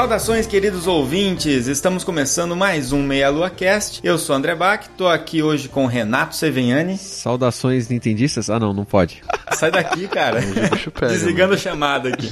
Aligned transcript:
Saudações, 0.00 0.46
queridos 0.46 0.86
ouvintes! 0.86 1.66
Estamos 1.66 2.04
começando 2.04 2.56
mais 2.56 2.90
um 2.90 3.02
Meia 3.02 3.28
Lua 3.28 3.50
Cast. 3.50 4.00
Eu 4.02 4.16
sou 4.16 4.34
André 4.34 4.54
Bach, 4.54 4.88
tô 4.96 5.06
aqui 5.06 5.42
hoje 5.42 5.68
com 5.68 5.84
Renato 5.84 6.34
Seveniani. 6.34 6.96
Saudações 6.96 7.86
nintendistas? 7.90 8.48
Ah, 8.48 8.58
não, 8.58 8.72
não 8.72 8.86
pode. 8.86 9.22
Sai 9.56 9.70
daqui, 9.70 10.08
cara. 10.08 10.40
Desligando 11.08 11.54
a 11.54 11.56
chamada 11.56 12.08
aqui. 12.08 12.28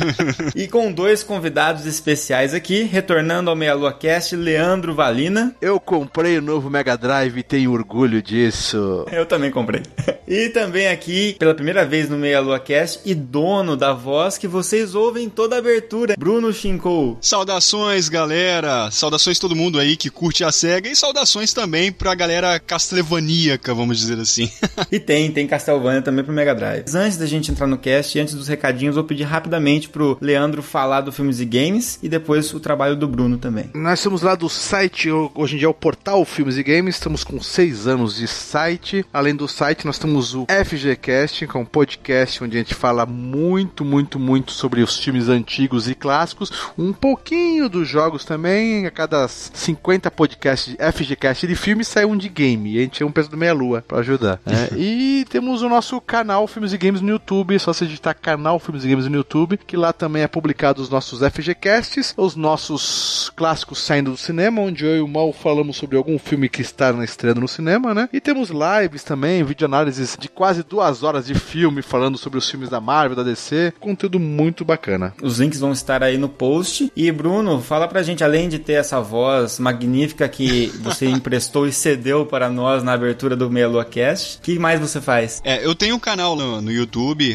E 0.55 0.67
com 0.67 0.91
dois 0.93 1.23
convidados 1.23 1.87
especiais 1.87 2.55
aqui, 2.55 2.83
retornando 2.83 3.51
ao 3.51 3.57
Meia 3.57 3.75
Lua 3.75 3.93
Cast, 3.93 4.35
Leandro 4.35 4.95
Valina. 4.95 5.55
Eu 5.61 5.79
comprei 5.79 6.39
o 6.39 6.43
novo 6.43 6.71
Mega 6.71 6.97
Drive 6.97 7.39
e 7.39 7.43
tenho 7.43 7.73
orgulho 7.73 8.23
disso. 8.23 9.07
Eu 9.11 9.27
também 9.27 9.51
comprei. 9.51 9.83
E 10.27 10.49
também 10.51 10.89
aqui, 10.89 11.37
pela 11.39 11.55
primeira 11.55 11.85
vez 11.85 12.09
no 12.09 12.19
Meia 12.19 12.41
Lua 12.41 12.61
Cast, 12.61 13.01
e 13.05 13.15
dono 13.15 13.77
da 13.77 13.93
voz 13.93 14.37
que 14.37 14.47
vocês 14.47 14.95
ouvem 14.95 15.29
toda 15.29 15.57
a 15.57 15.59
abertura, 15.59 16.15
Bruno 16.19 16.53
Shinkou. 16.53 17.19
Saudações, 17.21 18.09
galera! 18.09 18.91
Saudações 18.91 19.39
todo 19.39 19.57
mundo 19.57 19.79
aí 19.79 19.97
que 19.97 20.11
curte 20.11 20.45
a 20.45 20.53
SEGA 20.53 20.89
e 20.89 20.97
saudações 20.97 21.53
também 21.53 21.91
pra 21.91 22.15
galera 22.15 22.59
castlevaníaca, 22.59 23.75
vamos 23.75 23.99
dizer 23.99 24.19
assim. 24.19 24.51
e 24.93 25.01
tem, 25.01 25.31
tem 25.33 25.47
Castlevania 25.47 26.03
também 26.03 26.25
pro 26.25 26.33
Mega 26.33 26.55
Drive. 26.55 26.85
Antes 27.09 27.17
da 27.17 27.25
gente 27.25 27.51
entrar 27.51 27.67
no 27.67 27.79
cast 27.79 28.19
e 28.19 28.21
antes 28.21 28.35
dos 28.35 28.49
recadinhos, 28.49 28.97
vou 28.97 29.03
pedir 29.03 29.23
rapidamente 29.23 29.89
pro 29.89 30.19
Leandro 30.21 30.63
falar 30.63 31.01
do 31.01 31.11
Filmes 31.11 31.41
e 31.41 31.47
Games 31.47 31.99
e 32.03 32.09
depois 32.09 32.53
o 32.53 32.61
trabalho 32.61 32.95
do 32.95 33.09
Bruno 33.09 33.39
também. 33.39 33.71
Nós 33.73 34.01
estamos 34.01 34.21
lá 34.21 34.35
do 34.35 34.47
site, 34.47 35.09
hoje 35.11 35.55
em 35.55 35.59
dia 35.59 35.69
é 35.69 35.71
o 35.71 35.73
portal 35.73 36.23
Filmes 36.27 36.59
e 36.59 36.63
Games, 36.63 36.97
estamos 36.97 37.25
com 37.25 37.41
seis 37.41 37.87
anos 37.87 38.17
de 38.17 38.29
site. 38.29 39.07
Além 39.11 39.35
do 39.35 39.49
site, 39.49 39.87
nós 39.87 39.99
temos 39.99 40.35
o 40.35 40.45
FGCast, 40.51 41.47
que 41.47 41.57
é 41.57 41.59
um 41.59 41.65
podcast 41.65 42.45
onde 42.45 42.59
a 42.59 42.61
gente 42.61 42.75
fala 42.75 43.07
muito, 43.07 43.87
muito, 43.87 44.19
muito 44.19 44.53
sobre 44.53 44.83
os 44.83 44.99
filmes 44.99 45.31
antigos 45.31 45.89
e 45.89 45.95
clássicos, 45.95 46.53
um 46.77 46.93
pouquinho 46.93 47.71
dos 47.71 47.89
jogos 47.89 48.23
também. 48.23 48.85
A 48.85 48.91
cada 48.91 49.27
50 49.29 50.11
podcasts 50.11 50.77
de 50.77 50.93
FGCast 50.93 51.47
de 51.47 51.55
filmes 51.55 51.89
sai 51.89 52.05
um 52.05 52.19
de 52.19 52.29
game. 52.29 52.75
E 52.75 52.79
a 52.81 52.83
gente 52.83 53.03
é 53.03 53.07
um 53.07 53.11
peso 53.11 53.31
do 53.31 53.37
meia 53.39 53.55
lua 53.55 53.83
para 53.89 54.01
ajudar. 54.01 54.39
É, 54.45 54.69
e 54.77 55.25
temos 55.31 55.63
o 55.63 55.71
nosso 55.71 55.99
canal 56.03 56.47
Filmes 56.47 56.75
e 56.75 56.77
Games 56.77 56.98
no 57.01 57.11
YouTube, 57.11 57.55
é 57.55 57.59
só 57.59 57.73
você 57.73 57.87
digitar 57.87 58.15
canal 58.15 58.59
Filmes 58.59 58.85
e 58.85 58.89
Games 58.89 59.07
no 59.07 59.17
YouTube, 59.17 59.59
que 59.59 59.77
lá 59.77 59.93
também 59.93 60.23
é 60.23 60.29
publicado 60.29 60.83
os 60.83 60.89
nossos 60.89 61.21
FGCasts, 61.21 62.15
os 62.17 62.37
nossos 62.37 63.31
clássicos 63.37 63.79
saindo 63.79 64.11
do 64.11 64.17
cinema, 64.17 64.61
onde 64.63 64.85
eu 64.85 64.97
e 64.97 65.01
o 65.01 65.09
Mal 65.09 65.33
falamos 65.33 65.77
sobre 65.77 65.97
algum 65.97 66.19
filme 66.19 66.49
que 66.49 66.63
está 66.63 66.93
na 66.93 67.05
estreia 67.05 67.35
no 67.35 67.49
cinema, 67.49 67.95
né? 67.95 68.09
E 68.13 68.21
temos 68.21 68.51
lives 68.51 69.03
também, 69.03 69.45
videoanálises 69.45 70.17
de 70.19 70.29
quase 70.29 70.63
duas 70.63 71.03
horas 71.03 71.27
de 71.27 71.35
filme 71.35 71.83
falando 71.83 72.19
sobre 72.19 72.39
os 72.39 72.49
filmes 72.49 72.69
da 72.69 72.81
Marvel, 72.81 73.17
da 73.17 73.23
DC, 73.23 73.73
conteúdo 73.81 74.19
muito 74.19 74.65
bacana. 74.65 75.15
Os 75.23 75.39
links 75.39 75.61
vão 75.61 75.73
estar 75.73 76.03
aí 76.03 76.19
no 76.19 76.29
post. 76.29 76.93
E 76.95 77.11
Bruno, 77.11 77.61
fala 77.61 77.89
pra 77.89 78.03
gente, 78.03 78.23
além 78.25 78.49
de 78.49 78.59
ter 78.59 78.75
essa 78.75 79.01
voz 79.01 79.59
magnífica 79.59 80.29
que 80.29 80.69
você 80.81 81.07
emprestou 81.09 81.67
e 81.67 81.73
cedeu 81.73 82.27
para 82.27 82.49
nós 82.49 82.83
na 82.83 82.93
abertura 82.93 83.37
do 83.37 83.51
Meia 83.51 83.69
Lua 83.69 83.85
Cast, 83.85 84.39
o 84.39 84.43
que 84.43 84.59
mais 84.59 84.81
você 84.81 85.01
faz? 85.01 85.41
É, 85.45 85.65
eu 85.65 85.75
tenho 85.75 85.97
um 85.97 86.01
canal 86.01 86.37
no, 86.37 86.61
no 86.61 86.71
YouTube, 86.71 86.88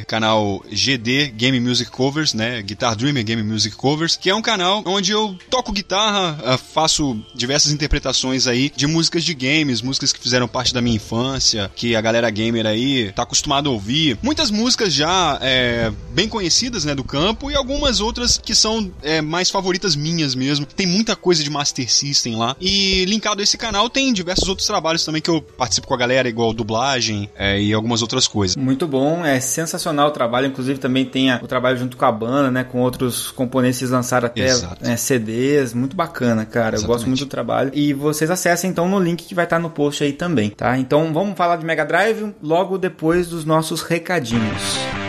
canal 0.07 0.63
GD 0.71 1.33
Game 1.35 1.59
Music 1.59 1.91
Covers, 1.91 2.33
né? 2.33 2.61
Guitar 2.61 2.95
Dreamer 2.95 3.23
Game 3.23 3.43
Music 3.43 3.75
Covers, 3.75 4.15
que 4.15 4.29
é 4.29 4.35
um 4.35 4.41
canal 4.41 4.83
onde 4.85 5.11
eu 5.11 5.35
toco 5.49 5.71
guitarra, 5.71 6.39
ah, 6.43 6.57
faço 6.57 7.19
diversas 7.33 7.71
interpretações 7.71 8.47
aí 8.47 8.71
de 8.75 8.87
músicas 8.87 9.23
de 9.23 9.33
games, 9.33 9.81
músicas 9.81 10.11
que 10.11 10.19
fizeram 10.19 10.47
parte 10.47 10.73
da 10.73 10.81
minha 10.81 10.95
infância, 10.95 11.71
que 11.75 11.95
a 11.95 12.01
galera 12.01 12.29
gamer 12.29 12.65
aí 12.65 13.11
tá 13.13 13.23
acostumado 13.23 13.69
a 13.69 13.73
ouvir. 13.73 14.17
Muitas 14.21 14.49
músicas 14.51 14.93
já 14.93 15.37
é, 15.41 15.91
bem 16.11 16.27
conhecidas, 16.27 16.85
né, 16.85 16.95
do 16.95 17.03
campo, 17.03 17.51
e 17.51 17.55
algumas 17.55 17.99
outras 17.99 18.37
que 18.37 18.55
são 18.55 18.91
é, 19.01 19.21
mais 19.21 19.49
favoritas 19.49 19.95
minhas 19.95 20.35
mesmo. 20.35 20.65
Tem 20.65 20.85
muita 20.87 21.15
coisa 21.15 21.43
de 21.43 21.49
Master 21.49 21.91
System 21.91 22.35
lá. 22.35 22.55
E 22.59 23.05
linkado 23.05 23.41
a 23.41 23.43
esse 23.43 23.57
canal 23.57 23.89
tem 23.89 24.13
diversos 24.13 24.47
outros 24.47 24.67
trabalhos 24.67 25.03
também 25.05 25.21
que 25.21 25.29
eu 25.29 25.41
participo 25.41 25.87
com 25.87 25.93
a 25.93 25.97
galera, 25.97 26.27
igual 26.29 26.53
dublagem 26.53 27.29
é, 27.35 27.61
e 27.61 27.73
algumas 27.73 28.01
outras 28.01 28.27
coisas. 28.27 28.55
Muito 28.55 28.87
bom, 28.87 29.25
é 29.25 29.39
sensacional 29.47 30.07
o 30.07 30.11
trabalho. 30.11 30.47
Inclusive 30.47 30.79
também 30.79 31.05
tem 31.05 31.31
a, 31.31 31.39
o 31.41 31.47
trabalho 31.47 31.77
junto 31.77 31.97
com 31.97 32.05
a 32.05 32.11
banda, 32.11 32.51
né, 32.51 32.63
com 32.63 32.79
outros 32.79 33.31
componentes 33.31 33.79
que 33.79 33.85
lançaram 33.85 34.27
até 34.27 34.47
né, 34.81 34.97
CDs. 34.97 35.73
Muito 35.73 35.95
bacana, 35.95 36.45
cara. 36.45 36.75
Exatamente. 36.75 36.83
Eu 36.83 36.87
gosto 36.87 37.07
muito 37.07 37.25
do 37.25 37.29
trabalho. 37.29 37.71
E 37.73 37.93
vocês 37.93 38.29
acessem 38.31 38.69
então 38.69 38.87
no 38.87 38.99
link 38.99 39.23
que 39.23 39.35
vai 39.35 39.45
estar 39.45 39.59
no 39.59 39.69
post 39.69 40.03
aí 40.03 40.13
também, 40.13 40.49
tá? 40.49 40.77
Então 40.77 41.13
vamos 41.13 41.37
falar 41.37 41.57
de 41.57 41.65
Mega 41.65 41.85
Drive 41.85 42.33
logo 42.41 42.77
depois 42.77 43.27
dos 43.27 43.45
nossos 43.45 43.81
recadinhos. 43.81 45.02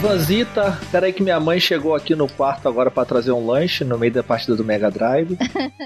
Vanzita, 0.00 0.78
peraí 0.90 1.12
que 1.12 1.22
minha 1.22 1.38
mãe 1.38 1.60
chegou 1.60 1.94
aqui 1.94 2.14
no 2.16 2.28
quarto 2.28 2.68
agora 2.68 2.90
para 2.90 3.04
trazer 3.04 3.30
um 3.30 3.46
lanche 3.46 3.84
no 3.84 3.96
meio 3.96 4.12
da 4.12 4.22
partida 4.22 4.56
do 4.56 4.64
Mega 4.64 4.90
Drive. 4.90 5.38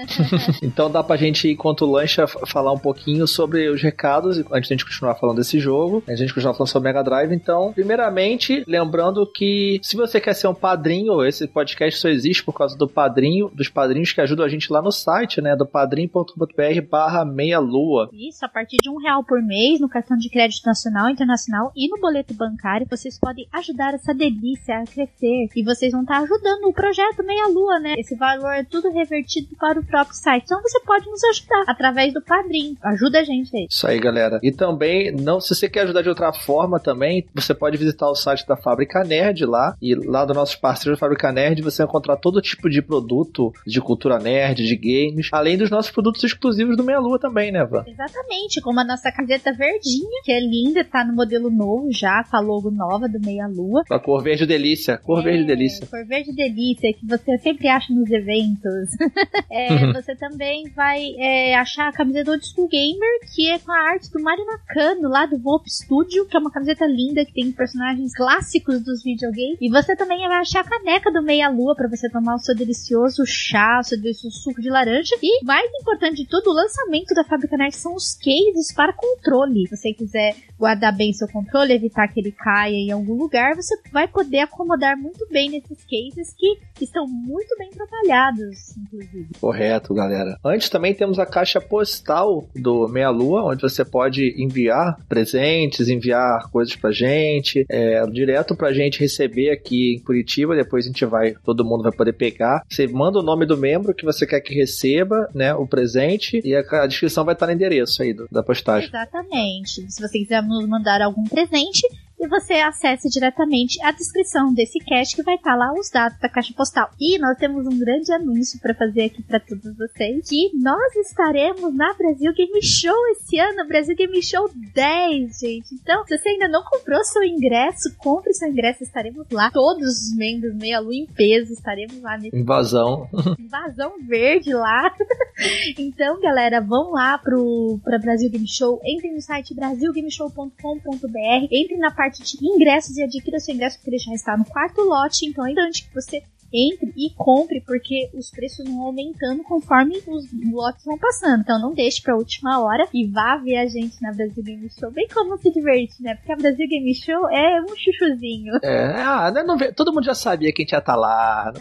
então 0.63 0.89
dá 0.89 1.03
pra 1.03 1.15
gente, 1.15 1.47
enquanto 1.49 1.83
o 1.83 1.91
lanche, 1.91 2.19
falar 2.47 2.71
um 2.71 2.79
pouquinho 2.79 3.27
sobre 3.27 3.69
os 3.69 3.81
recados, 3.81 4.39
antes 4.51 4.67
de 4.67 4.73
a 4.73 4.77
gente 4.77 4.85
continuar 4.85 5.15
falando 5.15 5.37
desse 5.37 5.59
jogo, 5.59 6.03
a 6.07 6.15
gente 6.15 6.33
continuar 6.33 6.55
falando 6.55 6.69
sobre 6.69 6.89
o 6.89 6.93
Mega 6.93 7.03
Drive. 7.03 7.33
Então, 7.33 7.73
primeiramente, 7.73 8.63
lembrando 8.67 9.29
que 9.31 9.79
se 9.83 9.95
você 9.95 10.19
quer 10.19 10.33
ser 10.33 10.47
um 10.47 10.55
padrinho, 10.55 11.23
esse 11.23 11.47
podcast 11.47 11.99
só 11.99 12.09
existe 12.09 12.43
por 12.43 12.53
causa 12.53 12.75
do 12.75 12.87
padrinho, 12.87 13.51
dos 13.53 13.69
padrinhos 13.69 14.13
que 14.13 14.21
ajudam 14.21 14.45
a 14.45 14.49
gente 14.49 14.71
lá 14.71 14.81
no 14.81 14.91
site, 14.91 15.41
né, 15.41 15.55
do 15.55 15.65
padrim.com.br 15.65 16.81
barra 16.89 17.23
meia 17.23 17.59
lua. 17.59 18.09
Isso, 18.11 18.43
a 18.43 18.49
partir 18.49 18.77
de 18.81 18.89
um 18.89 18.97
real 18.97 19.23
por 19.23 19.41
mês 19.43 19.79
no 19.79 19.87
cartão 19.87 20.17
de 20.17 20.29
crédito 20.29 20.65
nacional, 20.65 21.09
internacional 21.09 21.71
e 21.75 21.87
no 21.87 21.99
boleto 21.99 22.33
bancário, 22.33 22.87
vocês 22.89 23.19
podem 23.19 23.47
ajudar 23.51 23.74
essa 23.93 24.13
delícia 24.13 24.77
a 24.79 24.83
crescer. 24.85 25.47
E 25.55 25.63
vocês 25.63 25.91
vão 25.91 26.01
estar 26.01 26.19
ajudando 26.19 26.65
o 26.65 26.73
projeto 26.73 27.23
Meia 27.23 27.47
Lua, 27.47 27.79
né? 27.79 27.95
Esse 27.97 28.15
valor 28.15 28.51
é 28.53 28.63
tudo 28.63 28.91
revertido 28.91 29.55
para 29.59 29.79
o 29.79 29.85
próprio 29.85 30.15
site. 30.15 30.43
Então 30.45 30.61
você 30.61 30.79
pode 30.81 31.05
nos 31.07 31.23
ajudar 31.23 31.63
através 31.67 32.13
do 32.13 32.21
Padrim. 32.21 32.75
Ajuda 32.83 33.19
a 33.19 33.23
gente 33.23 33.55
aí. 33.55 33.67
Isso 33.69 33.87
aí, 33.87 33.99
galera. 33.99 34.39
E 34.41 34.51
também, 34.51 35.11
não, 35.11 35.39
se 35.39 35.53
você 35.53 35.69
quer 35.69 35.81
ajudar 35.81 36.01
de 36.01 36.09
outra 36.09 36.31
forma 36.33 36.79
também, 36.79 37.25
você 37.33 37.53
pode 37.53 37.77
visitar 37.77 38.09
o 38.09 38.15
site 38.15 38.45
da 38.47 38.57
Fábrica 38.57 39.03
Nerd 39.03 39.45
lá. 39.45 39.75
E 39.81 39.95
lá 39.95 40.25
dos 40.25 40.35
nossos 40.35 40.55
parceiros 40.55 40.97
da 40.97 40.99
Fábrica 40.99 41.31
Nerd, 41.31 41.61
você 41.61 41.83
vai 41.83 41.89
encontrar 41.89 42.17
todo 42.17 42.41
tipo 42.41 42.69
de 42.69 42.81
produto 42.81 43.51
de 43.65 43.81
cultura 43.81 44.19
nerd, 44.19 44.65
de 44.65 44.75
games, 44.75 45.29
além 45.31 45.57
dos 45.57 45.69
nossos 45.69 45.91
produtos 45.91 46.23
exclusivos 46.23 46.77
do 46.77 46.83
Meia 46.83 46.99
Lua 46.99 47.19
também, 47.19 47.51
né, 47.51 47.65
Van? 47.65 47.83
Exatamente, 47.87 48.61
como 48.61 48.79
a 48.79 48.83
nossa 48.83 49.11
camiseta 49.11 49.53
verdinha, 49.53 50.21
que 50.23 50.31
é 50.31 50.39
linda, 50.39 50.83
tá 50.83 51.03
no 51.03 51.13
modelo 51.13 51.49
novo 51.49 51.91
já, 51.91 52.23
com 52.23 52.37
a 52.37 52.39
logo 52.39 52.71
nova 52.71 53.07
do 53.07 53.19
Meia 53.19 53.47
Lua. 53.47 53.64
A 53.89 53.99
cor 53.99 54.23
verde 54.23 54.45
delícia, 54.45 54.97
cor 54.97 55.19
é, 55.19 55.23
verde 55.23 55.45
delícia. 55.45 55.87
Cor 55.87 56.05
verde 56.05 56.31
delícia, 56.33 56.93
que 56.93 57.05
você 57.05 57.37
sempre 57.39 57.67
acha 57.67 57.93
nos 57.93 58.09
eventos. 58.09 58.89
é, 59.51 59.91
você 59.93 60.15
também 60.15 60.69
vai 60.69 61.01
é, 61.17 61.55
achar 61.55 61.87
a 61.87 61.91
camiseta 61.91 62.31
Old 62.31 62.45
School 62.45 62.67
Gamer, 62.67 63.19
que 63.33 63.49
é 63.49 63.59
com 63.59 63.71
a 63.71 63.91
arte 63.91 64.11
do 64.11 64.21
Mario 64.21 64.45
Nakano, 64.45 65.09
lá 65.09 65.25
do 65.25 65.37
Volp 65.37 65.65
Studio, 65.67 66.25
que 66.25 66.37
é 66.37 66.39
uma 66.39 66.51
camiseta 66.51 66.85
linda, 66.85 67.25
que 67.25 67.33
tem 67.33 67.51
personagens 67.51 68.15
clássicos 68.15 68.83
dos 68.83 69.03
videogames. 69.03 69.57
E 69.61 69.69
você 69.69 69.95
também 69.95 70.19
vai 70.27 70.39
achar 70.39 70.61
a 70.61 70.69
caneca 70.69 71.11
do 71.11 71.23
Meia 71.23 71.49
Lua, 71.49 71.75
para 71.75 71.89
você 71.89 72.09
tomar 72.09 72.35
o 72.35 72.39
seu 72.39 72.55
delicioso 72.55 73.23
chá, 73.25 73.79
o 73.79 73.83
seu 73.83 73.99
delicioso 73.99 74.37
suco 74.37 74.61
de 74.61 74.69
laranja. 74.69 75.15
E, 75.21 75.43
mais 75.45 75.69
importante 75.81 76.23
de 76.23 76.27
tudo, 76.27 76.49
o 76.49 76.53
lançamento 76.53 77.13
da 77.13 77.23
Fábrica 77.23 77.57
Nerd 77.57 77.75
são 77.75 77.95
os 77.95 78.13
cases 78.13 78.73
para 78.75 78.93
controle. 78.93 79.67
Se 79.67 79.75
você 79.75 79.93
quiser 79.93 80.35
guardar 80.57 80.95
bem 80.95 81.13
seu 81.13 81.27
controle, 81.27 81.73
evitar 81.73 82.07
que 82.07 82.19
ele 82.19 82.31
caia 82.31 82.75
em 82.75 82.91
algum 82.91 83.15
lugar, 83.15 83.55
você 83.55 83.75
vai 83.91 84.07
poder 84.07 84.39
acomodar 84.39 84.97
muito 84.97 85.27
bem 85.29 85.49
nesses 85.49 85.83
cases 85.83 86.33
que 86.37 86.83
estão 86.83 87.05
muito 87.07 87.55
bem 87.57 87.69
trabalhados, 87.69 88.75
inclusive. 88.77 89.27
Correto, 89.39 89.93
galera. 89.93 90.37
Antes 90.43 90.69
também 90.69 90.93
temos 90.93 91.19
a 91.19 91.25
caixa 91.25 91.59
postal 91.61 92.47
do 92.55 92.87
Meia 92.87 93.09
Lua, 93.09 93.43
onde 93.43 93.61
você 93.61 93.83
pode 93.83 94.33
enviar 94.37 94.97
presentes, 95.07 95.87
enviar 95.87 96.49
coisas 96.51 96.75
pra 96.75 96.91
gente, 96.91 97.65
é, 97.69 98.05
direto 98.07 98.55
pra 98.55 98.73
gente 98.73 98.99
receber 98.99 99.51
aqui 99.51 99.95
em 99.95 100.03
Curitiba, 100.03 100.55
depois 100.55 100.85
a 100.85 100.87
gente 100.87 101.05
vai, 101.05 101.33
todo 101.43 101.65
mundo 101.65 101.83
vai 101.83 101.91
poder 101.91 102.13
pegar. 102.13 102.63
Você 102.69 102.87
manda 102.87 103.19
o 103.19 103.23
nome 103.23 103.45
do 103.45 103.57
membro 103.57 103.93
que 103.93 104.05
você 104.05 104.25
quer 104.25 104.41
que 104.41 104.53
receba, 104.53 105.29
né, 105.33 105.53
o 105.53 105.67
presente, 105.67 106.41
e 106.43 106.55
a, 106.55 106.63
a 106.83 106.87
descrição 106.87 107.25
vai 107.25 107.33
estar 107.33 107.47
no 107.47 107.53
endereço 107.53 108.01
aí 108.01 108.13
do, 108.13 108.27
da 108.31 108.43
postagem. 108.43 108.89
Exatamente. 108.89 109.91
Se 109.91 110.01
você 110.01 110.19
quiser 110.19 110.44
nos 110.45 110.67
mandar 110.67 111.01
algum 111.01 111.23
presente, 111.25 111.81
e 112.25 112.27
você 112.27 112.53
acesse 112.55 113.07
diretamente 113.09 113.81
a 113.83 113.91
descrição 113.91 114.53
desse 114.53 114.79
cast 114.79 115.15
que 115.15 115.23
vai 115.23 115.35
estar 115.35 115.55
lá 115.55 115.71
os 115.73 115.89
dados 115.89 116.19
da 116.19 116.27
caixa 116.27 116.53
postal. 116.55 116.89
E 116.99 117.19
nós 117.19 117.37
temos 117.37 117.67
um 117.67 117.77
grande 117.77 118.11
anúncio 118.11 118.59
para 118.59 118.73
fazer 118.73 119.03
aqui 119.03 119.21
para 119.21 119.39
todos 119.39 119.75
vocês 119.77 120.27
que 120.27 120.51
nós 120.55 120.95
estaremos 120.95 121.73
na 121.75 121.93
Brasil 121.93 122.33
Game 122.33 122.61
Show 122.63 122.95
esse 123.11 123.39
ano, 123.39 123.67
Brasil 123.67 123.95
Game 123.95 124.21
Show 124.23 124.49
10, 124.73 125.39
gente. 125.39 125.75
Então, 125.75 126.03
se 126.05 126.17
você 126.17 126.29
ainda 126.29 126.47
não 126.47 126.63
comprou 126.63 127.03
seu 127.03 127.23
ingresso, 127.23 127.95
compre 127.97 128.33
seu 128.33 128.49
ingresso, 128.49 128.83
estaremos 128.83 129.27
lá. 129.31 129.51
Todos 129.51 129.85
os 129.85 130.15
membros 130.15 130.55
meia 130.55 130.79
lua 130.79 130.95
em 130.95 131.05
peso 131.05 131.53
estaremos 131.53 132.01
lá 132.01 132.17
nesse 132.17 132.35
invasão. 132.35 133.07
Invasão 133.39 133.93
verde 134.01 134.53
lá. 134.53 134.93
então, 135.77 136.19
galera, 136.19 136.59
vão 136.59 136.91
lá 136.91 137.17
pro 137.17 137.79
para 137.83 137.99
Brasil 137.99 138.29
Game 138.29 138.47
Show, 138.47 138.81
entrem 138.83 139.13
no 139.13 139.21
site 139.21 139.53
brasilgameshow.com.br, 139.53 141.47
entrem 141.51 141.77
na 141.77 141.91
parte 141.91 142.14
de 142.23 142.37
ingressos 142.45 142.97
e 142.97 143.03
adquira 143.03 143.39
seu 143.39 143.53
ingresso, 143.53 143.77
porque 143.77 143.91
ele 143.91 143.99
já 143.99 144.13
está 144.13 144.37
no 144.37 144.45
quarto 144.45 144.81
lote, 144.81 145.25
então 145.25 145.45
é 145.45 145.51
importante 145.51 145.87
que 145.87 145.93
você 145.93 146.23
entre 146.55 146.93
e 146.95 147.09
compre, 147.15 147.61
porque 147.61 148.09
os 148.13 148.31
preços 148.31 148.65
vão 148.65 148.83
aumentando 148.83 149.43
conforme 149.43 150.01
os 150.07 150.25
lotes 150.51 150.85
vão 150.85 150.97
passando. 150.97 151.41
Então 151.41 151.59
não 151.59 151.73
deixe 151.73 152.01
pra 152.01 152.15
última 152.15 152.61
hora 152.61 152.87
e 152.93 153.05
vá 153.05 153.37
ver 153.37 153.57
a 153.57 153.65
gente 153.67 154.01
na 154.01 154.13
Brasil 154.13 154.43
Game 154.43 154.69
Show. 154.69 154.91
Bem 154.91 155.07
como 155.13 155.37
se 155.37 155.51
diverte, 155.51 156.01
né? 156.01 156.15
Porque 156.15 156.31
a 156.31 156.35
Brasil 156.35 156.67
Game 156.67 156.95
Show 156.95 157.29
é 157.29 157.61
um 157.61 157.75
chuchuzinho. 157.75 158.53
É, 158.63 158.93
ah, 159.01 159.31
não, 159.31 159.45
não, 159.45 159.57
todo 159.73 159.93
mundo 159.93 160.05
já 160.05 160.15
sabia 160.15 160.53
que 160.53 160.61
a 160.61 160.63
gente 160.63 160.71
ia 160.71 160.79
estar 160.79 160.93
tá 160.93 160.97
lá. 160.97 161.53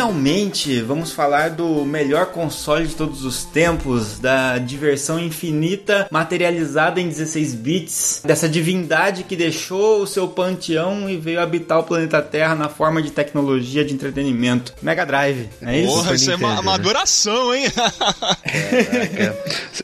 finalmente, 0.00 0.80
vamos 0.80 1.12
falar 1.12 1.50
do 1.50 1.84
melhor 1.84 2.26
console 2.32 2.86
de 2.86 2.96
todos 2.96 3.22
os 3.22 3.44
tempos, 3.44 4.18
da 4.18 4.56
diversão 4.56 5.20
infinita 5.20 6.08
materializada 6.10 6.98
em 6.98 7.06
16 7.06 7.54
bits, 7.54 8.22
dessa 8.24 8.48
divindade 8.48 9.24
que 9.24 9.36
deixou 9.36 10.00
o 10.00 10.06
seu 10.06 10.26
panteão 10.26 11.10
e 11.10 11.18
veio 11.18 11.38
habitar 11.38 11.80
o 11.80 11.82
planeta 11.82 12.22
Terra 12.22 12.54
na 12.54 12.70
forma 12.70 13.02
de 13.02 13.10
tecnologia 13.10 13.84
de 13.84 13.92
entretenimento. 13.92 14.72
Mega 14.80 15.04
Drive, 15.04 15.50
é 15.60 15.80
isso? 15.80 15.92
Porra, 15.92 16.14
isso 16.14 16.30
é 16.30 16.36
uma, 16.36 16.60
uma 16.60 16.62
né? 16.62 16.74
adoração, 16.76 17.54
hein? 17.54 17.64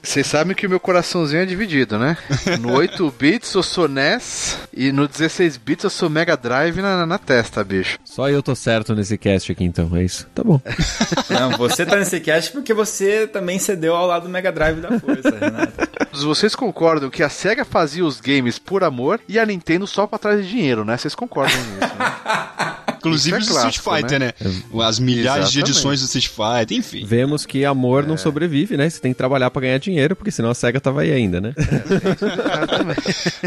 Vocês 0.02 0.26
sabem 0.26 0.56
que 0.56 0.66
o 0.66 0.70
meu 0.70 0.80
coraçãozinho 0.80 1.42
é 1.42 1.46
dividido, 1.46 1.98
né? 1.98 2.16
No 2.58 2.72
8 2.72 3.14
bits 3.18 3.52
eu 3.52 3.62
sou 3.62 3.86
NES 3.86 4.56
e 4.74 4.90
no 4.92 5.06
16 5.06 5.58
bits 5.58 5.84
eu 5.84 5.90
sou 5.90 6.08
Mega 6.08 6.38
Drive 6.38 6.80
na, 6.80 7.04
na 7.04 7.18
testa, 7.18 7.62
bicho. 7.62 7.98
Só 8.02 8.30
eu 8.30 8.42
tô 8.42 8.54
certo 8.54 8.94
nesse 8.94 9.18
cast 9.18 9.52
aqui 9.52 9.62
então, 9.62 9.94
é 9.94 10.05
isso? 10.06 10.26
Tá 10.34 10.42
bom. 10.42 10.60
Não, 11.28 11.50
você 11.58 11.84
tá 11.84 11.96
nesse 11.96 12.20
cast 12.20 12.52
porque 12.52 12.72
você 12.72 13.26
também 13.26 13.58
cedeu 13.58 13.94
ao 13.94 14.06
lado 14.06 14.22
do 14.22 14.28
Mega 14.28 14.50
Drive 14.50 14.80
da 14.80 14.98
força, 14.98 15.30
Renato. 15.38 15.72
Vocês 16.12 16.54
concordam 16.54 17.10
que 17.10 17.22
a 17.22 17.28
SEGA 17.28 17.64
fazia 17.64 18.04
os 18.04 18.20
games 18.20 18.58
por 18.58 18.82
amor 18.82 19.20
e 19.28 19.38
a 19.38 19.44
Nintendo 19.44 19.86
só 19.86 20.06
pra 20.06 20.18
trás 20.18 20.42
de 20.42 20.48
dinheiro, 20.48 20.84
né? 20.84 20.96
Vocês 20.96 21.14
concordam 21.14 21.56
nisso, 21.56 21.80
né? 21.80 22.76
Inclusive 23.06 23.36
é 23.36 23.40
do 23.40 23.44
Street 23.44 23.78
Fighter, 23.78 24.20
né? 24.20 24.32
né? 24.40 24.62
As 24.84 24.98
milhares 24.98 25.48
Exatamente. 25.48 25.52
de 25.52 25.60
edições 25.60 26.00
do 26.00 26.04
Street 26.04 26.28
Fighter, 26.28 26.76
enfim. 26.76 27.04
Vemos 27.04 27.46
que 27.46 27.64
amor 27.64 28.04
é. 28.04 28.06
não 28.06 28.16
sobrevive, 28.16 28.76
né? 28.76 28.88
Você 28.88 29.00
tem 29.00 29.12
que 29.12 29.18
trabalhar 29.18 29.50
pra 29.50 29.62
ganhar 29.62 29.78
dinheiro, 29.78 30.16
porque 30.16 30.30
senão 30.30 30.50
a 30.50 30.54
SEGA 30.54 30.80
tava 30.80 31.02
aí 31.02 31.12
ainda, 31.12 31.40
né? 31.40 31.54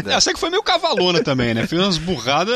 É, 0.06 0.14
a 0.14 0.20
SEGA 0.20 0.38
foi 0.38 0.50
meio 0.50 0.62
cavalona 0.62 1.22
também, 1.22 1.52
né? 1.54 1.66
Fez 1.66 1.80
umas 1.80 1.98
burradas, 1.98 2.54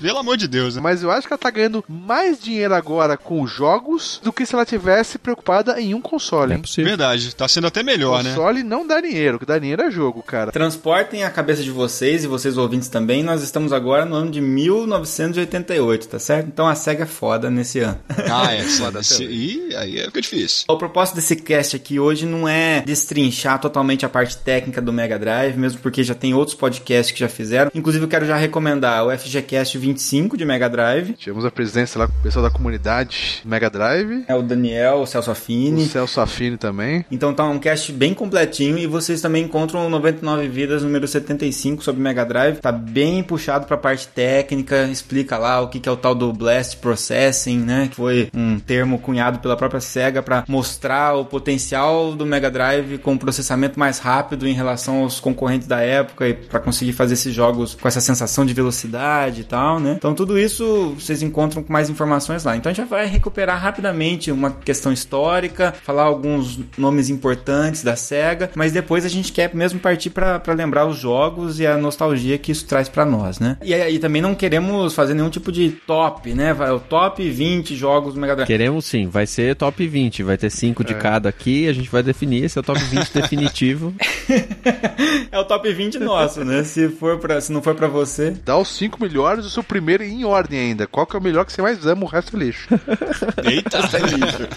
pelo 0.00 0.18
amor 0.18 0.36
de 0.36 0.46
Deus. 0.46 0.76
Né? 0.76 0.82
Mas 0.82 1.02
eu 1.02 1.10
acho 1.10 1.26
que 1.26 1.32
ela 1.32 1.38
tá 1.38 1.50
ganhando 1.50 1.84
mais 1.88 2.40
dinheiro 2.40 2.74
agora 2.74 3.16
com 3.16 3.46
jogos 3.46 4.20
do 4.22 4.32
que 4.32 4.46
se 4.46 4.54
ela 4.54 4.64
tivesse 4.64 5.18
preocupada 5.18 5.80
em 5.80 5.94
um 5.94 6.00
console. 6.00 6.54
É 6.54 6.58
possível. 6.58 6.90
Verdade, 6.90 7.34
tá 7.34 7.48
sendo 7.48 7.66
até 7.66 7.82
melhor, 7.82 8.22
console 8.22 8.28
né? 8.28 8.34
Console 8.36 8.62
não 8.62 8.86
dá 8.86 9.00
dinheiro, 9.00 9.36
o 9.36 9.40
que 9.40 9.46
dá 9.46 9.58
dinheiro 9.58 9.82
é 9.82 9.90
jogo, 9.90 10.22
cara. 10.22 10.52
Transportem 10.52 11.24
a 11.24 11.30
cabeça 11.30 11.62
de 11.62 11.70
vocês 11.70 12.24
e 12.24 12.26
vocês 12.26 12.56
ouvintes 12.56 12.88
também. 12.88 13.22
Nós 13.22 13.42
estamos 13.42 13.72
agora 13.72 14.04
no 14.04 14.14
ano 14.14 14.30
de 14.30 14.40
1988, 14.40 16.08
tá 16.08 16.18
certo? 16.18 16.35
Então 16.40 16.66
a 16.66 16.74
SEGA 16.74 17.04
é 17.04 17.06
foda 17.06 17.50
nesse 17.50 17.80
ano. 17.80 17.98
Ah, 18.30 18.54
é 18.54 18.62
foda. 18.78 19.00
e 19.20 19.74
aí 19.76 19.98
é 19.98 20.04
fica 20.06 20.20
difícil. 20.20 20.64
O 20.68 20.76
propósito 20.76 21.16
desse 21.16 21.36
cast 21.36 21.76
aqui 21.76 21.98
hoje 21.98 22.26
não 22.26 22.48
é 22.48 22.82
destrinchar 22.82 23.60
totalmente 23.60 24.04
a 24.04 24.08
parte 24.08 24.36
técnica 24.38 24.80
do 24.80 24.92
Mega 24.92 25.18
Drive, 25.18 25.56
mesmo 25.56 25.80
porque 25.80 26.02
já 26.02 26.14
tem 26.14 26.34
outros 26.34 26.56
podcasts 26.56 27.12
que 27.12 27.20
já 27.20 27.28
fizeram. 27.28 27.70
Inclusive, 27.74 28.04
eu 28.04 28.08
quero 28.08 28.26
já 28.26 28.36
recomendar 28.36 29.06
o 29.06 29.16
FGCast 29.16 29.76
25 29.78 30.36
de 30.36 30.44
Mega 30.44 30.68
Drive. 30.68 31.14
Tivemos 31.14 31.44
a 31.44 31.50
presidência 31.50 31.98
lá 31.98 32.06
com 32.06 32.14
o 32.18 32.22
pessoal 32.22 32.44
da 32.44 32.50
comunidade 32.50 33.42
Mega 33.44 33.70
Drive. 33.70 34.24
É 34.28 34.34
o 34.34 34.42
Daniel, 34.42 35.00
o 35.00 35.06
Celso 35.06 35.30
Affini. 35.30 35.84
O 35.84 35.88
Celso 35.88 36.20
Affini 36.20 36.56
também. 36.56 37.04
Então 37.10 37.34
tá 37.34 37.44
um 37.44 37.58
cast 37.58 37.92
bem 37.92 38.14
completinho 38.14 38.78
e 38.78 38.86
vocês 38.86 39.20
também 39.20 39.44
encontram 39.44 39.86
o 39.86 39.90
99 39.90 40.48
Vidas 40.48 40.82
número 40.82 41.06
75 41.06 41.82
sobre 41.82 42.00
Mega 42.00 42.24
Drive. 42.24 42.58
Tá 42.58 42.72
bem 42.72 43.22
puxado 43.22 43.66
pra 43.66 43.76
parte 43.76 44.08
técnica, 44.08 44.84
explica 44.84 45.36
lá 45.38 45.60
o 45.60 45.68
que, 45.68 45.80
que 45.80 45.88
é 45.88 45.92
o 45.92 45.96
tal 45.96 46.14
do 46.14 46.25
Blast 46.32 46.76
Processing, 46.78 47.58
né? 47.58 47.88
Que 47.88 47.96
foi 47.96 48.28
um 48.34 48.58
termo 48.58 48.98
cunhado 48.98 49.38
pela 49.38 49.56
própria 49.56 49.80
SEGA 49.80 50.22
para 50.22 50.44
mostrar 50.48 51.14
o 51.14 51.24
potencial 51.24 52.12
do 52.14 52.26
Mega 52.26 52.50
Drive 52.50 52.98
com 52.98 53.16
processamento 53.16 53.78
mais 53.78 53.98
rápido 53.98 54.46
em 54.46 54.52
relação 54.52 55.02
aos 55.02 55.20
concorrentes 55.20 55.66
da 55.66 55.80
época 55.80 56.28
e 56.28 56.34
para 56.34 56.60
conseguir 56.60 56.92
fazer 56.92 57.14
esses 57.14 57.34
jogos 57.34 57.74
com 57.74 57.88
essa 57.88 58.00
sensação 58.00 58.44
de 58.46 58.54
velocidade 58.54 59.40
e 59.40 59.44
tal, 59.44 59.80
né? 59.80 59.94
Então 59.96 60.14
tudo 60.14 60.38
isso 60.38 60.94
vocês 60.98 61.22
encontram 61.22 61.62
com 61.62 61.72
mais 61.72 61.90
informações 61.90 62.44
lá. 62.44 62.56
Então 62.56 62.70
a 62.70 62.74
gente 62.74 62.88
vai 62.88 63.06
recuperar 63.06 63.60
rapidamente 63.60 64.30
uma 64.30 64.50
questão 64.50 64.92
histórica, 64.92 65.74
falar 65.82 66.04
alguns 66.04 66.58
nomes 66.76 67.08
importantes 67.10 67.82
da 67.82 67.96
SEGA, 67.96 68.50
mas 68.54 68.72
depois 68.72 69.04
a 69.04 69.08
gente 69.08 69.32
quer 69.32 69.54
mesmo 69.54 69.80
partir 69.80 70.10
para 70.10 70.40
lembrar 70.54 70.86
os 70.86 70.96
jogos 70.96 71.60
e 71.60 71.66
a 71.66 71.76
nostalgia 71.76 72.38
que 72.38 72.52
isso 72.52 72.66
traz 72.66 72.88
para 72.88 73.04
nós, 73.04 73.38
né? 73.38 73.56
E 73.62 73.74
aí 73.74 73.98
também 73.98 74.22
não 74.22 74.34
queremos 74.34 74.94
fazer 74.94 75.14
nenhum 75.14 75.30
tipo 75.30 75.50
de 75.50 75.70
top, 75.70 76.05
né? 76.34 76.52
Vai 76.52 76.70
o 76.70 76.80
top 76.80 77.28
20 77.28 77.74
jogos 77.74 78.14
do 78.14 78.20
Mega 78.20 78.36
Drive. 78.36 78.46
Queremos 78.46 78.84
sim, 78.84 79.08
vai 79.08 79.26
ser 79.26 79.54
top 79.56 79.86
20, 79.86 80.22
vai 80.22 80.36
ter 80.36 80.50
5 80.50 80.84
de 80.84 80.92
é. 80.92 80.96
cada 80.96 81.28
aqui, 81.28 81.68
a 81.68 81.72
gente 81.72 81.88
vai 81.88 82.02
definir 82.02 82.44
esse 82.44 82.58
é 82.58 82.60
o 82.60 82.64
top 82.64 82.80
20 82.80 83.10
definitivo. 83.14 83.94
é 85.30 85.38
o 85.38 85.44
top 85.44 85.72
20 85.72 85.98
nosso, 85.98 86.44
né? 86.44 86.62
Se, 86.64 86.88
for 86.88 87.18
pra, 87.18 87.40
se 87.40 87.52
não 87.52 87.62
for 87.62 87.74
pra 87.74 87.88
você. 87.88 88.36
Dá 88.44 88.56
os 88.56 88.68
5 88.76 89.00
melhores 89.00 89.44
o 89.44 89.50
seu 89.50 89.62
primeiro 89.62 90.02
em 90.02 90.24
ordem 90.24 90.58
ainda. 90.58 90.86
Qual 90.86 91.06
que 91.06 91.16
é 91.16 91.18
o 91.18 91.22
melhor 91.22 91.44
que 91.44 91.52
você 91.52 91.62
mais 91.62 91.86
ama? 91.86 92.04
O 92.04 92.08
resto 92.08 92.36
é 92.36 92.40
lixo. 92.40 92.68
Eita! 93.44 93.78
é 93.78 94.00
lixo. 94.00 94.48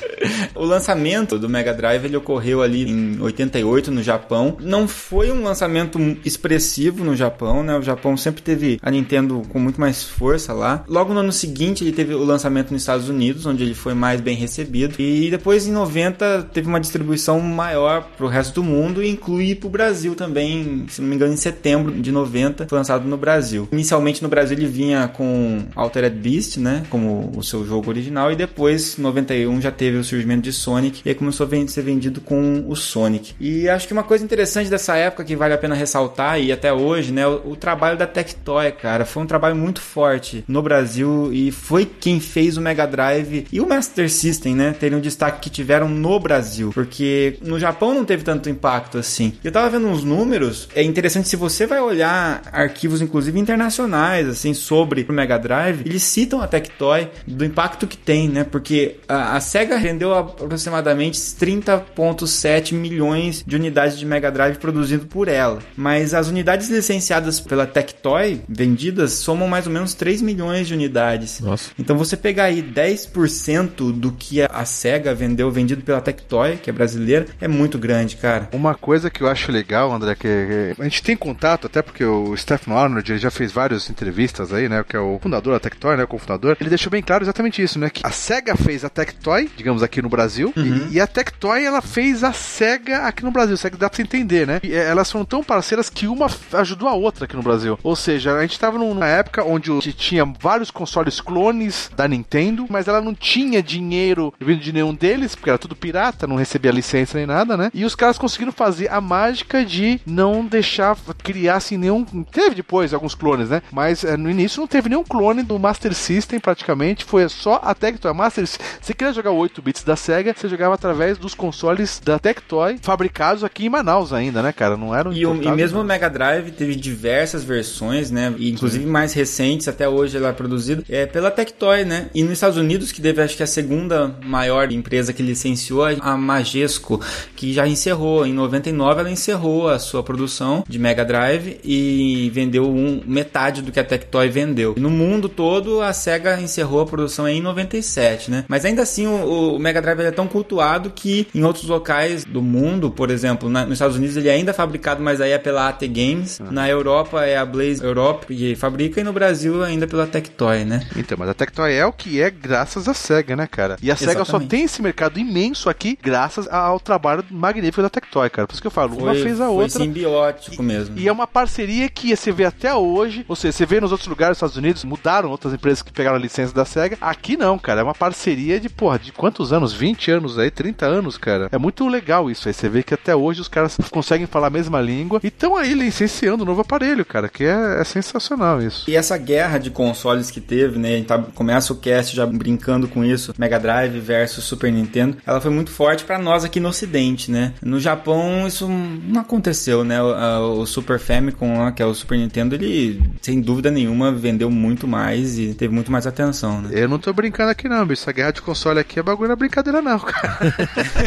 O 0.56 0.65
lançamento 0.65 1.38
do 1.38 1.50
Mega 1.50 1.74
Drive 1.74 2.06
ele 2.06 2.18
ocorreu 2.18 2.62
ali 2.62 2.89
em 2.89 3.22
88 3.22 3.91
no 3.91 4.03
Japão. 4.03 4.58
Não 4.60 4.88
foi 4.88 5.32
um 5.32 5.44
lançamento 5.44 6.00
expressivo 6.25 7.03
no 7.03 7.15
Japão, 7.15 7.63
né? 7.63 7.77
O 7.77 7.82
Japão 7.82 8.18
sempre 8.18 8.41
teve 8.41 8.79
a 8.82 8.91
Nintendo 8.91 9.41
com 9.50 9.60
muito 9.60 9.79
mais 9.79 10.03
força 10.03 10.53
lá. 10.53 10.84
Logo 10.88 11.13
no 11.13 11.20
ano 11.20 11.32
seguinte 11.39 11.84
ele 11.84 11.91
teve 11.91 12.13
o 12.13 12.24
lançamento 12.24 12.72
nos 12.72 12.81
Estados 12.81 13.10
Unidos, 13.10 13.46
onde 13.46 13.63
ele 13.63 13.74
foi 13.74 13.93
mais 13.93 14.19
bem 14.22 14.36
recebido. 14.36 14.96
E 15.00 15.29
depois 15.29 15.67
em 15.67 15.72
90 15.72 16.50
teve 16.53 16.67
uma 16.67 16.79
distribuição 16.79 17.39
maior 17.39 18.10
pro 18.17 18.27
resto 18.27 18.55
do 18.55 18.63
mundo 18.63 19.01
e 19.01 19.10
inclui 19.10 19.55
pro 19.55 19.69
Brasil 19.69 20.15
também, 20.15 20.86
se 20.89 21.01
não 21.01 21.08
me 21.08 21.15
engano, 21.15 21.34
em 21.34 21.38
setembro 21.38 21.91
de 21.91 22.12
90 22.12 22.67
foi 22.67 22.77
lançado 22.77 23.08
no 23.08 23.17
Brasil. 23.17 23.67
Inicialmente 23.72 24.22
no 24.22 24.29
Brasil 24.29 24.58
ele 24.58 24.67
vinha 24.67 25.08
com 25.08 25.65
Altered 25.75 26.15
Beast, 26.15 26.58
né? 26.58 26.84
Como 26.89 27.31
o 27.36 27.43
seu 27.43 27.65
jogo 27.65 27.89
original, 27.89 28.31
e 28.31 28.36
depois, 28.36 28.98
em 28.98 29.01
91, 29.01 29.62
já 29.62 29.72
teve 29.72 29.98
o 29.98 30.03
surgimento 30.03 30.41
de 30.41 30.53
Sonic 30.53 31.01
e 31.05 31.10
aí 31.10 31.15
começou 31.15 31.46
a 31.46 31.67
ser 31.67 31.81
vendido 31.81 32.22
com 32.22 32.65
o 32.67 32.75
Sonic. 32.75 33.34
E 33.39 33.67
acho 33.69 33.88
que 33.88 33.93
uma 33.93 34.03
coisa 34.03 34.24
interessante 34.24 34.69
dessa 34.69 34.96
época 34.96 35.24
que 35.24 35.36
vale 35.36 35.53
a 35.53 35.58
pena 35.58 35.75
ressaltar, 35.75 36.39
e 36.39 36.51
até 36.51 36.72
hoje, 36.74 37.12
né? 37.12 37.27
O, 37.27 37.51
o 37.51 37.55
trabalho 37.55 37.98
da 37.98 38.08
Tectoy, 38.08 38.72
cara, 38.72 39.05
foi 39.05 39.24
um 39.24 39.27
trabalho 39.27 39.55
muito 39.55 39.81
forte 39.81 40.43
no 40.48 40.62
Brasil 40.62 41.28
e 41.31 41.51
foi 41.51 41.86
quem 41.86 42.19
fez 42.19 42.57
o 42.57 42.62
Mega 42.62 42.86
Drive 42.86 43.48
e 43.51 43.59
o 43.59 43.67
Master 43.67 44.09
System, 44.09 44.55
né? 44.55 44.75
Terem 44.79 44.98
um 44.98 45.01
destaque 45.01 45.41
que 45.41 45.50
tiveram 45.50 45.88
no 45.89 46.19
Brasil, 46.19 46.71
porque 46.74 47.38
no 47.41 47.59
Japão 47.59 47.93
não 47.93 48.05
teve 48.05 48.24
tanto 48.24 48.50
impacto 48.50 48.98
assim. 48.98 49.33
Eu 49.43 49.51
tava 49.51 49.69
vendo 49.69 49.88
uns 49.88 50.03
números, 50.03 50.67
é 50.75 50.83
interessante 50.83 51.29
se 51.29 51.36
você 51.36 51.65
vai 51.65 51.79
olhar 51.79 52.41
arquivos, 52.51 53.01
inclusive 53.01 53.39
internacionais, 53.39 54.27
assim, 54.27 54.53
sobre 54.53 55.05
o 55.07 55.13
Mega 55.13 55.38
Drive, 55.38 55.81
eles 55.86 56.03
citam 56.03 56.41
a 56.41 56.48
Tectoy 56.48 57.09
do 57.27 57.45
impacto 57.45 57.88
que 57.88 57.98
tem, 57.98 58.27
né? 58.27 58.43
Porque 58.43 58.98
a, 59.07 59.36
a 59.38 59.41
SEGA 59.41 59.77
vendeu 59.77 60.13
aproximadamente 60.13 61.19
30,7 61.19 62.74
milhões 62.74 63.43
de 63.45 63.55
unidades 63.55 63.98
de 63.98 64.05
Mega 64.05 64.31
Drive 64.31 64.57
produzido 64.57 65.05
por 65.05 65.27
ela. 65.27 65.59
Mas 65.75 66.13
as 66.13 66.27
unidades 66.27 66.69
licenciadas 66.69 67.39
pela 67.39 67.65
Tectoy, 67.65 68.41
vendidas, 68.48 69.13
somam 69.13 69.48
mais 69.48 69.67
ou 69.67 69.74
menos 69.74 69.93
3 69.93 70.21
milhões 70.21 70.67
de 70.67 70.74
unidades. 70.74 71.18
Nossa. 71.43 71.71
Então 71.77 71.97
você 71.97 72.15
pegar 72.15 72.45
aí 72.45 72.61
10% 72.61 73.91
do 73.91 74.11
que 74.11 74.41
a 74.41 74.65
SEGA 74.65 75.13
vendeu, 75.13 75.51
vendido 75.51 75.81
pela 75.81 76.01
Tectoy, 76.01 76.57
que 76.57 76.69
é 76.69 76.73
brasileira, 76.73 77.25
é 77.39 77.47
muito 77.47 77.77
grande, 77.77 78.15
cara. 78.15 78.49
Uma 78.53 78.75
coisa 78.75 79.09
que 79.09 79.21
eu 79.21 79.27
acho 79.27 79.51
legal, 79.51 79.91
André, 79.91 80.15
que, 80.15 80.21
que 80.21 80.81
a 80.81 80.83
gente 80.83 81.03
tem 81.03 81.15
contato, 81.15 81.67
até 81.67 81.81
porque 81.81 82.03
o 82.03 82.35
Stephen 82.35 82.75
Arnold 82.75 83.11
ele 83.11 83.19
já 83.19 83.31
fez 83.31 83.51
várias 83.51 83.89
entrevistas 83.89 84.53
aí, 84.53 84.69
né? 84.69 84.83
Que 84.88 84.95
é 84.95 84.99
o 84.99 85.19
fundador 85.21 85.53
da 85.53 85.59
Tectoy, 85.59 85.97
né? 85.97 86.03
O 86.03 86.07
cofundador. 86.07 86.57
Ele 86.59 86.69
deixou 86.69 86.91
bem 86.91 87.01
claro 87.01 87.23
exatamente 87.23 87.61
isso, 87.61 87.79
né? 87.79 87.89
Que 87.89 88.05
a 88.05 88.11
SEGA 88.11 88.55
fez 88.55 88.83
a 88.85 88.89
Tectoy, 88.89 89.49
digamos 89.55 89.83
aqui 89.83 90.01
no 90.01 90.09
Brasil, 90.09 90.53
uhum. 90.55 90.88
e, 90.91 90.95
e, 90.95 91.01
a 91.01 91.07
Tectoy 91.07 91.63
ela 91.63 91.81
fez 91.81 92.23
a 92.23 92.33
SEGA 92.33 92.99
aqui 92.99 93.23
no 93.23 93.31
Brasil. 93.31 93.57
SEGA 93.57 93.77
dá 93.77 93.89
pra 93.89 93.95
você 93.95 94.01
entender, 94.01 94.47
né? 94.47 94.59
E, 94.63 94.73
elas 94.73 95.11
foram 95.11 95.25
tão 95.25 95.43
parceiras 95.43 95.89
que 95.89 96.07
uma 96.07 96.27
ajudou 96.53 96.88
a 96.88 96.93
outra 96.93 97.25
aqui 97.25 97.35
no 97.35 97.43
Brasil. 97.43 97.77
Ou 97.83 97.95
seja, 97.95 98.35
a 98.35 98.41
gente 98.41 98.59
tava 98.59 98.77
numa 98.77 99.07
época 99.07 99.43
onde 99.43 99.69
tinha 99.93 100.25
vários 100.25 100.71
consoles 100.71 101.09
clones 101.22 101.89
da 101.96 102.08
Nintendo, 102.08 102.66
mas 102.70 102.88
ela 102.88 103.01
não 103.01 103.13
tinha 103.13 103.63
dinheiro 103.63 104.34
vindo 104.39 104.60
de 104.60 104.74
nenhum 104.74 104.94
deles, 104.94 105.36
porque 105.36 105.50
era 105.50 105.58
tudo 105.58 105.75
pirata, 105.75 106.28
não 106.28 106.36
recebia 106.36 106.72
licença 106.72 107.18
nem 107.18 107.25
nada, 107.25 107.56
né? 107.56 107.72
E 107.74 107.86
os 107.86 107.96
caras 107.96 108.18
conseguiram 108.18 108.51
fazer 108.51 108.89
a 108.92 109.00
mágica 109.00 109.63
de 109.63 110.00
não 110.06 110.46
deixar 110.46 110.98
criar 111.24 111.56
assim 111.56 111.78
nenhum. 111.78 112.04
Teve 112.24 112.56
depois 112.56 112.94
alguns 112.94 113.16
clones, 113.16 113.50
né? 113.50 113.62
Mas 113.72 114.04
é, 114.04 114.18
no 114.18 114.30
início 114.30 114.60
não 114.60 114.68
teve 114.68 114.89
nenhum 114.89 115.04
clone 115.04 115.44
do 115.44 115.58
Master 115.58 115.94
System 115.94 116.39
praticamente. 116.39 117.06
Foi 117.06 117.28
só 117.30 117.62
a 117.63 117.74
Tectoy. 117.74 118.13
Master 118.13 118.46
Você 118.46 118.94
queria 118.94 119.13
jogar 119.13 119.32
o 119.32 119.38
8 119.38 119.62
bits 119.62 119.84
da 119.84 119.96
Sega, 119.96 120.34
você 120.36 120.50
jogava 120.50 120.75
através 120.75 121.18
dos 121.18 121.34
consoles 121.34 122.01
da 122.04 122.20
Tectoy, 122.20 122.78
fabricados 122.82 123.44
aqui 123.44 123.66
em 123.66 123.70
Manaus 123.70 124.12
ainda, 124.12 124.42
né, 124.42 124.51
cara? 124.51 124.75
Não 124.75 124.96
eram 124.96 125.13
E, 125.13 125.25
o, 125.25 125.42
e 125.42 125.51
mesmo 125.51 125.80
o 125.80 125.84
Mega 125.84 126.10
Drive 126.10 126.51
teve 126.51 126.75
diversas 126.75 127.44
versões, 127.44 128.12
né? 128.12 128.34
E, 128.38 128.50
inclusive 128.50 128.86
mais 128.86 129.13
recentes, 129.13 129.68
até 129.68 129.88
hoje 129.88 130.18
ela 130.18 130.30
é 130.30 130.34
produzida 130.34 130.84
é, 130.89 130.99
pela 131.06 131.32
Tectoy, 131.32 131.86
né? 131.86 132.10
E 132.13 132.24
nos 132.24 132.34
Estados 132.34 132.58
Unidos, 132.58 132.91
que 132.91 133.01
teve 133.01 133.22
acho 133.22 133.38
que 133.38 133.44
a 133.44 133.48
segunda 133.48 134.15
maior 134.24 134.72
empresa 134.72 135.13
que 135.13 135.24
licenciou, 135.24 135.86
a 135.86 136.18
Majesco, 136.18 137.01
que 137.36 137.53
já 137.53 137.68
encerrou. 137.68 138.25
Em 138.25 138.34
99 138.34 139.00
ela 139.00 139.12
encerrou 139.12 139.70
a 139.70 139.79
sua 139.79 140.03
produção 140.03 140.63
de 140.68 140.79
Mega 140.79 141.06
Drive 141.06 141.60
e 141.63 142.29
vendeu 142.34 142.70
um, 142.70 143.01
metade 143.06 143.62
do 143.62 143.72
que 143.72 143.79
a 143.79 143.84
Tectoy 143.84 144.29
vendeu. 144.29 144.75
E 144.77 144.79
no 144.79 144.89
mundo 144.89 145.29
todo 145.29 145.82
a 145.82 145.94
Sega 145.94 146.39
encerrou 146.39 146.82
a 146.82 146.86
produção 146.86 147.27
em 147.27 147.41
97, 147.41 148.32
né? 148.32 148.46
Mas 148.48 148.65
ainda 148.65 148.82
assim 148.82 149.08
o, 149.08 149.56
o 149.56 149.60
Mega 149.60 149.82
Drive 149.82 150.01
é 150.01 150.12
tão 150.12 150.27
cultuado 150.27 150.89
que 150.89 151.27
em 151.34 151.44
outros 151.44 151.65
locais 151.65 152.25
do 152.25 152.41
mundo, 152.41 152.91
por 152.91 153.10
exemplo, 153.10 153.50
na, 153.50 153.65
nos 153.65 153.74
Estados 153.74 153.96
Unidos 153.96 154.18
ele 154.18 154.29
é 154.29 154.34
ainda 154.34 154.51
é 154.51 154.53
fabricado, 154.53 155.01
mas 155.01 155.22
aí 155.22 155.32
é 155.32 155.38
pela 155.38 155.70
AT 155.70 155.82
Games. 155.88 156.39
Ah. 156.41 156.51
Na 156.51 156.70
Europa 156.70 157.25
é 157.25 157.38
a 157.38 157.46
Blaze 157.46 157.84
Europe 157.84 158.34
que 158.34 158.56
fabrica 158.56 159.00
e 159.00 159.03
no 159.03 159.13
Brasil 159.13 159.63
ainda 159.63 159.88
pela 159.88 160.08
Tectoy, 160.08 160.65
né? 160.65 160.88
Então, 160.96 161.17
mas 161.17 161.29
a 161.29 161.34
Tectoy 161.34 161.74
é 161.74 161.86
o 161.86 161.93
que 161.93 162.22
é 162.22 162.29
graças 162.29 162.88
à 162.88 162.93
Sega, 162.93 163.36
né, 163.36 163.48
cara? 163.48 163.77
E 163.81 163.89
a 163.89 163.93
Exatamente. 163.93 164.17
Sega 164.17 164.25
só 164.25 164.39
tem 164.39 164.63
esse 164.63 164.81
mercado 164.81 165.19
imenso 165.19 165.69
aqui 165.69 165.98
graças 166.01 166.48
ao 166.48 166.79
trabalho 166.79 167.24
magnífico 167.29 167.81
da 167.81 167.89
Tectoy, 167.89 168.29
cara. 168.29 168.48
Por 168.48 168.53
isso 168.53 168.62
que 168.62 168.67
eu 168.67 168.72
falo, 168.72 168.96
foi, 168.96 169.03
uma 169.03 169.13
fez 169.13 169.39
a 169.39 169.46
foi 169.46 169.55
outra. 169.55 169.79
simbiótico 169.79 170.62
e, 170.62 170.65
mesmo. 170.65 170.98
E 170.98 171.08
é 171.08 171.12
uma 171.12 171.27
parceria 171.27 171.89
que 171.89 172.15
você 172.15 172.31
vê 172.31 172.46
até 172.46 172.74
hoje. 172.74 173.25
Ou 173.27 173.36
seja, 173.36 173.51
você 173.51 173.65
vê 173.65 173.79
nos 173.79 173.91
outros 173.91 174.08
lugares 174.08 174.31
dos 174.31 174.38
Estados 174.38 174.58
Unidos, 174.58 174.84
mudaram 174.84 175.29
outras 175.29 175.53
empresas 175.53 175.81
que 175.81 175.91
pegaram 175.91 176.17
a 176.17 176.19
licença 176.19 176.53
da 176.53 176.65
SEGA. 176.65 176.98
Aqui 177.01 177.38
não, 177.38 177.58
cara. 177.58 177.81
É 177.81 177.84
uma 177.84 177.93
parceria 177.96 178.60
de, 178.60 178.69
porra, 178.69 179.00
de 179.00 179.12
quantos 179.12 179.53
anos? 179.53 179.74
20 179.74 180.12
anos 180.12 180.38
aí, 180.39 180.50
30 180.50 180.86
anos, 180.86 181.17
cara. 181.17 181.50
É 181.51 181.58
muito 181.58 181.88
legal 181.88 182.29
isso 182.29 182.48
aí. 182.48 182.53
Você 182.53 182.69
vê 182.69 182.84
que 182.84 182.93
até 182.93 183.15
hoje 183.15 183.41
os 183.41 183.48
caras 183.48 183.77
conseguem 183.91 184.27
falar 184.27 184.48
a 184.48 184.51
mesma 184.51 184.81
língua 184.81 185.19
e 185.24 185.27
estão 185.27 185.55
aí 185.55 185.74
licenciando 185.74 186.43
um 186.43 186.48
novo 186.48 186.62
aparelho, 186.62 187.05
cara. 187.05 187.29
Que 187.29 187.43
é, 187.43 187.81
é, 187.81 187.84
sensacional 187.84 188.62
isso. 188.62 188.89
E 188.89 188.96
essa 188.96 189.17
guerra 189.17 189.58
de 189.58 189.69
consoles 189.69 190.31
que 190.31 190.41
teve, 190.41 190.78
né? 190.79 190.93
A 190.93 190.98
gente 190.98 191.07
tá, 191.07 191.17
começa 191.17 191.74
o 191.74 191.75
cast 191.75 192.15
já 192.15 192.25
brincando 192.25 192.88
com 192.88 193.03
isso. 193.03 193.33
Mega 193.38 193.59
Drive 193.59 194.00
versus 194.00 194.43
Super 194.43 194.71
Nintendo. 194.71 195.17
Ela 195.25 195.41
foi 195.41 195.51
muito 195.51 195.71
forte 195.71 196.03
para 196.03 196.17
nós 196.17 196.43
aqui 196.43 196.59
no 196.59 196.69
Ocidente, 196.69 197.31
né? 197.31 197.53
No 197.62 197.79
Japão 197.79 198.48
isso 198.48 198.67
não 198.67 199.21
aconteceu, 199.21 199.83
né? 199.83 200.01
O, 200.01 200.62
o 200.62 200.65
Super 200.65 201.00
Famicom, 201.00 201.71
que 201.71 201.81
é 201.81 201.86
o 201.86 201.93
Super 201.93 202.17
Nintendo, 202.17 202.55
ele 202.55 203.01
sem 203.21 203.41
dúvida 203.41 203.69
nenhuma 203.69 204.12
vendeu 204.12 204.50
muito 204.50 204.88
mais 204.88 205.38
e 205.38 205.53
teve 205.53 205.74
muito 205.74 205.91
mais 205.91 206.07
atenção, 206.07 206.62
né? 206.62 206.69
Eu 206.71 206.88
não 206.88 207.00
tô 207.00 207.12
brincando 207.13 207.51
aqui 207.51 207.67
não, 207.67 207.86
bicho. 207.86 208.01
Essa 208.01 208.12
guerra 208.12 208.31
de 208.31 208.41
console 208.41 208.79
aqui 208.79 209.00
é 209.00 209.03
bagulho 209.03 209.27
não 209.27 209.33
é 209.33 209.38
brincadeira 209.38 209.81
não, 209.81 210.00
cara. 210.00 210.39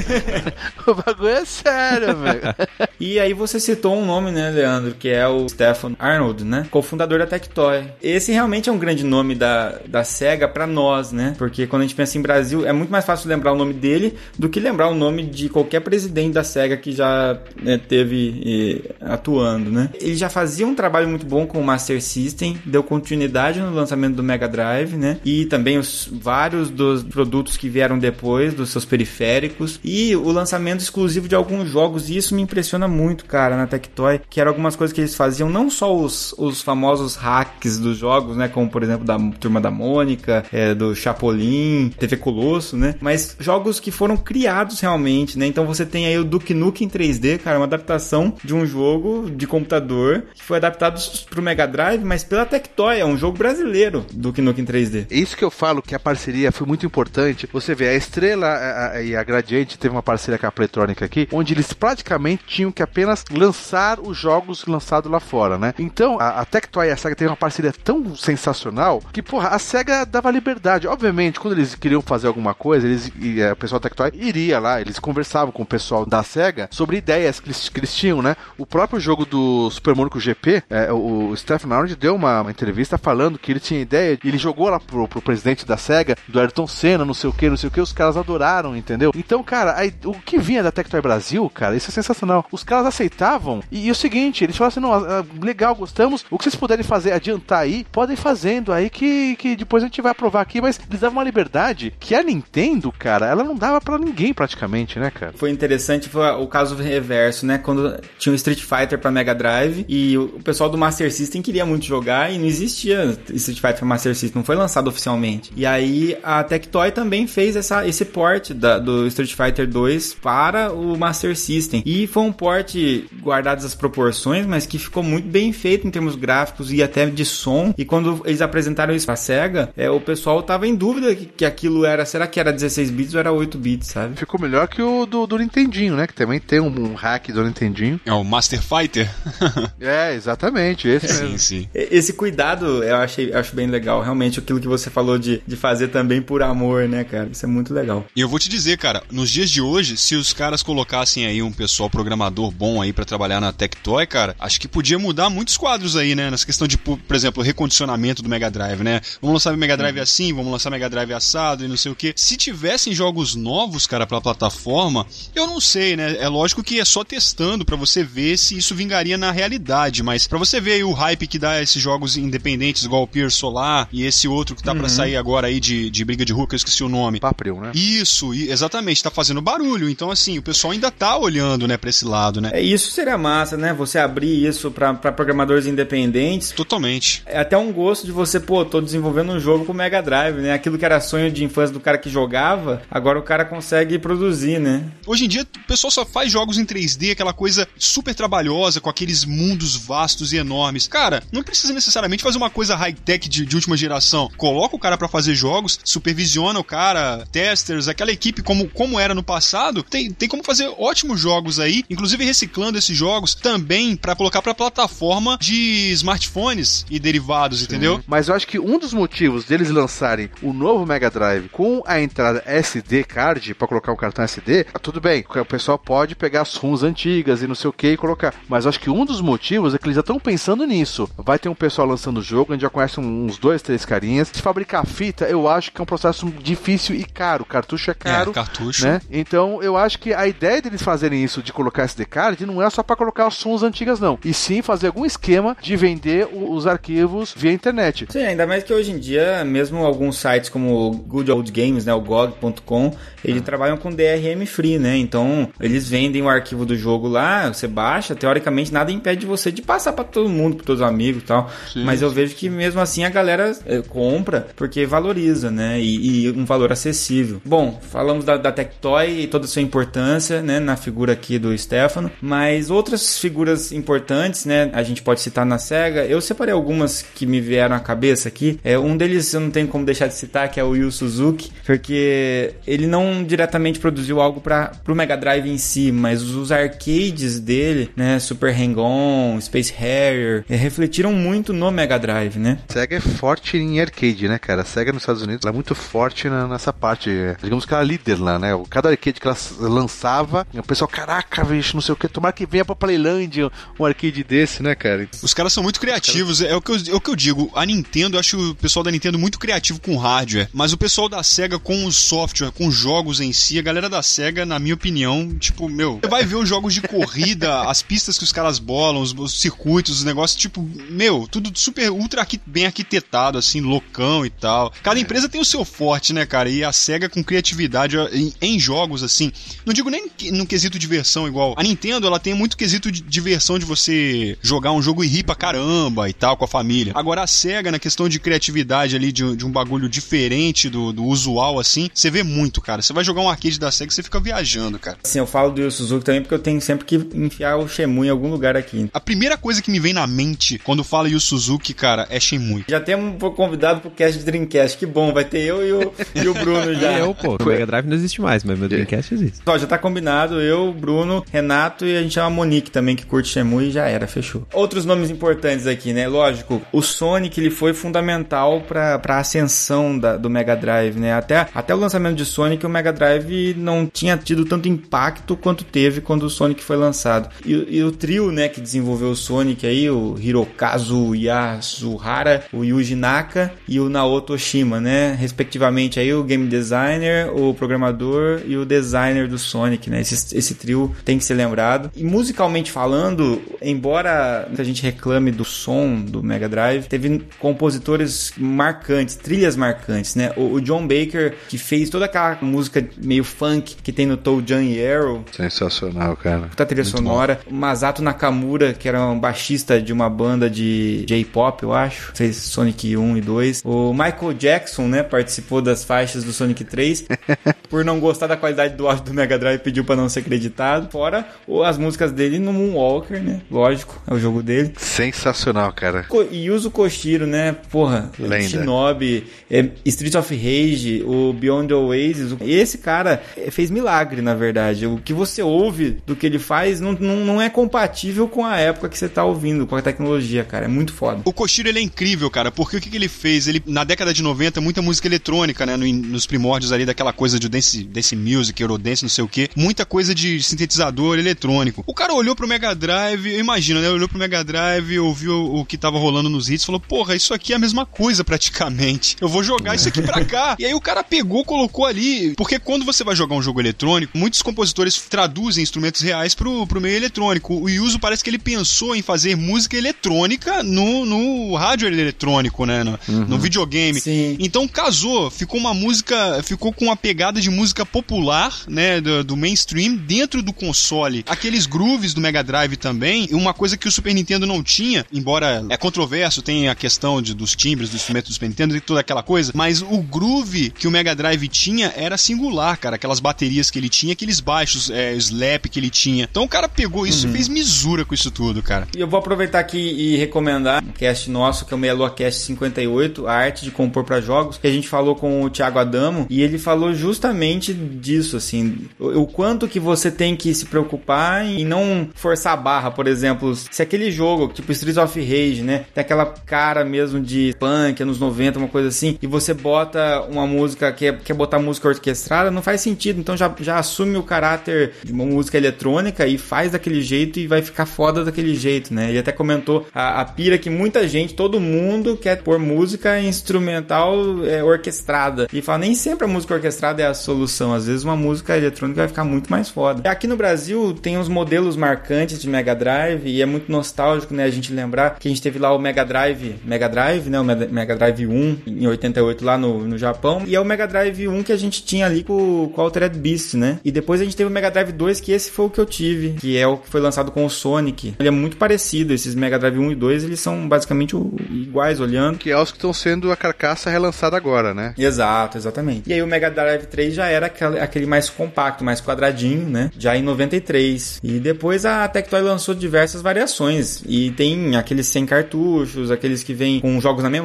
o 0.87 0.95
bagulho 0.95 1.29
é 1.29 1.45
sério, 1.45 2.17
velho. 2.17 2.55
E 3.00 3.19
aí 3.19 3.33
você 3.33 3.59
citou 3.59 3.97
um 3.97 4.05
nome, 4.05 4.31
né, 4.31 4.50
Leandro, 4.50 4.95
que 4.95 5.09
é 5.09 5.26
o 5.26 5.49
Stefan 5.49 5.95
Arnold, 5.99 6.45
né? 6.45 6.67
Cofundador 6.71 7.19
da 7.19 7.26
Tectoy. 7.26 7.85
Esse 8.02 8.33
realmente 8.33 8.69
é 8.69 8.73
um 8.73 8.79
grande 8.79 9.05
nome 9.05 9.35
da, 9.35 9.52
da 9.89 10.05
SEGA 10.05 10.49
para 10.49 10.67
nós, 10.67 11.13
né? 11.13 11.35
Porque 11.39 11.67
quando 11.67 11.83
a 11.83 11.85
gente 11.85 11.95
pensa 11.95 12.19
em 12.19 12.23
Brasil, 12.23 12.67
é 12.67 12.73
muito 12.73 12.91
mais 12.91 13.05
fácil 13.05 13.29
lembrar 13.29 13.53
o 13.53 13.57
nome 13.57 13.75
dele 13.75 14.15
do 14.39 14.49
que 14.49 14.61
lembrar 14.61 14.89
o 14.89 14.95
nome 14.95 15.25
de 15.25 15.49
qualquer 15.49 15.81
presidente 15.81 16.35
da 16.35 16.45
SEGA 16.45 16.77
que 16.77 16.93
já 16.93 17.39
né, 17.61 17.79
teve 17.79 18.91
atuando, 19.01 19.71
né? 19.71 19.91
Ele 20.01 20.15
já 20.15 20.29
fazia 20.29 20.67
um 20.67 20.75
trabalho 20.75 21.09
muito 21.09 21.27
bom 21.27 21.47
com 21.47 21.61
o 21.61 21.65
Master 21.65 22.03
System, 22.03 22.59
deu 22.65 22.83
continuidade 22.83 23.61
no 23.61 23.75
lançamento 23.75 24.17
do 24.17 24.23
Mega 24.23 24.49
Drive, 24.49 24.97
né? 24.97 25.19
E 25.25 25.47
também 25.47 25.79
os 25.79 26.09
vários 26.11 26.71
dos 26.71 27.03
produtos 27.03 27.57
que 27.57 27.69
vieram 27.69 27.99
depois, 27.99 28.55
dos 28.55 28.71
seus 28.71 28.85
periféricos, 28.85 29.81
e 29.85 30.15
o 30.17 30.31
lançamento 30.31 30.81
exclusivo 30.81 31.29
de 31.29 31.35
alguns 31.35 31.69
jogos, 31.69 32.09
e 32.09 32.17
isso 32.17 32.35
me 32.35 32.43
impressiona 32.43 32.89
muito, 32.89 33.25
cara, 33.25 33.57
na 33.57 33.67
Tectoy, 33.67 34.21
que 34.29 34.41
eram 34.41 34.51
algumas 34.51 34.77
coisas 34.77 34.95
que 34.95 35.01
eles 35.01 35.15
faziam, 35.15 35.49
não 35.49 35.71
só 35.71 35.95
os, 35.95 36.35
os 36.39 36.61
famosos 36.61 37.17
hacks 37.17 37.79
dos 37.79 37.97
jogos, 37.97 38.37
né? 38.37 38.49
Como, 38.49 38.69
por 38.69 38.83
exemplo, 38.83 39.05
da 39.05 39.19
Turma 39.43 39.61
da 39.61 39.71
Mônica, 39.71 40.45
é, 40.53 40.73
do 40.73 40.95
Chapolin, 40.95 41.91
TV 41.99 42.17
Colosso, 42.17 42.77
né? 42.77 42.95
Mas 43.01 43.37
jogos 43.41 43.81
que 43.81 43.91
foram 43.91 44.17
criados 44.17 44.79
realmente, 44.81 45.37
né? 45.37 45.47
Então 45.47 45.67
você 45.67 45.85
tem 45.85 46.07
aí 46.07 46.17
o 46.17 46.25
Duke 46.25 46.55
Nukem 46.55 46.89
3D, 46.89 47.39
cara, 47.39 47.59
uma 47.59 47.67
adaptação 47.67 48.35
de 48.45 48.55
um 48.55 48.65
jogo 48.65 49.29
de 49.29 49.47
computador 49.47 50.25
que 50.33 50.45
foi 50.45 50.59
adaptado 50.59 51.01
pro 51.29 51.43
Mega 51.43 51.67
Drive, 51.67 52.05
mas 52.05 52.23
pela 52.23 52.47
Tectoy, 52.47 53.01
é 53.01 53.05
um 53.05 53.17
jogo 53.17 53.37
brasileiro, 53.37 54.07
Duke 54.13 54.41
Nukem 54.41 54.65
3D. 54.65 55.07
É 55.11 55.17
isso 55.17 55.37
que 55.37 55.45
eu 55.45 55.51
falo 55.51 55.83
que 55.83 55.95
a 55.95 55.99
parceria 55.99 56.53
foi 56.53 56.67
muito 56.67 56.87
importante. 56.87 57.49
Você 57.53 57.75
vê, 57.75 57.89
a 57.89 57.95
Estrela 57.95 58.47
a, 58.47 58.93
a, 58.93 59.03
e 59.03 59.17
a 59.17 59.25
Gradiente 59.25 59.77
teve 59.77 59.93
uma 59.93 60.03
parceria 60.03 60.39
com 60.39 60.47
a 60.47 60.53
Playtronic 60.53 61.03
aqui, 61.03 61.29
onde 61.33 61.53
eles 61.53 61.73
praticamente 61.73 62.45
tinham 62.47 62.71
que 62.71 62.83
apenas 62.83 63.25
lançar 63.31 63.99
os 63.99 64.17
jogos 64.17 64.65
lançados 64.67 65.11
lá 65.11 65.19
fora, 65.19 65.59
né? 65.59 65.75
Então, 65.79 66.19
a, 66.21 66.41
a 66.41 66.45
Tectoy 66.45 66.87
e 66.87 66.91
a 66.91 66.97
SEGA 66.97 67.17
teve 67.17 67.31
uma 67.31 67.37
parceria 67.37 67.73
tão 67.73 68.15
sensacional 68.15 69.03
que, 69.13 69.23
porra, 69.33 69.49
a 69.49 69.59
SEGA 69.59 70.05
dava 70.05 70.31
liberdade. 70.31 70.87
Obviamente, 70.87 71.41
quando 71.41 71.55
eles 71.55 71.75
queriam 71.75 72.03
fazer 72.03 72.27
alguma 72.27 72.53
coisa, 72.53 72.87
eles, 72.87 73.11
e, 73.19 73.41
é, 73.41 73.53
o 73.53 73.57
pessoal 73.57 73.81
da 73.81 73.89
Tectoy 73.89 74.11
iria 74.12 74.59
lá, 74.59 74.79
eles 74.79 74.99
conversavam 74.99 75.51
com 75.51 75.62
o 75.62 75.67
pessoal 75.67 76.05
da 76.05 76.23
SEGA 76.23 76.69
sobre 76.71 76.99
ideias 76.99 77.41
que 77.41 77.47
eles, 77.47 77.71
que 77.71 77.81
eles 77.81 77.95
tinham, 77.95 78.21
né? 78.21 78.37
O 78.59 78.67
próprio 78.67 79.01
jogo 79.01 79.25
do 79.25 79.71
Super 79.71 79.97
Monaco 79.97 80.21
GP, 80.21 80.65
é, 80.69 80.93
o 80.93 81.35
Stephen 81.35 81.73
Arnold 81.73 81.97
deu 81.97 82.15
uma, 82.15 82.43
uma, 82.43 82.51
entrevista 82.51 82.99
falando 82.99 83.39
que 83.39 83.51
ele 83.51 83.59
tinha 83.59 83.81
ideia, 83.81 84.19
ele 84.23 84.37
jogou 84.37 84.69
lá 84.69 84.79
pro, 84.79 85.09
pro 85.09 85.23
presidente 85.23 85.65
da 85.65 85.79
SEGA, 85.79 86.15
do 86.29 86.39
Ayrton 86.39 86.67
Senna, 86.67 87.03
não 87.03 87.15
sei 87.15 87.31
o 87.31 87.33
que, 87.33 87.49
não 87.49 87.57
sei 87.57 87.71
o 87.71 87.73
que, 87.73 87.81
os 87.81 87.91
caras 87.91 88.19
adoraram, 88.19 88.77
entendeu? 88.77 89.12
Então, 89.17 89.43
cara, 89.43 89.79
aí, 89.79 89.95
o 90.05 90.12
que 90.12 90.37
vinha 90.37 90.62
da 90.62 90.71
Tectoy 90.71 91.01
Brasil, 91.01 91.49
cara, 91.49 91.75
isso 91.75 91.89
é 91.89 91.93
sensacional. 91.95 92.45
Os 92.53 92.62
caras 92.62 92.85
aceitavam, 92.85 93.62
e, 93.73 93.87
e 93.87 93.91
o 93.91 93.95
seguinte, 93.95 94.45
eles 94.45 94.59
falaram 94.59 94.69
assim, 94.69 94.81
não, 95.09 95.43
legal, 95.43 95.75
gostamos, 95.75 96.23
o 96.31 96.37
que 96.37 96.45
vocês 96.45 96.55
puderem 96.55 96.85
fazer, 96.85 97.12
adiantar 97.12 97.61
aí, 97.61 97.87
podem 97.91 98.15
fazendo 98.15 98.75
aí 98.75 98.91
que, 98.91 99.22
que 99.37 99.57
depois 99.57 99.83
a 99.83 99.87
gente 99.87 100.00
vai 100.02 100.12
aprovar 100.12 100.41
aqui, 100.41 100.61
mas 100.61 100.79
eles 100.88 101.00
davam 101.00 101.19
uma 101.19 101.25
liberdade 101.25 101.93
que 101.99 102.14
a 102.14 102.23
Nintendo, 102.23 102.93
cara, 102.93 103.26
ela 103.26 103.45
não 103.45 103.55
dava 103.55 103.81
para 103.81 103.99
ninguém 103.99 104.33
praticamente, 104.33 104.99
né, 104.99 105.11
cara? 105.11 105.33
Foi 105.37 105.50
interessante 105.50 106.09
foi 106.09 106.26
o 106.33 106.47
caso 106.47 106.75
reverso, 106.76 107.47
né? 107.47 107.59
Quando 107.59 108.00
tinha 108.19 108.33
o 108.33 108.37
Street 108.37 108.61
Fighter 108.61 108.99
para 108.99 109.11
Mega 109.11 109.35
Drive 109.35 109.85
e 109.88 110.17
o 110.17 110.41
pessoal 110.45 110.69
do 110.69 110.79
Master 110.79 111.12
System 111.12 111.43
queria 111.43 111.64
muito 111.64 111.85
jogar 111.85 112.33
e 112.33 112.38
não 112.38 112.47
existia 112.47 113.17
Street 113.31 113.61
Fighter 113.61 113.79
para 113.79 113.87
Master 113.87 114.14
System, 114.14 114.41
não 114.41 114.45
foi 114.45 114.57
lançado 114.57 114.88
oficialmente. 114.88 115.52
E 115.57 115.64
aí 115.64 116.17
a 116.23 116.43
Tectoy 116.45 116.91
também 116.91 117.26
fez 117.26 117.57
essa, 117.57 117.87
esse 117.87 118.05
port 118.05 118.50
da, 118.52 118.79
do 118.79 119.07
Street 119.07 119.35
Fighter 119.35 119.67
2 119.67 120.14
para 120.14 120.73
o 120.73 120.97
Master 120.99 121.37
System. 121.37 121.83
E 121.85 122.07
foi 122.07 122.23
um 122.23 122.33
port 122.33 122.75
guardadas 123.23 123.64
as 123.64 123.75
proporções, 123.75 124.47
mas 124.47 124.67
que 124.67 124.79
ficou 124.79 125.02
muito 125.02 125.29
bem 125.29 125.52
feito 125.52 125.87
em 125.87 125.91
termos 125.91 126.17
gráficos 126.17 126.73
e 126.73 126.83
até 126.83 127.07
de 127.07 127.25
som. 127.25 127.75
E 127.76 127.85
quando 127.85 128.23
eles 128.25 128.41
apresentaram 128.41 128.95
isso 128.95 129.07
pra 129.12 129.16
SEGA, 129.16 129.73
é, 129.76 129.90
o 129.90 130.00
pessoal 130.00 130.42
tava 130.42 130.66
em 130.66 130.75
dúvida 130.75 131.14
que, 131.14 131.26
que 131.26 131.45
aquilo 131.45 131.85
era, 131.85 132.04
será 132.04 132.26
que 132.26 132.40
era 132.40 132.52
16 132.52 132.90
bits 132.90 133.14
ou 133.14 133.21
era 133.21 133.33
8 133.33 133.59
bits, 133.59 133.88
sabe? 133.88 134.16
Ficou 134.16 134.40
melhor 134.40 134.66
que 134.69 134.81
o 134.81 135.07
do, 135.07 135.26
do 135.26 135.38
Nintendinho, 135.38 135.97
né? 135.97 136.07
Que 136.07 136.14
também 136.14 136.40
tem 136.40 136.61
um, 136.61 136.69
um 136.69 136.95
hack 136.95 137.28
do 137.28 137.45
Nintendinho. 137.45 138.00
É 138.04 138.12
o 138.12 138.25
Master 138.25 138.61
Fighter? 138.62 139.11
é, 139.81 140.14
exatamente, 140.14 140.88
esse 140.88 141.09
sim, 141.09 141.23
mesmo. 141.23 141.38
Sim. 141.38 141.69
Esse 141.75 142.12
cuidado 142.12 142.83
eu 142.83 142.97
achei, 142.97 143.33
acho 143.33 143.54
bem 143.54 143.66
legal. 143.66 144.02
Realmente, 144.02 144.38
aquilo 144.38 144.61
que 144.61 144.69
você 144.69 144.88
falou 144.88 145.19
de, 145.19 145.42
de 145.47 145.57
fazer 145.57 145.88
também 145.88 146.23
por 146.23 146.42
amor, 146.42 146.88
né, 146.88 147.04
cara? 147.04 147.28
Isso 147.31 147.45
é 147.45 147.49
muito 147.49 147.75
legal. 147.75 148.04
E 148.16 148.21
eu 148.21 148.28
vou 148.28 148.38
te 148.38 148.49
dizer, 148.49 148.78
cara, 148.78 149.02
nos 149.11 149.31
dias 149.31 149.50
de 149.50 149.61
hoje, 149.61 149.97
se 149.97 150.14
os 150.14 150.33
caras 150.33 150.62
colocassem 150.62 151.26
aí 151.26 151.42
um 151.42 151.52
pessoal 151.52 151.90
programador 151.90 152.50
bom 152.50 152.81
aí 152.81 152.92
para 152.92 153.04
trabalhar 153.04 153.40
na 153.40 153.52
Tectoy, 153.52 154.07
cara, 154.07 154.35
acho 154.38 154.61
que 154.61 154.69
podia 154.69 154.99
mudar 154.99 155.28
muitos 155.28 155.57
quadros 155.57 155.97
aí, 155.97 156.14
né? 156.14 156.31
Nessa 156.31 156.47
questão 156.47 156.66
de, 156.66 156.78
por 156.78 157.14
exemplo, 157.14 157.42
recondicionamento 157.42 158.23
do 158.23 158.28
Mega 158.28 158.50
Drive, 158.50 158.83
né? 158.83 159.02
Vamos 159.21 159.35
lançar 159.35 159.57
Mega 159.57 159.77
Drive 159.77 159.97
uhum. 159.97 160.03
assim, 160.03 160.33
vamos 160.33 160.53
lançar 160.53 160.71
Mega 160.71 160.89
Drive 160.89 161.13
assado 161.13 161.65
e 161.65 161.69
não 161.69 161.77
sei 161.77 161.93
o 161.93 161.95
que. 161.95 162.13
Se 162.17 162.37
tivessem 162.37 162.95
jogos 162.95 163.35
novos, 163.35 163.87
cara, 163.87 164.07
pra 164.07 164.21
plataforma, 164.21 165.07
eu 165.35 165.47
não 165.47 165.61
sei, 165.61 165.97
né? 165.97 166.17
É 166.19 166.29
lógico 166.29 166.63
que 166.63 166.81
é 166.81 166.85
só 166.85 167.05
testando 167.05 167.65
para 167.65 167.77
você 167.77 168.03
ver 168.03 168.39
se 168.39 168.57
isso 168.57 168.75
vingaria 168.75 169.17
na 169.17 169.31
realidade, 169.31 170.03
mas 170.03 170.27
para 170.27 170.39
você 170.39 170.61
ver 170.61 170.75
aí 170.75 170.85
o 170.85 170.93
hype 170.93 171.27
que 171.27 171.39
dá 171.39 171.63
esses 171.63 171.81
jogos 171.83 172.17
independentes, 172.17 172.85
igual 172.85 173.03
o 173.03 173.07
Pier 173.07 173.31
Solar 173.31 173.89
e 173.93 174.05
esse 174.05 174.29
outro 174.29 174.55
que 174.55 174.63
tá 174.63 174.73
uhum. 174.73 174.79
para 174.79 174.89
sair 174.89 175.17
agora 175.17 175.47
aí 175.47 175.61
de, 175.61 175.91
de 175.91 176.05
briga 176.05 176.25
de 176.25 176.33
rua, 176.33 176.47
que 176.47 176.55
eu 176.55 176.57
esqueci 176.57 176.83
o 176.85 176.89
nome. 176.89 177.21
Papril, 177.21 177.61
né? 177.61 177.73
Isso, 177.75 178.33
exatamente, 178.35 179.03
tá 179.03 179.11
fazendo 179.11 179.41
barulho. 179.41 179.89
Então, 179.89 180.11
assim, 180.11 180.39
o 180.39 180.43
pessoal 180.43 180.73
ainda 180.73 180.91
tá 180.91 181.17
olhando, 181.17 181.67
né, 181.67 181.77
pra 181.77 181.91
esse 181.91 182.05
lado, 182.05 182.41
né? 182.41 182.51
É, 182.53 182.61
isso 182.61 182.91
seria 182.91 183.19
massa, 183.19 183.57
né? 183.57 183.73
Você 183.75 183.99
abrir 183.99 184.47
isso 184.47 184.71
para 184.71 184.95
programadores 184.95 185.67
independentes. 185.67 186.51
Totalmente. 186.53 187.23
É 187.27 187.41
até 187.41 187.57
um 187.57 187.73
gosto 187.73 188.07
de 188.07 188.13
você, 188.13 188.39
pô, 188.39 188.65
tô 188.65 188.81
desenvolvendo 188.93 189.33
um 189.33 189.41
jogo 189.41 189.65
pro 189.65 189.75
Mega 189.75 190.03
Drive, 190.03 190.37
né? 190.37 190.53
Aquilo 190.53 190.79
que 190.79 190.85
era 190.85 191.01
sonho 191.01 191.31
de 191.31 191.45
infância 191.45 191.73
do 191.73 191.81
cara 191.81 191.97
que 191.99 192.11
jogava, 192.11 192.83
agora 192.91 193.19
o 193.19 193.23
cara 193.23 193.45
consegue 193.45 193.99
produzir, 193.99 194.59
né? 194.61 194.85
Hoje 195.07 195.25
em 195.25 195.29
dia, 195.29 195.43
o 195.43 195.67
pessoal 195.67 195.91
só 195.91 196.05
faz 196.05 196.31
jogos 196.31 196.59
em 196.59 196.65
3D, 196.65 197.13
aquela 197.13 197.33
coisa 197.33 197.67
super 197.79 198.15
trabalhosa, 198.15 198.81
com 198.81 198.91
aqueles 198.91 199.25
mundos 199.25 199.75
vastos 199.77 200.33
e 200.33 200.37
enormes. 200.37 200.87
Cara, 200.87 201.23
não 201.33 201.43
precisa 201.43 201.73
necessariamente 201.73 202.23
fazer 202.23 202.37
uma 202.37 202.51
coisa 202.51 202.77
high-tech 202.77 203.29
de, 203.29 203.47
de, 203.47 203.57
última 203.57 203.77
geração. 203.77 204.31
Coloca 204.37 204.77
o 204.77 204.79
cara 204.79 204.99
para 204.99 205.09
fazer 205.09 205.35
jogos, 205.35 205.79
supervisiona 205.85 206.59
o 206.59 206.65
cara, 206.65 207.25
testers, 207.33 207.89
aquela 207.89 208.13
equipe 208.13 208.43
como, 208.43 208.69
como 208.69 209.01
era 209.01 209.15
no 209.15 209.23
passado, 209.23 209.83
tem, 209.83 210.11
tem 210.13 210.29
como 210.29 210.45
fazer 210.45 210.69
ótimos 210.79 211.21
jogos 211.21 211.59
aí, 211.59 211.85
inclusive 211.89 212.25
reciclando 212.25 212.79
esses 212.79 212.97
jogos 212.97 213.35
também 213.35 213.97
para 213.97 214.15
colocar 214.15 214.43
para 214.43 214.55
plataforma 214.55 215.39
de 215.41 215.90
smartphones 215.93 216.85
e 216.90 216.99
derivados, 216.99 217.61
Sim. 217.61 217.64
entendeu? 217.64 218.03
Mas 218.07 218.29
eu 218.29 218.35
acho 218.35 218.47
que 218.47 218.59
um 218.59 218.79
dos 218.83 218.92
motivos 218.92 219.45
deles 219.45 219.71
lançarem 219.71 220.29
o 220.42 220.53
novo 220.53 220.85
Mega 220.85 221.09
Drive 221.09 221.49
com 221.51 221.85
a 221.87 222.01
entrada 222.01 222.42
SD 222.45 223.05
card 223.05 223.55
para 223.55 223.68
colocar 223.68 223.92
um 223.92 223.97
cartão 223.97 224.25
SD, 224.25 224.64
tudo 224.83 225.01
bem, 225.01 225.25
o 225.29 225.45
pessoal 225.45 225.79
pode 225.79 226.16
pegar 226.16 226.40
as 226.40 226.57
ROMs 226.57 226.83
antigas 226.85 227.42
e 227.42 227.47
não 227.47 227.55
sei 227.55 227.71
o 227.71 227.73
que 227.73 227.92
e 227.92 227.97
colocar. 227.97 228.35
Mas 228.49 228.66
acho 228.66 228.81
que 228.81 228.90
um 228.90 229.05
dos 229.05 229.21
motivos 229.21 229.73
é 229.73 229.79
que 229.79 229.87
eles 229.87 229.95
já 229.95 230.01
estão 230.01 230.18
pensando 230.18 230.66
nisso. 230.66 231.09
Vai 231.16 231.38
ter 231.38 231.49
um 231.49 231.55
pessoal 231.55 231.87
lançando 231.87 232.18
o 232.18 232.23
jogo, 232.23 232.53
a 232.53 232.57
gente 232.57 232.62
já 232.62 232.71
conhece 232.71 232.99
uns 232.99 233.38
dois, 233.38 233.62
três 233.62 233.85
carinhas. 233.85 234.33
De 234.33 234.42
fabricar 234.42 234.85
fita, 234.85 235.27
eu 235.27 235.49
acho 235.49 235.71
que 235.71 235.81
é 235.81 235.83
um 235.83 235.87
processo 235.87 236.27
difícil 236.42 236.97
e 236.97 237.05
caro. 237.05 237.45
Cartucho 237.45 237.92
é 237.92 237.95
caro. 237.95 238.33
É, 238.33 238.35
cartucho. 238.35 238.85
Né? 238.85 239.01
Então 239.09 239.62
eu 239.62 239.77
acho 239.77 240.01
que 240.01 240.12
a 240.12 240.27
ideia 240.27 240.61
deles 240.61 240.83
fazerem 240.83 241.23
isso 241.23 241.40
de 241.40 241.53
colocar 241.53 241.85
SD 241.85 242.05
card 242.05 242.45
não 242.45 242.61
é 242.61 242.68
só 242.68 242.83
para 242.83 242.97
colocar 242.97 243.29
as 243.29 243.40
ROMs 243.40 243.62
antigas, 243.62 244.01
não. 244.01 244.18
E 244.25 244.35
sim 244.35 244.61
fazer 244.61 244.88
algum 244.88 245.07
esquema 245.07 245.57
de 245.62 245.77
vender 245.77 246.29
os 246.33 246.66
arquivos 246.66 247.33
via 247.37 247.53
internet. 247.53 248.09
Sim, 248.11 248.25
ainda 248.25 248.45
mais 248.45 248.62
que 248.62 248.72
hoje 248.72 248.92
em 248.92 248.98
dia, 248.98 249.44
mesmo 249.44 249.85
alguns 249.85 250.18
sites 250.18 250.48
como 250.48 250.75
o 250.75 250.90
Good 250.90 251.31
Old 251.31 251.53
Games, 251.53 251.85
né, 251.85 251.94
o 251.94 252.01
GOG.com, 252.01 252.94
eles 253.25 253.40
ah. 253.40 253.44
trabalham 253.44 253.77
com 253.77 253.90
DRM 253.90 254.44
free, 254.46 254.79
né? 254.79 254.96
Então, 254.96 255.48
eles 255.61 255.88
vendem 255.88 256.22
o 256.22 256.29
arquivo 256.29 256.64
do 256.64 256.77
jogo 256.77 257.09
lá, 257.09 257.53
você 257.53 257.66
baixa, 257.66 258.14
teoricamente 258.14 258.72
nada 258.72 258.90
impede 258.90 259.27
você 259.27 259.51
de 259.51 259.62
passar 259.62 259.92
para 259.92 260.05
todo 260.05 260.29
mundo, 260.29 260.57
para 260.57 260.66
todos 260.66 260.83
os 260.83 260.88
amigos 260.88 261.22
e 261.22 261.27
tal. 261.27 261.51
Sim, 261.72 261.85
Mas 261.85 262.03
eu 262.03 262.11
vejo 262.11 262.35
que 262.35 262.48
mesmo 262.48 262.81
assim 262.81 263.05
a 263.05 263.11
galera 263.11 263.57
eh, 263.66 263.83
compra 263.88 264.48
porque 264.57 264.87
valoriza, 264.87 265.51
né? 265.51 265.81
E, 265.81 266.27
e, 266.27 266.31
um 266.31 266.44
valor 266.44 266.72
acessível. 266.72 267.40
Bom, 267.44 267.81
falamos 267.83 268.25
da, 268.25 268.37
da 268.37 268.53
Tectoy 268.53 269.22
e 269.22 269.27
toda 269.27 269.44
a 269.44 269.48
sua 269.48 269.62
importância, 269.62 270.42
né, 270.42 270.61
na 270.61 270.77
figura 270.77 271.12
aqui 271.12 271.38
do 271.38 271.57
Stefano, 271.57 272.11
mas 272.20 272.70
outras 272.70 273.18
figuras 273.18 273.72
importantes, 273.72 274.44
né, 274.44 274.70
a 274.72 274.83
gente 274.83 275.03
pode 275.03 275.20
citar 275.20 275.44
na 275.44 275.59
SEGA. 275.59 276.05
Eu 276.05 276.20
separei 276.20 276.55
algumas 276.55 277.03
que 277.03 277.27
me 277.27 277.40
vieram 277.40 277.77
à 277.77 277.81
cabeça 277.81 278.29
aqui. 278.29 278.52
É, 278.65 278.79
um 278.79 278.97
deles 278.97 279.33
eu 279.33 279.41
não 279.41 279.51
tenho 279.51 279.69
como 279.69 279.85
deixar 279.85 280.07
de 280.07 280.15
citar, 280.15 280.51
que 280.51 280.59
é 280.59 280.65
o 280.65 280.75
Yu 280.75 280.91
Suzuki, 280.91 281.51
porque 281.65 282.55
ele 282.67 282.87
não 282.87 283.25
diretamente 283.25 283.79
produziu 283.79 284.21
algo 284.21 284.41
para 284.41 284.73
o 284.87 284.95
Mega 284.95 285.17
Drive 285.17 285.49
em 285.49 285.59
si, 285.59 285.93
mas 285.93 286.23
os 286.23 286.53
arcades 286.53 287.38
dele, 287.41 287.91
né, 287.97 288.19
Super 288.19 288.55
Hang-On, 288.55 289.41
Space 289.41 289.73
Harrier, 289.73 290.45
é, 290.49 290.57
refletiram 290.57 291.12
muito 291.12 291.53
no 291.53 291.71
Mega 291.71 291.99
Drive, 291.99 292.37
né? 292.37 292.59
SEGA 292.69 292.97
é 292.97 293.01
forte 293.01 293.57
em 293.57 293.81
arcade, 293.81 294.29
né, 294.29 294.38
cara? 294.38 294.62
A 294.62 294.65
SEGA 294.65 294.93
nos 294.93 295.03
Estados 295.03 295.23
Unidos 295.23 295.47
é 295.47 295.53
muito 295.53 295.75
forte 295.75 296.29
na, 296.29 296.47
nessa 296.47 296.73
parte. 296.73 297.11
Digamos 297.43 297.65
que 297.65 297.73
ela 297.73 297.83
é 297.83 297.87
líder 297.87 298.21
lá, 298.21 298.38
né? 298.38 298.51
Cada 298.69 298.91
arcade 298.91 299.21
que 299.21 299.27
ela 299.27 299.37
lançava, 299.61 300.47
o 300.55 300.62
pessoal, 300.62 300.88
caraca, 300.88 301.45
bicho, 301.45 301.75
não 301.75 301.81
sei 301.81 301.93
o 301.93 301.97
que, 301.97 302.09
tomara 302.09 302.33
que 302.33 302.47
venha 302.47 302.65
pra 302.65 302.75
Playland 302.75 303.51
um 303.79 303.85
arcade 303.85 304.25
desse, 304.25 304.62
né, 304.62 304.75
cara? 304.75 305.09
Os 305.23 305.35
caras 305.35 305.53
são 305.53 305.62
muito 305.62 305.81
criativos, 305.81 306.41
é 306.41 306.55
o, 306.55 306.61
que 306.61 306.71
eu, 306.71 306.77
é 306.77 306.95
o 306.95 307.01
que 307.01 307.11
eu 307.11 307.17
digo. 307.17 307.51
A 307.55 307.65
Nintendo, 307.65 308.17
eu 308.17 308.21
acho 308.21 308.37
o 308.50 308.55
pessoal 308.55 308.83
da 308.83 308.90
Nintendo 308.90 309.18
muito 309.18 309.38
criativo 309.38 309.81
com 309.81 309.96
hardware, 309.96 310.48
mas 310.52 310.72
o 310.72 310.76
pessoal 310.76 311.09
da 311.09 311.22
SEGA 311.22 311.59
com 311.59 311.85
o 311.85 311.92
software, 311.92 312.50
com 312.50 312.66
os 312.66 312.74
jogos 312.74 313.20
em 313.20 313.33
si, 313.33 313.59
a 313.59 313.62
galera 313.62 313.88
da 313.88 314.02
SEGA, 314.02 314.44
na 314.44 314.59
minha 314.59 314.74
opinião, 314.74 315.35
tipo, 315.38 315.68
meu, 315.68 315.98
você 316.02 316.09
vai 316.09 316.24
ver 316.24 316.37
os 316.37 316.48
jogos 316.48 316.74
de 316.74 316.83
corrida, 316.83 317.62
as 317.68 317.83
pistas 317.83 318.18
que 318.18 318.24
os 318.24 318.33
caras 318.33 318.59
bolam, 318.59 319.00
os, 319.00 319.12
os 319.12 319.40
circuitos, 319.40 319.98
os 319.98 320.05
negócios, 320.05 320.40
tipo, 320.40 320.68
meu, 320.90 321.26
tudo 321.31 321.50
super 321.59 321.90
ultra 321.90 322.26
bem 322.46 322.66
arquitetado, 322.66 323.38
assim, 323.38 323.61
loucão 323.61 324.24
e 324.24 324.31
tal. 324.31 324.72
Cada 324.83 324.98
é. 324.98 325.02
empresa 325.02 325.28
tem 325.28 325.40
o 325.40 325.44
seu 325.44 325.64
forte, 325.64 326.12
né, 326.12 326.26
cara? 326.26 326.48
E 326.48 326.64
a 326.64 326.72
SEGA 326.72 327.09
com 327.09 327.22
criatividade 327.22 327.96
em, 328.12 328.33
em 328.40 328.59
jogos, 328.59 329.02
assim, 329.02 329.33
não 329.64 329.72
digo 329.72 329.90
nem 329.90 330.11
no 330.33 330.46
quesito 330.46 330.78
diversão 330.78 331.26
igual. 331.26 331.55
A 331.57 331.62
Nintendo, 331.62 332.07
ela 332.07 332.18
tem 332.18 332.35
muito 332.35 332.57
quesito 332.57 332.90
de 332.90 333.02
diversão 333.02 333.59
de 333.59 333.64
você 333.64 334.37
jogar 334.42 334.72
um 334.72 334.83
jogo 334.83 335.05
e 335.05 335.07
rir 335.07 335.24
pra 335.24 335.35
caramba 335.35 336.09
e 336.09 336.12
tal, 336.12 336.37
com 336.37 336.44
a 336.44 336.48
família. 336.48 336.92
Agora 336.94 337.22
a 337.22 337.26
SEGA, 337.26 337.70
na 337.70 337.78
questão 337.78 338.09
de 338.09 338.18
criatividade 338.18 338.32
ali, 338.35 339.12
de, 339.12 339.37
de 339.37 339.47
um 339.47 339.51
bagulho 339.51 339.88
diferente 339.88 340.68
do, 340.68 340.92
do 340.92 341.05
usual, 341.05 341.59
assim, 341.59 341.88
você 341.92 342.11
vê 342.11 342.23
muito, 342.23 342.61
cara. 342.61 342.83
Você 342.83 342.92
vai 342.92 343.05
jogar 343.05 343.23
um 343.23 343.29
arcade 343.29 343.59
da 343.59 343.71
SEGA, 343.71 343.90
você 343.90 344.03
fica 344.03 344.21
viajando, 344.21 344.79
cara. 344.79 344.99
Sim, 345.05 345.18
eu 345.18 345.27
falo 345.27 345.51
do 345.51 345.61
Yu 345.61 345.71
Suzuki 345.71 346.05
também 346.05 346.23
porque 346.23 346.35
eu 346.35 346.38
tenho 346.38 346.61
sempre 346.61 346.85
que 346.85 346.97
enfiar 347.14 347.57
o 347.57 347.68
Shenmue 347.68 348.07
em 348.07 348.11
algum 348.11 348.31
lugar 348.31 348.57
aqui. 348.57 348.88
A 348.92 349.01
primeira 349.01 349.37
coisa 349.37 349.62
que 349.62 349.71
me 349.71 349.79
vem 349.79 349.92
na 349.92 350.07
mente 350.07 350.59
quando 350.59 350.85
fala 350.85 351.09
Yu 351.09 351.21
Suzuki, 351.21 351.75
cara, 351.75 352.07
é 352.11 352.18
Shenmue. 352.18 352.64
Já 352.68 352.81
temos 352.81 353.14
um 353.23 353.31
convidado 353.31 353.81
pro 353.81 353.90
cast 353.90 354.18
de 354.18 354.25
Dreamcast. 354.25 354.79
Que 354.79 354.87
bom, 354.87 355.12
vai 355.12 355.25
ter 355.25 355.40
eu 355.40 355.66
e 355.66 355.73
o, 355.73 355.92
e 356.14 356.29
o 356.29 356.35
Bruno 356.35 356.75
já. 356.79 356.99
eu, 356.99 357.14
pô. 357.14 357.37
O 357.40 357.45
Mega 357.47 357.66
Drive 357.66 357.87
não 357.87 357.95
existe 357.95 358.21
mais, 358.21 358.45
mas 358.45 358.59
meu 358.59 358.68
Dreamcast 358.68 359.14
existe. 359.14 359.40
Ó, 359.47 359.59
já 359.59 359.66
tá 359.66 359.79
combinado. 359.79 360.40
Eu, 360.40 360.73
Bruno, 360.73 361.25
Renato 361.31 361.85
e 361.87 361.97
a 361.97 362.03
gente 362.03 362.14
chama 362.14 362.27
a 362.27 362.31
Monique 362.31 362.71
também, 362.71 362.97
que 362.97 363.05
curte 363.05 363.29
Shenmue 363.29 363.68
e 363.68 363.71
já 363.71 363.87
era, 363.87 364.07
fechou. 364.07 364.47
Outros 364.53 364.85
nomes 364.85 365.11
importantes 365.11 365.66
aqui, 365.66 365.92
né? 365.92 366.09
Lógico, 366.09 366.62
o 366.73 366.83
Sonic, 366.83 367.38
ele 367.40 367.51
foi 367.51 367.73
fundamental 367.75 368.22
pra, 368.61 368.99
pra 368.99 369.19
ascensão 369.19 369.99
da, 369.99 370.17
do 370.17 370.31
Mega 370.31 370.57
Drive, 370.57 370.97
né? 370.99 371.13
Até, 371.15 371.47
até 371.55 371.75
o 371.75 371.79
lançamento 371.79 372.17
de 372.17 372.25
Sonic, 372.25 372.65
o 372.65 372.69
Mega 372.69 372.93
Drive 372.93 373.55
não 373.57 373.87
tinha 373.87 374.17
tido 374.17 374.45
tanto 374.45 374.69
impacto 374.69 375.37
quanto 375.37 375.65
teve 375.65 376.01
quando 376.01 376.25
o 376.25 376.31
Sonic 376.31 376.63
foi 376.63 376.77
lançado. 376.77 377.29
E, 377.45 377.79
e, 377.79 377.85
o 377.85 377.93
trio, 377.93 378.31
né, 378.31 378.49
que 378.49 378.61
desenvolveu 378.61 379.11
o 379.11 379.17
Sonic 379.17 379.67
aí, 379.67 379.89
o 379.91 380.17
Hirokazu 380.19 381.15
Yasuhara, 381.15 382.45
o 382.53 382.65
Yuji 382.65 382.95
Naka 382.95 383.53
e 383.69 383.81
o 383.81 383.89
Naoto 383.89 384.35
Oshima, 384.35 384.81
né, 384.81 385.17
respectivamente 385.19 385.99
aí 385.99 386.13
o 386.15 386.23
game 386.23 386.47
designer, 386.47 387.31
o 387.33 387.55
programador 387.55 388.41
e 388.47 388.57
o 388.57 388.65
designer 388.65 389.29
do 389.29 389.39
Sonic, 389.39 389.91
né, 389.91 390.01
esse, 390.01 390.37
esse 390.37 390.55
trio 390.55 390.95
tem 391.05 391.19
que 391.19 391.25
ser 391.25 391.35
lembrado. 391.35 391.91
E 391.97 392.05
musicalmente 392.05 392.71
falando, 392.71 393.41
embora 393.61 394.49
a 394.57 394.63
gente 394.63 394.83
reclame 394.83 395.31
do 395.31 395.45
som 395.45 396.01
do 396.01 396.23
Mega 396.23 396.49
Drive, 396.49 396.87
teve 396.87 397.23
compositores 397.39 398.12
marcantes, 398.37 399.16
trilhas 399.16 399.57
marcantes, 399.57 400.14
né, 400.14 400.33
o, 400.37 400.55
o 400.55 400.61
John 400.61 400.87
Baker, 400.87 401.35
que 401.48 401.59
fez 401.59 401.90
toda 401.90 402.07
aquela 402.07 402.38
música 402.40 402.87
meio 402.98 403.25
funk 403.25 403.77
que 403.83 403.92
tem 403.92 404.07
no 404.07 404.16
Toe 404.16 404.42
Jam 404.46 404.62
e 404.62 404.85
Arrow. 404.85 405.25
Sensacional, 405.33 406.16
cara. 406.16 406.48
Puta 406.48 406.66
trilha 406.66 406.83
Muito 406.83 406.96
sonora. 406.96 407.40
Bom. 407.44 407.57
Masato 407.57 408.03
Nakamura, 408.03 408.72
que 408.72 408.88
era 408.88 409.05
um 409.07 409.18
baixista 409.18 409.81
de 409.81 409.92
uma 409.92 410.09
banda 410.09 410.48
de 410.48 411.05
J-pop, 411.07 411.62
eu 411.62 411.72
acho. 411.72 412.12
Fez 412.14 412.37
Sonic 412.37 412.96
1 412.96 413.16
e 413.16 413.20
2. 413.20 413.62
O 413.64 413.92
Michael 413.92 414.35
Jackson, 414.35 414.88
né, 414.88 415.03
participou 415.03 415.61
das 415.62 415.85
faixas 415.85 416.25
do 416.25 416.33
Sonic 416.33 416.64
3. 416.64 417.07
por 417.68 417.85
não 417.85 417.98
gostar 417.98 418.27
da 418.27 418.37
qualidade 418.37 418.77
do 418.77 418.87
áudio 418.87 419.05
do 419.05 419.14
Mega 419.14 419.38
Drive, 419.38 419.61
pediu 419.61 419.85
para 419.85 419.96
não 419.96 420.09
ser 420.09 420.20
acreditado. 420.20 420.90
Fora 420.90 421.27
as 421.64 421.79
músicas 421.79 422.12
dele 422.12 422.38
no 422.38 422.53
Moonwalker, 422.53 423.22
né? 423.22 423.40
Lógico, 423.51 424.01
é 424.07 424.12
o 424.12 424.18
jogo 424.18 424.42
dele. 424.42 424.72
Sensacional, 424.77 425.72
cara. 425.72 426.07
E 426.31 426.51
usa 426.51 426.68
o 426.68 426.70
Koshiro, 426.70 427.27
né? 427.27 427.57
Porra, 427.70 428.02
Lenda. 428.19 428.49
Shinobi, 428.49 429.25
é, 429.51 429.69
Streets 429.85 430.15
of 430.15 430.35
Rage, 430.35 431.03
o 431.05 431.33
Beyond 431.33 431.69
the 431.69 431.75
Oasis. 431.75 432.37
Esse 432.41 432.79
cara 432.79 433.23
fez 433.51 433.71
milagre, 433.71 434.23
na 434.23 434.35
verdade. 434.35 434.87
O 434.87 434.99
que 434.99 435.12
você 435.12 435.43
ouve 435.43 435.99
do 436.07 436.17
que 436.17 436.27
ele 436.27 436.38
faz 436.38 436.81
não, 436.81 436.93
não, 436.93 437.17
não 437.17 437.43
é 437.43 437.49
compatível 437.49 438.29
com 438.29 438.45
a 438.45 438.59
época 438.59 438.88
que 438.88 438.99
você 438.99 439.09
tá 439.09 439.25
ouvindo, 439.25 439.67
com 439.67 439.77
a 439.77 439.83
tecnologia, 439.83 440.45
cara. 440.45 440.65
É 440.65 440.69
muito 440.69 440.93
foda. 440.93 441.23
O 441.25 441.33
Koshiro, 441.33 441.69
ele 441.69 441.79
é 441.79 441.83
incrível, 441.83 442.31
cara, 442.31 442.51
porque 442.51 442.77
o 442.77 442.81
que, 442.81 442.91
que 442.91 442.97
ele 442.97 443.09
fez? 443.09 443.47
Ele, 443.49 443.62
na 443.67 443.85
década 443.85 444.12
de 444.12 444.23
90, 444.23 444.61
muita 444.61 444.83
música 444.83 445.09
eletrônica, 445.09 445.65
né? 445.67 445.77
No, 445.77 445.87
nos 445.87 446.27
primórdios 446.27 446.73
ali 446.73 446.85
daquela 446.85 447.12
coisa 447.12 447.38
de 447.38 447.49
dance, 447.49 447.85
dance 447.85 448.15
music, 448.17 448.61
eurodance, 448.61 449.03
não 449.03 449.11
sei 449.11 449.25
o 449.25 449.29
que. 449.29 449.49
Muita 449.57 449.85
coisa 449.85 450.15
de 450.15 450.43
sintetizador 450.43 451.19
eletrônico. 451.19 451.83
O 451.87 451.95
cara 451.95 452.12
olhou 452.15 452.35
pro 452.35 452.49
Mega 452.49 452.75
Drive, 452.75 453.38
imagina, 453.38 453.81
né? 453.81 453.88
Olhou 453.91 454.09
pro 454.09 454.19
Mega 454.19 454.43
Drive, 454.45 454.99
ouviu 454.99 455.55
o 455.55 455.65
que 455.65 455.77
tava 455.77 455.99
rolando 455.99 456.29
nos 456.29 456.49
hits, 456.49 456.65
falou: 456.65 456.81
Porra, 456.81 457.15
isso 457.15 457.35
aqui 457.35 457.53
é 457.53 457.57
a 457.57 457.59
mesma 457.59 457.87
coisa 457.92 458.24
praticamente. 458.24 459.16
Eu 459.20 459.28
vou 459.28 459.42
jogar 459.44 459.74
isso 459.74 459.88
aqui 459.88 460.02
pra 460.02 460.24
cá. 460.26 460.57
E 460.59 460.64
aí 460.64 460.74
o 460.74 460.81
cara 460.81 461.05
pegou, 461.05 461.44
colocou 461.44 461.85
ali. 461.85 462.35
Porque 462.35 462.59
quando 462.59 462.85
você 462.85 463.05
vai 463.05 463.14
jogar 463.14 463.37
um 463.37 463.42
jogo 463.42 463.61
eletrônico, 463.61 464.16
muitos 464.16 464.42
compositores 464.42 464.96
traduzem 464.96 465.62
instrumentos 465.62 466.00
reais 466.00 466.35
pro, 466.35 466.66
pro 466.66 466.81
meio 466.81 466.96
eletrônico. 466.96 467.55
O 467.55 467.68
Yuzo 467.68 467.98
parece 467.98 468.24
que 468.24 468.31
ele 468.31 468.38
pensou 468.38 468.96
em 468.96 469.02
fazer 469.02 469.37
música 469.37 469.76
eletrônica 469.76 470.62
no, 470.62 471.05
no 471.05 471.55
hardware 471.55 471.92
eletrônico, 471.92 472.64
né? 472.64 472.83
No, 472.83 472.98
uhum. 473.09 473.26
no 473.26 473.38
videogame. 473.38 474.00
Sim. 474.00 474.37
Então 474.40 474.66
casou, 474.66 475.31
ficou 475.31 475.61
uma 475.61 475.74
música, 475.74 476.42
ficou 476.42 476.72
com 476.72 476.87
uma 476.87 476.96
pegada 476.96 477.40
de 477.40 477.50
música 477.50 477.85
popular, 477.85 478.55
né? 478.66 479.00
Do, 479.00 479.22
do 479.22 479.37
mainstream 479.37 479.96
dentro 479.96 480.42
do 480.42 480.52
console. 480.52 481.24
Aqueles 481.28 481.66
grooves 481.66 482.14
do 482.14 482.20
Mega 482.20 482.42
Drive 482.42 482.76
também, 482.76 483.28
uma 483.33 483.52
coisa 483.52 483.76
que 483.76 483.87
o 483.87 483.92
Super 483.92 484.14
Nintendo 484.14 484.46
não 484.46 484.62
tinha, 484.62 485.05
embora 485.12 485.64
é 485.68 485.76
controverso, 485.76 486.40
tem 486.40 486.68
a 486.68 486.74
questão 486.74 487.20
de, 487.20 487.35
dos 487.35 487.55
timbres 487.55 487.82
do 487.90 487.97
instrumento 487.97 488.27
do 488.27 488.33
Super 488.33 488.49
Nintendo 488.49 488.77
e 488.77 488.81
toda 488.81 489.01
aquela 489.01 489.23
coisa, 489.23 489.53
mas 489.55 489.83
o 489.83 490.03
groove 490.03 490.71
que 490.71 490.87
o 490.87 490.90
Mega 490.90 491.14
Drive 491.14 491.49
tinha 491.49 491.92
era 491.97 492.16
singular, 492.16 492.79
cara. 492.79 492.97
Aquelas 492.97 493.21
baterias 493.21 493.71
que 493.71 493.79
ele 493.79 493.88
tinha, 493.88 494.12
aqueles 494.12 494.40
baixos, 494.40 494.90
é, 494.90 495.14
slap 495.14 495.66
que 495.66 495.79
ele 495.79 495.90
tinha. 495.90 496.29
Então 496.31 496.45
o 496.45 496.49
cara 496.49 496.68
pegou 496.68 497.07
isso 497.07 497.27
uhum. 497.27 497.33
e 497.33 497.37
fez 497.37 497.49
misura 497.49 498.05
com 498.05 498.14
isso 498.14 498.31
tudo, 498.31 498.62
cara. 498.62 498.87
E 498.97 499.01
eu 499.01 499.09
vou 499.09 499.18
aproveitar 499.18 499.61
aqui 499.61 499.79
e 499.79 500.16
recomendar 500.16 500.83
um 500.83 500.92
cast 500.92 501.31
nosso, 501.31 501.64
que 501.64 501.75
é 501.75 501.77
o 501.77 501.79
Meia 501.79 501.95
Lua 501.95 502.11
Cast 502.11 502.40
58, 502.42 503.27
a 503.27 503.33
arte 503.33 503.64
de 503.64 503.71
compor 503.71 504.05
para 504.05 504.21
jogos, 504.21 504.59
que 504.59 504.66
a 504.66 504.71
gente 504.71 504.88
falou 504.88 505.14
com 505.14 505.42
o 505.42 505.51
Thiago 505.51 505.79
Adamo, 505.79 506.27
e 506.29 506.42
ele 506.42 506.59
falou 506.59 506.95
justamente 506.95 507.73
disso, 507.73 508.37
assim, 508.37 508.88
o, 508.99 509.21
o 509.21 509.27
quanto 509.27 509.68
que 509.68 509.81
você 509.81 510.11
tem 510.11 510.37
que 510.37 510.55
se 510.55 510.66
preocupar 510.66 511.47
e 511.47 511.64
não 511.64 512.09
forçar 512.14 512.53
a 512.53 512.57
barra, 512.57 512.90
por 512.90 513.07
exemplo, 513.07 513.55
se 513.55 513.83
aquele 513.83 514.11
jogo, 514.11 514.49
tipo 514.49 514.73
Streets 514.73 514.99
of 514.99 515.18
Rage, 515.21 515.62
né, 515.62 515.85
tem 515.95 516.03
aquela 516.03 516.27
cara 516.27 516.85
mesmo 516.85 517.21
de 517.21 517.55
punk, 517.62 518.03
anos 518.03 518.18
90, 518.18 518.59
uma 518.59 518.66
coisa 518.66 518.88
assim, 518.88 519.16
e 519.22 519.27
você 519.27 519.55
bota 519.55 520.22
uma 520.22 520.48
música, 520.48 520.90
quer, 520.90 521.16
quer 521.20 521.33
botar 521.33 521.61
música 521.61 521.87
orquestrada, 521.87 522.51
não 522.51 522.61
faz 522.61 522.81
sentido, 522.81 523.20
então 523.20 523.37
já, 523.37 523.55
já 523.61 523.79
assume 523.79 524.16
o 524.16 524.22
caráter 524.25 524.94
de 525.05 525.12
uma 525.12 525.25
música 525.25 525.57
eletrônica 525.57 526.27
e 526.27 526.37
faz 526.37 526.72
daquele 526.72 527.01
jeito 527.01 527.38
e 527.38 527.46
vai 527.46 527.62
ficar 527.62 527.87
foda 527.87 528.25
daquele 528.25 528.57
jeito, 528.57 528.92
né, 528.92 529.11
ele 529.11 529.20
até 529.20 529.31
comentou 529.31 529.87
a, 529.94 530.20
a 530.20 530.25
pira 530.25 530.59
que 530.59 530.68
muita 530.68 531.07
gente, 531.07 531.35
todo 531.35 531.61
mundo 531.61 532.16
quer 532.16 532.42
pôr 532.42 532.59
música 532.59 533.20
instrumental 533.20 534.44
é, 534.44 534.64
orquestrada, 534.64 535.46
e 535.53 535.62
fala, 535.62 535.79
nem 535.79 535.94
sempre 535.94 536.25
a 536.25 536.29
música 536.29 536.55
orquestrada 536.55 537.01
é 537.01 537.07
a 537.07 537.14
solução, 537.14 537.72
às 537.72 537.87
vezes 537.87 538.03
uma 538.03 538.16
música 538.16 538.57
eletrônica 538.57 539.01
vai 539.01 539.09
ficar 539.09 539.22
muito 539.22 539.48
mais 539.48 539.68
foda. 539.68 540.11
Aqui 540.11 540.27
no 540.27 540.37
Brasil 540.37 540.94
tem 541.01 541.16
uns 541.16 541.29
modelos 541.29 541.77
marcantes 541.77 542.40
de 542.40 542.48
Mega 542.48 542.75
Drive 542.75 543.29
e 543.29 543.40
é 543.40 543.46
muito 543.46 543.70
nostálgico, 543.70 544.35
né, 544.35 544.42
a 544.42 544.51
gente 544.51 544.72
lembrar 544.72 545.16
que 545.20 545.29
a 545.29 545.31
gente 545.31 545.40
teve 545.40 545.61
lá 545.61 545.72
o 545.72 545.79
Mega 545.79 546.05
Drive, 546.05 546.57
Mega 546.64 546.88
Drive, 546.88 547.31
né, 547.31 547.38
o 547.38 547.52
Mega 547.55 547.97
Drive 547.97 548.27
1 548.27 548.59
em 548.67 548.87
88 548.87 549.45
lá 549.45 549.59
no, 549.59 549.87
no 549.87 549.99
Japão, 549.99 550.43
e 550.47 550.55
é 550.55 550.61
o 550.61 550.65
Mega 550.65 550.87
Drive 550.87 551.29
1 551.29 551.43
que 551.43 551.53
a 551.53 551.57
gente 551.57 551.83
tinha 551.85 552.07
ali 552.07 552.23
com, 552.23 552.71
com 552.75 552.81
o 552.81 552.85
Altered 552.85 553.19
Beast, 553.19 553.55
né? 553.55 553.79
E 553.85 553.91
depois 553.91 554.21
a 554.21 554.25
gente 554.25 554.37
teve 554.37 554.49
o 554.49 554.53
Mega 554.53 554.71
Drive 554.71 554.93
2, 554.93 555.21
que 555.21 555.33
esse 555.33 555.51
foi 555.51 555.67
o 555.67 555.71
que 555.71 555.81
eu 555.81 555.87
tive, 555.87 556.31
que 556.41 556.57
é 556.57 556.67
o 556.67 556.77
que 556.77 556.88
foi 556.88 557.01
lançado 557.01 557.31
com 557.31 557.45
o 557.45 557.51
Sonic. 557.51 558.15
Ele 558.19 558.29
é 558.29 558.33
muito 558.33 558.57
parecido, 558.57 559.12
esses 559.12 559.35
Mega 559.35 559.59
Drive 559.59 559.79
1 559.79 559.93
e 559.93 559.95
2, 559.95 560.25
eles 560.25 560.41
são 560.41 560.69
basicamente 560.69 561.17
iguais 561.51 562.01
olhando. 562.01 562.38
Que 562.38 562.51
é 562.51 562.59
os 562.59 562.71
que 562.71 562.79
estão 562.79 562.93
sendo 562.93 563.31
a 563.31 563.37
carcaça 563.37 563.91
relançada 563.91 564.37
agora, 564.37 564.75
né? 564.75 564.95
Exato, 564.97 565.59
exatamente. 565.59 566.09
E 566.09 566.12
aí 566.12 566.23
o 566.23 566.27
Mega 566.27 566.51
Drive 566.51 566.87
3 566.87 567.15
já 567.15 567.27
era 567.27 567.47
aquele, 567.47 567.79
aquele 567.79 568.07
mais 568.07 568.29
compacto, 568.29 568.85
mais 568.85 569.01
quadradinho, 569.01 569.69
né? 569.69 569.91
Já 569.99 570.17
em 570.17 570.23
93. 570.23 571.21
E 571.23 571.38
depois 571.38 571.85
a 571.85 572.07
Tectoy 572.09 572.41
lançou 572.41 572.75
diversas 572.75 573.23
variações. 573.23 574.03
E 574.07 574.31
tem 574.33 574.77
aqueles 574.77 575.07
sem 575.07 575.27
cartuchos, 575.27 576.11
aqueles 576.11 576.43
que 576.43 576.55
vêm 576.55 576.81
com 576.81 577.01
jogos 577.01 577.23
na 577.23 577.31
memória. 577.31 577.41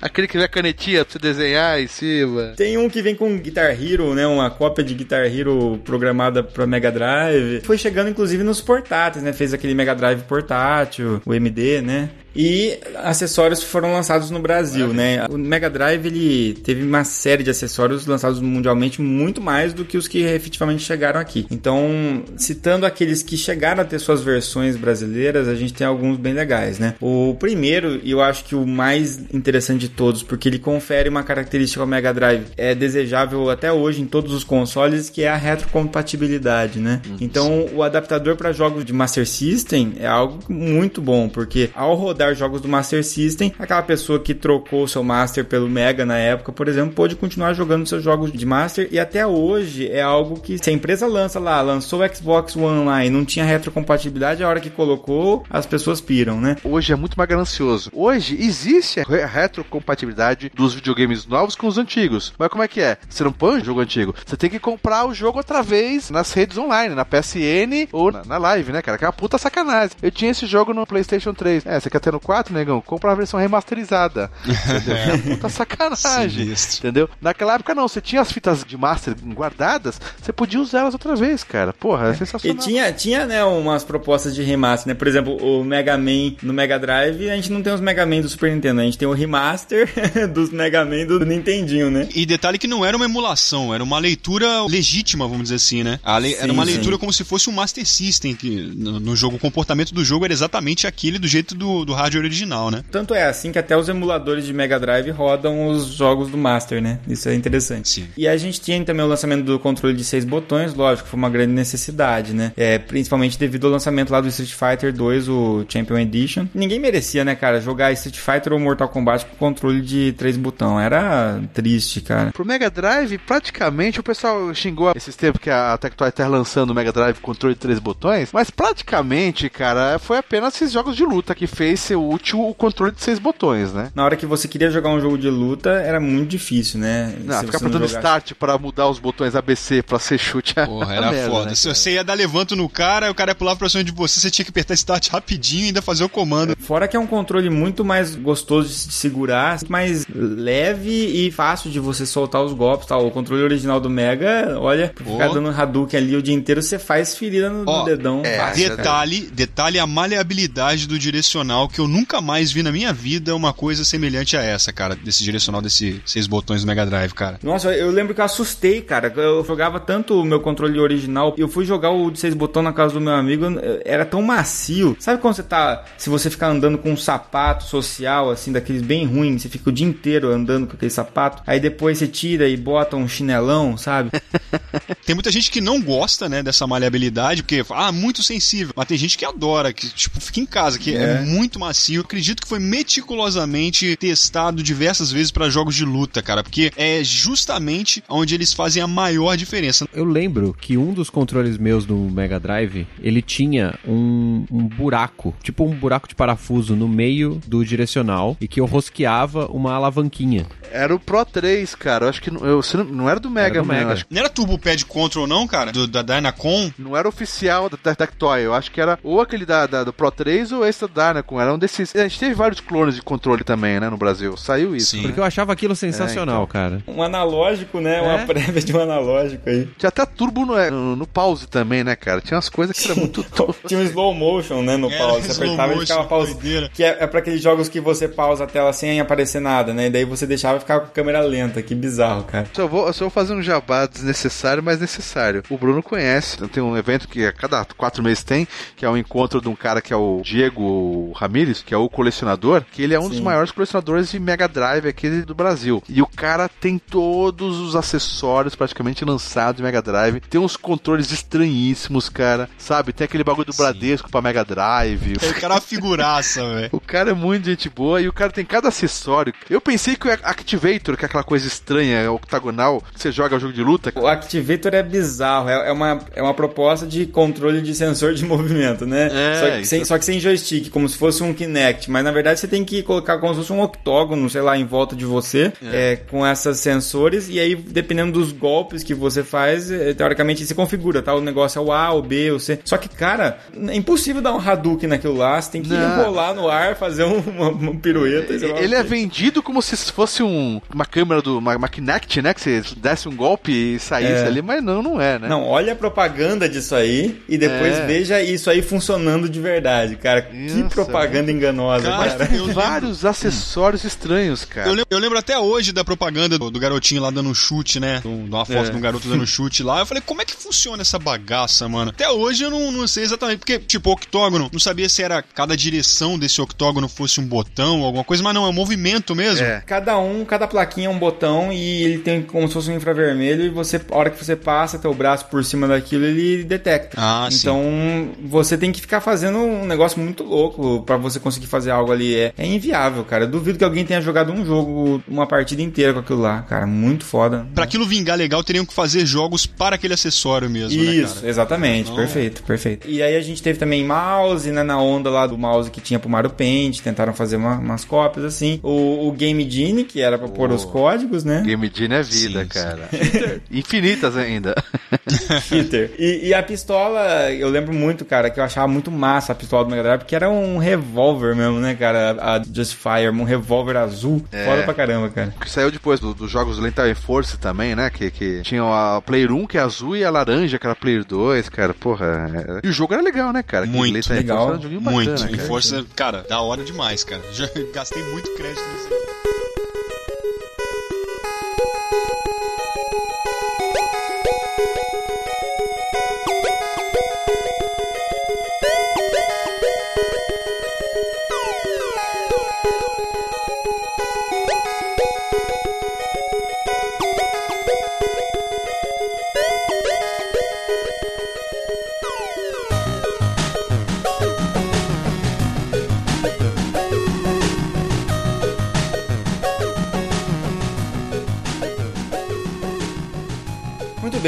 Aquele 0.00 0.26
que 0.26 0.38
vem 0.38 0.48
canetinha 0.48 1.04
pra 1.04 1.12
você 1.12 1.18
desenhar 1.18 1.80
em 1.80 1.86
cima. 1.86 2.54
Tem 2.56 2.76
um 2.76 2.88
que 2.88 3.02
vem 3.02 3.14
com 3.14 3.38
Guitar 3.38 3.70
Hero, 3.70 4.14
né? 4.14 4.26
Uma 4.26 4.50
cópia 4.50 4.84
de 4.84 4.94
Guitar 4.94 5.26
Hero 5.26 5.80
programada 5.84 6.42
pra 6.42 6.66
Mega 6.66 6.90
Drive. 6.90 7.60
Foi 7.62 7.78
chegando 7.78 8.10
inclusive 8.10 8.42
nos 8.42 8.60
portáteis, 8.60 9.24
né? 9.24 9.32
Fez 9.32 9.52
aquele 9.54 9.74
Mega 9.74 9.94
Drive 9.94 10.22
portátil, 10.22 11.20
o 11.24 11.34
MD, 11.34 11.80
né? 11.80 12.10
E 12.34 12.78
acessórios 12.96 13.62
foram 13.62 13.92
lançados 13.92 14.30
no 14.30 14.38
Brasil, 14.38 14.88
né? 14.88 15.26
O 15.28 15.36
Mega 15.36 15.68
Drive 15.68 16.06
ele 16.06 16.54
teve 16.54 16.82
uma 16.82 17.04
série 17.04 17.42
de 17.42 17.50
acessórios 17.50 18.06
lançados 18.06 18.40
mundialmente 18.40 19.00
muito 19.02 19.40
mais 19.40 19.72
do 19.72 19.84
que 19.84 19.96
os 19.96 20.06
que 20.06 20.20
efetivamente 20.22 20.82
chegaram 20.82 21.20
aqui. 21.20 21.46
Então, 21.50 22.22
citando 22.36 22.86
aqueles 22.86 23.22
que 23.22 23.36
chegaram 23.36 23.82
a 23.82 23.84
ter 23.84 23.98
suas 23.98 24.22
versões 24.22 24.76
brasileiras, 24.76 25.48
a 25.48 25.54
gente 25.54 25.72
tem 25.72 25.86
alguns 25.86 26.16
bem 26.16 26.32
legais, 26.32 26.78
né? 26.78 26.94
O 27.00 27.36
primeiro, 27.38 28.00
e 28.02 28.10
eu 28.10 28.20
acho 28.20 28.44
que 28.44 28.54
o 28.54 28.66
mais 28.66 29.18
interessante 29.32 29.80
de 29.80 29.88
todos, 29.88 30.22
porque 30.22 30.48
ele 30.48 30.58
confere 30.58 31.08
uma 31.08 31.22
característica 31.22 31.80
ao 31.80 31.86
Mega 31.86 32.12
Drive, 32.12 32.46
é 32.56 32.74
desejável 32.74 33.50
até 33.50 33.72
hoje 33.72 34.02
em 34.02 34.06
todos 34.06 34.32
os 34.32 34.44
consoles, 34.44 35.10
que 35.10 35.22
é 35.22 35.28
a 35.28 35.36
retrocompatibilidade, 35.36 36.78
né? 36.78 37.00
Uhum. 37.06 37.16
Então, 37.20 37.66
o 37.74 37.82
adaptador 37.82 38.36
para 38.36 38.52
jogos 38.52 38.84
de 38.84 38.92
Master 38.92 39.26
System 39.26 39.94
é 39.98 40.06
algo 40.06 40.38
muito 40.48 41.00
bom, 41.00 41.28
porque 41.28 41.70
ao 41.74 41.94
rodar 41.94 42.27
rodar 42.28 42.34
jogos 42.34 42.60
do 42.60 42.68
Master 42.68 43.04
System, 43.04 43.54
aquela 43.58 43.82
pessoa 43.82 44.18
que 44.18 44.34
trocou 44.34 44.86
seu 44.86 45.02
Master 45.02 45.44
pelo 45.44 45.68
Mega 45.68 46.04
na 46.04 46.16
época, 46.16 46.52
por 46.52 46.68
exemplo, 46.68 46.94
pôde 46.94 47.16
continuar 47.16 47.52
jogando 47.52 47.86
seus 47.86 48.02
jogos 48.02 48.32
de 48.32 48.46
Master 48.46 48.88
e 48.90 48.98
até 48.98 49.26
hoje 49.26 49.88
é 49.90 50.02
algo 50.02 50.40
que 50.40 50.58
se 50.58 50.70
a 50.70 50.72
empresa 50.72 51.06
lança 51.06 51.38
lá, 51.38 51.60
lançou 51.60 52.02
o 52.02 52.14
Xbox 52.14 52.56
One 52.56 52.84
lá 52.84 53.04
e 53.04 53.10
não 53.10 53.24
tinha 53.24 53.44
retrocompatibilidade, 53.44 54.42
a 54.42 54.48
hora 54.48 54.60
que 54.60 54.70
colocou, 54.70 55.44
as 55.50 55.66
pessoas 55.66 56.00
piram, 56.00 56.40
né? 56.40 56.56
Hoje 56.64 56.92
é 56.92 56.96
muito 56.96 57.16
mais 57.16 57.28
ganancioso. 57.28 57.90
Hoje 57.92 58.36
existe 58.40 59.00
a 59.00 59.26
retrocompatibilidade 59.26 60.50
dos 60.54 60.74
videogames 60.74 61.26
novos 61.26 61.54
com 61.54 61.66
os 61.66 61.78
antigos. 61.78 62.32
Mas 62.38 62.48
como 62.48 62.62
é 62.62 62.68
que 62.68 62.80
é? 62.80 62.98
Você 63.08 63.24
não 63.24 63.32
põe 63.32 63.60
o 63.60 63.64
jogo 63.64 63.80
antigo, 63.80 64.14
você 64.24 64.36
tem 64.36 64.50
que 64.50 64.58
comprar 64.58 65.06
o 65.06 65.14
jogo 65.14 65.38
outra 65.38 65.62
vez 65.62 66.10
nas 66.10 66.32
redes 66.32 66.58
online, 66.58 66.94
na 66.94 67.04
PSN 67.04 67.88
ou 67.92 68.10
na, 68.12 68.24
na 68.24 68.38
live, 68.38 68.72
né, 68.72 68.82
cara? 68.82 68.98
Que 68.98 69.04
é 69.04 69.08
uma 69.08 69.12
puta 69.12 69.38
sacanagem. 69.38 69.96
Eu 70.02 70.10
tinha 70.10 70.30
esse 70.30 70.46
jogo 70.46 70.74
no 70.74 70.86
PlayStation 70.86 71.32
3. 71.32 71.66
É, 71.66 71.78
você 71.78 71.88
quer 71.88 72.00
Nintendo 72.08 72.20
4, 72.20 72.54
negão, 72.54 72.80
compra 72.80 73.12
a 73.12 73.14
versão 73.14 73.38
remasterizada. 73.38 74.30
Entendeu? 74.46 74.96
É 74.96 75.18
puta 75.18 75.48
sacanagem. 75.48 76.44
Sinistro. 76.44 76.78
Entendeu? 76.78 77.10
Naquela 77.20 77.54
época 77.54 77.74
não, 77.74 77.86
você 77.86 78.00
tinha 78.00 78.22
as 78.22 78.32
fitas 78.32 78.64
de 78.64 78.76
master 78.76 79.14
guardadas, 79.34 80.00
você 80.20 80.32
podia 80.32 80.60
usar 80.60 80.80
elas 80.80 80.94
outra 80.94 81.14
vez, 81.14 81.44
cara. 81.44 81.72
Porra, 81.72 82.08
é 82.08 82.14
sensacional. 82.14 82.56
E 82.56 82.66
tinha, 82.66 82.92
tinha, 82.92 83.26
né, 83.26 83.44
umas 83.44 83.84
propostas 83.84 84.34
de 84.34 84.42
remaster, 84.42 84.88
né? 84.88 84.94
Por 84.94 85.06
exemplo, 85.06 85.36
o 85.36 85.62
Mega 85.62 85.96
Man 85.96 86.34
no 86.42 86.52
Mega 86.52 86.78
Drive, 86.78 87.30
a 87.30 87.36
gente 87.36 87.52
não 87.52 87.62
tem 87.62 87.72
os 87.72 87.80
Mega 87.80 88.06
Man 88.06 88.20
do 88.20 88.28
Super 88.28 88.52
Nintendo, 88.52 88.80
a 88.80 88.84
gente 88.84 88.98
tem 88.98 89.06
o 89.06 89.12
remaster 89.12 89.88
dos 90.32 90.50
Mega 90.50 90.84
Man 90.84 91.06
do 91.06 91.24
Nintendinho, 91.24 91.90
né? 91.90 92.08
E 92.14 92.24
detalhe 92.24 92.58
que 92.58 92.66
não 92.66 92.84
era 92.84 92.96
uma 92.96 93.06
emulação, 93.06 93.74
era 93.74 93.82
uma 93.82 93.98
leitura 93.98 94.62
legítima, 94.66 95.26
vamos 95.26 95.44
dizer 95.44 95.56
assim, 95.56 95.82
né? 95.82 96.00
Le... 96.20 96.30
Sim, 96.30 96.36
era 96.42 96.52
uma 96.52 96.64
leitura 96.64 96.96
sim. 96.96 97.00
como 97.00 97.12
se 97.12 97.24
fosse 97.24 97.50
um 97.50 97.52
Master 97.52 97.86
System, 97.86 98.34
que 98.34 98.72
no, 98.74 98.98
no, 98.98 99.16
jogo, 99.16 99.36
o 99.36 99.38
comportamento 99.38 99.92
do 99.92 100.04
jogo 100.04 100.24
era 100.24 100.32
exatamente 100.32 100.86
aquele 100.86 101.18
do 101.18 101.28
jeito 101.28 101.54
do, 101.54 101.84
do 101.84 101.92
hardware 101.98 102.24
original, 102.24 102.70
né? 102.70 102.82
Tanto 102.90 103.14
é 103.14 103.26
assim 103.26 103.50
que 103.50 103.58
até 103.58 103.76
os 103.76 103.88
emuladores 103.88 104.46
de 104.46 104.52
Mega 104.52 104.78
Drive 104.78 105.10
rodam 105.10 105.68
os 105.68 105.86
jogos 105.86 106.28
do 106.28 106.38
Master, 106.38 106.80
né? 106.80 107.00
Isso 107.08 107.28
é 107.28 107.34
interessante. 107.34 107.88
Sim. 107.88 108.08
E 108.16 108.28
a 108.28 108.36
gente 108.36 108.60
tinha 108.60 108.82
também 108.84 109.04
o 109.04 109.08
lançamento 109.08 109.44
do 109.44 109.58
controle 109.58 109.94
de 109.94 110.04
seis 110.04 110.24
botões, 110.24 110.74
lógico, 110.74 111.08
foi 111.08 111.18
uma 111.18 111.28
grande 111.28 111.52
necessidade, 111.52 112.32
né? 112.32 112.52
É, 112.56 112.78
principalmente 112.78 113.38
devido 113.38 113.66
ao 113.66 113.72
lançamento 113.72 114.10
lá 114.10 114.20
do 114.20 114.28
Street 114.28 114.52
Fighter 114.52 114.92
2, 114.92 115.28
o 115.28 115.64
Champion 115.68 115.98
Edition. 115.98 116.46
Ninguém 116.54 116.78
merecia, 116.78 117.24
né, 117.24 117.34
cara, 117.34 117.60
jogar 117.60 117.92
Street 117.92 118.18
Fighter 118.18 118.52
ou 118.52 118.60
Mortal 118.60 118.88
Kombat 118.88 119.26
com 119.26 119.36
controle 119.36 119.80
de 119.80 120.14
três 120.16 120.36
botões. 120.36 120.84
Era 120.84 121.40
triste, 121.52 122.00
cara. 122.00 122.30
Pro 122.32 122.44
Mega 122.44 122.70
Drive, 122.70 123.18
praticamente 123.18 124.00
o 124.00 124.02
pessoal 124.02 124.54
xingou 124.54 124.92
esses 124.94 125.16
tempos 125.16 125.40
que 125.40 125.50
a 125.50 125.76
Tectoy 125.78 126.10
tá 126.12 126.26
lançando 126.26 126.70
o 126.70 126.74
Mega 126.74 126.92
Drive 126.92 127.16
com 127.16 127.32
controle 127.32 127.54
de 127.54 127.60
três 127.60 127.78
botões, 127.78 128.30
mas 128.32 128.50
praticamente, 128.50 129.48
cara, 129.48 129.98
foi 129.98 130.18
apenas 130.18 130.54
esses 130.54 130.72
jogos 130.72 130.96
de 130.96 131.04
luta 131.04 131.34
que 131.34 131.46
fez 131.46 131.80
ser 131.88 131.96
útil 131.96 132.40
o 132.40 132.54
controle 132.54 132.92
de 132.92 133.02
seis 133.02 133.18
botões, 133.18 133.72
né? 133.72 133.90
Na 133.94 134.04
hora 134.04 134.16
que 134.16 134.26
você 134.26 134.46
queria 134.46 134.70
jogar 134.70 134.90
um 134.90 135.00
jogo 135.00 135.16
de 135.16 135.30
luta, 135.30 135.70
era 135.70 135.98
muito 135.98 136.28
difícil, 136.28 136.78
né? 136.78 137.14
Não, 137.24 137.40
ficar 137.40 137.58
apertando 137.58 137.86
jogasse... 137.86 137.96
start 137.96 138.32
para 138.34 138.58
mudar 138.58 138.88
os 138.88 138.98
botões 138.98 139.34
ABC 139.34 139.82
para 139.82 139.98
ser 139.98 140.18
chute. 140.18 140.54
Porra, 140.54 140.94
era 140.94 141.10
merda, 141.10 141.30
foda. 141.30 141.46
Né, 141.46 141.54
Se 141.54 141.68
você 141.68 141.92
ia 141.92 142.04
dar 142.04 142.14
levanto 142.14 142.54
no 142.54 142.68
cara, 142.68 143.10
o 143.10 143.14
cara 143.14 143.30
ia 143.30 143.34
pular 143.34 143.56
pra 143.56 143.68
cima 143.68 143.82
de 143.82 143.92
você, 143.92 144.20
você 144.20 144.30
tinha 144.30 144.44
que 144.44 144.50
apertar 144.50 144.74
start 144.74 145.08
rapidinho 145.08 145.64
e 145.64 145.66
ainda 145.68 145.80
fazer 145.80 146.04
o 146.04 146.08
comando. 146.08 146.54
Fora 146.60 146.86
que 146.86 146.96
é 146.96 147.00
um 147.00 147.06
controle 147.06 147.48
muito 147.48 147.84
mais 147.84 148.14
gostoso 148.14 148.68
de 148.68 148.74
se 148.74 148.92
segurar, 148.92 149.58
mais 149.68 150.04
leve 150.14 150.90
e 150.90 151.30
fácil 151.30 151.70
de 151.70 151.80
você 151.80 152.04
soltar 152.04 152.42
os 152.42 152.52
golpes, 152.52 152.86
tal. 152.86 153.06
O 153.06 153.10
controle 153.10 153.42
original 153.42 153.80
do 153.80 153.88
Mega, 153.88 154.58
olha, 154.58 154.92
oh. 155.00 155.12
ficar 155.12 155.28
dando 155.28 155.48
Hadouken 155.48 155.98
ali 155.98 156.16
o 156.16 156.22
dia 156.22 156.34
inteiro, 156.34 156.62
você 156.62 156.78
faz 156.78 157.16
ferida 157.16 157.48
no, 157.48 157.64
oh, 157.66 157.78
no 157.78 157.84
dedão. 157.84 158.22
É, 158.24 158.36
fácil, 158.36 158.68
detalhe, 158.68 159.20
cara. 159.22 159.34
detalhe 159.34 159.78
a 159.78 159.86
maleabilidade 159.86 160.86
do 160.86 160.98
direcional 160.98 161.68
que 161.78 161.82
eu 161.82 161.86
nunca 161.86 162.20
mais 162.20 162.50
vi 162.50 162.60
na 162.60 162.72
minha 162.72 162.92
vida 162.92 163.36
uma 163.36 163.52
coisa 163.52 163.84
semelhante 163.84 164.36
a 164.36 164.42
essa, 164.42 164.72
cara, 164.72 164.96
desse 164.96 165.22
direcional 165.22 165.62
desse 165.62 166.02
seis 166.04 166.26
botões 166.26 166.62
do 166.62 166.66
Mega 166.66 166.84
Drive, 166.84 167.12
cara. 167.12 167.38
Nossa, 167.40 167.72
eu 167.72 167.88
lembro 167.92 168.16
que 168.16 168.20
eu 168.20 168.24
assustei, 168.24 168.80
cara. 168.80 169.12
Eu 169.16 169.44
jogava 169.44 169.78
tanto 169.78 170.20
o 170.20 170.24
meu 170.24 170.40
controle 170.40 170.80
original, 170.80 171.36
eu 171.38 171.48
fui 171.48 171.64
jogar 171.64 171.90
o 171.90 172.10
de 172.10 172.18
seis 172.18 172.34
botões 172.34 172.64
na 172.64 172.72
casa 172.72 172.94
do 172.94 173.00
meu 173.00 173.12
amigo, 173.12 173.44
era 173.84 174.04
tão 174.04 174.20
macio. 174.20 174.96
Sabe 174.98 175.22
quando 175.22 175.36
você 175.36 175.44
tá, 175.44 175.84
se 175.96 176.10
você 176.10 176.28
ficar 176.28 176.48
andando 176.48 176.78
com 176.78 176.90
um 176.90 176.96
sapato 176.96 177.62
social 177.62 178.28
assim 178.28 178.50
daqueles 178.50 178.82
bem 178.82 179.06
ruins, 179.06 179.42
você 179.42 179.48
fica 179.48 179.70
o 179.70 179.72
dia 179.72 179.86
inteiro 179.86 180.32
andando 180.32 180.66
com 180.66 180.72
aquele 180.72 180.90
sapato, 180.90 181.44
aí 181.46 181.60
depois 181.60 181.98
você 181.98 182.08
tira 182.08 182.48
e 182.48 182.56
bota 182.56 182.96
um 182.96 183.06
chinelão, 183.06 183.76
sabe? 183.76 184.10
tem 185.06 185.14
muita 185.14 185.30
gente 185.30 185.48
que 185.48 185.60
não 185.60 185.80
gosta, 185.80 186.28
né, 186.28 186.42
dessa 186.42 186.66
maleabilidade, 186.66 187.44
porque, 187.44 187.64
ah, 187.70 187.92
muito 187.92 188.20
sensível. 188.20 188.72
Mas 188.74 188.88
tem 188.88 188.98
gente 188.98 189.16
que 189.16 189.24
adora, 189.24 189.72
que, 189.72 189.88
tipo, 189.90 190.20
fica 190.20 190.40
em 190.40 190.46
casa, 190.46 190.76
que 190.76 190.96
é, 190.96 191.02
é 191.02 191.20
muito 191.20 191.60
macio. 191.68 191.96
Eu 191.96 192.02
acredito 192.02 192.42
que 192.42 192.48
foi 192.48 192.58
meticulosamente 192.58 193.96
testado 193.96 194.62
diversas 194.62 195.12
vezes 195.12 195.30
para 195.30 195.50
jogos 195.50 195.74
de 195.74 195.84
luta, 195.84 196.22
cara, 196.22 196.42
porque 196.42 196.72
é 196.76 197.02
justamente 197.04 198.02
onde 198.08 198.34
eles 198.34 198.52
fazem 198.52 198.82
a 198.82 198.86
maior 198.86 199.36
diferença. 199.36 199.86
Eu 199.92 200.04
lembro 200.04 200.54
que 200.58 200.76
um 200.76 200.92
dos 200.92 201.10
controles 201.10 201.58
meus 201.58 201.84
do 201.84 201.96
Mega 201.96 202.40
Drive, 202.40 202.86
ele 203.00 203.20
tinha 203.20 203.78
um, 203.86 204.44
um 204.50 204.66
buraco, 204.66 205.34
tipo 205.42 205.64
um 205.64 205.74
buraco 205.74 206.08
de 206.08 206.14
parafuso 206.14 206.74
no 206.74 206.88
meio 206.88 207.40
do 207.46 207.64
direcional 207.64 208.36
e 208.40 208.48
que 208.48 208.60
eu 208.60 208.66
rosqueava 208.66 209.46
uma 209.46 209.74
alavanquinha. 209.74 210.46
Era 210.70 210.94
o 210.94 211.00
Pro 211.00 211.24
3, 211.24 211.74
cara. 211.74 212.04
Eu 212.04 212.08
acho 212.10 212.22
que 212.22 212.30
não, 212.30 212.44
eu, 212.44 212.60
não 212.90 213.08
era 213.08 213.18
do 213.18 213.30
Mega, 213.30 213.58
era 213.58 213.62
do 213.62 213.68
Mega. 213.68 213.92
Acho... 213.92 214.06
Não 214.10 214.20
era 214.20 214.28
Turbo 214.28 214.58
Pad 214.58 214.84
Control, 214.84 215.26
não, 215.26 215.46
cara? 215.46 215.72
Do, 215.72 215.86
da 215.86 216.02
Dynacon? 216.02 216.70
Não 216.78 216.96
era 216.96 217.08
oficial 217.08 217.68
da 217.68 217.94
Tectoy. 217.94 218.42
Eu 218.42 218.54
acho 218.54 218.70
que 218.70 218.80
era 218.80 218.98
ou 219.02 219.20
aquele 219.20 219.44
da, 219.44 219.66
da, 219.66 219.84
do 219.84 219.92
Pro 219.92 220.10
3 220.10 220.52
ou 220.52 220.66
esse 220.66 220.86
da 220.86 221.12
Dynacon. 221.12 221.40
Era 221.40 221.54
um 221.54 221.57
desses. 221.58 221.94
A 221.94 222.06
gente 222.06 222.18
teve 222.18 222.34
vários 222.34 222.60
clones 222.60 222.94
de 222.94 223.02
controle 223.02 223.44
também, 223.44 223.80
né, 223.80 223.88
no 223.88 223.96
Brasil. 223.96 224.36
Saiu 224.36 224.74
isso. 224.74 224.96
Sim. 224.96 225.02
Porque 225.02 225.20
eu 225.20 225.24
achava 225.24 225.52
aquilo 225.52 225.74
sensacional, 225.74 226.40
é, 226.40 226.44
então. 226.44 226.46
cara. 226.46 226.82
Um 226.86 227.02
analógico, 227.02 227.80
né? 227.80 227.98
É? 227.98 228.02
Uma 228.02 228.26
prévia 228.26 228.62
de 228.62 228.76
um 228.76 228.80
analógico 228.80 229.48
aí. 229.48 229.68
Tinha 229.76 229.88
até 229.88 230.04
turbo 230.06 230.46
no, 230.46 230.70
no, 230.70 230.96
no 230.96 231.06
pause 231.06 231.46
também, 231.46 231.84
né, 231.84 231.96
cara? 231.96 232.20
Tinha 232.20 232.36
umas 232.36 232.48
coisas 232.48 232.78
que 232.78 232.90
era 232.90 232.98
muito. 232.98 233.24
Tinha 233.66 233.80
um 233.80 233.84
slow 233.84 234.14
motion, 234.14 234.62
né, 234.62 234.76
no 234.76 234.90
pause. 234.90 235.28
Você 235.28 235.44
apertava 235.44 235.74
e 235.74 235.80
ficava 235.80 236.04
pause. 236.04 236.36
Que 236.72 236.84
é, 236.84 236.98
é 237.00 237.06
pra 237.06 237.20
aqueles 237.20 237.42
jogos 237.42 237.68
que 237.68 237.80
você 237.80 238.08
pausa 238.08 238.44
a 238.44 238.46
tela 238.46 238.72
sem 238.72 239.00
aparecer 239.00 239.40
nada, 239.40 239.72
né? 239.74 239.86
E 239.86 239.90
daí 239.90 240.04
você 240.04 240.26
deixava 240.26 240.58
e 240.58 240.60
ficava 240.60 240.80
com 240.80 240.86
a 240.86 240.90
câmera 240.90 241.20
lenta 241.20 241.62
que 241.62 241.74
bizarro, 241.74 242.24
cara. 242.24 242.46
Só 242.52 242.66
vou, 242.66 242.92
só 242.92 243.04
vou 243.04 243.10
fazer 243.10 243.34
um 243.34 243.42
jabá 243.42 243.86
desnecessário, 243.86 244.62
mas 244.62 244.80
necessário. 244.80 245.42
O 245.48 245.56
Bruno 245.56 245.82
conhece, 245.82 246.36
tem 246.48 246.62
um 246.62 246.76
evento 246.76 247.08
que 247.08 247.24
a 247.24 247.32
cada 247.32 247.64
quatro 247.64 248.02
meses 248.02 248.22
tem, 248.22 248.46
que 248.76 248.84
é 248.84 248.90
um 248.90 248.96
encontro 248.96 249.40
de 249.40 249.48
um 249.48 249.56
cara 249.56 249.80
que 249.80 249.92
é 249.92 249.96
o 249.96 250.20
Diego 250.22 251.12
Ramírez, 251.12 251.47
que 251.64 251.74
é 251.74 251.76
o 251.76 251.88
colecionador, 251.88 252.64
que 252.72 252.82
ele 252.82 252.94
é 252.94 252.98
um 252.98 253.04
Sim. 253.04 253.10
dos 253.10 253.20
maiores 253.20 253.50
colecionadores 253.50 254.10
de 254.10 254.18
Mega 254.18 254.48
Drive 254.48 254.86
aqui 254.86 255.08
do 255.22 255.34
Brasil. 255.34 255.82
E 255.88 256.02
o 256.02 256.06
cara 256.06 256.48
tem 256.48 256.78
todos 256.78 257.58
os 257.58 257.76
acessórios 257.76 258.54
praticamente 258.54 259.04
lançados 259.04 259.56
de 259.56 259.62
Mega 259.62 259.82
Drive. 259.82 260.20
Tem 260.20 260.40
uns 260.40 260.56
controles 260.56 261.10
estranhíssimos, 261.12 262.08
cara. 262.08 262.48
Sabe? 262.58 262.92
Tem 262.92 263.04
aquele 263.04 263.24
bagulho 263.24 263.46
do 263.46 263.52
Sim. 263.52 263.62
Bradesco 263.62 264.10
pra 264.10 264.20
Mega 264.20 264.44
Drive. 264.44 265.14
O 265.16 265.40
cara 265.40 265.54
é 265.54 265.56
uma 265.56 265.60
figuraça, 265.60 266.42
velho. 266.54 266.68
O 266.72 266.80
cara 266.80 267.10
é 267.10 267.14
muito 267.14 267.46
gente 267.46 267.68
boa 267.68 268.00
e 268.00 268.08
o 268.08 268.12
cara 268.12 268.30
tem 268.30 268.44
cada 268.44 268.68
acessório. 268.68 269.32
Eu 269.48 269.60
pensei 269.60 269.96
que 269.96 270.08
o 270.08 270.12
Activator, 270.12 270.96
que 270.96 271.04
é 271.04 271.06
aquela 271.06 271.24
coisa 271.24 271.46
estranha, 271.46 272.10
octagonal, 272.10 272.82
que 272.92 273.00
você 273.00 273.12
joga 273.12 273.36
o 273.36 273.40
jogo 273.40 273.52
de 273.52 273.62
luta. 273.62 273.92
O 273.96 274.06
Activator 274.06 274.74
é 274.74 274.82
bizarro, 274.82 275.48
é, 275.48 275.68
é, 275.68 275.72
uma, 275.72 275.98
é 276.14 276.22
uma 276.22 276.34
proposta 276.34 276.86
de 276.86 277.06
controle 277.06 277.60
de 277.60 277.74
sensor 277.74 278.14
de 278.14 278.24
movimento, 278.26 278.86
né? 278.86 279.08
É, 279.12 279.40
só, 279.40 279.58
que 279.58 279.66
sem, 279.66 279.84
só 279.84 279.98
que 279.98 280.04
sem 280.04 280.20
joystick, 280.20 280.70
como 280.70 280.88
se 280.88 280.96
fosse 280.96 281.22
um 281.22 281.32
Kinect, 281.38 281.90
mas 281.90 282.04
na 282.04 282.10
verdade 282.10 282.40
você 282.40 282.48
tem 282.48 282.64
que 282.64 282.82
colocar 282.82 283.18
como 283.18 283.32
se 283.32 283.40
fosse 283.40 283.52
um 283.52 283.62
octógono, 283.62 284.28
sei 284.28 284.42
lá, 284.42 284.58
em 284.58 284.64
volta 284.64 284.96
de 284.96 285.04
você, 285.04 285.52
é. 285.62 285.92
É, 285.92 285.96
com 285.96 286.26
esses 286.26 286.58
sensores, 286.58 287.28
e 287.28 287.38
aí 287.38 287.54
dependendo 287.54 288.12
dos 288.12 288.32
golpes 288.32 288.82
que 288.82 288.94
você 288.94 289.22
faz, 289.22 289.70
é, 289.70 289.94
teoricamente 289.94 290.44
se 290.44 290.54
configura, 290.54 291.02
tá? 291.02 291.14
O 291.14 291.20
negócio 291.20 291.58
é 291.58 291.62
o 291.62 291.72
A, 291.72 291.92
o 291.92 292.02
B, 292.02 292.30
o 292.32 292.40
C. 292.40 292.58
Só 292.64 292.76
que, 292.76 292.88
cara, 292.88 293.38
é 293.68 293.76
impossível 293.76 294.20
dar 294.20 294.34
um 294.34 294.40
Hadouken 294.40 294.88
naquilo 294.88 295.16
lá, 295.16 295.40
você 295.40 295.50
tem 295.50 295.62
que 295.62 295.68
Não. 295.68 296.00
enrolar 296.00 296.34
no 296.34 296.48
ar, 296.48 296.74
fazer 296.76 297.04
um, 297.04 297.18
uma, 297.20 297.48
uma 297.50 297.74
pirueta. 297.76 298.32
Ele 298.32 298.74
é 298.74 298.82
vendido 298.82 299.42
como 299.42 299.62
se 299.62 299.76
fosse 299.92 300.22
um, 300.22 300.60
uma 300.72 300.84
câmera 300.84 301.22
do 301.22 301.38
uma, 301.38 301.68
Kinect, 301.68 302.22
né? 302.22 302.34
Que 302.34 302.40
você 302.40 302.62
desse 302.76 303.08
um 303.08 303.14
golpe 303.14 303.52
e 303.52 303.78
saísse 303.78 304.24
é. 304.24 304.26
ali, 304.26 304.42
mas 304.42 304.62
não, 304.62 304.82
não 304.82 305.00
é, 305.00 305.18
né? 305.18 305.28
Não, 305.28 305.44
olha 305.44 305.72
a 305.72 305.76
propaganda 305.76 306.48
disso 306.48 306.74
aí 306.74 307.20
e 307.28 307.36
depois 307.38 307.78
é. 307.78 307.86
veja 307.86 308.22
isso 308.22 308.50
aí 308.50 308.62
funcionando 308.62 309.28
de 309.28 309.40
verdade, 309.40 309.96
cara. 309.96 310.28
Isso, 310.32 310.56
que 310.56 310.74
propaganda 310.74 311.17
enganosa, 311.26 311.88
cara. 311.88 312.10
cara. 312.10 312.26
Tem 312.26 312.52
vários 312.52 313.04
acessórios 313.04 313.84
estranhos, 313.84 314.44
cara. 314.44 314.68
Eu 314.68 314.74
lembro, 314.74 314.88
eu 314.90 314.98
lembro, 314.98 315.18
até 315.18 315.38
hoje 315.38 315.72
da 315.72 315.84
propaganda 315.84 316.38
do, 316.38 316.50
do, 316.50 316.60
garotinho 316.60 317.02
lá 317.02 317.10
dando 317.10 317.28
um 317.28 317.34
chute, 317.34 317.80
né? 317.80 318.00
De 318.00 318.08
uma 318.08 318.44
foto 318.44 318.66
é. 318.66 318.70
de 318.70 318.76
um 318.76 318.80
garoto 318.80 319.08
dando 319.08 319.22
um 319.22 319.26
chute 319.26 319.62
lá. 319.62 319.80
Eu 319.80 319.86
falei, 319.86 320.02
como 320.04 320.22
é 320.22 320.24
que 320.24 320.34
funciona 320.34 320.82
essa 320.82 320.98
bagaça, 320.98 321.68
mano? 321.68 321.90
Até 321.90 322.08
hoje 322.10 322.44
eu 322.44 322.50
não, 322.50 322.70
não 322.70 322.86
sei 322.86 323.04
exatamente, 323.04 323.38
porque, 323.38 323.58
tipo, 323.58 323.90
octógono, 323.90 324.48
não 324.52 324.60
sabia 324.60 324.88
se 324.88 325.02
era 325.02 325.22
cada 325.22 325.56
direção 325.56 326.18
desse 326.18 326.40
octógono 326.40 326.88
fosse 326.88 327.20
um 327.20 327.26
botão 327.26 327.80
ou 327.80 327.86
alguma 327.86 328.04
coisa, 328.04 328.22
mas 328.22 328.34
não, 328.34 328.46
é 328.46 328.48
um 328.48 328.52
movimento 328.52 329.14
mesmo. 329.14 329.44
É. 329.44 329.62
Cada 329.66 329.98
um, 329.98 330.24
cada 330.24 330.46
plaquinha 330.46 330.86
é 330.86 330.90
um 330.90 330.98
botão 330.98 331.08
botão 331.08 331.52
e 331.52 331.82
ele 331.82 331.98
tem 331.98 332.22
como 332.22 332.46
se 332.46 332.54
fosse 332.54 332.70
um 332.70 332.76
infravermelho 332.76 333.44
e 333.44 333.48
você, 333.48 333.80
a 333.90 333.96
hora 333.96 334.10
que 334.10 334.22
você 334.22 334.36
passa 334.36 334.78
teu 334.78 334.94
braço 334.94 335.26
por 335.26 335.44
cima 335.44 335.66
daquilo, 335.66 336.04
ele 336.04 336.44
detecta. 336.44 336.96
Ah, 336.96 337.28
então 337.30 337.60
sim. 337.62 338.12
você 338.26 338.56
tem 338.56 338.70
que 338.70 338.80
ficar 338.80 339.00
fazendo 339.00 339.38
um 339.38 339.66
negócio 339.66 340.00
muito 340.00 340.22
louco 340.22 340.82
para 340.84 340.96
você 340.96 341.07
conseguir 341.18 341.46
fazer 341.46 341.70
algo 341.70 341.92
ali. 341.92 342.14
É, 342.14 342.32
é 342.36 342.46
inviável, 342.46 343.04
cara. 343.04 343.24
Eu 343.24 343.28
duvido 343.28 343.58
que 343.58 343.64
alguém 343.64 343.84
tenha 343.84 344.00
jogado 344.00 344.32
um 344.32 344.44
jogo, 344.44 345.02
uma 345.08 345.26
partida 345.26 345.62
inteira 345.62 345.92
com 345.92 346.00
aquilo 346.00 346.20
lá, 346.20 346.42
cara. 346.42 346.66
Muito 346.66 347.04
foda. 347.04 347.46
Para 347.54 347.64
aquilo 347.64 347.86
vingar 347.86 348.16
legal, 348.16 348.42
teriam 348.44 348.64
que 348.64 348.74
fazer 348.74 349.06
jogos 349.06 349.46
para 349.46 349.76
aquele 349.76 349.94
acessório 349.94 350.50
mesmo, 350.50 350.82
né, 350.82 350.94
Isso, 350.94 351.22
né, 351.22 351.28
exatamente. 351.28 351.90
Não. 351.90 351.96
Perfeito, 351.96 352.42
perfeito. 352.42 352.88
E 352.88 353.02
aí 353.02 353.16
a 353.16 353.20
gente 353.20 353.42
teve 353.42 353.58
também 353.58 353.84
mouse, 353.84 354.50
né, 354.50 354.62
na 354.62 354.80
onda 354.80 355.10
lá 355.10 355.26
do 355.26 355.38
mouse 355.38 355.70
que 355.70 355.80
tinha 355.80 355.98
pro 355.98 356.08
Mario 356.08 356.30
Paint, 356.30 356.80
tentaram 356.80 357.14
fazer 357.14 357.36
uma, 357.36 357.58
umas 357.58 357.84
cópias 357.84 358.24
assim. 358.24 358.60
O, 358.62 359.08
o 359.08 359.12
Game 359.12 359.48
Genie, 359.48 359.84
que 359.84 360.00
era 360.00 360.18
para 360.18 360.28
oh. 360.28 360.30
pôr 360.30 360.50
os 360.50 360.64
códigos, 360.64 361.24
né? 361.24 361.42
Game 361.44 361.70
Genie 361.72 361.96
é 361.96 362.02
vida, 362.02 362.42
sim, 362.42 362.48
cara. 362.48 362.88
Sim. 362.98 363.40
Infinitas 363.50 364.16
ainda. 364.16 364.54
Peter. 365.48 365.92
E, 365.98 366.28
e, 366.28 366.34
a 366.34 366.42
pistola, 366.42 367.32
eu 367.32 367.48
lembro 367.48 367.72
muito, 367.72 368.04
cara, 368.04 368.30
que 368.30 368.38
eu 368.38 368.44
achava 368.44 368.68
muito 368.68 368.90
massa 368.90 369.32
a 369.32 369.34
pistola 369.34 369.64
do 369.64 369.70
Mega 369.70 369.82
Drive, 369.82 369.98
porque 370.00 370.14
era 370.14 370.28
um 370.30 370.58
revólver 370.58 370.97
revólver 370.98 371.36
mesmo, 371.36 371.60
né, 371.60 371.74
cara? 371.74 372.16
A 372.20 372.42
Justifier, 372.42 373.12
um 373.12 373.22
revólver 373.22 373.76
azul. 373.76 374.24
É. 374.32 374.44
Foda 374.44 374.62
pra 374.64 374.74
caramba, 374.74 375.08
cara. 375.08 375.32
Que 375.40 375.48
saiu 375.48 375.70
depois 375.70 376.00
dos 376.00 376.14
do 376.14 376.26
jogos 376.26 376.58
Lethal 376.58 376.92
Force 376.96 377.38
também, 377.38 377.76
né? 377.76 377.88
Que, 377.90 378.10
que 378.10 378.42
tinha 378.42 378.62
a 378.62 379.00
Player 379.00 379.32
1, 379.32 379.46
que 379.46 379.56
é 379.56 379.60
azul, 379.60 379.96
e 379.96 380.04
a 380.04 380.10
laranja, 380.10 380.58
que 380.58 380.66
era 380.66 380.74
Player 380.74 381.04
2, 381.04 381.48
cara. 381.48 381.72
Porra. 381.72 382.58
É... 382.62 382.66
E 382.66 382.70
o 382.70 382.72
jogo 382.72 382.94
era 382.94 383.02
legal, 383.02 383.32
né, 383.32 383.42
cara? 383.42 383.66
Muito 383.66 384.12
legal. 384.12 384.48
Force 384.48 384.66
um 384.66 384.80
muito. 384.80 385.10
Bacana, 385.10 385.36
cara. 385.36 385.48
Força, 385.48 385.86
cara, 385.94 386.26
da 386.28 386.40
hora 386.40 386.64
demais, 386.64 387.04
cara. 387.04 387.22
Já 387.32 387.48
gastei 387.72 388.02
muito 388.10 388.34
crédito 388.34 388.62
nesse 388.72 389.27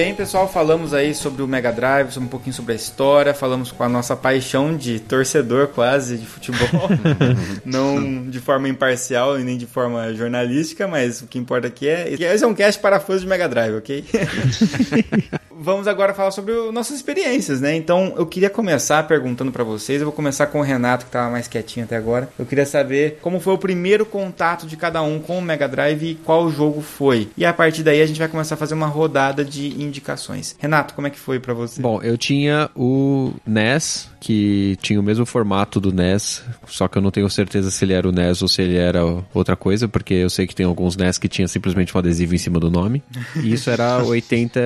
bem, 0.02 0.14
pessoal, 0.14 0.48
falamos 0.48 0.94
aí 0.94 1.14
sobre 1.14 1.42
o 1.42 1.46
Mega 1.46 1.70
Drive, 1.70 2.18
um 2.18 2.26
pouquinho 2.26 2.54
sobre 2.54 2.72
a 2.72 2.74
história, 2.74 3.34
falamos 3.34 3.70
com 3.70 3.84
a 3.84 3.88
nossa 3.88 4.16
paixão 4.16 4.74
de 4.74 4.98
torcedor 4.98 5.68
quase 5.68 6.16
de 6.16 6.24
futebol, 6.24 6.88
não 7.66 8.24
de 8.30 8.40
forma 8.40 8.66
imparcial 8.66 9.38
e 9.38 9.44
nem 9.44 9.58
de 9.58 9.66
forma 9.66 10.14
jornalística, 10.14 10.88
mas 10.88 11.20
o 11.20 11.26
que 11.26 11.38
importa 11.38 11.66
aqui 11.66 11.86
é 11.86 12.14
esse 12.14 12.42
é 12.42 12.46
um 12.46 12.54
cast 12.54 12.80
para 12.80 12.98
fãs 12.98 13.20
de 13.20 13.26
Mega 13.26 13.46
Drive, 13.46 13.74
ok? 13.74 14.02
Vamos 15.62 15.86
agora 15.86 16.14
falar 16.14 16.30
sobre 16.30 16.52
o, 16.52 16.72
nossas 16.72 16.96
experiências, 16.96 17.60
né? 17.60 17.76
Então, 17.76 18.14
eu 18.16 18.24
queria 18.24 18.48
começar 18.48 19.02
perguntando 19.02 19.52
para 19.52 19.62
vocês, 19.62 20.00
eu 20.00 20.06
vou 20.06 20.12
começar 20.12 20.46
com 20.46 20.60
o 20.60 20.62
Renato, 20.62 21.04
que 21.04 21.10
tava 21.10 21.30
mais 21.30 21.46
quietinho 21.46 21.84
até 21.84 21.96
agora. 21.96 22.30
Eu 22.38 22.46
queria 22.46 22.64
saber 22.64 23.18
como 23.20 23.38
foi 23.38 23.52
o 23.52 23.58
primeiro 23.58 24.06
contato 24.06 24.66
de 24.66 24.74
cada 24.74 25.02
um 25.02 25.18
com 25.18 25.38
o 25.38 25.42
Mega 25.42 25.68
Drive 25.68 26.02
e 26.02 26.14
qual 26.14 26.50
jogo 26.50 26.80
foi. 26.80 27.28
E 27.36 27.44
a 27.44 27.52
partir 27.52 27.82
daí 27.82 28.00
a 28.00 28.06
gente 28.06 28.18
vai 28.18 28.28
começar 28.28 28.54
a 28.54 28.58
fazer 28.58 28.72
uma 28.72 28.86
rodada 28.86 29.44
de 29.44 29.82
indicações. 29.82 30.56
Renato, 30.58 30.94
como 30.94 31.06
é 31.06 31.10
que 31.10 31.18
foi 31.18 31.38
para 31.38 31.52
você? 31.52 31.82
Bom, 31.82 32.00
eu 32.02 32.16
tinha 32.16 32.70
o 32.74 33.34
NES, 33.46 34.08
que 34.18 34.78
tinha 34.80 34.98
o 34.98 35.02
mesmo 35.02 35.26
formato 35.26 35.78
do 35.78 35.92
NES, 35.92 36.42
só 36.68 36.88
que 36.88 36.96
eu 36.96 37.02
não 37.02 37.10
tenho 37.10 37.28
certeza 37.28 37.70
se 37.70 37.84
ele 37.84 37.92
era 37.92 38.08
o 38.08 38.12
NES 38.12 38.40
ou 38.40 38.48
se 38.48 38.62
ele 38.62 38.78
era 38.78 39.04
outra 39.34 39.56
coisa, 39.56 39.86
porque 39.86 40.14
eu 40.14 40.30
sei 40.30 40.46
que 40.46 40.54
tem 40.54 40.64
alguns 40.64 40.96
NES 40.96 41.18
que 41.18 41.28
tinha 41.28 41.46
simplesmente 41.46 41.94
um 41.94 41.98
adesivo 41.98 42.34
em 42.34 42.38
cima 42.38 42.58
do 42.58 42.70
nome. 42.70 43.02
E 43.36 43.52
isso 43.52 43.68
era 43.68 44.02
80 44.02 44.60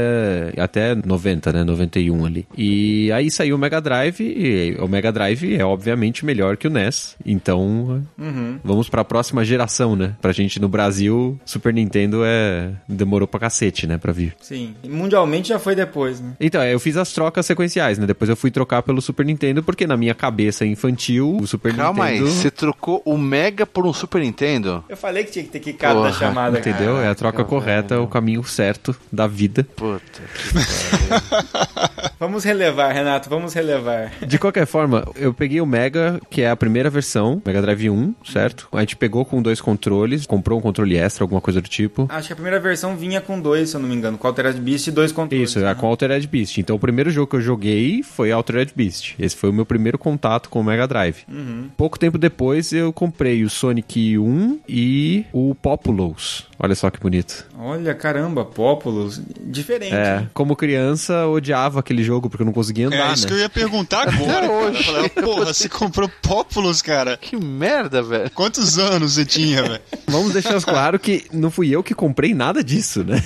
até 0.57 0.84
90, 1.05 1.53
né? 1.53 1.65
91 1.65 2.27
ali. 2.27 2.47
E 2.57 3.13
aí 3.13 3.31
saiu 3.31 3.57
o 3.57 3.59
Mega 3.59 3.81
Drive, 3.81 4.21
e 4.21 4.77
o 4.81 4.89
Mega 4.89 5.13
Drive 5.13 5.55
é 5.55 5.65
obviamente 5.65 6.25
melhor 6.25 6.57
que 6.57 6.67
o 6.67 6.71
NES. 6.71 7.17
Então, 7.25 8.03
uhum. 8.19 8.59
vamos 8.65 8.89
para 8.89 9.03
a 9.03 9.05
próxima 9.05 9.45
geração, 9.45 9.95
né? 9.95 10.17
Pra 10.21 10.33
gente 10.33 10.61
no 10.61 10.69
Brasil, 10.69 11.39
Super 11.45 11.73
Nintendo 11.73 12.23
é 12.25 12.71
demorou 12.89 13.29
pra 13.29 13.41
cacete, 13.41 13.87
né, 13.87 13.99
pra 13.99 14.13
vir. 14.13 14.35
Sim. 14.41 14.75
Mundialmente 14.89 15.49
já 15.51 15.59
foi 15.59 15.75
depois, 15.75 16.21
né? 16.21 16.33
Então, 16.41 16.63
eu 16.65 16.81
fiz 16.81 16.97
as 16.97 17.13
trocas 17.13 17.47
sequenciais, 17.47 17.99
né? 17.99 18.07
Depois 18.07 18.29
eu 18.29 18.37
fui 18.37 18.51
trocar 18.51 18.83
pelo 18.83 19.01
Super 19.01 19.25
Nintendo 19.25 19.63
porque 19.63 19.87
na 19.87 19.97
minha 19.97 20.15
cabeça 20.15 20.67
infantil, 20.67 21.39
o 21.41 21.47
Super 21.47 21.75
Calma 21.75 22.05
Nintendo... 22.05 22.25
Calma 22.25 22.31
aí, 22.31 22.43
você 22.43 22.51
trocou 22.51 23.03
o 23.05 23.17
Mega 23.17 23.65
por 23.65 23.87
um 23.87 23.93
Super 23.93 24.23
Nintendo? 24.23 24.85
Eu 24.89 24.97
falei 24.97 25.25
que 25.25 25.33
tinha 25.33 25.45
que 25.45 25.51
ter 25.51 25.61
quicado 25.61 26.03
da 26.03 26.13
chamada. 26.13 26.59
Entendeu? 26.59 27.05
é 27.05 27.09
a 27.09 27.15
troca 27.15 27.45
correta, 27.45 28.01
o 28.01 28.07
caminho 28.07 28.43
certo 28.45 28.97
da 29.13 29.27
vida. 29.27 29.67
Puta 29.77 30.23
que 30.35 30.59
Vamos 32.19 32.45
relevar, 32.45 32.91
Renato, 32.93 33.29
vamos 33.29 33.53
relevar. 33.53 34.13
De 34.27 34.39
qualquer 34.39 34.67
forma, 34.67 35.07
eu 35.17 35.35
peguei 35.35 35.61
o 35.61 35.67
Mega, 35.67 36.19
que 36.31 36.41
é 36.41 36.49
a 36.49 36.57
primeira 36.57 36.89
versão, 36.89 37.43
Mega 37.45 37.61
Drive 37.61 37.91
1, 37.91 38.15
certo? 38.25 38.67
A 38.73 38.81
gente 38.81 38.97
pegou 38.97 39.27
com 39.27 39.43
dois 39.43 39.61
controles, 39.61 40.25
comprou 40.25 40.59
um 40.59 40.63
controle 40.63 40.97
extra, 40.97 41.23
alguma 41.23 41.41
coisa 41.41 41.61
do 41.61 41.69
tipo. 41.69 42.07
Acho 42.09 42.29
que 42.29 42.33
a 42.33 42.37
primeira 42.37 42.59
versão 42.59 42.97
vinha 42.97 43.21
com 43.21 43.39
dois, 43.39 43.71
se 43.71 43.77
eu 43.77 43.81
não 43.81 43.89
me 43.89 43.95
engano, 43.95 44.17
com 44.17 44.27
Altered 44.27 44.59
Beast 44.59 44.87
e 44.87 44.91
dois 44.91 45.13
controles. 45.13 45.51
Isso, 45.51 45.61
né? 45.61 45.75
com 45.75 45.87
Altered 45.87 46.27
Beast. 46.27 46.57
Então 46.57 46.77
o 46.77 46.79
primeiro 46.79 47.11
jogo 47.11 47.27
que 47.27 47.37
eu 47.37 47.43
joguei 47.43 48.03
foi 48.03 48.33
Altered 48.33 48.73
Beast. 48.75 49.17
Esse 49.19 49.35
esse 49.35 49.37
foi 49.37 49.51
o 49.51 49.53
meu 49.53 49.67
primeiro 49.67 49.99
contato 49.99 50.49
com 50.49 50.61
o 50.61 50.65
Mega 50.65 50.87
Drive. 50.87 51.25
Uhum. 51.29 51.69
Pouco 51.77 51.99
tempo 51.99 52.17
depois 52.17 52.73
eu 52.73 52.93
comprei 52.93 53.43
o 53.43 53.51
Sonic 53.51 54.17
1 54.17 54.61
e 54.69 55.27
o 55.33 55.55
Populous. 55.57 56.47
Olha 56.59 56.75
só 56.75 56.89
que 56.89 57.01
bonito. 57.01 57.47
Olha, 57.59 57.95
caramba, 57.95 58.45
Populous. 58.45 59.21
Diferente. 59.41 59.95
É, 59.95 60.27
como 60.33 60.55
criança, 60.65 61.27
odiava 61.27 61.81
aquele 61.81 62.03
jogo 62.03 62.29
porque 62.29 62.43
eu 62.43 62.47
não 62.47 62.53
conseguia 62.53 62.87
andar, 62.87 63.11
É 63.11 63.13
isso 63.13 63.25
né? 63.25 63.29
que 63.29 63.35
eu 63.35 63.39
ia 63.41 63.49
perguntar 63.49 64.09
agora. 64.09 64.51
hoje. 64.51 64.83
Falei, 64.85 65.09
Porra, 65.11 65.53
você 65.53 65.69
comprou 65.69 66.11
Populous, 66.23 66.81
cara? 66.81 67.17
Que 67.17 67.37
merda, 67.37 68.03
velho. 68.03 68.31
Quantos 68.31 68.79
anos 68.79 69.15
você 69.15 69.25
tinha, 69.25 69.63
velho? 69.63 69.81
Vamos 70.09 70.33
deixar 70.33 70.61
claro 70.63 70.99
que 70.99 71.25
não 71.33 71.51
fui 71.51 71.69
eu 71.71 71.83
que 71.83 71.95
comprei 71.95 72.33
nada 72.35 72.63
disso, 72.63 73.05
né? 73.05 73.23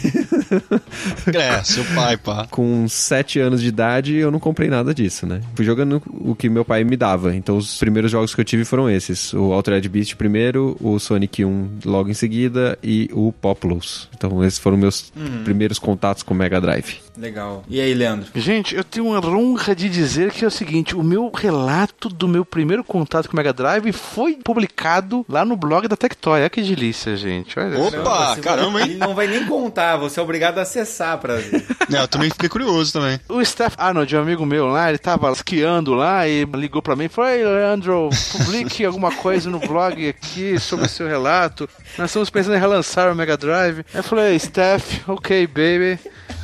É, 1.35 1.63
seu 1.63 1.85
pai, 1.95 2.17
pá. 2.17 2.47
Com 2.51 2.89
7 2.89 3.39
anos 3.39 3.61
de 3.61 3.69
idade, 3.69 4.15
eu 4.17 4.31
não 4.31 4.41
comprei 4.41 4.69
nada 4.69 4.95
disso, 4.95 5.27
né? 5.27 5.41
Fui 5.55 5.65
jogando 5.65 6.03
o 6.07 6.35
que 6.35 6.49
meu 6.49 6.65
pai 6.65 6.85
me 6.85 6.97
dava. 6.97 7.35
Então 7.35 7.57
os 7.57 7.79
primeiros 7.79 8.11
jogos 8.11 8.35
que 8.35 8.41
eu 8.41 8.45
tive 8.45 8.65
foram 8.65 8.91
esses: 8.91 9.33
o 9.35 9.53
Altered 9.53 9.87
Beast 9.89 10.17
primeiro, 10.17 10.77
o 10.81 10.99
Sonic 10.99 11.45
1 11.45 11.69
logo 11.85 12.09
em 12.11 12.15
seguida 12.15 12.79
e 12.83 13.09
o 13.13 13.33
Populous. 13.33 14.09
Então 14.17 14.43
esses 14.45 14.59
foram 14.59 14.77
meus 14.77 15.13
uhum. 15.17 15.45
primeiros 15.45 15.79
contatos 15.79 16.23
com 16.23 16.35
o 16.35 16.37
Mega 16.37 16.61
Drive. 16.61 16.97
Legal. 17.17 17.28
E 17.69 17.81
aí, 17.81 17.95
Leandro? 17.95 18.29
Gente, 18.35 18.75
eu 18.75 18.85
tenho 18.85 19.07
uma 19.07 19.27
honra 19.27 19.75
de 19.75 19.89
dizer 19.89 20.33
que 20.33 20.45
é 20.45 20.49
o 20.49 20.51
seguinte: 20.51 20.95
o 20.95 21.03
meu 21.03 21.31
relato 21.35 22.09
do 22.09 22.29
meu 22.29 22.45
primeiro 22.45 22.83
contato 22.85 23.29
com 23.29 23.35
o 23.35 23.37
Mega 23.37 23.53
Drive 23.53 23.93
foi 23.93 24.37
publicado 24.37 25.25
lá 25.29 25.45
no 25.45 25.57
blog 25.57 25.89
da 25.89 25.97
Tectoy. 25.97 26.41
Olha 26.41 26.51
que 26.51 26.63
delícia, 26.63 27.17
gente. 27.17 27.59
Olha 27.59 27.79
Opa, 27.79 28.37
caramba, 28.37 28.81
hein? 28.81 28.91
Ele 28.91 28.99
não 28.99 29.15
vai 29.15 29.27
nem 29.27 29.45
contar, 29.47 29.97
você 29.97 30.21
é 30.21 30.23
obrigado 30.23 30.59
a 30.59 30.63
acessar 30.63 31.19
pra 31.19 31.37
ver. 31.37 31.67
É, 31.91 32.03
eu 32.03 32.07
também 32.07 32.29
fiquei 32.29 32.51
curioso 32.51 32.93
também. 32.93 33.19
O 33.29 33.43
Steph 33.43 33.75
Arnold, 33.79 34.15
um 34.15 34.21
amigo 34.21 34.45
meu 34.45 34.67
lá, 34.67 34.91
ele 34.91 34.99
tava 34.99 35.33
esquiando 35.33 35.95
lá 35.95 36.29
e 36.29 36.45
ligou 36.45 36.83
pra 36.83 36.95
mim 36.95 37.05
e 37.05 37.09
falou: 37.09 37.31
Ei, 37.31 37.43
Leandro, 37.43 38.11
publique 38.31 38.85
alguma 38.85 39.11
coisa 39.11 39.49
no 39.49 39.59
blog 39.59 40.07
aqui 40.07 40.59
sobre 40.61 40.85
o 40.85 40.89
seu 40.89 41.09
relato. 41.09 41.69
Nós 41.97 42.11
estamos 42.11 42.29
pensando 42.29 42.57
em 42.57 42.61
relançar 42.61 43.11
o 43.11 43.15
Mega 43.15 43.39
Drive. 43.39 43.85
Eu 43.95 44.03
falei: 44.03 44.39
Steph, 44.39 45.09
ok, 45.09 45.47
baby. 45.47 45.99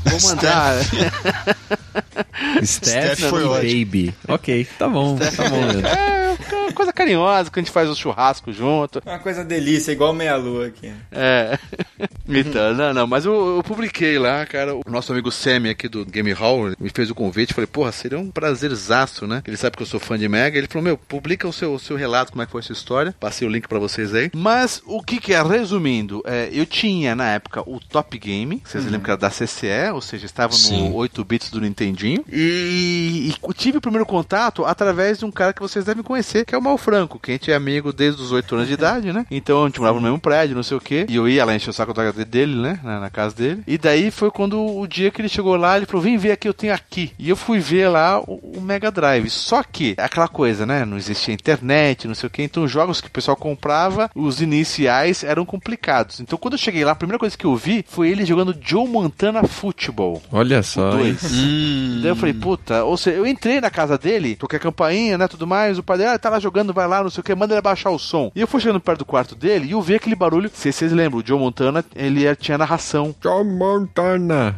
Vou 0.04 0.20
mandar. 0.22 0.74
Steph, 2.64 3.18
Steph 3.18 3.30
foi 3.30 3.44
Baby. 3.44 4.14
Ok, 4.28 4.66
tá 4.78 4.88
bom, 4.88 5.16
Steph. 5.16 5.36
tá 5.36 5.48
bom, 5.48 5.60
Leandro. 5.60 5.86
É, 5.86 6.36
uma 6.52 6.72
coisa 6.72 6.92
carinhosa 6.92 7.50
que 7.50 7.58
a 7.58 7.62
gente 7.62 7.72
faz 7.72 7.88
o 7.88 7.94
churrasco 7.94 8.52
junto. 8.52 9.02
Uma 9.04 9.18
coisa 9.18 9.44
delícia, 9.44 9.92
igual 9.92 10.12
meia-lua 10.12 10.66
aqui. 10.66 10.92
É. 11.10 11.58
Então, 12.26 12.74
não, 12.74 12.94
não, 12.94 13.06
mas 13.06 13.26
eu, 13.26 13.56
eu, 13.56 13.62
publiquei 13.62 14.18
lá, 14.18 14.44
cara. 14.46 14.74
O 14.74 14.82
nosso 14.88 15.12
amigo 15.12 15.30
Sammy 15.30 15.68
aqui 15.68 15.88
do 15.88 16.04
Game 16.04 16.32
Hall 16.32 16.72
me 16.80 16.88
fez 16.88 17.10
o 17.10 17.14
convite. 17.14 17.52
Falei, 17.52 17.66
porra, 17.66 17.92
seria 17.92 18.18
um 18.18 18.30
prazerzaço, 18.30 19.26
né? 19.26 19.42
Ele 19.46 19.56
sabe 19.56 19.76
que 19.76 19.82
eu 19.82 19.86
sou 19.86 20.00
fã 20.00 20.18
de 20.18 20.28
Mega. 20.28 20.56
Ele 20.56 20.66
falou, 20.66 20.82
meu, 20.82 20.96
publica 20.96 21.46
o 21.46 21.52
seu, 21.52 21.74
o 21.74 21.78
seu 21.78 21.96
relato, 21.96 22.32
como 22.32 22.42
é 22.42 22.46
que 22.46 22.52
foi 22.52 22.60
essa 22.60 22.72
história. 22.72 23.14
Passei 23.20 23.46
o 23.46 23.50
link 23.50 23.68
para 23.68 23.78
vocês 23.78 24.14
aí. 24.14 24.30
Mas 24.34 24.82
o 24.86 25.02
que 25.02 25.20
que 25.20 25.34
é? 25.34 25.42
Resumindo, 25.42 26.22
é, 26.24 26.48
eu 26.50 26.64
tinha 26.64 27.14
na 27.14 27.28
época 27.30 27.62
o 27.68 27.78
Top 27.78 28.16
Game, 28.18 28.62
vocês 28.64 28.82
uhum. 28.82 28.90
lembram 28.90 29.04
que 29.04 29.10
era 29.10 29.18
da 29.18 29.30
CCE, 29.30 29.92
ou 29.94 30.00
seja, 30.00 30.26
estava 30.26 30.52
Sim. 30.52 30.88
no 30.88 30.94
8 30.94 31.24
bits 31.24 31.50
do 31.50 31.60
Nintendinho. 31.60 32.24
E, 32.30 33.30
e, 33.30 33.54
tive 33.54 33.78
o 33.78 33.80
primeiro 33.80 34.06
contato 34.06 34.64
através 34.64 35.18
de 35.18 35.24
um 35.24 35.30
cara 35.30 35.52
que 35.52 35.62
vocês 35.62 35.84
devem 35.84 36.02
conhecer, 36.02 36.44
que 36.44 36.54
é 36.54 36.58
o 36.58 36.62
Mal 36.62 36.76
Franco, 36.76 37.18
que 37.18 37.30
a 37.30 37.34
gente 37.34 37.50
é 37.50 37.54
amigo 37.54 37.92
desde 37.92 38.20
os 38.20 38.32
8 38.32 38.54
anos 38.54 38.68
de 38.68 38.74
idade, 38.74 39.12
né? 39.12 39.26
Então 39.30 39.62
a 39.62 39.66
gente 39.66 39.80
morava 39.80 39.98
no 39.98 40.04
mesmo 40.04 40.18
prédio, 40.18 40.56
não 40.56 40.62
sei 40.62 40.76
o 40.76 40.80
quê. 40.80 41.06
E 41.08 41.16
eu 41.16 41.28
ia 41.28 41.44
lá 41.44 41.54
encher 41.54 41.70
o 41.70 41.72
saco 41.72 41.92
da 41.92 42.04
dele, 42.24 42.54
né? 42.54 42.80
Na, 42.82 43.00
na, 43.00 43.10
casa 43.10 43.34
dele. 43.34 43.62
E 43.66 43.78
daí 43.78 44.10
foi 44.10 44.30
quando 44.30 44.60
o 44.60 44.86
dia 44.86 45.10
que 45.10 45.20
ele 45.20 45.28
chegou 45.28 45.56
lá, 45.56 45.76
ele 45.76 45.86
falou: 45.86 46.02
vem 46.02 46.16
ver 46.16 46.32
aqui, 46.32 46.48
eu 46.48 46.54
tenho 46.54 46.74
aqui. 46.74 47.12
E 47.18 47.28
eu 47.28 47.36
fui 47.36 47.58
ver 47.58 47.88
lá 47.88 48.20
o, 48.20 48.58
o 48.58 48.60
Mega 48.60 48.90
Drive. 48.90 49.30
Só 49.30 49.62
que, 49.62 49.94
aquela 49.98 50.28
coisa, 50.28 50.66
né? 50.66 50.84
Não 50.84 50.96
existia 50.96 51.34
internet, 51.34 52.06
não 52.06 52.14
sei 52.14 52.26
o 52.26 52.30
quê. 52.30 52.42
Então 52.42 52.64
os 52.64 52.70
jogos 52.70 53.00
que 53.00 53.08
o 53.08 53.10
pessoal 53.10 53.36
comprava, 53.36 54.10
os 54.14 54.40
iniciais 54.40 55.24
eram 55.24 55.44
complicados. 55.44 56.20
Então 56.20 56.38
quando 56.38 56.54
eu 56.54 56.58
cheguei 56.58 56.84
lá, 56.84 56.92
a 56.92 56.96
primeira 56.96 57.18
coisa 57.18 57.36
que 57.36 57.46
eu 57.46 57.56
vi 57.56 57.84
foi 57.88 58.10
ele 58.10 58.24
jogando 58.24 58.56
Joe 58.60 58.88
Montana 58.88 59.44
Football. 59.86 60.22
Olha 60.30 60.62
só. 60.62 60.90
Dois. 60.90 61.22
Hum. 61.32 62.00
Daí 62.02 62.10
eu 62.10 62.16
falei, 62.16 62.34
puta, 62.34 62.84
ou 62.84 62.96
seja, 62.96 63.16
eu 63.16 63.26
entrei 63.26 63.60
na 63.60 63.70
casa 63.70 63.96
dele, 63.96 64.36
toquei 64.36 64.56
a 64.58 64.60
campainha, 64.60 65.16
né? 65.16 65.28
Tudo 65.28 65.46
mais. 65.46 65.78
O 65.78 65.82
pai 65.82 65.98
dele, 65.98 66.10
ah, 66.10 66.18
tá 66.18 66.30
lá 66.30 66.38
jogando, 66.38 66.72
vai 66.72 66.86
lá, 66.86 67.02
não 67.02 67.10
sei 67.10 67.20
o 67.20 67.24
que, 67.24 67.34
manda 67.34 67.54
ele 67.54 67.62
baixar 67.62 67.90
o 67.90 67.98
som. 67.98 68.30
E 68.34 68.40
eu 68.40 68.46
fui 68.46 68.60
chegando 68.60 68.80
perto 68.80 69.00
do 69.00 69.04
quarto 69.04 69.34
dele 69.34 69.66
e 69.66 69.70
eu 69.72 69.82
vi 69.82 69.94
aquele 69.94 70.16
barulho. 70.16 70.50
Se 70.52 70.72
vocês 70.72 70.92
lembram, 70.92 71.20
o 71.20 71.26
Joe 71.26 71.38
Montana, 71.38 71.84
ele 71.94 72.26
é, 72.26 72.34
tinha 72.34 72.58
narração. 72.58 73.14
Joe 73.22 73.44
Montana. 73.44 74.56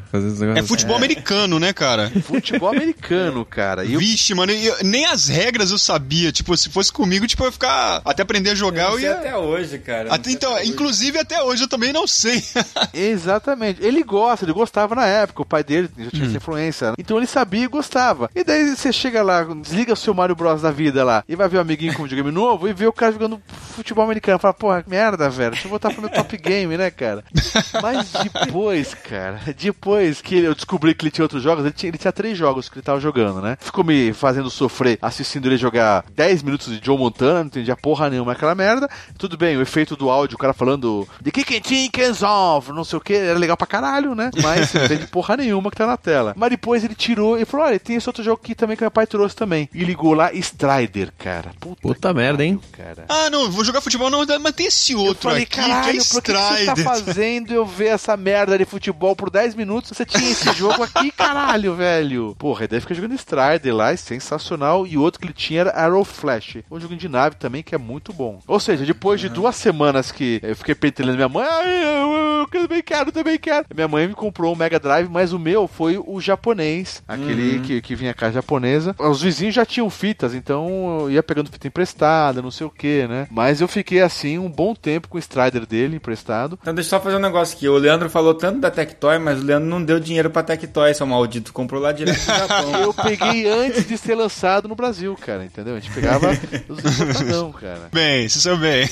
É 0.57 0.62
futebol 0.62 0.95
é. 0.95 0.99
americano, 0.99 1.59
né, 1.59 1.72
cara? 1.72 2.11
Futebol 2.22 2.70
americano, 2.70 3.45
cara. 3.45 3.85
E 3.85 3.95
eu... 3.95 4.01
Vixe, 4.01 4.35
mano, 4.35 4.53
eu, 4.53 4.77
nem 4.83 5.07
as 5.07 5.29
regras 5.29 5.70
eu 5.70 5.79
sabia. 5.79 6.33
Tipo, 6.33 6.57
se 6.57 6.68
fosse 6.68 6.93
comigo, 6.93 7.27
tipo, 7.27 7.43
eu 7.43 7.47
ia 7.47 7.53
ficar. 7.53 8.03
Até 8.05 8.22
aprender 8.22 8.51
a 8.51 8.55
jogar, 8.55 8.91
eu, 8.91 8.93
eu 8.93 9.01
ia. 9.01 9.12
Até 9.12 9.37
hoje, 9.37 9.79
cara. 9.79 10.12
Até, 10.12 10.31
então, 10.31 10.55
até 10.55 10.66
inclusive 10.66 11.18
até 11.18 11.43
hoje 11.43 11.64
eu 11.64 11.68
também 11.68 11.93
não 11.93 12.07
sei. 12.07 12.43
Exatamente. 12.93 13.85
Ele 13.85 14.03
gosta, 14.03 14.45
ele 14.45 14.53
gostava 14.53 14.95
na 14.95 15.06
época. 15.07 15.43
O 15.43 15.47
pai 15.47 15.63
dele 15.63 15.89
já 15.97 16.11
tinha 16.11 16.25
hum. 16.25 16.29
essa 16.29 16.37
influência. 16.37 16.95
Então 16.99 17.17
ele 17.17 17.27
sabia 17.27 17.65
e 17.65 17.69
gostava. 17.69 18.31
E 18.35 18.45
daí 18.45 18.75
você 18.75 18.93
chega 18.93 19.23
lá, 19.23 19.43
desliga 19.45 19.93
o 19.93 19.97
seu 19.97 20.15
Mario 20.15 20.37
Bros 20.37 20.63
da 20.63 20.71
vida 20.71 21.05
lá 21.05 21.25
e 21.29 21.37
vai 21.37 21.49
ver 21.49 21.57
o 21.57 21.61
um 21.61 21.63
amiguinho 21.63 21.95
com 21.95 22.03
um 22.03 22.05
videogame 22.05 22.35
novo 22.35 22.69
e 22.69 22.73
vê 22.73 22.87
o 22.87 22.93
cara 22.93 23.13
jogando 23.13 23.41
futebol 23.49 24.05
americano. 24.05 24.39
Fala, 24.39 24.55
porra, 24.55 24.85
merda, 24.87 25.29
velho. 25.29 25.53
Deixa 25.53 25.67
eu 25.67 25.71
voltar 25.71 25.91
pro 25.91 26.01
meu 26.01 26.11
top 26.11 26.37
game, 26.37 26.77
né, 26.77 26.91
cara? 26.91 27.25
Mas 27.83 28.13
depois, 28.13 28.95
cara, 28.95 29.41
depois 29.59 30.21
que 30.21 30.39
eu 30.39 30.55
descobri 30.55 30.95
que 30.95 31.05
ele 31.05 31.11
tinha 31.11 31.25
outros 31.25 31.43
jogos, 31.43 31.65
ele 31.65 31.75
tinha, 31.75 31.91
ele 31.91 31.99
tinha 31.99 32.13
três 32.13 32.37
jogos 32.37 32.69
que 32.69 32.77
ele 32.77 32.85
tava 32.85 33.01
jogando, 33.01 33.41
né? 33.41 33.57
Ficou 33.61 33.85
me 33.85 34.13
fazendo 34.13 34.51
sofrer 34.51 34.99
assistindo 35.01 35.47
ele 35.47 35.57
jogar 35.57 36.05
10 36.15 36.43
minutos 36.43 36.69
de 36.69 36.85
Joe 36.85 36.99
Montana, 36.99 37.41
não 37.41 37.47
entendia 37.47 37.77
porra 37.77 38.09
nenhuma 38.11 38.33
aquela 38.33 38.55
merda. 38.55 38.89
Tudo 39.19 39.37
bem, 39.37 39.57
o 39.57 39.63
efeito 39.63 39.97
do 39.97 40.11
áudio, 40.11 40.37
o 40.37 40.39
cara 40.39 40.53
falando 40.53 41.07
de 41.21 41.31
chickens 41.65 42.23
off, 42.23 42.73
não 42.73 42.85
sei 42.85 42.99
o 42.99 43.01
que, 43.01 43.15
era 43.15 43.39
legal 43.39 43.57
pra 43.57 43.67
caralho, 43.67 44.15
né? 44.15 44.31
Mas 44.43 44.73
entende 44.97 45.11
porra 45.11 45.36
nenhuma 45.36 45.70
que 45.70 45.76
tá 45.76 45.86
na 45.86 45.97
tela. 45.97 46.34
Mas 46.36 46.51
depois 46.51 46.84
ele 46.84 46.94
tirou 46.94 47.38
e 47.38 47.44
falou: 47.44 47.66
olha, 47.66 47.78
tem 47.78 47.97
esse 47.97 48.09
outro 48.09 48.22
jogo 48.22 48.40
aqui 48.42 48.55
também 48.55 48.76
que 48.76 48.82
meu 48.82 48.90
pai 48.90 49.07
trouxe 49.07 49.36
também. 49.36 49.68
E 49.72 49.84
ligou 49.84 50.14
lá 50.14 50.32
Strider, 50.32 51.12
cara. 51.18 51.53
Puta, 51.61 51.80
Puta 51.82 52.14
merda, 52.14 52.44
hein? 52.44 52.61
Cara. 52.72 53.05
Ah, 53.09 53.30
não, 53.30 53.51
vou 53.51 53.64
jogar 53.64 53.80
futebol 53.80 54.11
não, 54.11 54.24
mas 54.40 54.55
tem 54.55 54.66
esse 54.66 54.94
outro 54.94 55.28
eu 55.28 55.30
falei, 55.30 55.42
aqui 55.44 55.57
caralho, 55.57 55.92
que 55.92 55.97
é 55.97 56.01
Strider. 56.01 56.66
Por 56.66 56.74
que, 56.74 56.80
você 56.82 56.84
tá 56.84 56.94
fazendo 56.94 57.53
eu 57.53 57.66
ver 57.66 57.88
essa 57.88 58.16
merda 58.16 58.57
de 58.59 58.64
futebol 58.64 59.14
por 59.14 59.30
10 59.30 59.55
minutos? 59.55 59.90
Você 59.90 60.05
tinha 60.05 60.30
esse 60.30 60.53
jogo 60.55 60.82
aqui, 60.82 61.11
caralho, 61.11 61.74
velho. 61.74 62.34
Porra, 62.38 62.64
e 62.64 62.68
daí 62.68 62.80
fica 62.80 62.94
jogando 62.94 63.14
Strider 63.14 63.74
lá, 63.74 63.92
é 63.92 63.97
sensacional. 63.97 64.86
E 64.86 64.97
outro 64.97 65.20
que 65.20 65.26
ele 65.26 65.34
tinha 65.34 65.61
era 65.62 65.70
Arrow 65.70 66.05
Flash, 66.05 66.59
um 66.70 66.80
jogo 66.80 66.97
de 66.97 67.09
nave 67.09 67.36
também 67.36 67.62
que 67.62 67.74
é 67.74 67.78
muito 67.78 68.12
bom. 68.12 68.40
Ou 68.47 68.61
seja, 68.61 68.84
depois 68.84 69.20
de 69.20 69.28
duas 69.28 69.57
semanas 69.57 70.12
que 70.12 70.40
eu 70.42 70.57
fiquei 70.57 70.74
pentelhando 70.74 71.16
minha 71.16 71.28
mãe, 71.28 71.47
eu, 71.47 72.12
eu, 72.12 72.49
também 72.51 72.82
quero, 72.82 73.12
também 73.12 73.38
quero. 73.38 73.66
Minha 73.74 73.88
mãe 73.88 74.07
me 74.07 74.14
comprou 74.14 74.53
um 74.53 74.57
Mega 74.57 74.78
Drive, 74.87 75.09
mas 75.11 75.32
o 75.32 75.39
meu 75.39 75.66
foi 75.66 75.99
o 75.99 76.20
japonês, 76.20 77.03
aquele 77.09 77.57
uhum. 77.57 77.62
que, 77.62 77.80
que 77.80 77.95
vinha 77.97 78.14
cá 78.14 78.30
japonesa. 78.30 78.95
Os 78.99 79.20
vizinhos 79.20 79.55
já 79.55 79.66
tinham 79.66 79.91
fitas, 79.91 80.32
então 80.32 81.01
eu 81.01 81.11
ia 81.11 81.22
pegando 81.22 81.51
fita 81.51 81.66
emprestada, 81.66 82.41
não 82.41 82.53
sei 82.53 82.66
o 82.66 82.70
que, 82.70 83.07
né? 83.09 83.26
Mas 83.30 83.61
eu 83.61 83.66
fiquei 83.66 84.01
assim 84.01 84.39
um 84.39 84.49
bom 84.49 84.74
tempo 84.74 85.09
com 85.09 85.16
o 85.16 85.20
Strider 85.20 85.66
dele 85.66 85.97
emprestado. 85.97 86.59
Então 86.62 86.74
deixa 86.74 86.89
eu 86.89 86.99
só 86.99 87.01
fazer 87.01 87.16
um 87.16 87.20
negócio 87.20 87.57
aqui. 87.57 87.68
O 87.68 87.76
Leandro 87.76 88.09
falou 88.09 88.34
tanto 88.34 88.61
da 88.61 88.70
Tectoy, 88.70 89.18
mas 89.18 89.43
o 89.43 89.45
Leandro 89.45 89.68
não 89.68 89.82
deu 89.82 89.99
dinheiro 89.99 90.30
pra 90.30 90.43
Tectoy, 90.43 90.95
seu 90.95 91.07
maldito. 91.07 91.53
Comprou 91.53 91.80
lá 91.82 91.91
direto 91.91 92.18
do 92.18 92.26
Japão. 92.39 92.80
eu 92.80 92.95
peguei 92.95 93.49
antes 93.49 93.87
de 93.89 93.99
ser 93.99 94.14
lançado 94.14 94.68
no 94.68 94.76
Brasil, 94.76 95.16
cara, 95.20 95.45
entendeu? 95.45 95.74
A 95.74 95.80
gente 95.80 95.93
pegava 95.93 96.30
os 96.68 97.20
não, 97.26 97.53
cara. 97.53 97.89
Bem, 97.93 98.28
se 98.28 98.41
saiu 98.41 98.57
bem. 98.57 98.89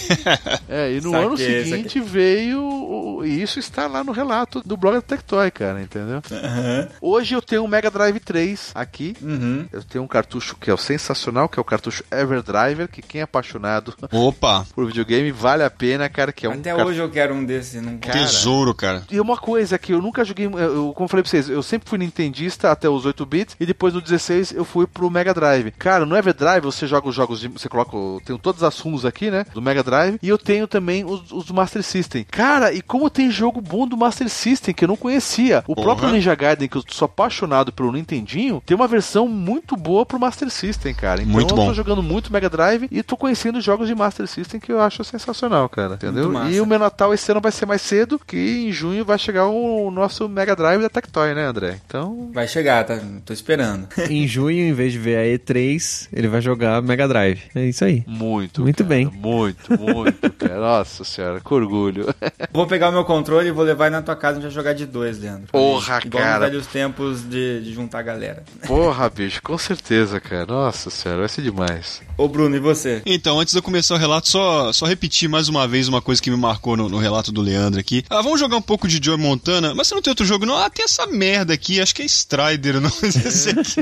É, 0.69 0.93
e 0.93 1.01
no 1.01 1.11
saquei, 1.13 1.27
ano 1.27 1.37
seguinte 1.37 1.99
saquei. 1.99 2.03
veio. 2.03 3.23
E 3.25 3.41
isso 3.41 3.59
está 3.59 3.87
lá 3.87 4.03
no 4.03 4.13
relato 4.13 4.61
do 4.65 4.77
blog 4.77 4.95
da 4.95 5.03
Tectoy, 5.03 5.51
cara, 5.51 5.81
entendeu? 5.85 6.23
Uhum. 6.31 6.89
Hoje 7.01 7.35
eu 7.35 7.43
tenho 7.43 7.65
um 7.65 7.69
Mega 7.69 7.91
Drive 7.91 8.19
3 8.21 8.73
aqui. 8.75 9.17
Uhum. 9.23 9.67
Eu 9.73 9.83
tenho 9.83 10.05
um 10.05 10.09
cartucho 10.09 10.57
que 10.57 10.71
é 10.71 10.75
o 10.75 10.79
sensacional, 10.79 11.49
que 11.49 11.59
é 11.59 11.63
o 11.63 11.65
cartucho 11.65 12.05
Everdriver, 12.11 12.89
que 12.89 13.03
quem 13.03 13.21
é 13.21 13.25
apaixonado 13.25 13.95
Opa. 14.11 14.67
por 14.75 14.87
videogame 14.87 15.31
vale 15.31 15.63
a 15.63 15.71
pena, 15.71 16.09
cara, 16.09 16.33
que 16.33 16.47
é 16.47 16.51
Até 16.51 16.75
um 16.75 16.77
Até 16.77 16.85
hoje 16.85 16.99
eu 17.01 17.11
quero 17.11 17.35
um 17.35 17.45
desse, 17.45 17.81
não 17.81 17.99
cara, 17.99 18.19
Tesouro, 18.19 18.75
cara. 18.75 19.03
E 19.11 19.21
uma 19.21 19.37
coisa 19.37 19.79
que 19.79 19.93
eu 19.93 20.03
nunca 20.03 20.25
joguei, 20.25 20.47
eu, 20.47 20.93
como 20.95 21.05
eu 21.05 21.09
falei 21.09 21.23
pra 21.23 21.31
vocês, 21.31 21.49
eu 21.49 21.63
sempre 21.63 21.89
fui 21.89 21.99
nintendista 21.99 22.71
até 22.71 22.89
os 22.89 23.05
8 23.05 23.27
bits 23.27 23.57
e 23.59 23.67
depois 23.67 23.95
no 23.95 24.01
16 24.01 24.53
eu 24.53 24.65
fui 24.65 24.87
pro 24.87 25.11
Mega 25.11 25.35
Drive. 25.35 25.71
Cara, 25.73 26.07
no 26.07 26.17
Everdrive 26.17 26.61
você 26.61 26.87
joga 26.87 27.09
os 27.09 27.15
jogos 27.15 27.41
de, 27.41 27.49
você 27.49 27.69
coloca, 27.69 27.97
eu 27.97 28.21
tenho 28.25 28.39
todas 28.39 28.63
as 28.63 28.79
ROMs 28.79 29.07
aqui, 29.07 29.31
né, 29.31 29.45
do 29.53 29.63
Mega 29.63 29.83
Drive 29.83 30.19
e 30.23 30.29
eu 30.29 30.39
tenho 30.39 30.67
também 30.67 31.05
os, 31.05 31.31
os 31.31 31.45
do 31.47 31.55
Master 31.55 31.83
System. 31.83 32.25
Cara, 32.31 32.73
e 32.73 32.81
como 32.81 33.11
tem 33.11 33.31
jogo 33.31 33.61
bom 33.61 33.87
do 33.87 33.97
Master 33.97 34.29
System 34.29 34.75
que 34.75 34.85
eu 34.85 34.89
não 34.89 34.97
conhecia. 34.97 35.65
O 35.67 35.74
Porra. 35.75 35.87
próprio 35.87 36.11
Ninja 36.11 36.35
Gaiden 36.35 36.69
que 36.69 36.77
eu 36.77 36.85
sou 36.89 37.07
apaixonado 37.07 37.73
pelo 37.73 37.93
Nintendinho, 37.93 38.63
tem 38.65 38.75
uma 38.77 38.89
versão 38.89 39.29
muito 39.29 39.77
boa 39.77 40.05
pro 40.07 40.19
Master 40.19 40.51
System, 40.51 40.95
cara. 40.95 41.21
Então 41.21 41.33
muito 41.33 41.55
bom. 41.55 41.63
eu 41.63 41.69
tô 41.69 41.75
jogando 41.75 42.03
muito 42.03 42.33
Mega 42.33 42.49
Drive 42.49 42.89
e 42.91 43.03
tô 43.03 43.17
conhecendo 43.17 43.61
jogos 43.61 43.89
de 43.89 43.95
Master 43.95 44.27
System 44.27 44.61
que 44.61 44.73
eu 44.73 44.81
acho 44.81 45.05
sensacional, 45.05 45.69
cara. 45.69 45.95
Entendeu? 45.95 46.33
E 46.49 46.61
o 46.61 46.67
meu 46.67 46.79
Natal 46.79 47.13
esse 47.15 47.31
ano 47.31 47.41
vai 47.41 47.53
ser 47.53 47.67
mais 47.67 47.83
cedo, 47.83 48.21
que 48.25 48.67
em 48.67 48.73
junho 48.73 49.05
vai 49.05 49.19
chegar 49.19 49.47
o 49.47 49.91
nosso 49.91 50.29
Mega 50.29 50.55
Drive 50.57 50.83
da 50.83 50.89
Tectoy, 50.89 51.35
né, 51.35 51.45
André? 51.45 51.79
Então. 51.87 52.31
Vai 52.33 52.49
chegar, 52.49 52.85
tá? 52.85 52.99
Tô 53.25 53.33
esperando. 53.33 53.89
em 54.11 54.27
junho, 54.27 54.65
em 54.65 54.73
vez 54.73 54.93
de 54.93 54.99
ver 54.99 55.19
a 55.19 55.39
E3, 55.39 56.09
ele 56.13 56.29
vai 56.29 56.41
jogar 56.41 56.83
Mega 56.83 57.07
Drive. 57.09 57.43
É 57.55 57.65
isso 57.65 57.85
aí. 57.85 58.05
Muito. 58.07 58.63
Muito 58.63 58.85
cara, 58.85 58.89
bem. 58.89 59.07
Muito, 59.07 59.79
muito, 59.79 60.33
cara. 60.39 60.61
Nossa 60.61 61.05
senhora, 61.05 61.41
que 61.41 61.55
orgulho. 61.55 62.07
vou 62.53 62.67
pegar 62.67 62.89
o 62.89 62.93
meu 62.93 63.05
controle 63.05 63.49
e 63.49 63.53
vou 63.53 63.65
levar 63.65 63.91
na 63.91 64.03
tua 64.03 64.17
casa 64.17 64.41
e 64.41 64.51
jogar 64.51 64.73
de 64.73 64.87
dois, 64.87 65.19
Leandro. 65.19 65.49
Porra, 65.65 66.01
Igual 66.05 66.23
cara. 66.23 66.37
Igual 66.37 66.51
velhos 66.51 66.67
tempos 66.67 67.23
de, 67.23 67.61
de 67.63 67.73
juntar 67.73 68.01
a 68.01 68.03
galera. 68.03 68.45
Porra, 68.67 69.09
bicho, 69.09 69.43
com 69.43 69.57
certeza, 69.57 70.21
cara. 70.21 70.47
Nossa 70.47 70.91
senhora, 70.91 71.21
vai 71.21 71.29
ser 71.29 71.43
demais. 71.43 72.03
Ô, 72.17 72.29
Bruno, 72.29 72.55
e 72.55 72.61
você? 72.61 73.03
Então, 73.05 73.41
antes 73.41 73.53
de 73.53 73.59
eu 73.59 73.63
começar 73.63 73.95
o 73.95 73.99
relato, 73.99 74.29
só, 74.29 74.73
só 74.73 74.87
repetir 74.87 75.29
mais 75.29 75.49
uma 75.49 75.67
vez 75.67 75.89
uma 75.89 76.01
coisa 76.01 76.23
que 76.23 76.31
me 76.31 76.37
marcou 76.37 76.77
no, 76.77 76.89
no 76.89 76.99
relato 76.99 77.33
do 77.33 77.41
Leandro 77.41 77.81
aqui. 77.81 78.05
Ah, 78.09 78.23
vamos 78.23 78.39
jogar 78.39 78.57
um 78.57 78.63
pouco 78.63 78.87
de 78.87 79.01
Joe 79.03 79.17
Montana, 79.17 79.75
mas 79.75 79.89
você 79.89 79.95
não 79.95 80.03
tem 80.03 80.11
outro 80.11 80.25
jogo, 80.25 80.47
não? 80.47 80.57
Ah, 80.57 80.71
tem 80.71 80.85
essa 80.85 81.07
merda 81.07 81.53
aqui, 81.53 81.81
acho 81.81 81.95
que 81.95 82.03
é 82.03 82.05
Strider, 82.05 82.79
não? 82.81 82.93
Esse 83.03 83.51
aqui 83.51 83.81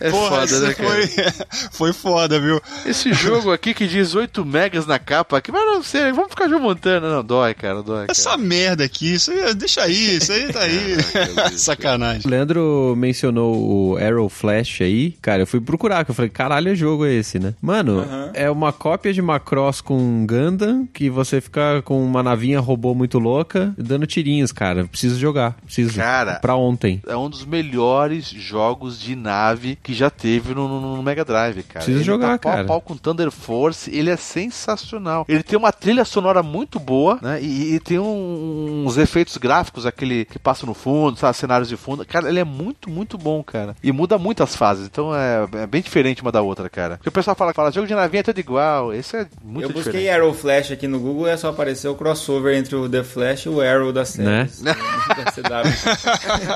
é... 0.00 0.08
é 0.08 0.10
Porra, 0.10 0.46
foda, 0.46 0.60
né, 0.60 0.74
foi, 0.74 1.08
foi 1.70 1.92
foda, 1.92 2.40
viu? 2.40 2.60
Esse 2.84 3.12
jogo 3.12 3.52
aqui 3.52 3.72
que 3.72 3.86
diz 3.86 4.14
8 4.14 4.44
megas 4.44 4.86
na 4.86 4.98
capa, 4.98 5.40
que 5.40 5.52
vai 5.52 5.64
não 5.64 5.82
ser, 5.82 6.12
vamos 6.12 6.30
ficar 6.30 6.48
Joe 6.48 6.60
Montana. 6.60 7.08
Não, 7.08 7.24
dói, 7.24 7.54
cara, 7.54 7.82
dói. 7.82 8.06
Essa 8.08 8.30
cara. 8.30 8.42
merda 8.42 8.84
aqui, 8.84 9.14
isso 9.14 9.30
aí, 9.30 9.54
deixa 9.66 9.82
aí, 9.82 10.16
isso 10.16 10.32
aí 10.32 10.52
tá 10.52 10.60
aí. 10.60 10.96
Sacanagem. 11.58 12.22
O 12.24 12.30
Leandro 12.30 12.94
mencionou 12.96 13.56
o 13.56 13.96
Arrow 13.96 14.28
Flash 14.28 14.80
aí, 14.80 15.10
cara, 15.20 15.42
eu 15.42 15.46
fui 15.46 15.60
procurar, 15.60 16.04
que 16.04 16.12
eu 16.12 16.14
falei, 16.14 16.30
caralho, 16.30 16.70
é 16.70 16.74
jogo 16.74 17.04
esse, 17.04 17.40
né? 17.40 17.54
Mano, 17.60 17.98
uhum. 17.98 18.30
é 18.32 18.48
uma 18.48 18.72
cópia 18.72 19.12
de 19.12 19.20
Macross 19.20 19.80
com 19.80 20.24
Gundam, 20.24 20.86
que 20.94 21.10
você 21.10 21.40
fica 21.40 21.82
com 21.82 22.04
uma 22.04 22.22
navinha 22.22 22.60
robô 22.60 22.94
muito 22.94 23.18
louca, 23.18 23.74
dando 23.76 24.06
tirinhos, 24.06 24.52
cara. 24.52 24.84
Preciso 24.84 25.18
jogar, 25.18 25.56
preciso. 25.64 25.96
Cara, 25.96 26.36
pra 26.36 26.54
ontem. 26.54 27.02
É 27.06 27.16
um 27.16 27.28
dos 27.28 27.44
melhores 27.44 28.26
jogos 28.26 29.00
de 29.00 29.16
nave 29.16 29.76
que 29.82 29.92
já 29.92 30.10
teve 30.10 30.54
no, 30.54 30.68
no, 30.68 30.96
no 30.96 31.02
Mega 31.02 31.24
Drive, 31.24 31.64
cara. 31.64 31.84
Preciso 31.84 31.98
ele 31.98 32.04
jogar, 32.04 32.38
tá 32.38 32.50
cara. 32.50 32.64
Pau, 32.64 32.80
pau 32.80 32.80
com 32.80 32.96
Thunder 32.96 33.32
Force, 33.32 33.90
ele 33.92 34.10
é 34.10 34.16
sensacional. 34.16 35.26
Ele 35.28 35.42
tem 35.42 35.58
uma 35.58 35.72
trilha 35.72 36.04
sonora 36.04 36.40
muito 36.40 36.78
boa, 36.78 37.18
né? 37.20 37.42
E, 37.42 37.74
e 37.74 37.80
tem 37.80 37.98
um, 37.98 38.84
uns 38.86 38.96
efeitos 38.96 39.36
gráficos, 39.36 39.55
aquele 39.86 40.24
que 40.24 40.38
passa 40.38 40.66
no 40.66 40.74
fundo, 40.74 41.18
sabe, 41.18 41.36
cenários 41.36 41.68
de 41.68 41.76
fundo. 41.76 42.04
Cara, 42.04 42.28
ele 42.28 42.40
é 42.40 42.44
muito, 42.44 42.90
muito 42.90 43.16
bom, 43.16 43.42
cara. 43.42 43.76
E 43.82 43.92
muda 43.92 44.18
muito 44.18 44.42
as 44.42 44.56
fases, 44.56 44.86
então 44.86 45.14
é, 45.14 45.46
é 45.62 45.66
bem 45.66 45.82
diferente 45.82 46.22
uma 46.22 46.32
da 46.32 46.42
outra, 46.42 46.68
cara. 46.68 46.96
Porque 46.96 47.08
o 47.08 47.12
pessoal 47.12 47.36
fala, 47.36 47.52
fala 47.52 47.70
jogo 47.70 47.86
de 47.86 47.94
navinha 47.94 48.20
é 48.20 48.22
tudo 48.24 48.38
igual. 48.38 48.92
Esse 48.92 49.16
é 49.16 49.26
muito 49.44 49.64
Eu 49.64 49.72
busquei 49.72 49.92
diferente. 49.92 50.20
Arrow 50.20 50.34
Flash 50.34 50.72
aqui 50.72 50.88
no 50.88 50.98
Google 50.98 51.28
e 51.28 51.30
é 51.30 51.36
só 51.36 51.50
apareceu 51.50 51.92
o 51.92 51.94
crossover 51.94 52.56
entre 52.56 52.74
o 52.74 52.88
The 52.88 53.02
Flash 53.02 53.46
e 53.46 53.48
o 53.48 53.60
Arrow 53.60 53.92
da 53.92 54.04
série. 54.04 54.26
Né? 54.26 54.48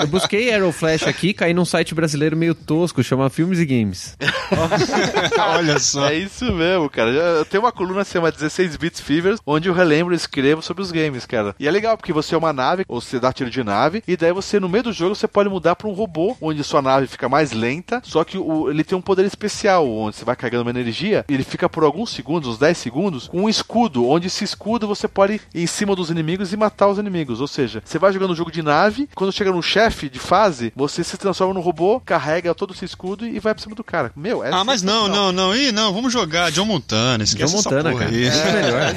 Eu 0.01 0.07
busquei 0.09 0.53
Arrow 0.53 0.73
Flash 0.73 1.05
aqui, 1.05 1.33
caí 1.33 1.55
num 1.55 1.65
site 1.65 1.95
brasileiro 1.95 2.37
meio 2.37 2.55
tosco, 2.55 3.03
chama 3.03 3.31
Filmes 3.31 3.59
e 3.59 3.67
Games. 3.67 4.17
Olha 5.39 5.79
só. 5.79 6.09
É 6.09 6.15
isso 6.15 6.53
mesmo, 6.53 6.89
cara. 6.91 7.11
Eu 7.11 7.45
tenho 7.45 7.63
uma 7.63 7.73
coluna 7.73 8.05
que 8.05 8.11
chama 8.11 8.33
16 8.33 8.77
Bits 8.77 9.01
Fevers, 9.01 9.41
onde 9.47 9.69
eu 9.69 9.75
relembro 9.75 10.13
e 10.13 10.17
escrevo 10.17 10.63
sobre 10.63 10.83
os 10.83 10.91
games, 10.91 11.27
cara. 11.27 11.55
E 11.59 11.69
é 11.69 11.71
legal 11.71 11.97
porque 11.97 12.13
você 12.13 12.35
é 12.35 12.39
uma 12.39 12.53
nave, 12.53 12.85
ou 12.91 13.01
você 13.01 13.21
dá 13.21 13.33
tiro 13.33 13.49
de 13.51 13.63
nave, 13.63 14.03
e 14.07 14.17
daí 14.17 14.33
você, 14.33 14.59
no 14.59 14.69
meio 14.69 14.85
do 14.85 14.93
jogo, 14.93 15.15
você 15.15 15.29
pode 15.29 15.49
mudar 15.49 15.77
para 15.77 15.89
um 15.89 15.93
robô, 15.93 16.37
onde 16.41 16.65
sua 16.65 16.83
nave 16.83 17.07
fica 17.07 17.29
mais 17.29 17.53
lenta, 17.53 18.03
só 18.05 18.25
que 18.25 18.37
o, 18.37 18.69
ele 18.71 18.83
tem 18.83 18.99
um 18.99 19.01
poder 19.01 19.25
especial, 19.25 19.89
onde 19.89 20.17
você 20.17 20.25
vai 20.25 20.35
carregando 20.35 20.63
uma 20.63 20.71
energia, 20.71 21.25
ele 21.29 21.45
fica 21.45 21.69
por 21.69 21.85
alguns 21.85 22.11
segundos, 22.11 22.49
uns 22.49 22.59
10 22.59 22.77
segundos, 22.77 23.29
com 23.29 23.43
um 23.43 23.49
escudo, 23.49 24.09
onde 24.09 24.27
esse 24.27 24.43
escudo 24.45 24.89
você 24.89 25.07
pode 25.07 25.41
ir 25.55 25.63
em 25.63 25.67
cima 25.67 25.95
dos 25.95 26.11
inimigos 26.11 26.53
e 26.53 26.57
matar 26.57 26.89
os 26.89 26.99
inimigos. 26.99 27.41
Ou 27.41 27.47
seja, 27.47 27.83
você 27.85 27.99
vai 27.99 28.13
jogando 28.13 28.33
um 28.33 28.37
jogo 28.37 28.51
de 28.51 28.63
nave, 28.63 29.09
quando 29.15 29.33
chega 29.33 29.53
no 29.53 29.63
chefe 29.63 30.09
de 30.09 30.19
fase, 30.19 30.73
você 30.75 31.05
se 31.05 31.17
transforma 31.17 31.55
no 31.55 31.61
robô, 31.61 32.01
carrega 32.01 32.55
todo 32.55 32.75
esse 32.75 32.85
escudo 32.85 33.27
e 33.27 33.39
vai 33.39 33.55
pra 33.55 33.63
cima 33.63 33.75
do 33.75 33.85
cara. 33.85 34.11
Meu, 34.17 34.43
é 34.43 34.51
Ah, 34.53 34.65
mas 34.65 34.83
não, 34.83 35.07
não, 35.07 35.31
não. 35.31 35.55
Ih, 35.55 35.71
não, 35.71 35.93
vamos 35.93 36.13
jogar 36.13 36.51
John 36.51 36.65
Montana. 36.65 37.23
Esquece 37.23 37.53
John 37.53 37.59
Montana, 37.59 37.95
cara. 37.95 38.11
Aí. 38.11 38.27
É, 38.27 38.53
melhor. 38.53 38.95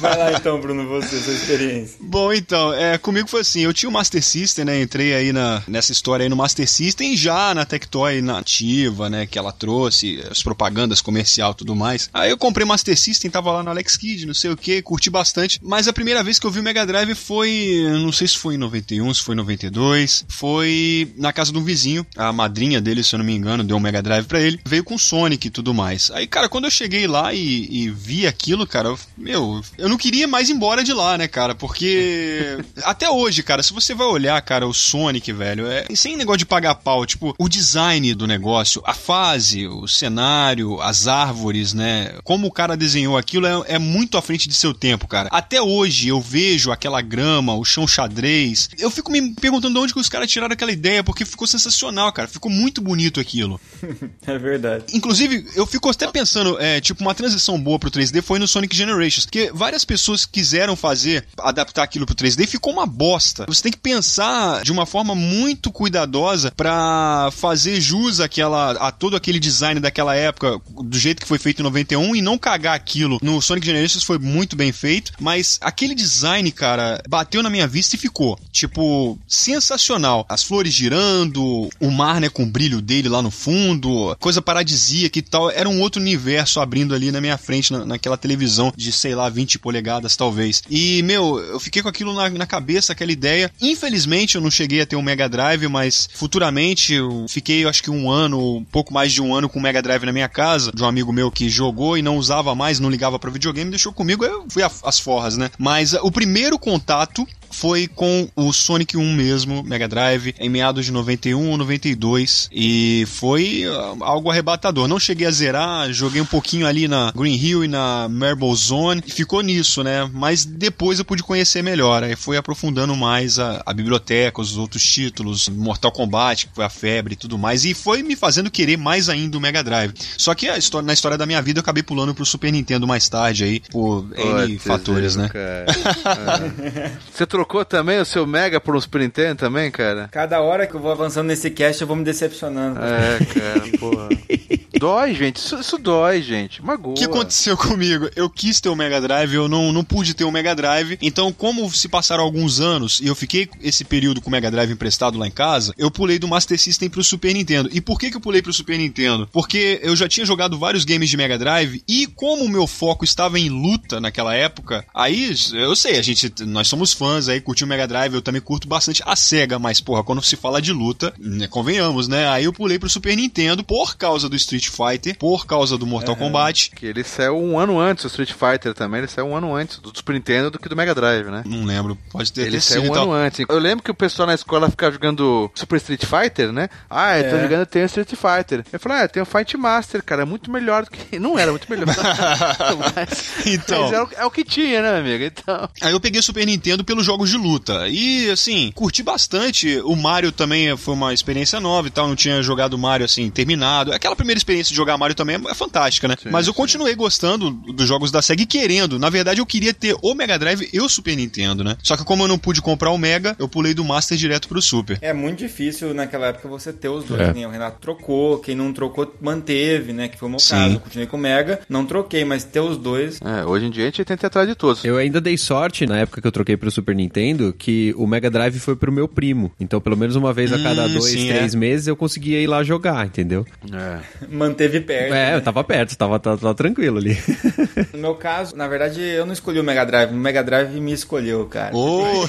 Vai 0.00 0.16
lá 0.16 0.32
então, 0.32 0.60
Bruno, 0.60 0.88
você, 0.88 0.99
sua 1.06 1.34
experiência. 1.34 1.96
Bom, 2.00 2.32
então, 2.32 2.72
é, 2.72 2.98
comigo 2.98 3.28
foi 3.28 3.40
assim, 3.40 3.60
eu 3.60 3.72
tinha 3.72 3.88
o 3.88 3.92
Master 3.92 4.22
System, 4.22 4.64
né? 4.64 4.82
Entrei 4.82 5.14
aí 5.14 5.32
na, 5.32 5.62
nessa 5.66 5.92
história 5.92 6.24
aí 6.24 6.28
no 6.28 6.36
Master 6.36 6.68
System 6.68 7.16
já 7.16 7.54
na 7.54 7.64
Tectoy 7.64 8.20
nativa, 8.20 9.08
né? 9.08 9.26
Que 9.26 9.38
ela 9.38 9.52
trouxe, 9.52 10.22
as 10.30 10.42
propagandas 10.42 11.00
comercial 11.00 11.52
e 11.52 11.54
tudo 11.54 11.74
mais. 11.74 12.08
Aí 12.12 12.30
eu 12.30 12.38
comprei 12.38 12.66
Master 12.66 12.98
System, 12.98 13.30
tava 13.30 13.52
lá 13.52 13.62
no 13.62 13.70
Alex 13.70 13.96
Kidd, 13.96 14.26
não 14.26 14.34
sei 14.34 14.50
o 14.50 14.56
que, 14.56 14.82
curti 14.82 15.10
bastante. 15.10 15.58
Mas 15.62 15.88
a 15.88 15.92
primeira 15.92 16.22
vez 16.22 16.38
que 16.38 16.46
eu 16.46 16.50
vi 16.50 16.60
o 16.60 16.62
Mega 16.62 16.86
Drive 16.86 17.14
foi, 17.14 17.84
não 18.00 18.12
sei 18.12 18.28
se 18.28 18.38
foi 18.38 18.54
em 18.54 18.58
91, 18.58 19.14
se 19.14 19.22
foi 19.22 19.34
em 19.34 19.38
92, 19.38 20.24
foi 20.28 21.12
na 21.16 21.32
casa 21.32 21.52
de 21.52 21.58
um 21.58 21.64
vizinho, 21.64 22.06
a 22.16 22.32
madrinha 22.32 22.80
dele, 22.80 23.02
se 23.02 23.14
eu 23.14 23.18
não 23.18 23.24
me 23.24 23.34
engano, 23.34 23.64
deu 23.64 23.76
um 23.76 23.80
Mega 23.80 24.02
Drive 24.02 24.26
pra 24.26 24.40
ele, 24.40 24.60
veio 24.64 24.84
com 24.84 24.98
Sonic 24.98 25.46
e 25.46 25.50
tudo 25.50 25.74
mais. 25.74 26.10
Aí, 26.12 26.26
cara, 26.26 26.48
quando 26.48 26.64
eu 26.64 26.70
cheguei 26.70 27.06
lá 27.06 27.32
e, 27.32 27.68
e 27.70 27.90
vi 27.90 28.26
aquilo, 28.26 28.66
cara, 28.66 28.88
eu, 28.88 28.98
meu, 29.16 29.62
eu 29.78 29.88
não 29.88 29.96
queria 29.96 30.26
mais 30.26 30.48
ir 30.48 30.52
embora 30.52 30.82
de 30.82 30.89
lá, 30.92 31.16
né, 31.18 31.28
cara? 31.28 31.54
Porque 31.54 32.58
até 32.82 33.08
hoje, 33.08 33.42
cara, 33.42 33.62
se 33.62 33.72
você 33.72 33.94
vai 33.94 34.06
olhar, 34.06 34.40
cara, 34.42 34.66
o 34.66 34.74
Sonic, 34.74 35.32
velho, 35.32 35.66
é 35.66 35.86
sem 35.94 36.16
negócio 36.16 36.38
de 36.38 36.46
pagar 36.46 36.74
pau, 36.76 37.04
tipo, 37.04 37.34
o 37.38 37.48
design 37.48 38.14
do 38.14 38.26
negócio, 38.26 38.82
a 38.84 38.94
fase, 38.94 39.66
o 39.66 39.86
cenário, 39.86 40.80
as 40.80 41.06
árvores, 41.06 41.72
né? 41.72 42.14
Como 42.24 42.46
o 42.46 42.52
cara 42.52 42.76
desenhou 42.76 43.16
aquilo 43.16 43.46
é, 43.46 43.74
é 43.74 43.78
muito 43.78 44.16
à 44.16 44.22
frente 44.22 44.48
de 44.48 44.54
seu 44.54 44.72
tempo, 44.72 45.06
cara. 45.06 45.28
Até 45.32 45.60
hoje 45.60 46.08
eu 46.08 46.20
vejo 46.20 46.70
aquela 46.70 47.00
grama, 47.00 47.54
o 47.54 47.64
chão 47.64 47.86
xadrez. 47.86 48.70
Eu 48.78 48.90
fico 48.90 49.10
me 49.10 49.34
perguntando 49.34 49.74
de 49.74 49.80
onde 49.80 49.92
que 49.92 50.00
os 50.00 50.08
caras 50.08 50.30
tiraram 50.30 50.52
aquela 50.52 50.72
ideia, 50.72 51.04
porque 51.04 51.24
ficou 51.24 51.46
sensacional, 51.46 52.12
cara. 52.12 52.28
Ficou 52.28 52.50
muito 52.50 52.80
bonito 52.80 53.20
aquilo. 53.20 53.60
é 54.26 54.38
verdade. 54.38 54.84
Inclusive, 54.92 55.46
eu 55.54 55.66
fico 55.66 55.88
até 55.88 56.06
pensando, 56.08 56.58
é, 56.60 56.80
tipo, 56.80 57.02
uma 57.02 57.14
transição 57.14 57.60
boa 57.60 57.78
pro 57.78 57.90
3D 57.90 58.22
foi 58.22 58.38
no 58.38 58.48
Sonic 58.48 58.76
Generations, 58.76 59.24
porque 59.24 59.50
várias 59.52 59.84
pessoas 59.84 60.24
quiseram 60.24 60.76
fazer, 60.80 61.24
adaptar 61.38 61.82
aquilo 61.82 62.06
pro 62.06 62.14
3D 62.14 62.44
e 62.44 62.46
ficou 62.46 62.72
uma 62.72 62.86
bosta. 62.86 63.44
Você 63.46 63.62
tem 63.62 63.72
que 63.72 63.78
pensar 63.78 64.62
de 64.62 64.72
uma 64.72 64.86
forma 64.86 65.14
muito 65.14 65.70
cuidadosa 65.70 66.52
para 66.56 67.30
fazer 67.32 67.80
jus 67.80 68.20
àquela, 68.20 68.72
a 68.72 68.90
todo 68.90 69.16
aquele 69.16 69.38
design 69.38 69.80
daquela 69.80 70.16
época, 70.16 70.60
do 70.82 70.98
jeito 70.98 71.20
que 71.20 71.28
foi 71.28 71.38
feito 71.38 71.60
em 71.60 71.64
91 71.64 72.16
e 72.16 72.22
não 72.22 72.38
cagar 72.38 72.74
aquilo. 72.74 73.18
No 73.22 73.40
Sonic 73.40 73.66
Generations 73.66 74.04
foi 74.04 74.18
muito 74.18 74.56
bem 74.56 74.72
feito, 74.72 75.12
mas 75.20 75.58
aquele 75.60 75.94
design, 75.94 76.50
cara, 76.50 77.02
bateu 77.08 77.42
na 77.42 77.50
minha 77.50 77.66
vista 77.66 77.96
e 77.96 77.98
ficou, 77.98 78.38
tipo, 78.50 79.18
sensacional. 79.28 80.24
As 80.28 80.42
flores 80.42 80.72
girando, 80.72 81.68
o 81.78 81.90
mar, 81.90 82.20
né, 82.20 82.28
com 82.28 82.44
o 82.44 82.50
brilho 82.50 82.80
dele 82.80 83.08
lá 83.08 83.20
no 83.22 83.30
fundo, 83.30 84.16
coisa 84.18 84.40
paradisíaca 84.40 85.18
e 85.18 85.22
tal. 85.22 85.50
Era 85.50 85.68
um 85.68 85.80
outro 85.80 86.00
universo 86.00 86.60
abrindo 86.60 86.94
ali 86.94 87.12
na 87.12 87.20
minha 87.20 87.36
frente, 87.36 87.72
na, 87.72 87.84
naquela 87.84 88.16
televisão 88.16 88.72
de, 88.76 88.92
sei 88.92 89.14
lá, 89.14 89.28
20 89.28 89.58
polegadas 89.58 90.16
talvez. 90.16 90.62
E, 90.70 91.02
meu, 91.02 91.38
eu 91.40 91.58
fiquei 91.58 91.82
com 91.82 91.88
aquilo 91.88 92.14
na, 92.14 92.30
na 92.30 92.46
cabeça, 92.46 92.92
aquela 92.92 93.10
ideia. 93.10 93.50
Infelizmente 93.60 94.36
eu 94.36 94.40
não 94.40 94.50
cheguei 94.50 94.80
a 94.80 94.86
ter 94.86 94.96
um 94.96 95.02
Mega 95.02 95.28
Drive, 95.28 95.66
mas 95.68 96.08
futuramente 96.14 96.94
eu 96.94 97.26
fiquei, 97.28 97.66
acho 97.66 97.82
que 97.82 97.90
um 97.90 98.10
ano, 98.10 98.56
um 98.56 98.64
pouco 98.64 98.94
mais 98.94 99.12
de 99.12 99.20
um 99.20 99.34
ano 99.34 99.48
com 99.48 99.58
o 99.58 99.62
Mega 99.62 99.82
Drive 99.82 100.04
na 100.04 100.12
minha 100.12 100.28
casa, 100.28 100.70
de 100.72 100.82
um 100.82 100.86
amigo 100.86 101.12
meu 101.12 101.30
que 101.30 101.48
jogou 101.48 101.98
e 101.98 102.02
não 102.02 102.16
usava 102.16 102.54
mais, 102.54 102.78
não 102.78 102.88
ligava 102.88 103.18
para 103.18 103.30
videogame, 103.30 103.70
deixou 103.70 103.92
comigo, 103.92 104.24
eu 104.24 104.46
fui 104.48 104.62
às 104.62 104.98
forras, 105.00 105.36
né? 105.36 105.50
Mas 105.58 105.92
uh, 105.92 106.00
o 106.02 106.10
primeiro 106.10 106.58
contato 106.58 107.26
foi 107.50 107.86
com 107.88 108.28
o 108.36 108.52
Sonic 108.52 108.96
1 108.96 109.14
mesmo, 109.14 109.62
Mega 109.62 109.88
Drive, 109.88 110.34
em 110.38 110.48
meados 110.48 110.84
de 110.84 110.92
91 110.92 111.50
ou 111.50 111.56
92. 111.56 112.48
E 112.52 113.04
foi 113.08 113.64
uh, 113.66 114.02
algo 114.02 114.30
arrebatador. 114.30 114.86
Não 114.88 114.98
cheguei 114.98 115.26
a 115.26 115.30
zerar, 115.30 115.92
joguei 115.92 116.20
um 116.20 116.26
pouquinho 116.26 116.66
ali 116.66 116.86
na 116.86 117.12
Green 117.14 117.34
Hill 117.34 117.64
e 117.64 117.68
na 117.68 118.08
Marble 118.08 118.54
Zone. 118.54 119.02
E 119.06 119.10
ficou 119.10 119.42
nisso, 119.42 119.82
né? 119.82 120.08
Mas 120.12 120.44
depois 120.44 120.98
eu 120.98 121.04
pude 121.04 121.22
conhecer 121.22 121.62
melhor. 121.62 122.02
Aí 122.04 122.16
foi 122.16 122.36
aprofundando 122.36 122.94
mais 122.96 123.38
a, 123.38 123.62
a 123.66 123.72
biblioteca, 123.72 124.40
os 124.40 124.56
outros 124.56 124.82
títulos, 124.82 125.48
Mortal 125.48 125.92
Kombat, 125.92 126.46
que 126.46 126.54
foi 126.54 126.64
a 126.64 126.70
febre 126.70 127.14
e 127.14 127.16
tudo 127.16 127.38
mais. 127.38 127.64
E 127.64 127.74
foi 127.74 128.02
me 128.02 128.16
fazendo 128.16 128.50
querer 128.50 128.76
mais 128.76 129.08
ainda 129.08 129.36
o 129.36 129.40
Mega 129.40 129.62
Drive. 129.62 129.92
Só 130.16 130.34
que 130.34 130.46
história, 130.58 130.86
na 130.86 130.92
história 130.92 131.18
da 131.18 131.26
minha 131.26 131.42
vida 131.42 131.58
eu 131.58 131.62
acabei 131.62 131.82
pulando 131.82 132.14
pro 132.14 132.24
Super 132.24 132.52
Nintendo 132.52 132.86
mais 132.86 133.08
tarde 133.08 133.44
aí, 133.44 133.60
por 133.70 134.06
N 134.16 134.58
fatores, 134.58 135.16
né? 135.16 135.30
é. 135.34 136.92
Você 137.12 137.26
trocou 137.40 137.64
também 137.64 137.98
o 137.98 138.04
seu 138.04 138.26
Mega 138.26 138.60
por 138.60 138.76
um 138.76 138.80
Super 138.80 139.00
Nintendo 139.00 139.36
também, 139.36 139.70
cara? 139.70 140.08
Cada 140.12 140.42
hora 140.42 140.66
que 140.66 140.74
eu 140.74 140.80
vou 140.80 140.92
avançando 140.92 141.28
nesse 141.28 141.50
cast, 141.50 141.80
eu 141.80 141.88
vou 141.88 141.96
me 141.96 142.04
decepcionando. 142.04 142.78
É, 142.78 143.18
cara, 143.24 143.78
porra. 143.78 144.08
dói, 144.80 145.14
gente. 145.14 145.36
Isso, 145.36 145.60
isso 145.60 145.78
dói, 145.78 146.22
gente. 146.22 146.64
Magoa. 146.64 146.92
O 146.92 146.94
que 146.94 147.04
aconteceu 147.04 147.54
comigo? 147.56 148.08
Eu 148.16 148.30
quis 148.30 148.60
ter 148.60 148.70
o 148.70 148.72
um 148.72 148.76
Mega 148.76 148.98
Drive, 149.00 149.34
eu 149.34 149.46
não, 149.46 149.70
não 149.70 149.84
pude 149.84 150.14
ter 150.14 150.24
o 150.24 150.28
um 150.28 150.30
Mega 150.30 150.54
Drive. 150.54 150.98
Então, 151.02 151.30
como 151.32 151.70
se 151.70 151.86
passaram 151.86 152.24
alguns 152.24 152.60
anos 152.60 152.98
e 153.00 153.06
eu 153.06 153.14
fiquei 153.14 153.48
esse 153.60 153.84
período 153.84 154.22
com 154.22 154.28
o 154.28 154.30
Mega 154.30 154.50
Drive 154.50 154.72
emprestado 154.72 155.18
lá 155.18 155.26
em 155.26 155.30
casa, 155.30 155.74
eu 155.76 155.90
pulei 155.90 156.18
do 156.18 156.26
Master 156.26 156.58
System 156.58 156.88
pro 156.88 157.04
Super 157.04 157.34
Nintendo. 157.34 157.68
E 157.72 157.80
por 157.80 157.98
que, 157.98 158.10
que 158.10 158.16
eu 158.16 158.20
pulei 158.20 158.40
pro 158.40 158.52
Super 158.52 158.78
Nintendo? 158.78 159.28
Porque 159.30 159.78
eu 159.82 159.94
já 159.94 160.08
tinha 160.08 160.24
jogado 160.24 160.58
vários 160.58 160.84
games 160.84 161.10
de 161.10 161.16
Mega 161.16 161.38
Drive 161.38 161.82
e 161.86 162.06
como 162.06 162.44
o 162.44 162.48
meu 162.48 162.66
foco 162.66 163.04
estava 163.04 163.38
em 163.38 163.50
luta 163.50 164.00
naquela 164.00 164.34
época, 164.34 164.86
aí 164.94 165.34
eu 165.52 165.76
sei, 165.76 165.98
a 165.98 166.02
gente, 166.02 166.32
nós 166.46 166.68
somos 166.68 166.94
fãs 166.94 167.28
aí, 167.28 167.40
curtiu 167.40 167.66
o 167.66 167.68
Mega 167.68 167.86
Drive, 167.86 168.14
eu 168.14 168.22
também 168.22 168.40
curto 168.40 168.66
bastante 168.66 169.02
a 169.04 169.14
SEGA, 169.14 169.58
mas 169.58 169.80
porra, 169.80 170.02
quando 170.02 170.22
se 170.22 170.36
fala 170.36 170.62
de 170.62 170.72
luta, 170.72 171.12
né, 171.18 171.46
convenhamos, 171.46 172.08
né? 172.08 172.28
Aí 172.28 172.44
eu 172.44 172.52
pulei 172.52 172.78
pro 172.78 172.88
Super 172.88 173.14
Nintendo 173.16 173.62
por 173.62 173.96
causa 173.96 174.28
do 174.28 174.36
Street 174.36 174.69
Fighter, 174.70 175.16
por 175.18 175.46
causa 175.46 175.76
do 175.76 175.86
Mortal 175.86 176.14
uhum. 176.14 176.20
Kombat. 176.20 176.70
Que 176.70 176.86
ele 176.86 177.04
saiu 177.04 177.36
um 177.36 177.58
ano 177.58 177.78
antes, 177.78 178.04
o 178.04 178.08
Street 178.08 178.32
Fighter 178.32 178.74
também, 178.74 179.00
ele 179.00 179.08
saiu 179.08 179.26
um 179.26 179.36
ano 179.36 179.54
antes 179.54 179.78
do 179.78 179.92
Super 179.94 180.14
Nintendo 180.14 180.50
do 180.50 180.58
que 180.58 180.68
do 180.68 180.76
Mega 180.76 180.94
Drive, 180.94 181.26
né? 181.26 181.42
Não 181.46 181.64
lembro, 181.64 181.96
pode 182.10 182.32
ter 182.32 182.42
Ele 182.42 182.60
saiu 182.60 182.90
um 182.90 182.94
ano 182.94 183.12
antes. 183.12 183.44
Eu 183.48 183.58
lembro 183.58 183.82
que 183.82 183.90
o 183.90 183.94
pessoal 183.94 184.26
na 184.26 184.34
escola 184.34 184.70
ficava 184.70 184.92
jogando 184.92 185.50
Super 185.54 185.76
Street 185.76 186.04
Fighter, 186.04 186.52
né? 186.52 186.68
Ah, 186.88 187.18
eu 187.18 187.30
tô 187.30 187.36
é. 187.36 187.42
jogando 187.42 187.66
tem 187.66 187.84
Street 187.84 188.10
Fighter. 188.10 188.64
Eu 188.72 188.80
falei, 188.80 188.98
ah, 188.98 189.08
tem 189.08 189.22
o 189.22 189.26
Fight 189.26 189.56
Master, 189.56 190.02
cara, 190.02 190.22
é 190.22 190.24
muito 190.24 190.50
melhor 190.50 190.84
do 190.84 190.90
que. 190.90 191.18
Não 191.18 191.38
era 191.38 191.50
muito 191.50 191.70
melhor. 191.70 191.86
mas, 192.96 193.46
então. 193.46 193.82
Mas 193.82 193.92
é 193.92 194.02
o, 194.02 194.08
é 194.18 194.24
o 194.24 194.30
que 194.30 194.44
tinha, 194.44 194.82
né, 194.82 194.98
amigo? 194.98 195.24
Então. 195.24 195.68
Aí 195.80 195.92
eu 195.92 196.00
peguei 196.00 196.20
o 196.20 196.22
Super 196.22 196.46
Nintendo 196.46 196.84
pelos 196.84 197.04
jogos 197.04 197.30
de 197.30 197.36
luta. 197.36 197.88
E, 197.88 198.30
assim, 198.30 198.72
curti 198.74 199.02
bastante. 199.02 199.80
O 199.84 199.96
Mario 199.96 200.32
também 200.32 200.76
foi 200.76 200.94
uma 200.94 201.14
experiência 201.14 201.60
nova 201.60 201.88
e 201.88 201.90
tal. 201.90 202.08
Não 202.08 202.16
tinha 202.16 202.42
jogado 202.42 202.78
Mario, 202.78 203.04
assim, 203.04 203.30
terminado. 203.30 203.92
Aquela 203.92 204.16
primeira 204.16 204.38
experiência 204.38 204.59
de 204.68 204.74
jogar 204.74 204.96
Mario 204.96 205.16
também 205.16 205.36
é 205.36 205.54
fantástica, 205.54 206.06
né? 206.06 206.16
Sim, 206.20 206.30
Mas 206.30 206.46
eu 206.46 206.52
sim. 206.52 206.56
continuei 206.56 206.94
gostando 206.94 207.50
dos 207.50 207.88
jogos 207.88 208.10
da 208.10 208.20
SEGA 208.22 208.42
e 208.42 208.46
querendo. 208.46 208.98
Na 208.98 209.10
verdade, 209.10 209.40
eu 209.40 209.46
queria 209.46 209.72
ter 209.72 209.96
o 210.02 210.14
Mega 210.14 210.38
Drive 210.38 210.68
e 210.72 210.80
o 210.80 210.88
Super 210.88 211.16
Nintendo, 211.16 211.64
né? 211.64 211.76
Só 211.82 211.96
que 211.96 212.04
como 212.04 212.24
eu 212.24 212.28
não 212.28 212.38
pude 212.38 212.60
comprar 212.60 212.90
o 212.90 212.98
Mega, 212.98 213.36
eu 213.38 213.48
pulei 213.48 213.74
do 213.74 213.84
Master 213.84 214.16
direto 214.16 214.48
pro 214.48 214.60
Super. 214.60 214.98
É 215.00 215.12
muito 215.12 215.38
difícil 215.38 215.94
naquela 215.94 216.28
época 216.28 216.48
você 216.48 216.72
ter 216.72 216.88
os 216.88 217.04
dois, 217.04 217.20
é. 217.20 217.32
né? 217.32 217.46
O 217.46 217.50
Renato 217.50 217.78
trocou, 217.80 218.38
quem 218.38 218.54
não 218.54 218.72
trocou 218.72 219.14
manteve, 219.20 219.92
né? 219.92 220.08
Que 220.08 220.18
foi 220.18 220.28
o 220.28 220.30
meu 220.30 220.40
sim. 220.40 220.50
caso. 220.50 220.74
Eu 220.74 220.80
continuei 220.80 221.06
com 221.06 221.16
o 221.16 221.20
Mega, 221.20 221.60
não 221.68 221.86
troquei, 221.86 222.24
mas 222.24 222.44
ter 222.44 222.60
os 222.60 222.76
dois. 222.76 223.20
É, 223.22 223.44
hoje 223.44 223.66
em 223.66 223.70
dia 223.70 223.84
a 223.84 223.86
gente 223.86 224.04
tenta 224.04 224.26
ir 224.26 224.28
atrás 224.28 224.48
de 224.48 224.54
todos. 224.54 224.84
Eu 224.84 224.96
ainda 224.96 225.20
dei 225.20 225.36
sorte 225.36 225.86
na 225.86 225.98
época 225.98 226.20
que 226.20 226.26
eu 226.26 226.32
troquei 226.32 226.56
pro 226.56 226.70
Super 226.70 226.94
Nintendo 226.94 227.54
que 227.56 227.94
o 227.96 228.06
Mega 228.06 228.30
Drive 228.30 228.58
foi 228.58 228.76
pro 228.76 228.92
meu 228.92 229.08
primo. 229.08 229.52
Então, 229.58 229.80
pelo 229.80 229.96
menos 229.96 230.16
uma 230.16 230.32
vez 230.32 230.52
a 230.52 230.58
cada 230.62 230.86
hum, 230.86 230.92
dois, 230.92 231.04
sim, 231.04 231.28
três 231.28 231.54
é. 231.54 231.58
meses 231.58 231.86
eu 231.86 231.96
conseguia 231.96 232.40
ir 232.40 232.46
lá 232.46 232.62
jogar, 232.62 233.06
entendeu? 233.06 233.46
É. 233.72 234.00
Manteve 234.50 234.80
perto. 234.80 235.14
É, 235.14 235.30
né? 235.30 235.34
eu 235.36 235.40
tava 235.40 235.62
perto, 235.62 235.96
tava, 235.96 236.18
tava, 236.18 236.38
tava 236.38 236.54
tranquilo 236.54 236.98
ali. 236.98 237.16
no 237.94 237.98
meu 237.98 238.14
caso, 238.14 238.56
na 238.56 238.66
verdade, 238.66 239.00
eu 239.00 239.24
não 239.24 239.32
escolhi 239.32 239.60
o 239.60 239.64
Mega 239.64 239.84
Drive, 239.84 240.10
o 240.10 240.16
Mega 240.16 240.42
Drive 240.42 240.80
me 240.80 240.92
escolheu, 240.92 241.46
cara. 241.46 241.74
Oh. 241.74 242.26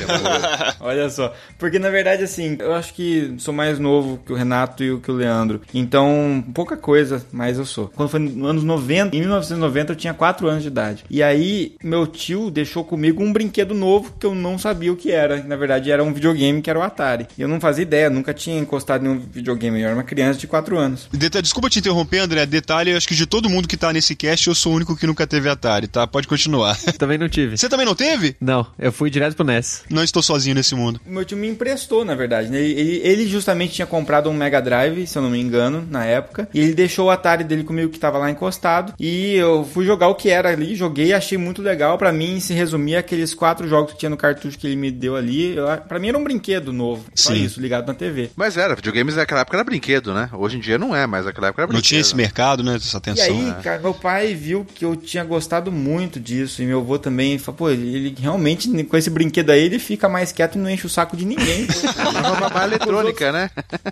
Olha 0.80 1.10
só. 1.10 1.34
Porque 1.58 1.80
na 1.80 1.90
verdade, 1.90 2.24
assim, 2.24 2.58
eu 2.60 2.74
acho 2.74 2.94
que 2.94 3.34
sou 3.38 3.54
mais 3.54 3.80
novo 3.80 4.20
que 4.26 4.32
o 4.32 4.36
Renato 4.36 4.84
e 4.84 4.98
que 5.00 5.12
o 5.12 5.16
Leandro. 5.16 5.62
Então, 5.74 6.44
pouca 6.54 6.78
coisa, 6.78 7.26
mas 7.32 7.58
eu 7.58 7.66
sou. 7.66 7.88
Quando 7.90 8.10
foi 8.10 8.20
nos 8.20 8.50
anos 8.50 8.64
90, 8.64 9.16
em 9.16 9.20
1990, 9.20 9.94
eu 9.94 9.96
tinha 9.96 10.14
4 10.14 10.48
anos 10.48 10.62
de 10.62 10.68
idade. 10.68 11.04
E 11.10 11.24
aí, 11.24 11.76
meu 11.84 12.06
tio 12.06 12.52
deixou 12.52 12.84
comigo 12.84 13.24
um 13.24 13.34
brinquedo 13.34 13.74
novo 13.74 14.14
que 14.20 14.26
eu 14.26 14.36
não 14.36 14.58
sabia 14.58 14.94
o 14.94 14.96
que 14.96 15.12
era. 15.12 15.44
Na 15.44 15.56
verdade, 15.56 15.92
era 15.92 16.04
um 16.04 16.14
videogame 16.14 16.62
que 16.62 16.70
era 16.70 16.78
o 16.78 16.84
Atari. 16.84 17.28
E 17.38 17.42
eu 17.42 17.48
não 17.48 17.60
fazia 17.60 17.84
ideia, 17.84 18.10
nunca 18.10 18.34
tinha 18.34 18.60
encostado 18.60 19.06
em 19.06 19.10
um 19.10 19.20
videogame. 19.20 19.82
Eu 19.82 19.88
era 19.88 19.96
uma 19.96 20.04
criança 20.04 20.40
de 20.40 20.48
4 20.48 20.78
anos. 20.78 21.10
Desculpa 21.42 21.70
te 21.70 21.80
interromper, 21.80 22.11
André. 22.20 22.46
Detalhe, 22.46 22.94
acho 22.94 23.08
que 23.08 23.16
de 23.16 23.26
todo 23.26 23.50
mundo 23.50 23.68
que 23.68 23.78
tá 23.78 23.94
nesse 23.94 24.16
cast, 24.16 24.48
eu 24.48 24.56
sou 24.56 24.74
o 24.74 24.76
único 24.76 24.96
que 24.96 25.08
nunca 25.08 25.26
teve 25.26 25.50
Atari, 25.50 25.88
tá? 25.88 26.06
Pode 26.08 26.28
continuar. 26.28 26.78
Também 26.98 27.18
não 27.18 27.30
tive. 27.30 27.58
Você 27.58 27.70
também 27.70 27.86
não 27.86 27.96
teve? 27.96 28.36
Não, 28.40 28.66
eu 28.78 28.92
fui 28.92 29.10
direto 29.10 29.36
pro 29.36 29.46
NES. 29.46 29.84
Não 29.90 30.04
estou 30.04 30.22
sozinho 30.22 30.56
nesse 30.56 30.76
mundo. 30.76 31.00
Meu 31.06 31.26
tio 31.26 31.38
me 31.38 31.48
emprestou, 31.48 32.06
na 32.06 32.16
verdade. 32.16 32.50
Né? 32.50 32.60
Ele, 32.60 33.02
ele, 33.04 33.28
justamente 33.28 33.74
tinha 33.74 33.86
comprado 33.86 34.30
um 34.30 34.34
Mega 34.34 34.62
Drive, 34.62 35.08
se 35.08 35.18
eu 35.18 35.22
não 35.22 35.30
me 35.30 35.40
engano, 35.40 35.88
na 35.90 36.06
época. 36.06 36.48
E 36.54 36.60
ele 36.60 36.74
deixou 36.74 37.08
o 37.08 37.10
Atari 37.10 37.44
dele 37.44 37.64
comigo 37.64 37.92
que 37.92 38.00
tava 38.00 38.18
lá 38.18 38.30
encostado. 38.30 38.94
E 39.00 39.36
eu 39.36 39.68
fui 39.74 39.86
jogar 39.86 40.08
o 40.08 40.16
que 40.16 40.30
era 40.30 40.50
ali, 40.50 40.76
joguei, 40.76 41.14
achei 41.14 41.38
muito 41.38 41.62
legal. 41.62 41.98
para 41.98 42.12
mim, 42.12 42.40
se 42.40 42.54
resumia 42.54 43.00
aqueles 43.00 43.34
quatro 43.34 43.68
jogos 43.68 43.94
que 43.94 44.00
tinha 44.00 44.10
no 44.10 44.18
cartucho 44.18 44.58
que 44.58 44.68
ele 44.68 44.76
me 44.76 44.92
deu 44.92 45.16
ali. 45.16 45.56
para 45.88 46.00
mim 46.00 46.10
era 46.10 46.18
um 46.18 46.24
brinquedo 46.24 46.72
novo. 46.72 47.06
Só 47.16 47.34
Sim. 47.34 47.44
isso, 47.44 47.62
ligado 47.62 47.88
na 47.88 47.94
TV. 47.94 48.32
Mas 48.36 48.58
era, 48.58 48.76
videogames 48.76 49.16
naquela 49.16 49.42
época 49.42 49.58
era 49.58 49.64
brinquedo, 49.64 50.14
né? 50.14 50.30
Hoje 50.34 50.58
em 50.58 50.60
dia 50.60 50.78
não 50.78 50.96
é, 50.96 51.08
mas 51.08 51.26
naquela 51.26 51.48
época 51.48 51.62
era 51.62 51.68
brinquedo. 51.68 51.98
Não 51.98 52.01
esse 52.02 52.16
mercado, 52.16 52.64
né? 52.64 52.76
Essa 52.76 52.98
atenção. 52.98 53.26
E 53.26 53.30
aí, 53.30 53.54
cara, 53.64 53.80
meu 53.80 53.94
pai 53.94 54.34
viu 54.34 54.66
que 54.66 54.84
eu 54.84 54.96
tinha 54.96 55.24
gostado 55.24 55.72
muito 55.72 56.20
disso. 56.20 56.62
E 56.62 56.66
meu 56.66 56.80
avô 56.80 56.98
também 56.98 57.38
falou, 57.38 57.58
pô, 57.58 57.70
ele 57.70 58.16
realmente, 58.20 58.84
com 58.84 58.98
esse 58.98 59.10
brinquedo 59.10 59.52
aí, 59.52 59.64
ele 59.64 59.80
fica 59.80 60.10
mais 60.10 60.32
quieto 60.32 60.56
e 60.56 60.58
não 60.60 60.70
enche 60.70 60.86
o 60.86 60.90
saco 60.90 61.16
de 61.16 61.26
ninguém. 61.26 61.68
é 61.98 62.28
uma 62.28 62.36
babá 62.36 62.66
eletrônica, 62.66 63.32
né? 63.32 63.50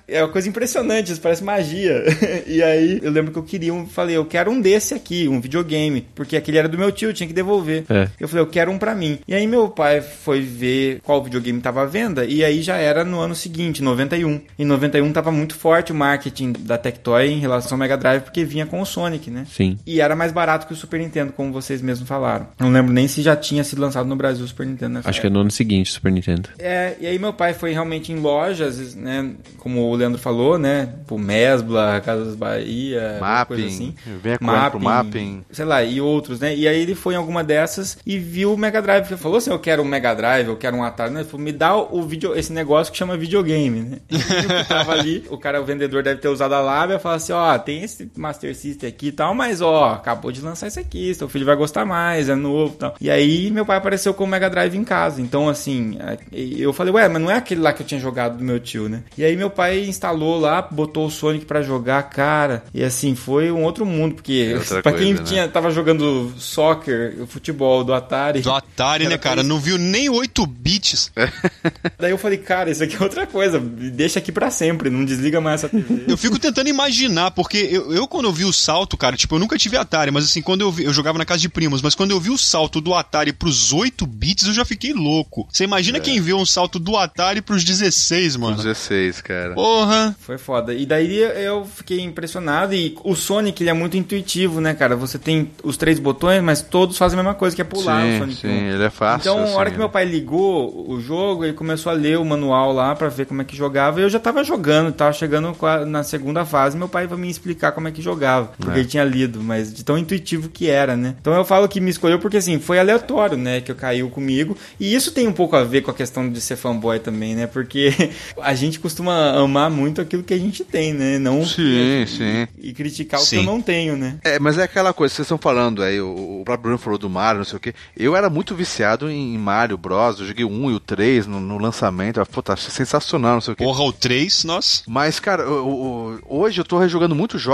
É 0.07 0.23
uma 0.23 0.31
coisa 0.31 0.49
impressionante, 0.49 1.11
isso 1.11 1.21
parece 1.21 1.43
magia. 1.43 2.03
E 2.47 2.63
aí, 2.63 2.99
eu 3.03 3.11
lembro 3.11 3.31
que 3.31 3.37
eu 3.37 3.43
queria 3.43 3.73
um, 3.73 3.85
falei, 3.85 4.15
eu 4.15 4.25
quero 4.25 4.49
um 4.49 4.59
desse 4.59 4.93
aqui, 4.93 5.27
um 5.27 5.39
videogame. 5.39 6.07
Porque 6.15 6.35
aquele 6.35 6.57
era 6.57 6.67
do 6.67 6.77
meu 6.77 6.91
tio, 6.91 7.09
eu 7.09 7.13
tinha 7.13 7.27
que 7.27 7.33
devolver. 7.33 7.83
É. 7.89 8.09
Eu 8.19 8.27
falei, 8.27 8.43
eu 8.43 8.47
quero 8.47 8.71
um 8.71 8.77
pra 8.77 8.95
mim. 8.95 9.19
E 9.27 9.35
aí, 9.35 9.45
meu 9.45 9.69
pai 9.69 10.01
foi 10.01 10.41
ver 10.41 10.99
qual 11.03 11.23
videogame 11.23 11.61
tava 11.61 11.83
à 11.83 11.85
venda. 11.85 12.25
E 12.25 12.43
aí 12.43 12.61
já 12.61 12.77
era 12.77 13.03
no 13.03 13.19
ano 13.19 13.35
seguinte, 13.35 13.83
91. 13.83 14.41
Em 14.57 14.65
91 14.65 15.11
tava 15.11 15.31
muito 15.31 15.55
forte 15.55 15.91
o 15.91 15.95
marketing 15.95 16.53
da 16.59 16.77
Tectoy 16.77 17.27
em 17.27 17.39
relação 17.39 17.75
ao 17.75 17.79
Mega 17.89 17.97
Drive, 17.97 18.21
porque 18.21 18.43
vinha 18.43 18.65
com 18.65 18.81
o 18.81 18.85
Sonic, 18.85 19.31
né? 19.31 19.45
Sim. 19.49 19.79
E 19.85 19.99
era 19.99 20.15
mais 20.15 20.31
barato 20.31 20.67
que 20.67 20.73
o 20.73 20.75
Super 20.75 20.99
Nintendo, 20.99 21.33
como 21.33 21.51
vocês 21.51 21.81
mesmos 21.81 22.07
falaram. 22.07 22.47
Não 22.59 22.71
lembro 22.71 22.93
nem 22.93 23.07
se 23.07 23.21
já 23.21 23.35
tinha 23.35 23.63
sido 23.63 23.81
lançado 23.81 24.07
no 24.07 24.15
Brasil 24.15 24.45
o 24.45 24.47
Super 24.47 24.67
Nintendo 24.67 24.95
nessa 24.95 25.09
Acho 25.09 25.19
época. 25.19 25.21
que 25.21 25.27
é 25.27 25.29
no 25.33 25.39
ano 25.39 25.51
seguinte, 25.51 25.91
Super 25.91 26.11
Nintendo. 26.11 26.49
É, 26.59 26.95
e 26.99 27.07
aí 27.07 27.17
meu 27.17 27.33
pai 27.33 27.53
foi 27.53 27.71
realmente 27.71 28.11
em 28.11 28.17
lojas, 28.17 28.93
né? 28.95 29.31
Como 29.57 29.81
o 29.81 29.95
Leandro 29.95 30.19
falou, 30.19 30.59
né? 30.59 30.93
Tipo 30.99 31.17
Mesbla, 31.17 32.01
Casas 32.01 32.35
Bahia, 32.35 33.17
Mapping, 33.19 33.47
coisa 33.47 33.67
assim. 33.67 33.95
Vem 34.21 34.37
mapping, 34.39 34.79
Mapping. 34.79 35.45
Sei 35.51 35.65
lá, 35.65 35.83
e 35.83 35.99
outros, 35.99 36.39
né? 36.39 36.55
E 36.55 36.67
aí 36.67 36.79
ele 36.79 36.93
foi 36.93 37.15
em 37.15 37.17
alguma 37.17 37.43
dessas 37.43 37.97
e 38.05 38.19
viu 38.19 38.53
o 38.53 38.57
Mega 38.57 38.81
Drive. 38.81 39.07
Ele 39.07 39.17
falou 39.17 39.37
assim, 39.37 39.49
eu 39.49 39.59
quero 39.59 39.81
um 39.81 39.85
Mega 39.85 40.13
Drive, 40.13 40.47
eu 40.47 40.57
quero 40.57 40.77
um 40.77 40.83
Atari. 40.83 41.11
Né? 41.11 41.21
Ele 41.21 41.29
falou, 41.29 41.43
me 41.43 41.51
dá 41.51 41.75
o 41.75 42.03
vídeo, 42.03 42.35
esse 42.35 42.53
negócio 42.53 42.91
que 42.91 42.97
chama 42.97 43.17
videogame, 43.17 43.81
né? 43.81 43.97
E 44.59 44.65
tava 44.65 44.93
ali, 44.93 45.25
o 45.29 45.37
cara, 45.37 45.61
o 45.61 45.65
vendedor 45.65 46.03
deve 46.03 46.19
ter 46.19 46.27
usado 46.27 46.53
a 46.53 46.61
lábia 46.61 46.95
e 46.95 46.99
falou 46.99 47.15
assim, 47.15 47.33
ó, 47.33 47.55
oh, 47.55 47.59
tem 47.59 47.78
esse 47.83 48.09
Master 48.15 48.55
System 48.55 48.89
aqui 48.89 49.07
e 49.07 49.11
tal, 49.11 49.33
mas 49.33 49.61
ó, 49.61 49.93
acabou 49.93 50.31
de 50.31 50.41
lançar 50.41 50.67
isso 50.67 50.79
aqui, 50.79 51.13
seu 51.13 51.29
filho 51.29 51.45
vai 51.45 51.55
gostar 51.55 51.85
mais, 51.85 52.29
é 52.29 52.35
novo 52.35 52.73
e 52.75 52.77
tal. 52.77 52.95
E 53.01 53.09
aí 53.09 53.51
meu 53.51 53.65
pai 53.65 53.77
apareceu 53.77 54.13
com 54.13 54.23
o 54.23 54.27
Mega 54.27 54.49
Drive 54.49 54.75
em 54.75 54.83
casa. 54.83 55.21
Então, 55.21 55.49
assim, 55.49 55.97
é, 55.99 56.17
eu 56.31 56.73
falei, 56.73 56.93
ué, 56.93 57.07
mas 57.07 57.21
não 57.21 57.31
é 57.31 57.35
aquele 57.35 57.61
lá 57.61 57.73
que 57.73 57.81
eu 57.81 57.87
tinha 57.87 57.99
jogado 57.99 58.37
do 58.37 58.43
meu 58.43 58.59
tio, 58.59 58.89
né? 58.89 59.03
E 59.17 59.23
aí 59.23 59.35
meu 59.35 59.49
pai 59.49 59.85
instalou 59.85 60.39
lá, 60.39 60.61
botou 60.61 61.07
o 61.07 61.11
Sonic 61.11 61.45
para 61.45 61.61
jogar, 61.61 62.03
cara. 62.03 62.63
E 62.73 62.83
assim, 62.83 63.15
foi 63.15 63.51
um 63.51 63.63
outro 63.63 63.85
mundo, 63.85 64.15
porque 64.15 64.55
é 64.55 64.81
para 64.81 64.93
quem 64.93 65.13
né? 65.13 65.23
tinha, 65.23 65.47
tava 65.47 65.71
jogando 65.71 66.33
soccer, 66.37 67.25
futebol 67.27 67.83
do 67.83 67.93
Atari. 67.93 68.41
Do 68.41 68.51
Atari, 68.51 69.07
né, 69.07 69.17
cara? 69.17 69.43
Não 69.43 69.59
viu 69.59 69.77
nem 69.77 70.09
8 70.09 70.45
bits. 70.45 71.11
Daí 71.97 72.11
eu 72.11 72.17
falei, 72.17 72.37
cara, 72.37 72.69
isso 72.71 72.83
aqui 72.83 72.95
é 72.95 73.03
outra 73.03 73.25
coisa. 73.25 73.59
Deixa 73.59 74.19
aqui 74.19 74.31
para 74.31 74.49
sempre, 74.51 74.89
não 74.89 75.05
desliga 75.05 75.41
mais 75.41 75.63
essa 75.63 75.69
TV. 75.69 76.05
Eu 76.07 76.17
fico 76.17 76.39
tentando 76.39 76.69
imaginar, 76.69 77.31
porque 77.31 77.68
eu, 77.69 77.93
eu 77.93 78.07
quando 78.07 78.25
eu 78.25 78.33
vi 78.33 78.45
o 78.45 78.53
salto, 78.53 78.97
cara, 78.97 79.15
tipo, 79.15 79.35
eu 79.35 79.39
nunca 79.39 79.57
tive 79.57 79.77
Atari, 79.77 80.11
mas 80.11 80.25
assim, 80.25 80.41
quando 80.41 80.61
eu 80.61 80.71
vi, 80.71 80.83
eu 80.83 80.93
jogava 80.93 81.17
na 81.17 81.25
casa 81.25 81.41
de 81.41 81.49
primos, 81.49 81.81
mas 81.81 81.95
quando 81.95 82.11
eu 82.11 82.19
vi 82.19 82.29
o 82.29 82.37
salto 82.37 82.81
do 82.81 82.93
Atari 82.93 83.31
pros 83.31 83.71
8 83.71 84.05
bits, 84.05 84.47
eu 84.47 84.53
já 84.53 84.65
fiquei 84.65 84.93
louco. 84.93 85.47
Você 85.51 85.63
imagina 85.63 85.97
é. 85.97 86.01
quem 86.01 86.19
vê 86.19 86.33
um 86.33 86.45
salto 86.45 86.79
do 86.79 86.97
Atari 86.97 87.41
pros 87.41 87.63
16, 87.63 88.35
mano? 88.35 88.57
16, 88.57 89.21
cara. 89.21 89.53
Porra! 89.53 90.15
Foi 90.19 90.37
foda. 90.37 90.73
E 90.73 90.85
daí 90.85 91.17
eu 91.17 91.65
fiquei 91.65 92.01
impressionado 92.01 92.73
e 92.73 92.97
o 93.03 93.15
Sonic, 93.15 93.61
ele 93.61 93.69
é 93.69 93.73
muito 93.73 93.97
intuitivo, 93.97 94.59
né, 94.59 94.73
cara? 94.73 94.95
Você 94.95 95.17
tem 95.17 95.51
os 95.63 95.77
três 95.77 95.99
botões, 95.99 96.41
mas 96.41 96.61
todos 96.61 96.97
fazem 96.97 97.19
a 97.19 97.23
mesma 97.23 97.35
coisa, 97.35 97.55
que 97.55 97.61
é 97.61 97.65
pular 97.65 98.01
sim, 98.01 98.15
o 98.15 98.19
Sonic 98.19 98.41
Sim, 98.41 98.47
1. 98.47 98.51
ele 98.73 98.83
é 98.83 98.89
fácil. 98.89 99.31
Então, 99.31 99.43
assim, 99.43 99.53
a 99.53 99.57
hora 99.57 99.71
que 99.71 99.77
meu 99.77 99.89
pai 99.89 100.05
ligou 100.05 100.89
o 100.89 100.99
jogo, 100.99 101.43
ele 101.43 101.53
começou 101.53 101.91
a 101.91 101.95
ler 101.95 102.17
o 102.17 102.25
manual 102.25 102.73
lá 102.73 102.95
para 102.95 103.09
ver 103.09 103.25
como 103.25 103.41
é 103.41 103.45
que 103.45 103.55
jogava. 103.55 103.99
E 103.99 104.03
eu 104.03 104.09
já 104.09 104.19
tava 104.19 104.43
jogando, 104.43 104.91
tava 104.91 105.13
chegando 105.13 105.55
na 105.85 106.03
segunda 106.03 106.45
fase, 106.45 106.77
meu 106.77 106.89
pai 106.89 107.07
vai 107.07 107.17
me 107.17 107.29
explicar 107.29 107.58
como 107.73 107.87
é 107.87 107.91
que 107.91 108.01
jogava, 108.01 108.51
porque 108.57 108.77
é. 108.77 108.79
ele 108.79 108.87
tinha 108.87 109.03
lido, 109.03 109.41
mas 109.41 109.73
de 109.73 109.83
tão 109.83 109.97
intuitivo 109.97 110.49
que 110.49 110.69
era, 110.69 110.95
né? 110.95 111.15
Então 111.19 111.33
eu 111.33 111.45
falo 111.45 111.67
que 111.67 111.79
me 111.79 111.89
escolheu 111.89 112.19
porque 112.19 112.37
assim, 112.37 112.59
foi 112.59 112.79
aleatório, 112.79 113.37
né, 113.37 113.61
que 113.61 113.71
eu 113.71 113.75
caiu 113.75 114.09
comigo. 114.09 114.57
E 114.79 114.93
isso 114.93 115.11
tem 115.11 115.27
um 115.27 115.33
pouco 115.33 115.55
a 115.55 115.63
ver 115.63 115.81
com 115.81 115.91
a 115.91 115.93
questão 115.93 116.29
de 116.29 116.39
ser 116.41 116.55
fanboy 116.55 116.99
também, 116.99 117.35
né? 117.35 117.47
Porque 117.47 117.93
a 118.41 118.53
gente 118.55 118.79
costuma 118.79 119.31
amar 119.31 119.69
muito 119.69 120.01
aquilo 120.01 120.23
que 120.23 120.33
a 120.33 120.39
gente 120.39 120.63
tem, 120.63 120.93
né? 120.93 121.19
Não 121.19 121.45
sim, 121.45 122.05
sim. 122.07 122.47
E, 122.57 122.73
criticar 122.73 123.19
sim. 123.19 123.25
o 123.25 123.29
que 123.29 123.45
eu 123.45 123.51
não 123.51 123.61
tenho, 123.61 123.97
né? 123.97 124.17
É, 124.23 124.39
mas 124.39 124.57
é 124.57 124.63
aquela 124.63 124.93
coisa, 124.93 125.13
vocês 125.13 125.25
estão 125.25 125.37
falando 125.37 125.83
aí, 125.83 125.99
o, 125.99 126.41
o 126.41 126.43
próprio 126.45 126.63
Bruno 126.63 126.77
falou 126.77 126.97
do 126.97 127.09
Mario, 127.09 127.39
não 127.39 127.45
sei 127.45 127.57
o 127.57 127.59
que. 127.59 127.73
Eu 127.97 128.15
era 128.15 128.29
muito 128.29 128.55
viciado 128.55 129.09
em 129.09 129.37
Mario 129.37 129.77
Bros. 129.77 130.19
Eu 130.19 130.27
joguei 130.27 130.45
o 130.45 130.49
1 130.49 130.71
e 130.71 130.73
o 130.73 130.79
3 130.79 131.27
no, 131.27 131.39
no 131.39 131.57
lançamento. 131.57 132.23
Pô, 132.27 132.41
tá 132.41 132.55
sensacional, 132.55 133.35
não 133.35 133.41
sei 133.41 133.53
o 133.53 133.57
que. 133.57 133.63
Porra, 133.63 133.83
o 133.83 133.93
3, 133.93 134.43
nossa. 134.43 134.83
Mas, 134.87 135.19
cara, 135.19 135.43
eu, 135.43 135.49
eu, 135.49 136.19
hoje 136.27 136.61
eu 136.61 136.65
tô 136.65 136.77
rejogando 136.77 137.15
muitos 137.15 137.41
jogos 137.41 137.48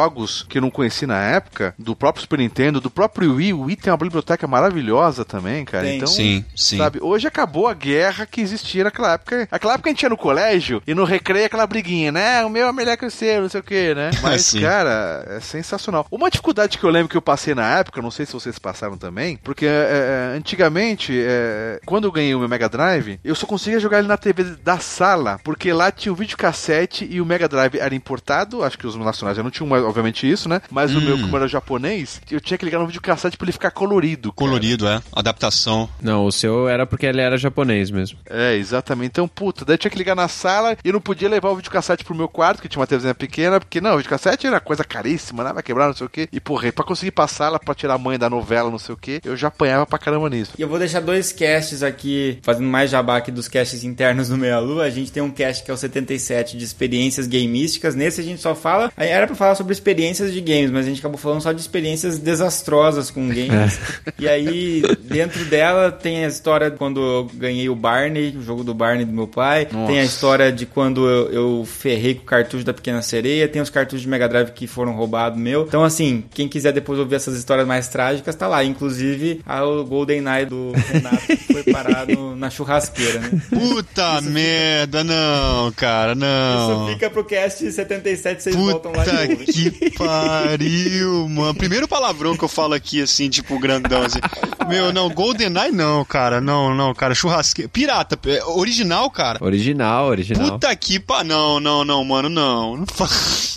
que 0.48 0.58
eu 0.58 0.62
não 0.62 0.70
conheci 0.70 1.06
na 1.06 1.22
época, 1.22 1.74
do 1.78 1.96
próprio 1.96 2.22
Super 2.22 2.40
Nintendo, 2.40 2.82
do 2.82 2.90
próprio 2.90 3.36
Wii. 3.36 3.54
O 3.54 3.62
Wii 3.62 3.76
tem 3.76 3.92
uma 3.92 3.98
biblioteca 3.98 4.48
maravilhosa 4.48 5.24
também, 5.24 5.66
cara. 5.66 5.86
Tem. 5.86 5.98
Então, 5.98 6.08
sim, 6.08 6.44
sim. 6.56 6.78
Sabe, 6.78 7.00
hoje 7.02 7.28
acabou 7.28 7.68
a 7.68 7.74
guerra 7.74 8.26
que 8.26 8.42
existia 8.42 8.84
naquela 8.84 9.14
época. 9.14 9.48
Aquela 9.52 9.74
época 9.74 9.90
a 9.90 9.92
gente 9.92 10.04
ia 10.04 10.10
no 10.10 10.18
colégio 10.18 10.82
e 10.86 10.94
no 10.94 11.04
recreio 11.04 11.46
aquela 11.46 11.68
briguinha, 11.68 12.12
né? 12.12 12.44
O 12.46 12.50
meu 12.50 12.68
é 12.68 12.72
melhor 12.72 12.98
que 12.98 13.06
o 13.06 13.12
seu, 13.12 13.42
não 13.42 13.50
sei 13.50 13.60
o 13.60 13.64
que, 13.64 13.94
né? 13.94 14.12
Mas, 14.22 14.54
cara, 14.54 15.26
é 15.28 15.40
sensacional. 15.40 16.06
Uma 16.12 16.30
dificuldade 16.30 16.78
que 16.78 16.84
eu 16.84 16.90
lembro 16.90 17.10
que 17.10 17.18
eu 17.18 17.22
passei 17.22 17.54
na 17.54 17.80
época, 17.80 18.02
não 18.02 18.12
sei 18.12 18.26
se 18.26 18.34
vocês 18.34 18.58
passaram 18.60 18.98
também, 18.98 19.38
porque 19.44 19.66
é, 19.66 20.32
é 20.34 20.38
antigamente, 20.38 21.14
é, 21.16 21.80
quando 21.86 22.06
eu 22.06 22.12
ganhei 22.12 22.36
o 22.36 22.40
meu 22.40 22.50
Mega 22.50 22.70
Drive, 22.70 23.20
eu 23.24 23.36
só 23.36 23.46
conseguia 23.46 23.80
jogar 23.80 24.00
ele 24.00 24.08
na 24.08 24.18
TV 24.18 24.44
da 24.64 24.80
sala, 24.80 25.40
porque 25.44 25.72
lá 25.72 25.92
tinha 25.92 26.12
o 26.12 26.16
videocassete 26.16 27.08
e 27.10 27.22
o 27.22 27.26
Mega 27.26 27.48
Drive 27.48 27.76
era 27.76 27.96
importado, 27.96 28.64
acho 28.64 28.78
que 28.78 28.88
os 28.88 28.96
nacionais 28.96 29.38
já 29.38 29.44
não 29.44 29.52
tinham, 29.52 29.70
obviamente, 29.86 30.30
isso, 30.30 30.50
né? 30.50 30.62
Mas 30.70 30.94
hum. 30.94 31.00
o 31.00 31.02
meu, 31.02 31.20
como 31.20 31.36
era 31.38 31.48
japonês, 31.48 32.22
eu 32.30 32.42
tinha 32.42 32.58
que 32.58 32.66
ligar 32.66 32.80
no 32.80 32.88
videocassete 32.88 33.38
pra 33.38 33.46
ele 33.46 33.52
ficar 33.52 33.72
colorido. 33.72 34.32
Cara. 34.32 34.48
Colorido, 34.48 34.88
é. 34.88 35.02
Adaptação. 35.12 35.90
Não, 36.02 36.26
o 36.26 36.32
seu 36.32 36.68
era 36.68 36.86
porque 36.86 37.06
ele 37.06 37.22
era 37.22 37.38
japonês 37.38 37.90
mesmo. 37.92 38.18
É, 38.30 38.56
exatamente. 38.56 39.12
Então, 39.12 39.28
puta, 39.28 39.66
daí 39.66 39.76
eu 39.76 39.78
tinha 39.78 39.92
que 39.92 39.98
ligar 39.98 40.16
na 40.16 40.28
sala 40.28 40.78
e 40.84 40.92
não 40.92 41.02
podia 41.02 41.30
levar 41.30 41.50
o 41.50 41.56
videocassete 41.56 42.04
pro 42.04 42.16
meu 42.16 42.28
quarto, 42.28 42.62
que 42.62 42.70
tinha 42.70 42.80
uma 42.80 42.88
televisão 42.88 43.14
pequena, 43.14 43.60
porque 43.60 43.82
não, 43.82 43.94
o 43.94 43.98
videocassete 43.98 44.48
era 44.48 44.60
coisa 44.60 44.84
caríssima, 44.84 45.44
né? 45.44 45.54
Vai 45.54 45.64
quebrar, 45.64 45.88
não 45.88 45.96
sei 45.96 46.08
o 46.08 46.10
quê. 46.10 46.28
E, 46.32 46.40
porra, 46.40 46.72
pra 46.72 46.84
conseguir 46.84 47.12
passar 47.12 47.50
lá 47.50 47.60
pra 47.60 47.76
tirar 47.76 47.96
a 47.96 47.98
mãe 47.98 48.18
da 48.18 48.30
novela, 48.30 48.70
não 48.70 48.80
sei 48.80 48.94
o 48.94 48.98
quê, 48.98 49.22
eu 49.24 49.36
já 49.36 49.48
apanhava 49.48 49.86
pra 49.86 50.00
caramba 50.00 50.30
nisso. 50.30 50.54
E 50.58 50.62
eu 50.62 50.68
vou 50.68 50.80
deixar 50.80 51.00
dois 51.00 51.32
casts 51.32 51.84
aqui, 51.84 52.40
fazendo 52.42 52.68
mais 52.68 52.90
jabá 52.90 53.18
aqui 53.18 53.32
dos 53.32 53.48
casts 53.48 53.84
internos 53.84 54.30
do 54.30 54.38
Meia 54.38 54.60
Lua. 54.60 54.84
A 54.84 54.90
gente 54.90 55.12
tem 55.12 55.22
um 55.22 55.32
cast 55.32 55.64
que 55.64 55.72
é 55.72 55.74
o 55.74 55.78
77 55.78 56.58
de 56.58 56.64
experiências 56.64 57.28
gamísticas. 57.28 57.96
Nesse 57.96 58.22
a 58.22 58.24
gente 58.24 58.42
só 58.42 58.56
fala. 58.56 58.92
Era 58.98 59.28
pra 59.28 59.36
falar 59.36 59.56
sobre 59.56 59.74
experiências 59.76 60.34
de 60.34 60.42
games, 60.42 60.72
mas 60.72 60.86
a 60.86 60.90
gente 60.90 61.00
acabou 61.00 61.18
falando 61.18 61.42
só 61.42 61.52
de 61.52 61.62
experiências 61.62 62.18
desastrosas 62.18 63.12
com 63.12 63.28
games. 63.28 63.80
É. 64.06 64.14
E 64.20 64.28
aí, 64.28 64.82
dentro 65.02 65.44
dela, 65.46 65.92
tem 65.92 66.26
a 66.26 66.28
história 66.28 66.70
de 66.72 66.78
quando 66.78 67.02
eu 67.02 67.30
ganhei 67.34 67.70
o 67.70 67.76
Barney, 67.76 68.36
o 68.38 68.42
jogo 68.42 68.64
do 68.64 68.74
Barney 68.74 69.06
do 69.06 69.14
meu 69.14 69.28
pai. 69.28 69.68
Nossa. 69.72 69.92
Tem 69.92 70.00
a 70.00 70.04
história 70.04 70.52
de 70.52 70.66
quando 70.66 71.08
eu, 71.08 71.32
eu 71.32 71.66
ferrei 71.66 72.16
com 72.16 72.22
o 72.24 72.26
cartucho 72.26 72.64
da 72.64 72.74
Pequena 72.74 73.02
Sereia. 73.02 73.48
Tem 73.48 73.62
os 73.62 73.70
cartuchos 73.70 74.02
de 74.02 74.08
Mega 74.08 74.28
Drive 74.28 74.52
que 74.52 74.68
foram 74.68 74.94
roubados 74.94 75.40
meu. 75.40 75.64
Então, 75.64 75.84
assim, 75.84 76.24
quem 76.34 76.48
quiser 76.48 76.72
depois 76.72 77.00
ouvir 77.00 77.16
essas 77.16 77.38
histórias 77.38 77.68
mais 77.68 77.88
trágicas, 77.88 78.36
tá 78.36 78.48
lá. 78.48 78.64
Inclusive, 78.64 79.42
o 79.46 79.84
Golden 79.84 80.24
Eye 80.28 80.46
do 80.46 80.72
Renato 80.92 81.38
foi 81.52 81.64
parado 81.64 82.36
na 82.36 82.50
churrasqueira, 82.50 83.20
né? 83.20 83.42
Puta 83.50 84.20
Isso 84.20 84.30
merda, 84.30 85.02
fica... 85.02 85.14
não, 85.14 85.72
cara, 85.74 86.16
não. 86.16 86.86
Isso 86.86 86.94
fica 86.94 87.10
pro 87.10 87.24
cast 87.24 87.72
77, 87.72 88.44
vocês 88.44 88.56
Puta 88.56 88.72
voltam 88.72 88.92
lá 88.92 89.04
de 89.04 89.28
novo. 89.30 89.46
que 89.46 89.65
pariu, 89.98 91.28
mano. 91.30 91.56
Primeiro 91.56 91.88
palavrão 91.88 92.36
que 92.36 92.44
eu 92.44 92.50
falo 92.50 92.74
aqui, 92.74 93.02
assim, 93.02 93.30
tipo, 93.30 93.60
grandão, 93.60 94.04
assim. 94.04 94.20
Meu, 94.68 94.92
não, 94.92 95.10
Golden 95.10 95.54
Eye 95.58 95.72
não, 95.72 96.04
cara, 96.06 96.42
não, 96.42 96.74
não, 96.76 96.94
cara, 96.94 97.14
churrasqueira. 97.14 97.70
Pirata, 97.70 98.20
é, 98.28 98.44
original, 98.46 99.10
cara. 99.10 99.44
Original, 99.44 100.08
original. 100.08 100.52
Puta 100.52 100.76
que 100.76 101.00
pa... 101.00 101.24
Não, 101.24 101.60
não, 101.60 101.86
não, 101.86 102.04
mano, 102.04 102.30
não. 102.30 102.78
Não 102.78 102.86
faz... 102.86 103.56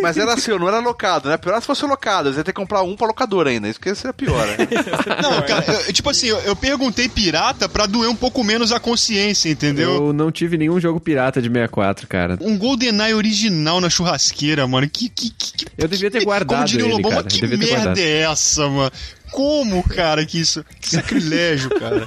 Mas 0.00 0.16
era 0.16 0.36
seu, 0.38 0.58
não 0.58 0.68
era 0.68 0.78
locado, 0.78 1.28
né? 1.28 1.36
Pior 1.36 1.60
se 1.60 1.66
fosse 1.66 1.84
locado, 1.84 2.32
você 2.32 2.38
ia 2.38 2.44
ter 2.44 2.52
que 2.52 2.60
comprar 2.60 2.82
um 2.82 2.96
pra 2.96 3.06
locador 3.06 3.46
ainda. 3.46 3.68
Isso 3.68 3.78
que 3.78 3.94
seria 3.94 4.12
pior, 4.12 4.46
né? 4.46 4.56
Não, 5.22 5.42
cara, 5.42 5.64
eu, 5.86 5.92
tipo 5.92 6.10
assim, 6.10 6.26
eu, 6.26 6.38
eu, 6.38 6.56
perguntei 6.56 7.08
pirata 7.08 7.68
pra 7.68 7.86
doer 7.86 8.08
um 8.08 8.16
pouco 8.16 8.42
menos 8.42 8.72
a 8.72 8.80
consciência, 8.80 9.48
entendeu? 9.48 9.94
Eu 9.94 10.12
não 10.12 10.30
tive 10.30 10.56
nenhum 10.56 10.80
jogo 10.80 11.00
pirata 11.00 11.40
de 11.40 11.48
64, 11.48 12.06
cara. 12.06 12.38
Um 12.40 12.56
GoldenEye 12.56 13.14
original 13.14 13.80
na 13.80 13.90
churrasqueira, 13.90 14.66
mano. 14.66 14.88
Que. 14.88 15.08
Que, 15.16 15.30
que 15.30 15.66
eu 15.78 15.88
devia 15.88 16.10
ter 16.10 16.24
guardado. 16.24 16.56
Como 16.56 16.64
diria 16.66 16.86
o 16.86 16.90
Lobão, 16.90 17.12
mas 17.12 17.26
que 17.32 17.46
merda 17.46 17.98
é 17.98 18.20
essa, 18.20 18.68
mano? 18.68 18.92
Como, 19.32 19.82
cara, 19.82 20.24
que 20.24 20.38
isso. 20.38 20.64
Que 20.80 20.90
sacrilégio, 20.90 21.70
cara. 21.70 22.06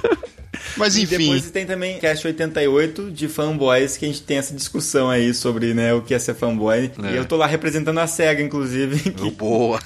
Mas 0.76 0.96
enfim. 0.96 1.14
E 1.14 1.18
depois 1.18 1.50
tem 1.50 1.66
também 1.66 1.98
Cast 1.98 2.26
88 2.26 3.10
de 3.10 3.28
fanboys 3.28 3.96
que 3.96 4.04
a 4.04 4.08
gente 4.08 4.22
tem 4.22 4.38
essa 4.38 4.54
discussão 4.54 5.08
aí 5.08 5.32
sobre 5.32 5.74
né, 5.74 5.92
o 5.94 6.02
que 6.02 6.14
é 6.14 6.18
ser 6.18 6.34
fanboy. 6.34 6.90
É. 7.02 7.12
E 7.12 7.16
eu 7.16 7.24
tô 7.24 7.36
lá 7.36 7.46
representando 7.46 7.98
a 7.98 8.06
SEGA, 8.06 8.42
inclusive. 8.42 9.10
Que, 9.20 9.30
Boa! 9.30 9.78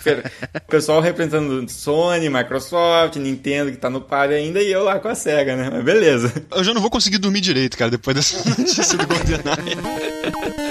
O 0.54 0.70
pessoal 0.70 1.00
representando 1.00 1.68
Sony, 1.68 2.28
Microsoft, 2.28 3.16
Nintendo, 3.16 3.70
que 3.70 3.76
tá 3.76 3.88
no 3.88 4.00
par 4.00 4.28
ainda, 4.30 4.62
e 4.62 4.70
eu 4.70 4.84
lá 4.84 4.98
com 4.98 5.08
a 5.08 5.14
SEGA, 5.14 5.56
né? 5.56 5.70
Mas 5.72 5.84
beleza. 5.84 6.32
Eu 6.54 6.62
já 6.62 6.74
não 6.74 6.80
vou 6.80 6.90
conseguir 6.90 7.18
dormir 7.18 7.40
direito, 7.40 7.76
cara, 7.76 7.90
depois 7.90 8.14
dessa 8.14 8.48
notícia 8.58 8.96
do 8.98 9.06
GoldenEye. 9.06 10.54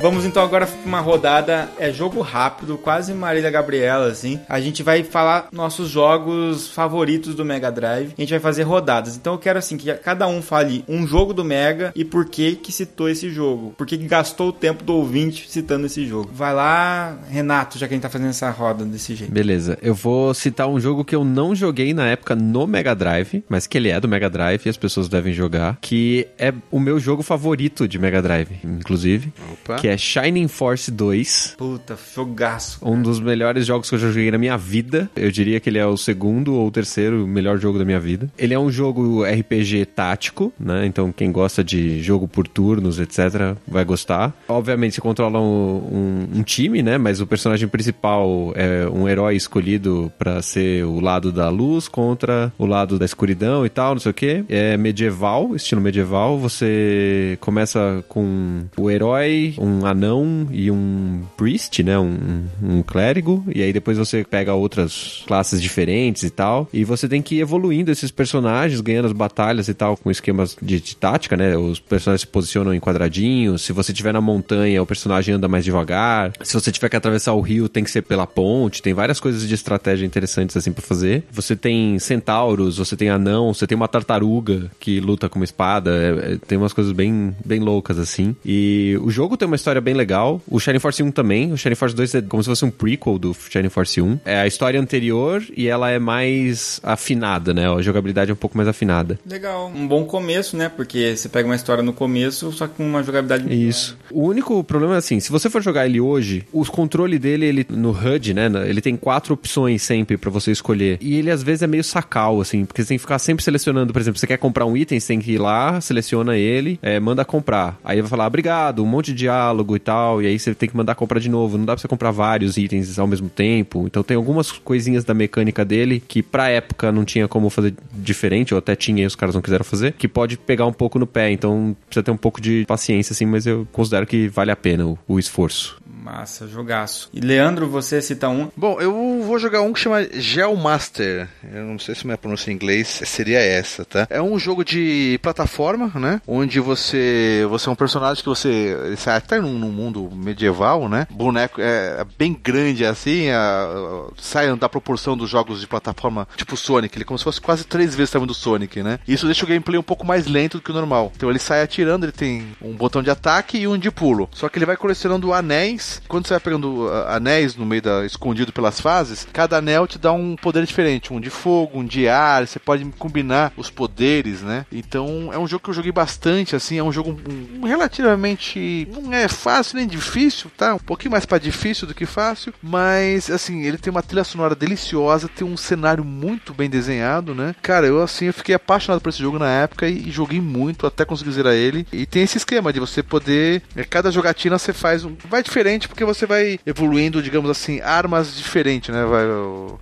Vamos 0.00 0.24
então 0.24 0.42
agora 0.42 0.66
para 0.66 0.86
uma 0.86 1.00
rodada, 1.00 1.68
é 1.78 1.92
jogo 1.92 2.22
rápido, 2.22 2.78
quase 2.78 3.12
Marília 3.12 3.50
Gabriela, 3.50 4.06
assim. 4.06 4.40
A 4.48 4.58
gente 4.58 4.82
vai 4.82 5.02
falar 5.02 5.48
nossos 5.52 5.90
jogos 5.90 6.68
favoritos 6.68 7.34
do 7.34 7.44
Mega 7.44 7.70
Drive. 7.70 8.14
A 8.16 8.20
gente 8.20 8.30
vai 8.30 8.40
fazer 8.40 8.62
rodadas. 8.62 9.14
Então 9.14 9.34
eu 9.34 9.38
quero 9.38 9.58
assim 9.58 9.76
que 9.76 9.92
cada 9.94 10.26
um 10.26 10.40
fale 10.40 10.82
um 10.88 11.06
jogo 11.06 11.34
do 11.34 11.44
Mega 11.44 11.92
e 11.94 12.02
por 12.02 12.24
que 12.24 12.56
que 12.56 12.72
citou 12.72 13.10
esse 13.10 13.28
jogo. 13.28 13.74
Por 13.76 13.86
que 13.86 13.98
que 13.98 14.06
gastou 14.06 14.48
o 14.48 14.52
tempo 14.52 14.82
do 14.82 14.94
ouvinte 14.94 15.50
citando 15.50 15.84
esse 15.84 16.06
jogo. 16.06 16.30
Vai 16.32 16.54
lá, 16.54 17.18
Renato, 17.28 17.78
já 17.78 17.86
que 17.86 17.92
a 17.92 17.96
gente 17.96 18.02
tá 18.02 18.08
fazendo 18.08 18.30
essa 18.30 18.50
roda 18.50 18.86
desse 18.86 19.14
jeito. 19.14 19.30
Beleza, 19.30 19.78
eu 19.82 19.94
vou 19.94 20.32
citar 20.32 20.66
um 20.66 20.80
jogo 20.80 21.04
que 21.04 21.14
eu 21.14 21.24
não 21.24 21.54
joguei 21.54 21.92
na 21.92 22.06
época 22.06 22.34
no 22.34 22.66
Mega 22.66 22.94
Drive, 22.94 23.44
mas 23.48 23.66
que 23.66 23.76
ele 23.76 23.90
é 23.90 24.00
do 24.00 24.08
Mega 24.08 24.30
Drive 24.30 24.64
e 24.64 24.68
as 24.70 24.78
pessoas 24.78 25.08
devem 25.08 25.34
jogar, 25.34 25.76
que 25.80 26.26
é 26.38 26.54
o 26.70 26.80
meu 26.80 26.98
jogo 26.98 27.22
favorito 27.22 27.86
de 27.86 27.98
Mega 27.98 28.22
Drive, 28.22 28.60
inclusive, 28.64 29.32
Opa. 29.52 29.76
que 29.76 29.90
é 29.90 29.96
Shining 30.00 30.48
Force 30.48 30.90
2. 30.90 31.54
Puta, 31.56 31.96
jogaço. 32.14 32.80
Cara. 32.80 32.92
Um 32.92 33.02
dos 33.02 33.20
melhores 33.20 33.66
jogos 33.66 33.88
que 33.88 33.94
eu 33.94 33.98
já 33.98 34.08
joguei 34.08 34.30
na 34.30 34.38
minha 34.38 34.56
vida. 34.56 35.10
Eu 35.14 35.30
diria 35.30 35.60
que 35.60 35.68
ele 35.68 35.78
é 35.78 35.86
o 35.86 35.96
segundo 35.96 36.54
ou 36.54 36.70
terceiro 36.70 37.26
melhor 37.26 37.58
jogo 37.58 37.78
da 37.78 37.84
minha 37.84 38.00
vida. 38.00 38.30
Ele 38.38 38.54
é 38.54 38.58
um 38.58 38.70
jogo 38.70 39.24
RPG 39.24 39.86
tático, 39.86 40.52
né? 40.58 40.86
Então 40.86 41.12
quem 41.12 41.30
gosta 41.30 41.62
de 41.62 42.02
jogo 42.02 42.26
por 42.26 42.48
turnos, 42.48 42.98
etc, 42.98 43.56
vai 43.66 43.84
gostar. 43.84 44.34
Obviamente 44.48 44.94
você 44.94 45.00
controla 45.00 45.40
um, 45.40 46.24
um, 46.34 46.38
um 46.38 46.42
time, 46.42 46.82
né? 46.82 46.98
Mas 46.98 47.20
o 47.20 47.26
personagem 47.26 47.68
principal 47.68 48.52
é 48.56 48.88
um 48.88 49.08
herói 49.08 49.36
escolhido 49.36 50.10
para 50.18 50.40
ser 50.42 50.84
o 50.84 51.00
lado 51.00 51.30
da 51.30 51.48
luz 51.48 51.88
contra 51.88 52.52
o 52.58 52.66
lado 52.66 52.98
da 52.98 53.04
escuridão 53.04 53.64
e 53.66 53.68
tal, 53.68 53.94
não 53.94 54.00
sei 54.00 54.10
o 54.10 54.14
que. 54.14 54.44
É 54.48 54.76
medieval, 54.76 55.54
estilo 55.54 55.80
medieval. 55.80 56.38
Você 56.38 57.36
começa 57.40 58.04
com 58.08 58.64
o 58.76 58.90
herói, 58.90 59.54
um 59.58 59.79
anão 59.86 60.48
e 60.50 60.70
um 60.70 61.22
priest, 61.36 61.82
né? 61.82 61.98
Um, 61.98 62.44
um 62.62 62.82
clérigo. 62.82 63.44
E 63.54 63.62
aí 63.62 63.72
depois 63.72 63.98
você 63.98 64.24
pega 64.24 64.54
outras 64.54 65.22
classes 65.26 65.60
diferentes 65.60 66.22
e 66.22 66.30
tal. 66.30 66.68
E 66.72 66.84
você 66.84 67.08
tem 67.08 67.22
que 67.22 67.36
ir 67.36 67.40
evoluindo 67.40 67.90
esses 67.90 68.10
personagens, 68.10 68.80
ganhando 68.80 69.06
as 69.06 69.12
batalhas 69.12 69.68
e 69.68 69.74
tal, 69.74 69.96
com 69.96 70.10
esquemas 70.10 70.56
de, 70.60 70.80
de 70.80 70.96
tática, 70.96 71.36
né? 71.36 71.56
Os 71.56 71.78
personagens 71.80 72.22
se 72.22 72.26
posicionam 72.26 72.74
em 72.74 72.80
quadradinhos. 72.80 73.62
Se 73.62 73.72
você 73.72 73.92
estiver 73.92 74.12
na 74.12 74.20
montanha, 74.20 74.82
o 74.82 74.86
personagem 74.86 75.34
anda 75.34 75.48
mais 75.48 75.64
devagar. 75.64 76.32
Se 76.42 76.54
você 76.54 76.72
tiver 76.72 76.88
que 76.88 76.96
atravessar 76.96 77.32
o 77.32 77.40
rio, 77.40 77.68
tem 77.68 77.84
que 77.84 77.90
ser 77.90 78.02
pela 78.02 78.26
ponte. 78.26 78.82
Tem 78.82 78.94
várias 78.94 79.20
coisas 79.20 79.46
de 79.46 79.54
estratégia 79.54 80.06
interessantes 80.06 80.56
assim 80.56 80.72
para 80.72 80.82
fazer. 80.82 81.24
Você 81.30 81.54
tem 81.54 81.98
centauros, 81.98 82.78
você 82.78 82.96
tem 82.96 83.08
anão, 83.08 83.52
você 83.54 83.66
tem 83.66 83.76
uma 83.76 83.88
tartaruga 83.88 84.70
que 84.80 85.00
luta 85.00 85.28
com 85.28 85.38
uma 85.38 85.44
espada. 85.44 85.90
É, 85.90 86.32
é, 86.32 86.36
tem 86.36 86.58
umas 86.58 86.72
coisas 86.72 86.92
bem, 86.92 87.34
bem 87.44 87.60
loucas 87.60 87.98
assim. 87.98 88.34
E 88.44 88.98
o 89.02 89.10
jogo 89.10 89.36
tem 89.36 89.46
uma 89.46 89.56
história 89.56 89.69
bem 89.78 89.92
legal. 89.92 90.40
O 90.48 90.58
Shining 90.58 90.78
Force 90.78 91.02
1 91.02 91.10
também. 91.10 91.52
O 91.52 91.58
Shining 91.58 91.74
Force 91.74 91.94
2 91.94 92.14
é 92.14 92.22
como 92.22 92.42
se 92.42 92.48
fosse 92.48 92.64
um 92.64 92.70
prequel 92.70 93.18
do 93.18 93.34
Shining 93.34 93.68
Force 93.68 94.00
1. 94.00 94.20
É 94.24 94.40
a 94.40 94.46
história 94.46 94.80
anterior 94.80 95.44
e 95.54 95.68
ela 95.68 95.90
é 95.90 95.98
mais 95.98 96.80
afinada, 96.82 97.52
né? 97.52 97.70
A 97.70 97.82
jogabilidade 97.82 98.30
é 98.30 98.34
um 98.34 98.36
pouco 98.36 98.56
mais 98.56 98.68
afinada. 98.68 99.18
Legal. 99.26 99.70
Um 99.74 99.86
bom 99.86 100.04
começo, 100.04 100.56
né? 100.56 100.70
Porque 100.70 101.14
você 101.14 101.28
pega 101.28 101.46
uma 101.46 101.56
história 101.56 101.82
no 101.82 101.92
começo, 101.92 102.50
só 102.52 102.66
com 102.66 102.84
uma 102.84 103.02
jogabilidade... 103.02 103.52
Isso. 103.52 103.98
O 104.10 104.24
único 104.24 104.64
problema 104.64 104.94
é 104.94 104.98
assim, 104.98 105.20
se 105.20 105.30
você 105.30 105.50
for 105.50 105.62
jogar 105.62 105.86
ele 105.86 106.00
hoje, 106.00 106.46
os 106.52 106.70
controle 106.70 107.18
dele, 107.18 107.44
ele 107.46 107.66
no 107.68 107.90
HUD, 107.90 108.32
né? 108.32 108.50
Ele 108.66 108.80
tem 108.80 108.96
quatro 108.96 109.34
opções 109.34 109.82
sempre 109.82 110.16
para 110.16 110.30
você 110.30 110.50
escolher. 110.50 110.98
E 111.00 111.16
ele 111.16 111.30
às 111.30 111.42
vezes 111.42 111.62
é 111.62 111.66
meio 111.66 111.84
sacal, 111.84 112.40
assim, 112.40 112.64
porque 112.64 112.82
você 112.82 112.88
tem 112.88 112.96
que 112.96 113.02
ficar 113.02 113.18
sempre 113.18 113.44
selecionando. 113.44 113.92
Por 113.92 114.00
exemplo, 114.00 114.18
você 114.18 114.26
quer 114.26 114.38
comprar 114.38 114.64
um 114.64 114.76
item, 114.76 114.98
você 114.98 115.08
tem 115.08 115.20
que 115.20 115.32
ir 115.32 115.38
lá, 115.38 115.80
seleciona 115.80 116.36
ele, 116.36 116.78
é, 116.80 116.98
manda 116.98 117.24
comprar. 117.24 117.78
Aí 117.84 118.00
vai 118.00 118.08
falar, 118.08 118.26
obrigado, 118.26 118.82
um 118.82 118.86
monte 118.86 119.06
de 119.06 119.18
diálogo 119.18 119.59
e 119.76 119.78
tal. 119.78 120.22
E 120.22 120.26
aí 120.26 120.38
você 120.38 120.54
tem 120.54 120.68
que 120.68 120.76
mandar 120.76 120.94
comprar 120.94 121.20
de 121.20 121.28
novo. 121.28 121.56
Não 121.58 121.64
dá 121.64 121.74
pra 121.74 121.80
você 121.80 121.88
comprar 121.88 122.10
vários 122.10 122.56
itens 122.56 122.98
ao 122.98 123.06
mesmo 123.06 123.28
tempo. 123.28 123.84
Então 123.86 124.02
tem 124.02 124.16
algumas 124.16 124.52
coisinhas 124.52 125.04
da 125.04 125.14
mecânica 125.14 125.64
dele 125.64 126.02
que 126.06 126.22
pra 126.22 126.48
época 126.48 126.90
não 126.92 127.04
tinha 127.04 127.28
como 127.28 127.50
fazer 127.50 127.74
diferente, 127.92 128.54
ou 128.54 128.58
até 128.58 128.74
tinha 128.74 129.04
e 129.04 129.06
os 129.06 129.14
caras 129.14 129.34
não 129.34 129.42
quiseram 129.42 129.64
fazer, 129.64 129.92
que 129.92 130.08
pode 130.08 130.36
pegar 130.36 130.66
um 130.66 130.72
pouco 130.72 130.98
no 130.98 131.06
pé. 131.06 131.30
Então 131.30 131.76
precisa 131.86 132.02
ter 132.02 132.10
um 132.10 132.16
pouco 132.16 132.40
de 132.40 132.64
paciência, 132.66 133.12
assim, 133.12 133.26
mas 133.26 133.46
eu 133.46 133.66
considero 133.72 134.06
que 134.06 134.28
vale 134.28 134.50
a 134.50 134.56
pena 134.56 134.86
o, 134.86 134.98
o 135.06 135.18
esforço. 135.18 135.80
Massa, 136.00 136.48
jogaço. 136.48 137.10
E 137.12 137.20
Leandro, 137.20 137.68
você 137.68 138.00
cita 138.00 138.28
um? 138.28 138.50
Bom, 138.56 138.80
eu 138.80 139.22
vou 139.22 139.38
jogar 139.38 139.60
um 139.60 139.72
que 139.72 139.80
chama 139.80 140.02
Geomaster. 140.14 141.28
Eu 141.52 141.64
não 141.64 141.78
sei 141.78 141.94
se 141.94 142.06
minha 142.06 142.16
pronúncia 142.16 142.50
em 142.50 142.54
inglês 142.54 143.02
seria 143.04 143.38
essa, 143.38 143.84
tá? 143.84 144.06
É 144.08 144.20
um 144.20 144.38
jogo 144.38 144.64
de 144.64 145.18
plataforma, 145.22 145.92
né? 145.94 146.22
Onde 146.26 146.58
você 146.58 147.46
você 147.48 147.68
é 147.68 147.72
um 147.72 147.76
personagem 147.76 148.22
que 148.22 148.28
você 148.28 148.94
sai 148.96 149.16
até 149.16 149.40
num, 149.40 149.58
num 149.58 149.70
mundo 149.70 150.10
medieval, 150.12 150.88
né? 150.88 151.06
Boneco 151.10 151.60
é, 151.60 152.00
é 152.00 152.06
bem 152.18 152.32
grande 152.32 152.84
assim, 152.84 153.28
a, 153.30 154.08
sai 154.18 154.54
da 154.56 154.68
proporção 154.68 155.16
dos 155.16 155.28
jogos 155.28 155.60
de 155.60 155.66
plataforma 155.66 156.26
tipo 156.34 156.56
Sonic, 156.56 156.96
ele 156.96 157.02
é 157.02 157.06
como 157.06 157.18
se 157.18 157.24
fosse 157.24 157.40
quase 157.40 157.64
três 157.64 157.94
vezes 157.94 158.10
o 158.10 158.12
tamanho 158.14 158.28
do 158.28 158.34
Sonic, 158.34 158.82
né? 158.82 158.98
Isso 159.06 159.26
deixa 159.26 159.44
o 159.44 159.48
gameplay 159.48 159.78
um 159.78 159.82
pouco 159.82 160.06
mais 160.06 160.26
lento 160.26 160.58
do 160.58 160.62
que 160.62 160.70
o 160.70 160.74
normal. 160.74 161.12
Então 161.14 161.28
ele 161.28 161.38
sai 161.38 161.62
atirando, 161.62 162.06
ele 162.06 162.12
tem 162.12 162.56
um 162.62 162.72
botão 162.72 163.02
de 163.02 163.10
ataque 163.10 163.58
e 163.58 163.68
um 163.68 163.76
de 163.76 163.90
pulo. 163.90 164.28
Só 164.32 164.48
que 164.48 164.58
ele 164.58 164.66
vai 164.66 164.76
colecionando 164.76 165.32
anéis 165.32 165.99
quando 166.08 166.26
você 166.26 166.34
vai 166.34 166.40
pegando 166.40 166.86
uh, 166.86 167.08
anéis 167.08 167.56
no 167.56 167.66
meio 167.66 167.82
da. 167.82 168.04
escondido 168.04 168.52
pelas 168.52 168.80
fases, 168.80 169.26
cada 169.32 169.58
anel 169.58 169.86
te 169.86 169.98
dá 169.98 170.12
um 170.12 170.36
poder 170.36 170.64
diferente. 170.64 171.12
Um 171.12 171.20
de 171.20 171.30
fogo, 171.30 171.78
um 171.78 171.84
de 171.84 172.08
ar, 172.08 172.46
você 172.46 172.58
pode 172.58 172.84
combinar 172.98 173.52
os 173.56 173.70
poderes, 173.70 174.42
né? 174.42 174.66
Então 174.72 175.30
é 175.32 175.38
um 175.38 175.46
jogo 175.46 175.64
que 175.64 175.70
eu 175.70 175.74
joguei 175.74 175.92
bastante, 175.92 176.56
assim, 176.56 176.78
é 176.78 176.82
um 176.82 176.92
jogo 176.92 177.16
um, 177.28 177.64
relativamente. 177.64 178.88
não 178.90 179.12
é 179.12 179.28
fácil 179.28 179.76
nem 179.76 179.86
difícil, 179.86 180.50
tá? 180.56 180.74
Um 180.74 180.78
pouquinho 180.78 181.12
mais 181.12 181.26
para 181.26 181.38
difícil 181.38 181.86
do 181.86 181.94
que 181.94 182.06
fácil, 182.06 182.52
mas 182.62 183.30
assim, 183.30 183.62
ele 183.62 183.78
tem 183.78 183.90
uma 183.90 184.02
trilha 184.02 184.24
sonora 184.24 184.54
deliciosa, 184.54 185.28
tem 185.28 185.46
um 185.46 185.56
cenário 185.56 186.04
muito 186.04 186.52
bem 186.52 186.68
desenhado, 186.68 187.34
né? 187.34 187.54
Cara, 187.62 187.86
eu 187.86 188.02
assim, 188.02 188.26
eu 188.26 188.34
fiquei 188.34 188.54
apaixonado 188.54 189.00
por 189.00 189.08
esse 189.08 189.18
jogo 189.18 189.38
na 189.38 189.48
época 189.48 189.88
e, 189.88 190.08
e 190.08 190.10
joguei 190.10 190.40
muito 190.40 190.86
até 190.86 191.04
conseguir 191.04 191.32
zerar 191.32 191.54
ele. 191.54 191.86
E 191.92 192.06
tem 192.06 192.22
esse 192.22 192.38
esquema 192.38 192.72
de 192.72 192.80
você 192.80 193.02
poder. 193.02 193.62
É, 193.76 193.84
cada 193.84 194.10
jogatina 194.10 194.58
você 194.58 194.72
faz 194.72 195.04
um. 195.04 195.16
Vai 195.28 195.42
diferente 195.42 195.79
porque 195.88 196.04
você 196.04 196.26
vai 196.26 196.58
evoluindo, 196.66 197.22
digamos 197.22 197.50
assim, 197.50 197.80
armas 197.80 198.36
diferentes, 198.36 198.94
né? 198.94 199.04
Vai, 199.04 199.24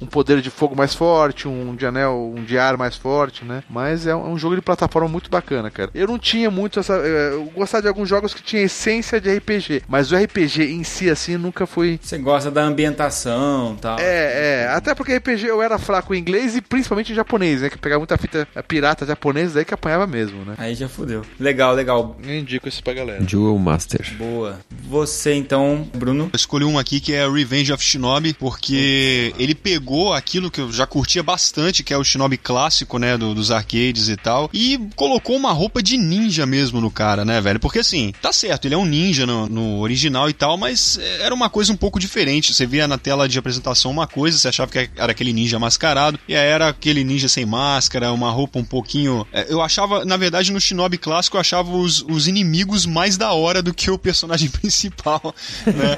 um 0.00 0.06
poder 0.06 0.40
de 0.40 0.50
fogo 0.50 0.76
mais 0.76 0.94
forte, 0.94 1.48
um 1.48 1.74
de 1.74 1.86
anel, 1.86 2.32
um 2.36 2.42
de 2.42 2.58
ar 2.58 2.76
mais 2.76 2.96
forte, 2.96 3.44
né? 3.44 3.62
Mas 3.68 4.06
é 4.06 4.14
um 4.14 4.38
jogo 4.38 4.56
de 4.56 4.62
plataforma 4.62 5.08
muito 5.08 5.30
bacana, 5.30 5.70
cara. 5.70 5.90
Eu 5.94 6.06
não 6.06 6.18
tinha 6.18 6.50
muito 6.50 6.80
essa. 6.80 6.94
Eu 6.94 7.44
gostava 7.54 7.82
de 7.82 7.88
alguns 7.88 8.08
jogos 8.08 8.34
que 8.34 8.42
tinha 8.42 8.62
essência 8.62 9.20
de 9.20 9.34
RPG, 9.36 9.82
mas 9.88 10.12
o 10.12 10.16
RPG 10.16 10.64
em 10.64 10.84
si, 10.84 11.10
assim, 11.10 11.36
nunca 11.36 11.66
foi. 11.66 11.98
Você 12.02 12.18
gosta 12.18 12.50
da 12.50 12.62
ambientação 12.62 13.74
e 13.76 13.80
tal. 13.80 13.98
É, 13.98 14.64
é. 14.64 14.68
Até 14.68 14.94
porque 14.94 15.16
RPG 15.16 15.46
eu 15.46 15.62
era 15.62 15.78
fraco 15.78 16.14
em 16.14 16.18
inglês 16.18 16.56
e 16.56 16.60
principalmente 16.60 17.12
em 17.12 17.14
japonês, 17.14 17.62
né? 17.62 17.70
Que 17.70 17.78
pegava 17.78 18.00
muita 18.00 18.16
fita 18.16 18.46
pirata 18.66 19.06
japonesa, 19.06 19.54
daí 19.54 19.64
que 19.64 19.74
apanhava 19.74 20.06
mesmo, 20.06 20.44
né? 20.44 20.54
Aí 20.58 20.74
já 20.74 20.88
fudeu. 20.88 21.22
Legal, 21.38 21.74
legal. 21.74 22.16
Eu 22.22 22.34
indico 22.34 22.68
isso 22.68 22.82
pra 22.82 22.92
galera. 22.92 23.24
Jewel 23.26 23.58
Master. 23.58 24.14
Boa. 24.16 24.58
Você 24.88 25.34
então, 25.34 25.87
Bruno? 25.94 26.30
Eu 26.32 26.36
escolhi 26.36 26.64
um 26.64 26.78
aqui 26.78 27.00
que 27.00 27.12
é 27.12 27.28
Revenge 27.28 27.72
of 27.72 27.82
Shinobi, 27.82 28.34
porque 28.34 29.34
ele 29.38 29.54
pegou 29.54 30.12
aquilo 30.12 30.50
que 30.50 30.60
eu 30.60 30.72
já 30.72 30.86
curtia 30.86 31.22
bastante, 31.22 31.82
que 31.82 31.92
é 31.92 31.98
o 31.98 32.04
Shinobi 32.04 32.36
clássico, 32.36 32.98
né, 32.98 33.16
do, 33.16 33.34
dos 33.34 33.50
arcades 33.50 34.08
e 34.08 34.16
tal, 34.16 34.50
e 34.52 34.78
colocou 34.96 35.36
uma 35.36 35.52
roupa 35.52 35.82
de 35.82 35.96
ninja 35.96 36.46
mesmo 36.46 36.80
no 36.80 36.90
cara, 36.90 37.24
né, 37.24 37.40
velho? 37.40 37.60
Porque 37.60 37.80
assim, 37.80 38.12
tá 38.20 38.32
certo, 38.32 38.66
ele 38.66 38.74
é 38.74 38.78
um 38.78 38.84
ninja 38.84 39.26
no, 39.26 39.48
no 39.48 39.80
original 39.80 40.28
e 40.28 40.32
tal, 40.32 40.56
mas 40.56 40.98
era 41.20 41.34
uma 41.34 41.48
coisa 41.50 41.72
um 41.72 41.76
pouco 41.76 42.00
diferente. 42.00 42.52
Você 42.52 42.66
via 42.66 42.88
na 42.88 42.98
tela 42.98 43.28
de 43.28 43.38
apresentação 43.38 43.90
uma 43.90 44.06
coisa, 44.06 44.38
você 44.38 44.48
achava 44.48 44.70
que 44.70 44.90
era 44.96 45.12
aquele 45.12 45.32
ninja 45.32 45.58
mascarado, 45.58 46.18
e 46.28 46.34
aí 46.34 46.46
era 46.46 46.68
aquele 46.68 47.04
ninja 47.04 47.28
sem 47.28 47.44
máscara, 47.44 48.12
uma 48.12 48.30
roupa 48.30 48.58
um 48.58 48.64
pouquinho. 48.64 49.26
É, 49.32 49.46
eu 49.52 49.60
achava, 49.60 50.04
na 50.04 50.16
verdade, 50.16 50.52
no 50.52 50.60
Shinobi 50.60 50.98
clássico, 50.98 51.36
eu 51.36 51.40
achava 51.40 51.70
os, 51.70 52.02
os 52.02 52.26
inimigos 52.28 52.86
mais 52.86 53.16
da 53.16 53.32
hora 53.32 53.62
do 53.62 53.74
que 53.74 53.90
o 53.90 53.98
personagem 53.98 54.48
principal, 54.50 55.34
né? 55.78 55.96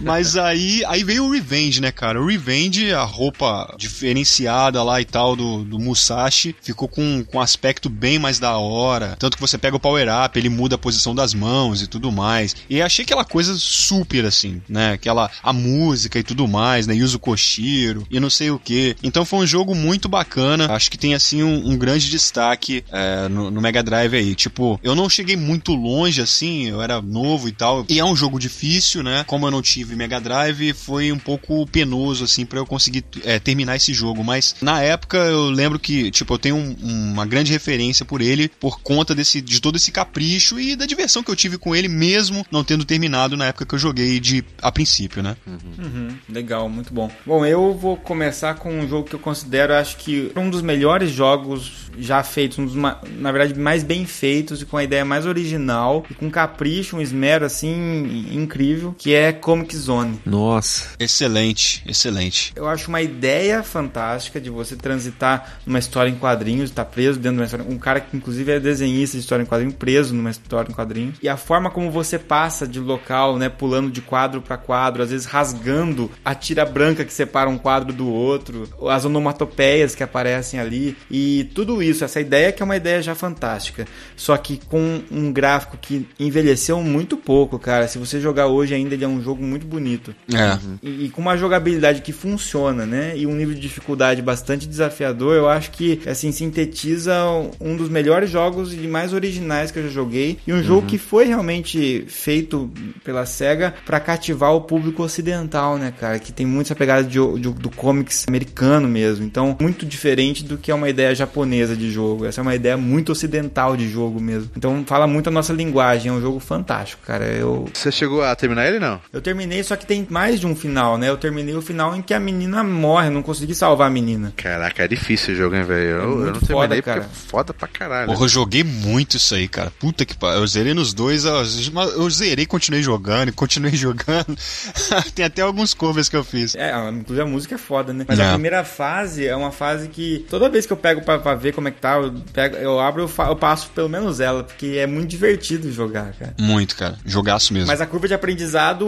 Mas 0.00 0.36
aí, 0.36 0.82
aí 0.86 1.04
veio 1.04 1.24
o 1.24 1.30
Revenge, 1.30 1.80
né, 1.80 1.92
cara? 1.92 2.20
O 2.20 2.26
Revenge, 2.26 2.92
a 2.92 3.02
roupa 3.02 3.74
diferenciada 3.78 4.82
lá 4.82 5.00
e 5.00 5.04
tal 5.04 5.36
do, 5.36 5.64
do 5.64 5.78
Musashi, 5.78 6.54
ficou 6.62 6.88
com, 6.88 7.24
com 7.24 7.38
um 7.38 7.40
aspecto 7.40 7.88
bem 7.88 8.18
mais 8.18 8.38
da 8.38 8.56
hora. 8.56 9.16
Tanto 9.18 9.36
que 9.36 9.40
você 9.40 9.58
pega 9.58 9.76
o 9.76 9.80
Power 9.80 10.08
Up, 10.24 10.38
ele 10.38 10.48
muda 10.48 10.74
a 10.76 10.78
posição 10.78 11.14
das 11.14 11.34
mãos 11.34 11.82
e 11.82 11.86
tudo 11.86 12.10
mais. 12.10 12.56
E 12.68 12.80
achei 12.80 13.04
aquela 13.04 13.24
coisa 13.24 13.54
super 13.56 14.24
assim, 14.24 14.60
né? 14.68 14.92
Aquela 14.92 15.30
a 15.42 15.52
música 15.52 16.18
e 16.18 16.22
tudo 16.22 16.48
mais, 16.48 16.86
né? 16.86 16.94
Yuzo 16.94 17.18
Koshiro 17.18 18.06
e 18.10 18.18
não 18.18 18.30
sei 18.30 18.50
o 18.50 18.58
que. 18.58 18.96
Então 19.02 19.24
foi 19.24 19.40
um 19.40 19.46
jogo 19.46 19.74
muito 19.74 20.08
bacana. 20.08 20.72
Acho 20.72 20.90
que 20.90 20.98
tem 20.98 21.14
assim 21.14 21.42
um, 21.42 21.70
um 21.70 21.76
grande 21.76 22.10
destaque 22.10 22.84
é, 22.90 23.28
no, 23.28 23.50
no 23.50 23.60
Mega 23.60 23.82
Drive 23.82 24.14
aí. 24.14 24.34
Tipo, 24.34 24.80
eu 24.82 24.94
não 24.94 25.08
cheguei 25.08 25.36
muito 25.36 25.74
longe 25.74 26.20
assim, 26.20 26.68
eu 26.68 26.80
era 26.80 27.00
novo 27.00 27.48
e 27.48 27.52
tal. 27.52 27.84
E 27.88 27.98
é 27.98 28.04
um 28.04 28.16
jogo 28.16 28.38
difícil, 28.38 29.01
né? 29.02 29.24
Como 29.26 29.46
eu 29.46 29.50
não 29.50 29.62
tive 29.62 29.96
Mega 29.96 30.20
Drive, 30.20 30.72
foi 30.72 31.12
um 31.12 31.18
pouco 31.18 31.66
penoso, 31.66 32.24
assim, 32.24 32.44
para 32.44 32.58
eu 32.58 32.66
conseguir 32.66 33.04
é, 33.24 33.38
terminar 33.38 33.76
esse 33.76 33.92
jogo. 33.92 34.22
Mas 34.22 34.56
na 34.60 34.80
época 34.82 35.16
eu 35.18 35.50
lembro 35.50 35.78
que, 35.78 36.10
tipo, 36.10 36.34
eu 36.34 36.38
tenho 36.38 36.56
um, 36.56 36.76
uma 36.82 37.26
grande 37.26 37.52
referência 37.52 38.04
por 38.04 38.20
ele 38.20 38.48
por 38.48 38.80
conta 38.80 39.14
desse, 39.14 39.40
de 39.40 39.60
todo 39.60 39.76
esse 39.76 39.90
capricho 39.90 40.58
e 40.58 40.76
da 40.76 40.86
diversão 40.86 41.22
que 41.22 41.30
eu 41.30 41.36
tive 41.36 41.58
com 41.58 41.74
ele, 41.74 41.88
mesmo 41.88 42.44
não 42.50 42.64
tendo 42.64 42.84
terminado 42.84 43.36
na 43.36 43.46
época 43.46 43.66
que 43.66 43.74
eu 43.74 43.78
joguei 43.78 44.20
de 44.20 44.44
a 44.60 44.70
princípio, 44.70 45.22
né? 45.22 45.36
Uhum. 45.46 45.58
Uhum, 45.78 46.08
legal, 46.28 46.68
muito 46.68 46.92
bom. 46.92 47.10
Bom, 47.24 47.44
eu 47.44 47.74
vou 47.74 47.96
começar 47.96 48.54
com 48.54 48.72
um 48.72 48.88
jogo 48.88 49.08
que 49.08 49.14
eu 49.14 49.20
considero, 49.20 49.74
acho 49.74 49.96
que 49.96 50.30
um 50.36 50.50
dos 50.50 50.62
melhores 50.62 51.10
jogos 51.10 51.90
já 51.98 52.22
feitos, 52.22 52.58
um 52.58 52.66
dos, 52.66 52.74
na 52.74 53.32
verdade, 53.32 53.58
mais 53.58 53.82
bem 53.82 54.06
feitos 54.06 54.62
e 54.62 54.66
com 54.66 54.76
a 54.76 54.84
ideia 54.84 55.04
mais 55.04 55.26
original 55.26 56.04
e 56.10 56.14
com 56.14 56.30
capricho, 56.30 56.96
um 56.96 57.00
esmero 57.00 57.44
assim 57.44 58.26
incrível, 58.32 58.91
que 58.92 59.14
é 59.14 59.32
Comic 59.32 59.76
Zone. 59.76 60.20
Nossa. 60.24 60.88
Excelente, 60.98 61.82
excelente. 61.86 62.52
Eu 62.54 62.68
acho 62.68 62.88
uma 62.88 63.02
ideia 63.02 63.62
fantástica 63.62 64.40
de 64.40 64.50
você 64.50 64.76
transitar 64.76 65.58
numa 65.66 65.78
história 65.78 66.10
em 66.10 66.14
quadrinhos, 66.14 66.70
estar 66.70 66.84
tá 66.84 66.90
preso 66.90 67.18
dentro 67.18 67.36
de 67.36 67.40
uma 67.40 67.44
história. 67.44 67.66
Um 67.68 67.78
cara 67.78 68.00
que, 68.00 68.16
inclusive, 68.16 68.52
é 68.52 68.60
desenhista 68.60 69.16
de 69.16 69.22
história 69.22 69.42
em 69.42 69.46
quadrinhos, 69.46 69.74
preso 69.74 70.14
numa 70.14 70.30
história 70.30 70.70
em 70.70 70.74
quadrinhos. 70.74 71.16
E 71.22 71.28
a 71.28 71.36
forma 71.36 71.70
como 71.70 71.90
você 71.90 72.18
passa 72.18 72.66
de 72.66 72.80
local, 72.80 73.36
né, 73.36 73.48
pulando 73.48 73.90
de 73.90 74.00
quadro 74.00 74.40
para 74.40 74.56
quadro, 74.56 75.02
às 75.02 75.10
vezes 75.10 75.26
rasgando 75.26 76.10
a 76.24 76.34
tira 76.34 76.64
branca 76.64 77.04
que 77.04 77.12
separa 77.12 77.48
um 77.48 77.58
quadro 77.58 77.92
do 77.92 78.08
outro, 78.08 78.68
as 78.88 79.04
onomatopeias 79.04 79.94
que 79.94 80.02
aparecem 80.02 80.58
ali, 80.58 80.96
e 81.10 81.50
tudo 81.54 81.82
isso, 81.82 82.04
essa 82.04 82.20
ideia 82.20 82.52
que 82.52 82.62
é 82.62 82.64
uma 82.64 82.76
ideia 82.76 83.02
já 83.02 83.14
fantástica. 83.14 83.86
Só 84.16 84.36
que 84.36 84.60
com 84.66 85.02
um 85.10 85.32
gráfico 85.32 85.76
que 85.80 86.06
envelheceu 86.18 86.80
muito 86.82 87.16
pouco, 87.16 87.58
cara. 87.58 87.88
Se 87.88 87.98
você 87.98 88.20
jogar 88.20 88.46
hoje 88.46 88.74
ainda, 88.74 88.81
ele 88.90 89.04
é 89.04 89.08
um 89.08 89.22
jogo 89.22 89.42
muito 89.42 89.66
bonito. 89.66 90.14
É. 90.32 90.58
E, 90.82 91.06
e, 91.06 91.08
com 91.10 91.20
uma 91.20 91.36
jogabilidade 91.36 92.02
que 92.02 92.12
funciona, 92.12 92.84
né? 92.84 93.16
E 93.16 93.26
um 93.26 93.34
nível 93.34 93.54
de 93.54 93.60
dificuldade 93.60 94.22
bastante 94.22 94.66
desafiador, 94.66 95.34
eu 95.34 95.48
acho 95.48 95.70
que, 95.70 96.00
assim, 96.06 96.32
sintetiza 96.32 97.14
um 97.60 97.76
dos 97.76 97.88
melhores 97.88 98.30
jogos 98.30 98.72
e 98.72 98.78
mais 98.86 99.12
originais 99.12 99.70
que 99.70 99.78
eu 99.78 99.84
já 99.84 99.88
joguei. 99.88 100.38
E 100.46 100.52
um 100.52 100.56
uhum. 100.56 100.62
jogo 100.62 100.86
que 100.86 100.98
foi 100.98 101.24
realmente 101.24 102.04
feito 102.08 102.70
pela 103.04 103.26
SEGA 103.26 103.74
para 103.84 104.00
cativar 104.00 104.52
o 104.52 104.62
público 104.62 105.02
ocidental, 105.02 105.78
né, 105.78 105.92
cara? 105.98 106.18
Que 106.18 106.32
tem 106.32 106.46
muita 106.46 106.74
pegada 106.74 107.04
de, 107.04 107.18
de, 107.40 107.50
do 107.50 107.70
comics 107.70 108.24
americano 108.28 108.88
mesmo. 108.88 109.24
Então, 109.24 109.56
muito 109.60 109.84
diferente 109.86 110.44
do 110.44 110.56
que 110.56 110.70
é 110.70 110.74
uma 110.74 110.88
ideia 110.88 111.14
japonesa 111.14 111.76
de 111.76 111.90
jogo. 111.90 112.24
Essa 112.24 112.40
é 112.40 112.42
uma 112.42 112.54
ideia 112.54 112.76
muito 112.76 113.12
ocidental 113.12 113.76
de 113.76 113.88
jogo 113.88 114.20
mesmo. 114.20 114.50
Então, 114.56 114.82
fala 114.86 115.06
muito 115.06 115.28
a 115.28 115.30
nossa 115.30 115.52
linguagem. 115.52 116.10
É 116.10 116.12
um 116.12 116.20
jogo 116.20 116.38
fantástico, 116.38 117.02
cara. 117.06 117.24
Eu... 117.24 117.66
Você 117.72 117.90
chegou 117.90 118.22
a 118.22 118.34
terminar 118.34 118.66
ele, 118.66 118.71
não? 118.78 119.00
Eu 119.12 119.20
terminei, 119.20 119.62
só 119.62 119.76
que 119.76 119.86
tem 119.86 120.06
mais 120.08 120.40
de 120.40 120.46
um 120.46 120.54
final, 120.54 120.98
né? 120.98 121.08
Eu 121.08 121.16
terminei 121.16 121.54
o 121.54 121.62
final 121.62 121.94
em 121.94 122.02
que 122.02 122.14
a 122.14 122.20
menina 122.20 122.62
morre. 122.62 123.08
Eu 123.08 123.12
não 123.12 123.22
consegui 123.22 123.54
salvar 123.54 123.88
a 123.88 123.90
menina. 123.90 124.32
Caraca, 124.36 124.84
é 124.84 124.88
difícil 124.88 125.34
o 125.34 125.36
jogo, 125.36 125.56
hein, 125.56 125.64
velho? 125.64 125.90
Eu, 125.90 125.96
é 125.96 126.28
eu, 126.28 126.32
não 126.32 126.40
terminei 126.40 126.46
foda, 126.48 126.82
cara. 126.82 127.00
porque 127.00 127.14
é 127.14 127.28
foda 127.28 127.54
pra 127.54 127.68
caralho. 127.68 128.06
Porra, 128.06 128.24
eu 128.24 128.28
joguei 128.28 128.64
muito 128.64 129.16
isso 129.16 129.34
aí, 129.34 129.48
cara. 129.48 129.72
Puta 129.78 130.04
que 130.04 130.16
pariu. 130.16 130.40
Eu 130.40 130.46
zerei 130.46 130.74
nos 130.74 130.92
dois. 130.92 131.24
Eu 131.24 132.10
zerei, 132.10 132.46
continuei 132.46 132.82
jogando, 132.82 133.32
continuei 133.34 133.74
jogando. 133.74 134.36
tem 135.14 135.24
até 135.24 135.42
alguns 135.42 135.74
covers 135.74 136.08
que 136.08 136.16
eu 136.16 136.24
fiz. 136.24 136.54
É, 136.54 136.72
inclusive 136.90 137.22
a 137.22 137.26
música 137.26 137.54
é 137.54 137.58
foda, 137.58 137.92
né? 137.92 138.04
Mas 138.06 138.18
é. 138.18 138.28
a 138.28 138.32
primeira 138.32 138.64
fase 138.64 139.26
é 139.26 139.36
uma 139.36 139.50
fase 139.50 139.88
que 139.88 140.24
toda 140.28 140.48
vez 140.48 140.66
que 140.66 140.72
eu 140.72 140.76
pego 140.76 141.02
pra, 141.02 141.18
pra 141.18 141.34
ver 141.34 141.52
como 141.52 141.68
é 141.68 141.70
que 141.70 141.80
tá, 141.80 141.96
eu, 141.96 142.12
pego, 142.32 142.56
eu 142.56 142.80
abro, 142.80 143.02
eu, 143.02 143.26
eu 143.26 143.36
passo 143.36 143.70
pelo 143.74 143.88
menos 143.88 144.20
ela, 144.20 144.44
porque 144.44 144.76
é 144.78 144.86
muito 144.86 145.10
divertido 145.10 145.70
jogar, 145.72 146.12
cara. 146.12 146.34
Muito, 146.38 146.76
cara. 146.76 146.96
Jogaço 147.04 147.52
mesmo. 147.52 147.66
Mas 147.68 147.80
a 147.80 147.86
curva 147.86 148.08
de 148.08 148.14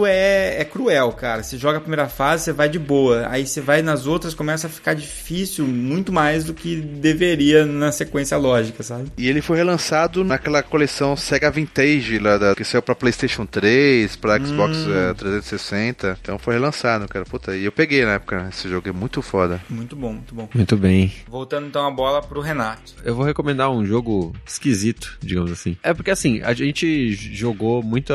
é, 0.05 0.61
é 0.61 0.65
cruel, 0.65 1.11
cara. 1.11 1.43
Você 1.43 1.57
joga 1.57 1.77
a 1.77 1.81
primeira 1.81 2.07
fase, 2.07 2.45
você 2.45 2.53
vai 2.53 2.69
de 2.69 2.79
boa. 2.79 3.27
Aí 3.29 3.45
você 3.45 3.61
vai 3.61 3.81
nas 3.81 4.07
outras, 4.07 4.33
começa 4.33 4.67
a 4.67 4.69
ficar 4.69 4.93
difícil 4.93 5.65
muito 5.65 6.11
mais 6.11 6.43
do 6.43 6.53
que 6.53 6.75
deveria 6.75 7.65
na 7.65 7.91
sequência 7.91 8.37
lógica, 8.37 8.83
sabe? 8.83 9.11
E 9.17 9.27
ele 9.27 9.41
foi 9.41 9.57
relançado 9.57 10.23
naquela 10.23 10.61
coleção 10.63 11.15
Sega 11.15 11.51
Vintage, 11.51 12.19
lá 12.19 12.37
da, 12.37 12.55
que 12.55 12.63
saiu 12.63 12.81
pra 12.81 12.95
PlayStation 12.95 13.45
3, 13.45 14.15
pra 14.15 14.39
Xbox 14.39 14.77
hum. 14.77 14.93
é, 14.93 15.13
360. 15.13 16.17
Então 16.21 16.37
foi 16.39 16.55
relançado, 16.55 17.07
cara. 17.07 17.25
Puta, 17.25 17.55
e 17.55 17.65
eu 17.65 17.71
peguei 17.71 18.05
na 18.05 18.13
época 18.13 18.47
esse 18.49 18.69
jogo, 18.69 18.89
é 18.89 18.91
muito 18.91 19.21
foda. 19.21 19.61
Muito 19.69 19.95
bom, 19.95 20.13
muito 20.13 20.35
bom. 20.35 20.49
Muito 20.53 20.77
bem. 20.77 21.11
Voltando 21.27 21.67
então 21.67 21.85
a 21.85 21.91
bola 21.91 22.21
pro 22.21 22.41
Renato. 22.41 22.95
Eu 23.03 23.15
vou 23.15 23.25
recomendar 23.25 23.71
um 23.71 23.85
jogo 23.85 24.33
esquisito, 24.45 25.17
digamos 25.21 25.51
assim. 25.51 25.77
É 25.83 25.93
porque 25.93 26.11
assim, 26.11 26.41
a 26.41 26.53
gente 26.53 27.11
jogou 27.13 27.81
muito 27.81 28.13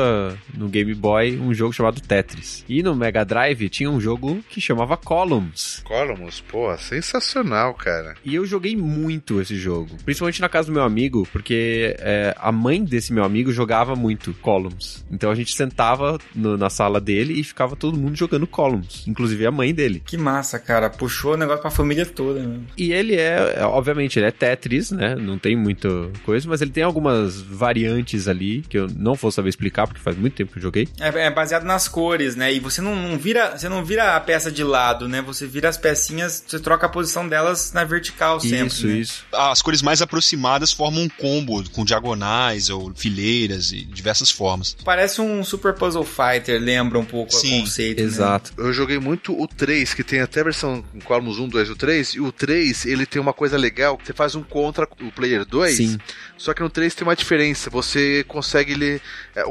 no 0.53 0.67
Game 0.67 0.93
Boy 0.93 1.37
um 1.41 1.53
jogo 1.53 1.73
chamado 1.73 2.01
Tetris. 2.01 2.63
E 2.67 2.83
no 2.83 2.95
Mega 2.95 3.23
Drive 3.25 3.69
tinha 3.69 3.89
um 3.89 3.99
jogo 3.99 4.43
que 4.49 4.61
chamava 4.61 4.97
Columns. 4.97 5.81
Columns, 5.85 6.41
pô, 6.41 6.75
sensacional, 6.77 7.73
cara. 7.73 8.15
E 8.23 8.35
eu 8.35 8.45
joguei 8.45 8.75
muito 8.75 9.41
esse 9.41 9.55
jogo. 9.55 9.97
Principalmente 10.05 10.41
na 10.41 10.49
casa 10.49 10.67
do 10.67 10.73
meu 10.73 10.83
amigo, 10.83 11.27
porque 11.31 11.95
é, 11.99 12.35
a 12.37 12.51
mãe 12.51 12.83
desse 12.83 13.13
meu 13.13 13.23
amigo 13.23 13.51
jogava 13.51 13.95
muito 13.95 14.33
Columns. 14.35 15.05
Então 15.11 15.31
a 15.31 15.35
gente 15.35 15.55
sentava 15.55 16.17
no, 16.35 16.57
na 16.57 16.69
sala 16.69 16.99
dele 16.99 17.39
e 17.39 17.43
ficava 17.43 17.75
todo 17.75 17.97
mundo 17.97 18.15
jogando 18.15 18.47
Columns. 18.47 19.07
Inclusive 19.07 19.45
a 19.45 19.51
mãe 19.51 19.73
dele. 19.73 20.01
Que 20.05 20.17
massa, 20.17 20.59
cara. 20.59 20.89
Puxou 20.89 21.33
o 21.33 21.37
negócio 21.37 21.61
pra 21.61 21.71
família 21.71 22.05
toda, 22.05 22.41
né? 22.41 22.59
E 22.77 22.91
ele 22.93 23.15
é, 23.15 23.55
é, 23.57 23.65
obviamente, 23.65 24.19
ele 24.19 24.27
é 24.27 24.31
Tetris, 24.31 24.91
né? 24.91 25.15
Não 25.15 25.37
tem 25.37 25.55
muita 25.55 25.89
coisa, 26.23 26.47
mas 26.47 26.61
ele 26.61 26.71
tem 26.71 26.83
algumas 26.83 27.41
variantes 27.41 28.27
ali 28.27 28.61
que 28.61 28.77
eu 28.77 28.87
não 28.87 29.15
vou 29.15 29.31
saber 29.31 29.49
explicar 29.49 29.87
porque 29.87 30.01
faz 30.01 30.17
muito 30.17 30.35
tempo 30.35 30.51
que 30.51 30.57
eu 30.59 30.63
joguei. 30.63 30.87
É, 30.99 31.07
é 31.07 31.30
baseado 31.31 31.63
nas 31.63 31.87
cores, 31.87 32.35
né? 32.35 32.53
E 32.53 32.59
você 32.59 32.81
não, 32.81 32.95
não, 32.95 33.17
vira, 33.17 33.57
você 33.57 33.69
não 33.69 33.83
vira 33.83 34.15
a 34.15 34.19
peça 34.19 34.51
de 34.51 34.63
lado, 34.63 35.07
né? 35.07 35.21
Você 35.21 35.47
vira 35.47 35.69
as 35.69 35.77
pecinhas, 35.77 36.43
você 36.45 36.59
troca 36.59 36.85
a 36.85 36.89
posição 36.89 37.27
delas 37.27 37.71
na 37.73 37.83
vertical 37.83 38.39
sempre. 38.39 38.67
Isso, 38.67 38.87
né? 38.87 38.93
isso. 38.93 39.25
As 39.33 39.61
cores 39.61 39.81
mais 39.81 40.01
aproximadas 40.01 40.71
formam 40.71 41.03
um 41.03 41.09
combo 41.09 41.67
com 41.71 41.85
diagonais 41.85 42.69
ou 42.69 42.93
fileiras 42.95 43.71
e 43.71 43.83
diversas 43.83 44.29
formas. 44.29 44.75
Parece 44.83 45.21
um 45.21 45.43
Super 45.43 45.73
Puzzle 45.73 46.05
Fighter, 46.05 46.59
lembra 46.59 46.99
um 46.99 47.05
pouco 47.05 47.33
Sim, 47.33 47.59
o 47.59 47.61
conceito. 47.61 47.99
Né? 47.99 48.05
Exato. 48.05 48.53
Né? 48.57 48.67
Eu 48.67 48.73
joguei 48.73 48.99
muito 48.99 49.39
o 49.39 49.47
3, 49.47 49.93
que 49.93 50.03
tem 50.03 50.21
até 50.21 50.41
a 50.41 50.43
versão 50.43 50.83
Columns 51.05 51.39
1, 51.39 51.47
2 51.47 51.67
e 51.67 51.71
o 51.71 51.75
3, 51.75 52.09
e 52.09 52.19
o 52.19 52.31
3, 52.31 52.85
ele 52.85 53.05
tem 53.05 53.21
uma 53.21 53.33
coisa 53.33 53.57
legal, 53.57 53.99
você 54.03 54.13
faz 54.13 54.35
um 54.35 54.43
contra 54.43 54.87
o 55.01 55.11
player 55.11 55.45
2, 55.45 55.77
Sim. 55.77 55.97
só 56.37 56.53
que 56.53 56.61
no 56.61 56.69
3 56.69 56.93
tem 56.95 57.07
uma 57.07 57.15
diferença, 57.15 57.69
você 57.69 58.23
consegue 58.27 58.73
ele, 58.73 59.01
é, 59.35 59.43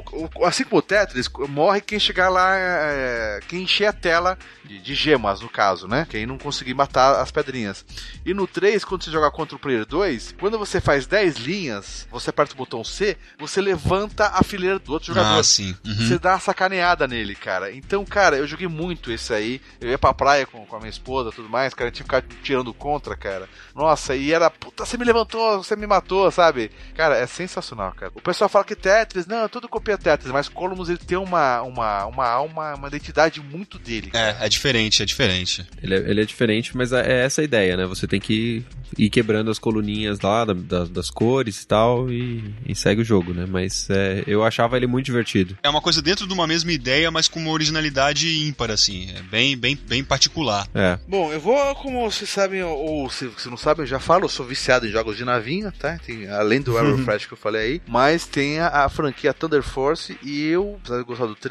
assim 0.45 0.65
como 0.65 0.79
o 0.79 0.83
Tetris, 0.83 1.29
morre 1.71 1.81
quem 1.81 2.01
chegar 2.01 2.29
lá, 2.29 2.57
é, 2.57 3.41
quem 3.47 3.63
encher 3.63 3.87
a 3.87 3.93
tela 3.93 4.37
de, 4.65 4.81
de, 4.81 4.95
gemas, 4.95 5.41
no 5.41 5.49
caso, 5.49 5.87
né? 5.87 6.07
Quem 6.11 6.27
não 6.27 6.37
conseguir 6.37 6.75
matar 6.75 7.21
as 7.21 7.31
pedrinhas. 7.31 7.85
E 8.27 8.35
no 8.35 8.47
3, 8.47 8.85
quando 8.85 9.05
você 9.05 9.11
joga 9.11 9.31
contra 9.31 9.57
o 9.57 9.59
player 9.59 9.87
2, 9.87 10.35
quando 10.39 10.59
você 10.59 10.81
faz 10.81 11.07
10 11.07 11.37
linhas, 11.37 12.09
você 12.11 12.31
aperta 12.31 12.55
o 12.55 12.57
botão 12.57 12.83
C, 12.83 13.17
você 13.39 13.61
levanta 13.61 14.27
a 14.35 14.43
fileira 14.43 14.79
do 14.79 14.93
outro 14.93 15.09
jogador. 15.09 15.39
Ah, 15.39 15.43
sim. 15.45 15.77
Uhum. 15.87 15.95
Você 15.95 16.19
dá 16.19 16.33
uma 16.33 16.41
sacaneada 16.41 17.07
nele, 17.07 17.37
cara. 17.37 17.73
Então, 17.73 18.05
cara, 18.05 18.37
eu 18.37 18.47
joguei 18.47 18.69
muito 18.69 19.13
esse 19.13 19.33
aí. 19.33 19.61
Eu 19.81 19.91
ia 19.91 19.99
pra 19.99 20.13
praia 20.13 20.47
com, 20.47 20.67
com 20.67 20.77
a 20.77 20.81
minha 20.81 20.91
esposa 20.91 21.31
tudo 21.31 21.49
mais, 21.49 21.73
cara. 21.73 21.89
A 21.89 21.93
gente 21.93 22.03
ficava 22.03 22.25
tirando 22.43 22.75
contra, 22.75 23.17
cara. 23.17 23.49
Nossa, 23.75 24.17
e 24.17 24.33
era, 24.33 24.51
puta, 24.51 24.85
você 24.85 24.97
me 24.97 25.05
levantou, 25.05 25.63
você 25.63 25.77
me 25.77 25.87
matou, 25.87 26.31
sabe? 26.31 26.71
Cara, 26.95 27.17
é 27.17 27.27
sensacional, 27.27 27.93
cara. 27.93 28.13
O 28.15 28.21
pessoal 28.21 28.49
fala 28.49 28.65
que 28.65 28.75
Tetris, 28.75 29.27
não, 29.27 29.49
tudo 29.49 29.69
copia 29.69 29.97
Tetris, 29.97 30.33
mas 30.33 30.49
Columns 30.49 30.89
ele 30.89 30.99
tem 30.99 31.19
uma, 31.19 31.60
uma, 31.63 32.07
uma 32.07 32.27
alma, 32.27 32.75
uma 32.75 32.89
identidade 32.89 33.41
muito 33.41 33.79
dele. 33.79 34.11
Cara. 34.11 34.39
É, 34.41 34.47
é 34.47 34.49
diferente, 34.49 35.03
é 35.03 35.07
diferente. 35.07 35.67
Ele 35.83 35.95
é, 35.95 35.99
ele 35.99 36.23
é 36.23 36.25
diferente, 36.25 36.77
mas 36.77 36.93
é, 36.93 37.01
é 37.01 37.25
essa 37.25 37.41
a 37.41 37.45
ideia, 37.45 37.77
né? 37.77 37.87
Você 37.87 38.07
tem 38.07 38.21
que 38.21 38.65
ir 38.99 39.11
quebrando 39.11 39.51
as 39.51 39.59
coluninhas 39.59 40.21
lá 40.21 40.45
da, 40.45 40.53
da, 40.53 40.85
das 40.85 41.11
cores 41.11 41.63
e 41.63 41.67
tal 41.67 42.11
e, 42.11 42.55
e, 42.67 42.75
segue 42.75 43.03
o 43.03 43.05
jogo, 43.05 43.33
né? 43.33 43.47
Mas 43.49 43.89
é, 43.91 44.25
eu 44.27 44.45
achava 44.45 44.77
ele 44.77 44.87
muito 44.87 45.07
divertido. 45.07 45.57
É 45.63 45.69
uma 45.69 45.81
coisa 45.81 46.03
dentro 46.03 46.27
de 46.27 46.33
uma 46.33 46.47
mesma 46.47 46.73
ideia, 46.73 47.11
mas 47.11 47.29
com 47.29 47.41
uma 47.41 47.51
originalidade 47.51 48.45
ímpar, 48.47 48.71
assim. 48.71 49.11
É 49.17 49.23
bem, 49.23 49.57
bem, 49.57 49.77
bem 49.77 50.03
particular. 50.03 50.69
É. 50.75 50.99
Bom, 51.09 51.33
eu 51.33 51.41
vou, 51.41 51.75
como 51.77 52.11
vocês 52.11 52.31
sabem, 52.31 52.63
ou 52.63 53.09
se, 53.11 53.31
se 53.37 53.49
não 53.49 53.57
sabem, 53.57 53.83
eu 53.83 53.87
já 53.87 53.99
falo, 53.99 54.25
eu 54.25 54.29
sou 54.29 54.47
viciado 54.47 54.87
em 54.87 54.91
jogos 54.91 55.17
de 55.17 55.25
navinha, 55.25 55.73
tá? 55.73 55.99
Tem, 55.99 56.29
além 56.29 56.61
do 56.61 56.77
Aerofresh 56.79 57.27
que 57.27 57.33
eu 57.33 57.39
falei 57.39 57.61
aí, 57.61 57.83
mas 57.87 58.27
tem 58.27 58.59
a, 58.59 58.85
a, 58.85 58.89
franquia 58.89 59.35
Thunder 59.35 59.63
Force 59.63 60.19
e 60.23 60.47
eu, 60.47 60.79
apesar 60.83 60.99
de 60.99 61.05
gostar 61.05 61.27
do 61.27 61.35
3, 61.35 61.50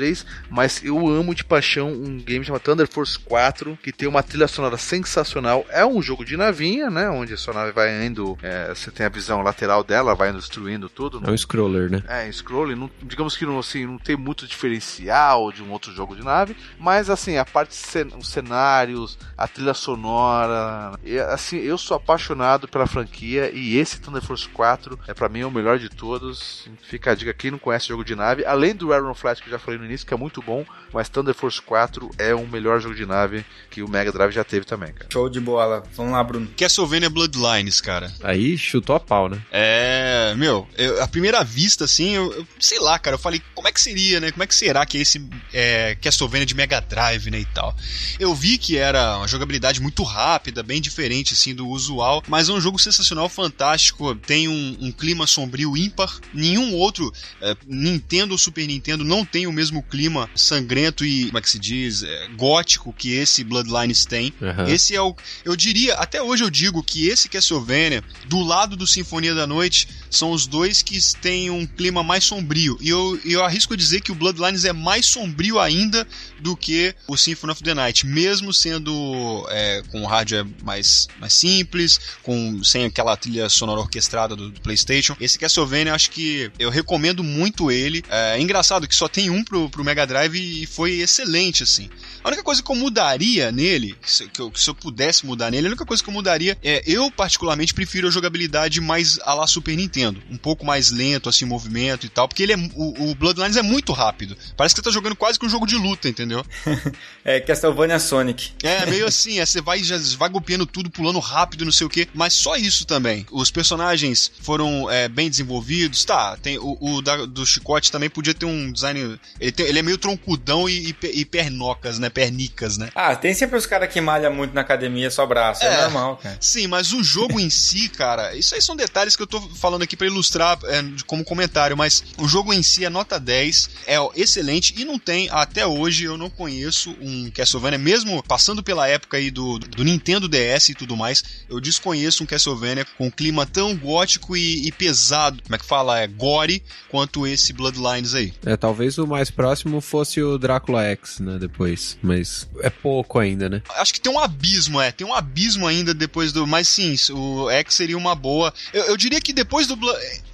mas 0.50 0.84
eu 0.84 1.08
amo 1.08 1.36
de 1.36 1.44
paixão 1.44 1.92
um 1.92 2.18
game 2.18 2.46
chamado 2.46 2.62
Thunder 2.62 2.88
Force 2.88 3.18
4, 3.20 3.78
que 3.82 3.92
tem 3.92 4.08
uma 4.08 4.24
trilha 4.24 4.48
sonora 4.48 4.78
sensacional. 4.78 5.66
É 5.70 5.86
um 5.86 6.02
jogo 6.02 6.24
de 6.24 6.38
navinha, 6.38 6.90
né? 6.90 7.10
Onde 7.10 7.34
a 7.34 7.38
sua 7.38 7.54
nave 7.54 7.72
vai 7.72 8.06
indo, 8.06 8.38
é, 8.42 8.74
você 8.74 8.92
tem 8.92 9.06
a 9.06 9.10
visão 9.10 9.42
lateral 9.42 9.84
dela, 9.84 10.16
vai 10.16 10.30
indo 10.30 10.40
destruindo 10.40 10.90
tudo. 10.90 11.22
É 11.26 11.32
um 11.32 11.38
scroller, 11.38 11.90
né? 11.90 12.04
É, 12.08 12.32
scroller. 12.32 12.76
Não, 12.76 12.90
digamos 13.04 13.36
que 13.36 13.46
não, 13.46 13.60
assim, 13.60 13.86
não 13.86 13.98
tem 13.98 14.16
muito 14.16 14.48
diferencial 14.48 15.52
de 15.52 15.62
um 15.62 15.72
outro 15.72 15.92
jogo 15.92 16.16
de 16.16 16.24
nave, 16.24 16.56
mas 16.80 17.10
assim, 17.10 17.38
a 17.38 17.46
parte, 17.46 17.72
os 18.18 18.30
cenários, 18.30 19.18
a 19.38 19.48
trilha 19.48 19.74
sonora, 19.74 20.98
e, 21.04 21.20
assim, 21.20 21.58
eu 21.58 21.78
sou 21.78 21.98
apaixonado 21.98 22.68
pela 22.68 22.88
franquia 22.88 23.52
e 23.52 23.78
esse 23.78 24.00
Thunder 24.00 24.22
Force 24.22 24.48
4 24.50 25.00
é 25.08 25.14
para 25.14 25.30
mim 25.30 25.44
o 25.44 25.52
melhor 25.52 25.78
de 25.78 25.90
todos. 25.90 26.70
Fica 26.84 27.12
a 27.12 27.16
dica 27.16 27.34
quem 27.34 27.52
não 27.52 27.60
conhece 27.60 27.88
jogo 27.88 28.04
de 28.04 28.16
nave, 28.16 28.46
além 28.46 28.76
do 28.76 28.94
Iron 28.94 29.14
Flash 29.14 29.42
que 29.42 29.48
eu 29.48 29.52
já 29.52 29.60
falei 29.60 29.80
no 29.80 29.86
início, 29.90 30.06
que 30.06 30.14
é 30.14 30.18
muito 30.18 30.42
bom, 30.42 30.66
mas 30.94 31.10
Thunder 31.10 31.34
Force 31.34 31.62
4 31.62 32.10
é 32.18 32.34
o 32.34 32.48
melhor 32.48 32.80
jogo 32.80 32.96
de 32.96 33.06
nave 33.06 33.46
que 33.70 33.82
o 33.82 33.90
Mega 33.90 34.12
Drive 34.12 34.32
já 34.32 34.44
teve 34.44 34.66
também, 34.66 34.94
cara. 34.94 35.10
Show 35.12 35.30
de 35.30 35.40
bola. 35.40 35.84
Vamos 35.96 36.14
lá, 36.14 36.24
Bruno. 36.24 36.48
Castlevania 36.58 37.10
Bloodlines, 37.10 37.82
cara. 37.82 38.12
Aí 38.24 38.58
chutou 38.58 38.96
a 38.96 39.00
pau, 39.00 39.30
né? 39.30 39.42
É, 39.52 40.34
meu, 40.36 40.68
eu, 40.78 41.02
a 41.04 41.08
primeira 41.08 41.44
vista, 41.44 41.86
assim, 41.86 42.16
eu, 42.16 42.32
eu, 42.34 42.48
sei 42.60 42.80
lá, 42.80 42.98
cara, 42.98 43.16
eu 43.16 43.20
falei, 43.20 43.42
como 43.54 43.68
é 43.68 43.72
que 43.72 43.82
seria, 43.82 44.20
né? 44.20 44.32
Como 44.32 44.44
é 44.44 44.48
que 44.48 44.56
será 44.56 44.86
que 44.86 44.98
é 44.98 45.02
esse 45.02 45.28
é, 45.54 45.96
Castlevania 46.02 46.46
de 46.46 46.56
Mega 46.56 46.80
Drive, 46.80 47.30
né, 47.30 47.40
e 47.40 47.46
tal. 47.46 47.76
Eu 48.20 48.34
vi 48.34 48.58
que 48.58 48.78
era 48.78 49.18
uma 49.18 49.28
jogabilidade 49.28 49.82
muito 49.82 50.04
rápida, 50.04 50.64
bem 50.64 50.82
diferente, 50.82 51.34
assim, 51.34 51.54
do 51.54 51.68
usual, 51.68 52.24
mas 52.28 52.50
é 52.50 52.54
um 52.54 52.62
jogo 52.62 52.80
sensacional, 52.80 53.30
fantástico, 53.30 54.14
tem 54.16 54.48
um, 54.48 54.78
um 54.80 54.92
clima 54.92 55.26
sombrio 55.28 55.76
ímpar, 55.78 56.20
nenhum 56.34 56.74
outro 56.76 57.12
é, 57.42 57.56
Nintendo 57.68 58.34
ou 58.34 58.38
Super 58.38 58.68
Nintendo 58.68 59.04
não 59.04 59.26
tem 59.26 59.48
o 59.48 59.52
mesmo 59.52 59.79
clima 59.82 60.30
sangrento 60.36 61.06
e, 61.06 61.28
como 61.28 61.38
é 61.38 61.42
que 61.42 61.50
se 61.50 61.60
diz, 61.60 62.04
é, 62.04 62.28
gótico 62.36 62.94
que 62.94 63.14
esse 63.14 63.44
Bloodlines 63.44 64.06
tem. 64.06 64.34
Uhum. 64.42 64.68
Esse 64.68 64.96
é 64.96 65.02
o, 65.02 65.16
eu 65.44 65.56
diria, 65.56 65.96
até 65.96 66.22
hoje 66.22 66.44
eu 66.44 66.50
digo 66.50 66.84
que 66.84 67.08
esse 67.08 67.30
Castlevania, 67.30 68.04
do 68.28 68.40
lado 68.42 68.76
do 68.76 68.88
Sinfonia 68.88 69.34
da 69.34 69.46
Noite, 69.46 69.88
são 70.10 70.32
os 70.32 70.48
dois 70.48 70.82
que 70.82 71.00
têm 71.22 71.50
um 71.50 71.66
clima 71.66 72.04
mais 72.04 72.24
sombrio. 72.24 72.78
E 72.82 72.90
eu, 72.90 73.20
eu 73.26 73.44
arrisco 73.44 73.76
dizer 73.78 74.02
que 74.02 74.12
o 74.12 74.16
Bloodlines 74.16 74.66
é 74.66 74.74
mais 74.74 75.06
sombrio 75.06 75.60
ainda 75.60 76.08
do 76.40 76.56
que 76.56 76.96
o 77.08 77.18
Symphony 77.18 77.52
of 77.52 77.64
the 77.64 77.74
Night, 77.74 78.06
mesmo 78.06 78.54
sendo 78.54 79.46
é, 79.50 79.84
com 79.92 80.06
hardware 80.06 80.46
mais, 80.64 81.08
mais 81.20 81.34
simples, 81.34 82.00
com 82.24 82.64
sem 82.64 82.86
aquela 82.86 83.16
trilha 83.16 83.50
sonora 83.50 83.80
orquestrada 83.80 84.36
do, 84.36 84.50
do 84.50 84.62
PlayStation. 84.62 85.16
Esse 85.20 85.38
Castlevania, 85.38 85.94
acho 85.94 86.12
que 86.12 86.52
eu 86.60 86.70
recomendo 86.70 87.24
muito 87.24 87.72
ele. 87.72 88.04
É, 88.10 88.38
é 88.38 88.42
engraçado 88.42 88.88
que 88.88 88.96
só 88.96 89.08
tem 89.08 89.30
um 89.30 89.44
pro, 89.44 89.69
pro 89.70 89.84
Mega 89.84 90.06
Drive 90.06 90.36
e 90.36 90.66
foi 90.66 91.00
excelente, 91.00 91.64
assim. 91.64 91.90
A 92.24 92.28
única 92.28 92.44
coisa 92.44 92.62
que 92.62 92.72
eu 92.72 92.76
mudaria 92.76 93.52
nele, 93.52 93.96
se, 94.06 94.28
que 94.28 94.42
eu, 94.42 94.52
se 94.56 94.70
eu 94.70 94.76
pudesse 94.76 95.26
mudar 95.26 95.52
nele, 95.52 95.68
a 95.68 95.70
única 95.70 95.86
coisa 95.86 96.04
que 96.04 96.10
eu 96.10 96.14
mudaria 96.14 96.58
é 96.64 96.84
eu, 96.86 97.10
particularmente, 97.12 97.74
prefiro 97.74 98.08
a 98.08 98.12
jogabilidade 98.12 98.82
mais 98.82 99.20
a 99.24 99.34
la 99.34 99.48
Super 99.48 99.76
Nintendo. 99.76 100.22
Um 100.30 100.38
pouco 100.38 100.66
mais 100.66 100.92
lento, 100.92 101.30
assim, 101.30 101.46
movimento 101.46 102.06
e 102.06 102.10
tal, 102.10 102.28
porque 102.28 102.44
ele 102.44 102.54
é, 102.54 102.58
o, 102.76 103.10
o 103.10 103.16
Bloodlines 103.16 103.58
é 103.58 103.62
muito 103.62 103.94
rápido. 103.94 104.38
Parece 104.58 104.76
que 104.76 104.82
você 104.82 104.86
tá 104.86 104.92
jogando 104.92 105.16
quase 105.16 105.40
que 105.40 105.46
um 105.46 105.50
jogo 105.50 105.66
de 105.66 105.76
luta, 105.76 106.10
entendeu? 106.10 106.46
é 107.24 107.40
Castlevania 107.40 108.00
Sonic. 108.00 108.52
É, 108.64 108.86
meio 108.90 109.06
assim, 109.06 109.40
é, 109.40 109.46
você 109.46 109.62
vai, 109.62 109.84
já 109.84 109.98
vai 110.18 110.30
golpeando 110.30 110.66
tudo, 110.66 110.90
pulando 110.90 111.20
rápido, 111.20 111.66
não 111.66 111.72
sei 111.72 111.88
o 111.88 111.90
que, 111.90 112.08
mas 112.14 112.34
só 112.34 112.56
isso 112.56 112.86
também. 112.86 113.26
Os 113.32 113.52
personagens 113.52 114.32
foram 114.42 114.90
é, 114.90 115.08
bem 115.08 115.30
desenvolvidos, 115.30 116.04
tá, 116.04 116.38
tem 116.38 116.58
o, 116.58 116.78
o 116.80 117.02
da, 117.02 117.26
do 117.26 117.46
Chicote 117.46 117.92
também 117.92 118.10
podia 118.10 118.34
ter 118.34 118.46
um 118.46 118.72
design, 118.72 119.20
ele, 119.50 119.52
tem, 119.52 119.66
ele 119.66 119.80
é 119.80 119.82
meio 119.82 119.98
troncudão 119.98 120.70
e, 120.70 120.90
e, 120.90 120.96
e, 121.14 121.26
pernocas, 121.26 122.00
né, 122.00 122.10
pernicas, 122.10 122.78
né? 122.78 122.90
Ah, 122.96 123.16
tem 123.16 123.34
sempre 123.34 123.58
os 123.58 123.66
caras 123.66 123.92
que 123.92 124.00
malham 124.00 124.34
muito 124.34 124.54
na 124.54 124.62
academia 124.62 125.10
só 125.10 125.26
braço, 125.26 125.64
é, 125.64 125.68
é, 125.68 125.82
normal, 125.84 126.18
cara. 126.18 126.38
Sim, 126.40 126.68
mas 126.68 126.94
o 126.94 127.04
jogo 127.04 127.40
em 127.40 127.50
si, 127.50 127.90
cara, 127.90 128.36
isso 128.36 128.56
aí 128.56 128.62
são 128.62 128.76
detalhes 128.76 129.16
que 129.16 129.24
eu 129.24 129.28
tô 129.28 129.42
falando 129.42 129.82
aqui 129.82 129.98
para 129.98 130.08
ilustrar 130.08 130.58
é, 130.66 130.84
como 131.06 131.24
comentário, 131.24 131.76
mas 131.76 132.04
o 132.18 132.28
jogo 132.28 132.54
em 132.54 132.64
si 132.64 132.86
é 132.86 132.90
nota 132.90 133.20
10, 133.20 133.70
é 133.88 133.98
excelente 134.16 134.74
e 134.78 134.86
não 134.86 135.00
tem, 135.00 135.28
até 135.32 135.66
hoje 135.66 136.06
eu 136.06 136.18
não 136.18 136.30
conheço 136.30 136.96
um 137.02 137.30
Castlevania, 137.32 137.78
mesmo 137.80 138.22
passando 138.24 138.64
pela 138.64 138.88
época 138.88 139.18
aí 139.18 139.32
do, 139.32 139.58
do 139.60 139.84
Nintendo 139.84 140.28
DS 140.28 140.70
e 140.70 140.76
tudo 140.76 140.96
mais, 140.96 141.24
eu 141.50 141.60
desconheço 141.60 142.24
um 142.24 142.28
Castlevania 142.28 142.86
com 142.98 143.12
clima 143.12 143.46
tão 143.46 143.76
gótico 143.76 144.36
e, 144.38 144.68
e 144.68 144.72
pesado, 144.72 145.42
como 145.44 145.56
é 145.56 145.58
que 145.58 145.66
fala? 145.66 146.00
É 146.00 146.08
gore, 146.08 146.64
quanto 146.90 147.26
esse 147.26 147.54
Bloodlines 147.54 148.14
aí. 148.14 148.34
É, 148.46 148.56
talvez 148.56 148.98
o 148.98 149.08
mais 149.08 149.32
próximo 149.40 149.80
fosse 149.80 150.22
o 150.22 150.38
Drácula 150.38 150.84
X, 150.84 151.22
né, 151.22 151.38
depois, 151.40 151.98
mas 152.02 152.46
é 152.60 152.70
pouco 152.70 153.18
ainda, 153.18 153.48
né? 153.48 153.62
Acho 153.78 153.94
que 153.94 154.02
tem 154.02 154.12
um 154.12 154.20
abismo, 154.20 154.82
é, 154.82 154.92
tem 154.92 155.08
um 155.08 155.14
abismo 155.14 155.66
ainda 155.66 155.94
depois 155.94 156.34
do, 156.34 156.46
mas 156.46 156.68
sim, 156.68 156.94
o 157.14 157.50
X 157.50 157.74
seria 157.74 157.98
uma 157.98 158.14
boa. 158.14 158.54
Eu, 158.74 158.84
eu 158.84 158.98
diria 158.98 159.22
que 159.22 159.32
depois 159.32 159.66
do 159.66 159.80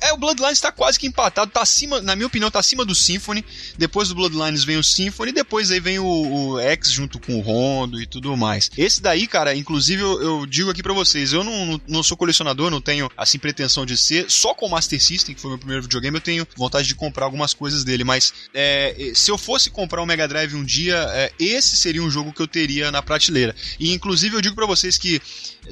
é, 0.02 0.12
o 0.12 0.18
Bloodlines 0.18 0.60
tá 0.60 0.72
quase 0.72 1.00
que 1.00 1.06
empatado, 1.06 1.52
tá 1.52 1.62
acima, 1.62 2.02
na 2.02 2.16
minha 2.16 2.26
opinião, 2.26 2.50
tá 2.50 2.58
acima 2.58 2.84
do 2.84 2.96
Symphony, 2.96 3.46
depois 3.78 4.10
do 4.10 4.16
Bloodlines 4.16 4.64
vem 4.64 4.78
o 4.78 4.84
Symphony, 4.84 5.32
depois 5.32 5.70
aí 5.70 5.80
vem 5.80 6.00
o, 6.00 6.06
o 6.06 6.60
X 6.60 6.92
junto 6.92 7.20
com 7.20 7.36
o 7.36 7.42
Rondo 7.42 8.02
e 8.02 8.08
tudo 8.08 8.36
mais. 8.36 8.72
Esse 8.76 9.04
daí, 9.04 9.28
cara, 9.28 9.56
inclusive 9.56 10.02
eu, 10.02 10.20
eu 10.20 10.46
digo 10.48 10.72
aqui 10.72 10.82
para 10.82 10.94
vocês, 10.94 11.32
eu 11.32 11.44
não, 11.44 11.66
não, 11.68 11.82
não, 11.88 12.04
sou 12.04 12.18
colecionador, 12.18 12.72
não 12.72 12.82
tenho 12.82 13.08
assim 13.16 13.38
pretensão 13.38 13.86
de 13.86 13.96
ser, 13.96 14.32
só 14.32 14.56
com 14.56 14.66
o 14.66 14.72
Master 14.72 15.00
System, 15.00 15.36
que 15.36 15.42
foi 15.42 15.52
meu 15.52 15.60
primeiro 15.60 15.84
videogame, 15.84 16.18
eu 16.18 16.22
tenho 16.22 16.48
vontade 16.58 16.88
de 16.88 16.96
comprar 16.96 17.26
algumas 17.26 17.54
coisas 17.54 17.84
dele, 17.84 18.04
mas 18.04 18.34
é, 18.52 18.95
se 19.14 19.32
eu 19.32 19.38
fosse 19.38 19.70
comprar 19.70 20.02
um 20.02 20.06
Mega 20.06 20.28
Drive 20.28 20.56
um 20.56 20.64
dia, 20.64 20.96
é, 21.14 21.32
esse 21.40 21.76
seria 21.76 22.04
um 22.04 22.10
jogo 22.10 22.34
que 22.34 22.42
eu 22.42 22.48
teria 22.48 22.92
na 22.92 23.02
prateleira. 23.02 23.56
E 23.80 23.94
inclusive 23.94 24.36
eu 24.36 24.42
digo 24.42 24.56
para 24.56 24.66
vocês 24.66 24.98
que 24.98 25.22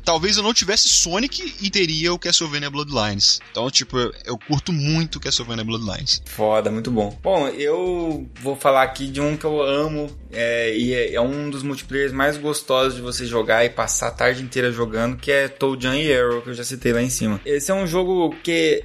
talvez 0.03 0.37
eu 0.37 0.43
não 0.43 0.53
tivesse 0.53 0.89
Sonic 0.89 1.55
e 1.61 1.69
teria 1.69 2.13
o 2.13 2.19
Castlevania 2.19 2.69
Bloodlines. 2.69 3.39
Então, 3.51 3.69
tipo, 3.69 3.97
eu, 3.97 4.13
eu 4.25 4.37
curto 4.37 4.71
muito 4.71 5.19
Castlevania 5.19 5.63
Bloodlines. 5.63 6.21
Foda, 6.25 6.71
muito 6.71 6.89
bom. 6.91 7.17
Bom, 7.21 7.47
eu 7.49 8.27
vou 8.41 8.55
falar 8.55 8.83
aqui 8.83 9.07
de 9.07 9.21
um 9.21 9.37
que 9.37 9.45
eu 9.45 9.61
amo 9.61 10.09
é, 10.31 10.75
e 10.75 10.93
é, 10.93 11.13
é, 11.13 11.21
um 11.21 11.49
dos 11.49 11.63
multiplayers 11.63 12.11
mais 12.11 12.37
gostosos 12.37 12.95
de 12.95 13.01
você 13.01 13.25
jogar 13.25 13.63
e 13.63 13.69
passar 13.69 14.07
a 14.07 14.11
tarde 14.11 14.41
inteira 14.41 14.71
jogando, 14.71 15.17
que 15.17 15.31
é 15.31 15.47
Toad 15.47 15.81
Jam 15.81 15.95
e 15.95 16.13
Arrow, 16.13 16.41
que 16.41 16.49
eu 16.49 16.53
já 16.53 16.63
citei 16.63 16.91
lá 16.91 17.01
em 17.01 17.09
cima. 17.09 17.39
Esse 17.45 17.71
é 17.71 17.73
um 17.73 17.85
jogo 17.85 18.35
que 18.43 18.83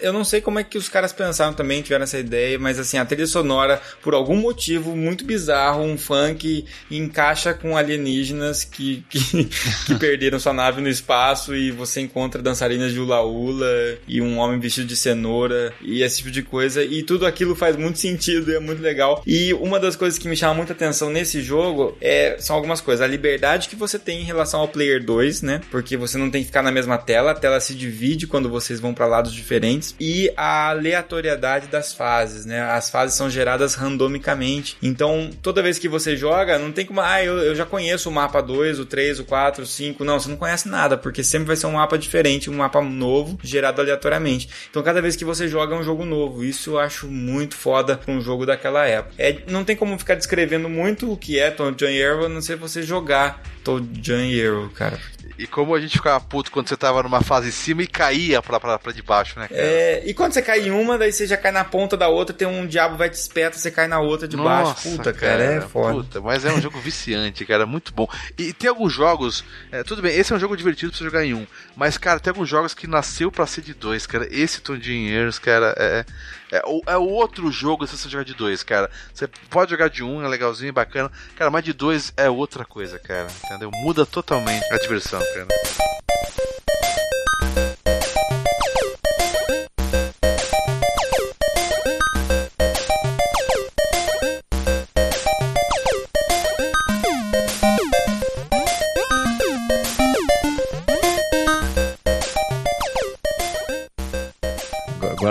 eu 0.00 0.12
não 0.12 0.24
sei 0.24 0.40
como 0.40 0.58
é 0.58 0.64
que 0.64 0.76
os 0.76 0.88
caras 0.88 1.12
pensaram 1.12 1.54
também, 1.54 1.82
tiveram 1.82 2.02
essa 2.02 2.18
ideia, 2.18 2.58
mas 2.58 2.78
assim, 2.78 2.98
a 2.98 3.04
trilha 3.04 3.26
sonora, 3.26 3.61
por 4.02 4.14
algum 4.14 4.36
motivo 4.36 4.96
muito 4.96 5.24
bizarro, 5.24 5.82
um 5.82 5.98
funk 5.98 6.64
encaixa 6.90 7.54
com 7.54 7.76
alienígenas 7.76 8.64
que, 8.64 9.04
que, 9.08 9.48
que 9.86 9.94
perderam 9.98 10.38
sua 10.38 10.52
nave 10.52 10.80
no 10.80 10.88
espaço 10.88 11.54
e 11.54 11.70
você 11.70 12.00
encontra 12.00 12.42
dançarinas 12.42 12.92
de 12.92 13.00
hula-hula 13.00 13.98
e 14.06 14.20
um 14.20 14.38
homem 14.38 14.58
vestido 14.58 14.86
de 14.86 14.96
cenoura 14.96 15.72
e 15.80 16.02
esse 16.02 16.18
tipo 16.18 16.30
de 16.30 16.42
coisa, 16.42 16.82
e 16.82 17.02
tudo 17.02 17.26
aquilo 17.26 17.54
faz 17.54 17.76
muito 17.76 17.98
sentido 17.98 18.50
e 18.50 18.54
é 18.54 18.60
muito 18.60 18.82
legal. 18.82 19.22
E 19.26 19.52
uma 19.54 19.78
das 19.78 19.96
coisas 19.96 20.18
que 20.18 20.28
me 20.28 20.36
chama 20.36 20.54
muito 20.54 20.72
atenção 20.72 21.10
nesse 21.10 21.42
jogo 21.42 21.96
é, 22.00 22.36
são 22.38 22.56
algumas 22.56 22.80
coisas. 22.80 23.04
A 23.04 23.06
liberdade 23.06 23.68
que 23.68 23.76
você 23.76 23.98
tem 23.98 24.20
em 24.20 24.24
relação 24.24 24.60
ao 24.60 24.68
Player 24.68 25.02
2, 25.02 25.42
né? 25.42 25.60
Porque 25.70 25.96
você 25.96 26.18
não 26.18 26.30
tem 26.30 26.42
que 26.42 26.46
ficar 26.46 26.62
na 26.62 26.70
mesma 26.70 26.98
tela, 26.98 27.32
a 27.32 27.34
tela 27.34 27.60
se 27.60 27.74
divide 27.74 28.26
quando 28.26 28.48
vocês 28.48 28.80
vão 28.80 28.94
para 28.94 29.06
lados 29.06 29.32
diferentes. 29.32 29.94
E 30.00 30.32
a 30.36 30.70
aleatoriedade 30.70 31.66
das 31.68 31.92
fases, 31.92 32.44
né? 32.44 32.60
As 32.60 32.90
fases 32.90 33.16
são 33.16 33.28
geradas 33.28 33.51
randomicamente. 33.74 34.76
Então, 34.82 35.30
toda 35.42 35.62
vez 35.62 35.78
que 35.78 35.88
você 35.88 36.16
joga, 36.16 36.58
não 36.58 36.72
tem 36.72 36.86
como, 36.86 37.00
ah, 37.00 37.22
eu, 37.22 37.38
eu 37.38 37.54
já 37.54 37.64
conheço 37.64 38.08
o 38.08 38.12
mapa 38.12 38.40
2, 38.40 38.78
o 38.78 38.86
3, 38.86 39.20
o 39.20 39.24
4, 39.24 39.62
o 39.62 39.66
5. 39.66 40.04
Não, 40.04 40.18
você 40.18 40.28
não 40.28 40.36
conhece 40.36 40.68
nada, 40.68 40.96
porque 40.96 41.22
sempre 41.22 41.48
vai 41.48 41.56
ser 41.56 41.66
um 41.66 41.72
mapa 41.72 41.98
diferente, 41.98 42.50
um 42.50 42.54
mapa 42.54 42.80
novo, 42.80 43.38
gerado 43.42 43.80
aleatoriamente. 43.80 44.48
Então, 44.70 44.82
cada 44.82 45.00
vez 45.00 45.16
que 45.16 45.24
você 45.24 45.48
joga 45.48 45.74
é 45.74 45.78
um 45.78 45.82
jogo 45.82 46.04
novo. 46.04 46.44
Isso 46.44 46.72
eu 46.72 46.78
acho 46.78 47.08
muito 47.08 47.54
foda 47.54 47.96
pra 47.96 48.12
um 48.12 48.20
jogo 48.20 48.46
daquela 48.46 48.86
época. 48.86 49.14
É, 49.18 49.38
não 49.48 49.64
tem 49.64 49.76
como 49.76 49.98
ficar 49.98 50.14
descrevendo 50.14 50.68
muito 50.68 51.12
o 51.12 51.16
que 51.16 51.38
é 51.38 51.50
Tom 51.50 51.72
John 51.72 51.86
Arrow, 51.86 52.26
a 52.26 52.28
não 52.28 52.40
ser 52.40 52.56
você 52.56 52.82
jogar 52.82 53.42
Tom 53.64 53.80
John 53.80 54.14
Arrow, 54.14 54.68
cara. 54.70 54.98
E 55.38 55.46
como 55.46 55.74
a 55.74 55.80
gente 55.80 55.96
ficava 55.96 56.20
puto 56.20 56.50
quando 56.50 56.68
você 56.68 56.76
tava 56.76 57.02
numa 57.02 57.22
fase 57.22 57.48
em 57.48 57.52
cima 57.52 57.82
e 57.82 57.86
caía 57.86 58.42
pra, 58.42 58.60
pra, 58.60 58.78
pra 58.78 58.92
debaixo, 58.92 59.38
né, 59.38 59.48
cara? 59.48 59.60
É, 59.60 60.02
e 60.04 60.14
quando 60.14 60.32
você 60.32 60.42
cai 60.42 60.60
em 60.60 60.70
uma, 60.70 60.98
daí 60.98 61.12
você 61.12 61.26
já 61.26 61.36
cai 61.36 61.50
na 61.50 61.64
ponta 61.64 61.96
da 61.96 62.08
outra, 62.08 62.34
tem 62.34 62.46
um 62.46 62.66
diabo 62.66 62.96
vai 62.96 63.08
te 63.08 63.16
você 63.50 63.70
cai 63.70 63.86
na 63.86 64.00
outra 64.00 64.28
de 64.28 64.36
Nossa, 64.36 64.72
baixo. 64.72 64.90
Puta, 64.90 65.12
cara, 65.12 65.38
cara, 65.38 65.42
é 65.42 65.60
foda. 65.60 65.94
Puta, 65.94 66.20
mas 66.20 66.44
é 66.44 66.52
um 66.52 66.60
jogo 66.60 66.78
viciante, 66.80 67.44
cara, 67.44 67.66
muito 67.66 67.92
bom. 67.92 68.08
E 68.38 68.52
tem 68.52 68.68
alguns 68.68 68.92
jogos, 68.92 69.44
é, 69.70 69.82
tudo 69.82 70.02
bem, 70.02 70.16
esse 70.16 70.32
é 70.32 70.36
um 70.36 70.38
jogo 70.38 70.56
divertido 70.56 70.90
pra 70.90 70.98
você 70.98 71.04
jogar 71.04 71.24
em 71.24 71.34
um, 71.34 71.46
mas, 71.76 71.96
cara, 71.96 72.20
tem 72.20 72.30
alguns 72.30 72.48
jogos 72.48 72.74
que 72.74 72.86
nasceu 72.86 73.30
pra 73.30 73.46
ser 73.46 73.62
de 73.62 73.74
dois, 73.74 74.06
cara. 74.06 74.28
Esse 74.30 74.60
Tom 74.60 74.76
Dinheiros, 74.76 75.38
cara, 75.38 75.74
é, 75.78 76.04
é, 76.52 76.62
é 76.86 76.96
outro 76.96 77.50
jogo 77.50 77.86
se 77.86 77.96
você 77.96 78.08
jogar 78.08 78.24
de 78.24 78.34
dois, 78.34 78.62
cara. 78.62 78.90
Você 79.12 79.26
pode 79.48 79.70
jogar 79.70 79.88
de 79.88 80.04
um, 80.04 80.22
é 80.22 80.28
legalzinho, 80.28 80.72
bacana. 80.72 81.10
Cara, 81.36 81.50
mas 81.50 81.64
de 81.64 81.72
dois 81.72 82.12
é 82.16 82.28
outra 82.28 82.64
coisa, 82.64 82.98
cara. 82.98 83.28
Entendeu? 83.46 83.70
Muda 83.82 84.04
totalmente 84.04 84.64
a 84.72 84.78
diversão, 84.78 85.20
cara. 85.20 85.48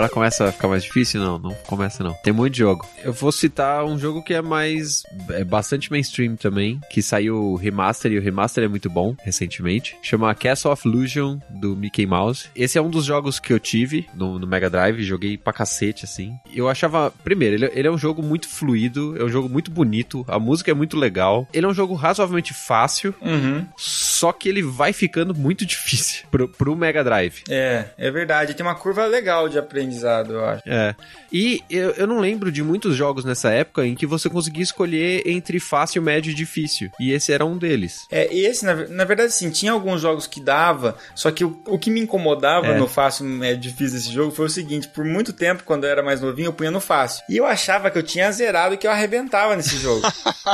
Agora 0.02 0.14
começa 0.14 0.48
a 0.48 0.52
ficar 0.52 0.66
mais 0.66 0.82
difícil? 0.82 1.20
Não, 1.20 1.38
não 1.38 1.54
começa 1.64 2.02
não. 2.02 2.12
Tem 2.14 2.32
muito 2.32 2.56
jogo. 2.56 2.88
Eu 3.04 3.12
vou 3.12 3.30
citar 3.30 3.84
um 3.84 3.96
jogo 3.96 4.20
que 4.20 4.34
é 4.34 4.42
mais. 4.42 5.04
é 5.30 5.44
bastante 5.44 5.92
mainstream 5.92 6.34
também, 6.34 6.80
que 6.90 7.00
saiu 7.00 7.54
remaster 7.54 8.10
e 8.10 8.18
o 8.18 8.20
remaster 8.20 8.64
é 8.64 8.68
muito 8.68 8.90
bom 8.90 9.14
recentemente. 9.22 9.96
Chama 10.02 10.34
Castle 10.34 10.72
of 10.72 10.88
Illusion 10.88 11.38
do 11.48 11.76
Mickey 11.76 12.04
Mouse. 12.04 12.48
Esse 12.56 12.78
é 12.78 12.82
um 12.82 12.90
dos 12.90 13.04
jogos 13.04 13.38
que 13.38 13.52
eu 13.52 13.60
tive 13.60 14.08
no, 14.12 14.40
no 14.40 14.46
Mega 14.46 14.68
Drive, 14.68 15.04
joguei 15.04 15.38
pra 15.38 15.52
cacete 15.52 16.04
assim. 16.04 16.34
Eu 16.52 16.68
achava. 16.68 17.12
Primeiro, 17.22 17.54
ele, 17.54 17.70
ele 17.72 17.86
é 17.86 17.90
um 17.90 17.98
jogo 17.98 18.24
muito 18.24 18.48
fluido, 18.48 19.16
é 19.16 19.22
um 19.22 19.28
jogo 19.28 19.48
muito 19.48 19.70
bonito, 19.70 20.24
a 20.26 20.36
música 20.36 20.72
é 20.72 20.74
muito 20.74 20.96
legal. 20.96 21.46
Ele 21.52 21.64
é 21.64 21.68
um 21.68 21.74
jogo 21.74 21.94
razoavelmente 21.94 22.52
fácil, 22.52 23.14
uhum. 23.22 23.64
só 23.76 24.32
que 24.32 24.48
ele 24.48 24.62
vai 24.62 24.92
ficando 24.92 25.32
muito 25.32 25.62
difícil 25.64 26.24
pro, 26.28 26.48
pro 26.48 26.74
Mega 26.74 27.04
Drive. 27.04 27.44
É, 27.48 27.84
é 27.96 28.10
verdade. 28.10 28.54
Tem 28.54 28.66
uma 28.66 28.74
curva 28.74 29.06
legal 29.06 29.48
de 29.48 29.60
eu 30.32 30.44
acho. 30.44 30.62
É. 30.66 30.94
E 31.32 31.62
eu, 31.70 31.90
eu 31.92 32.06
não 32.06 32.20
lembro 32.20 32.50
de 32.50 32.62
muitos 32.62 32.96
jogos 32.96 33.24
nessa 33.24 33.50
época 33.50 33.86
em 33.86 33.94
que 33.94 34.06
você 34.06 34.28
conseguia 34.28 34.62
escolher 34.62 35.22
entre 35.26 35.58
fácil, 35.58 36.02
médio 36.02 36.30
e 36.30 36.34
difícil. 36.34 36.90
E 37.00 37.12
esse 37.12 37.32
era 37.32 37.44
um 37.44 37.56
deles. 37.56 38.06
É, 38.10 38.32
esse, 38.34 38.64
na, 38.64 38.74
na 38.88 39.04
verdade, 39.04 39.32
sim, 39.32 39.50
tinha 39.50 39.72
alguns 39.72 40.00
jogos 40.00 40.26
que 40.26 40.40
dava, 40.40 40.96
só 41.14 41.30
que 41.30 41.44
o, 41.44 41.60
o 41.66 41.78
que 41.78 41.90
me 41.90 42.00
incomodava 42.00 42.68
é. 42.68 42.78
no 42.78 42.86
fácil, 42.86 43.24
médio 43.24 43.68
e 43.68 43.70
difícil 43.70 43.98
desse 43.98 44.12
jogo 44.12 44.30
foi 44.30 44.46
o 44.46 44.50
seguinte: 44.50 44.88
por 44.88 45.04
muito 45.04 45.32
tempo, 45.32 45.64
quando 45.64 45.84
eu 45.84 45.90
era 45.90 46.02
mais 46.02 46.20
novinho, 46.20 46.48
eu 46.48 46.52
punha 46.52 46.70
no 46.70 46.80
fácil. 46.80 47.24
E 47.28 47.36
eu 47.36 47.46
achava 47.46 47.90
que 47.90 47.98
eu 47.98 48.02
tinha 48.02 48.30
zerado 48.30 48.74
e 48.74 48.78
que 48.78 48.86
eu 48.86 48.90
arrebentava 48.90 49.56
nesse 49.56 49.78
jogo. 49.78 50.02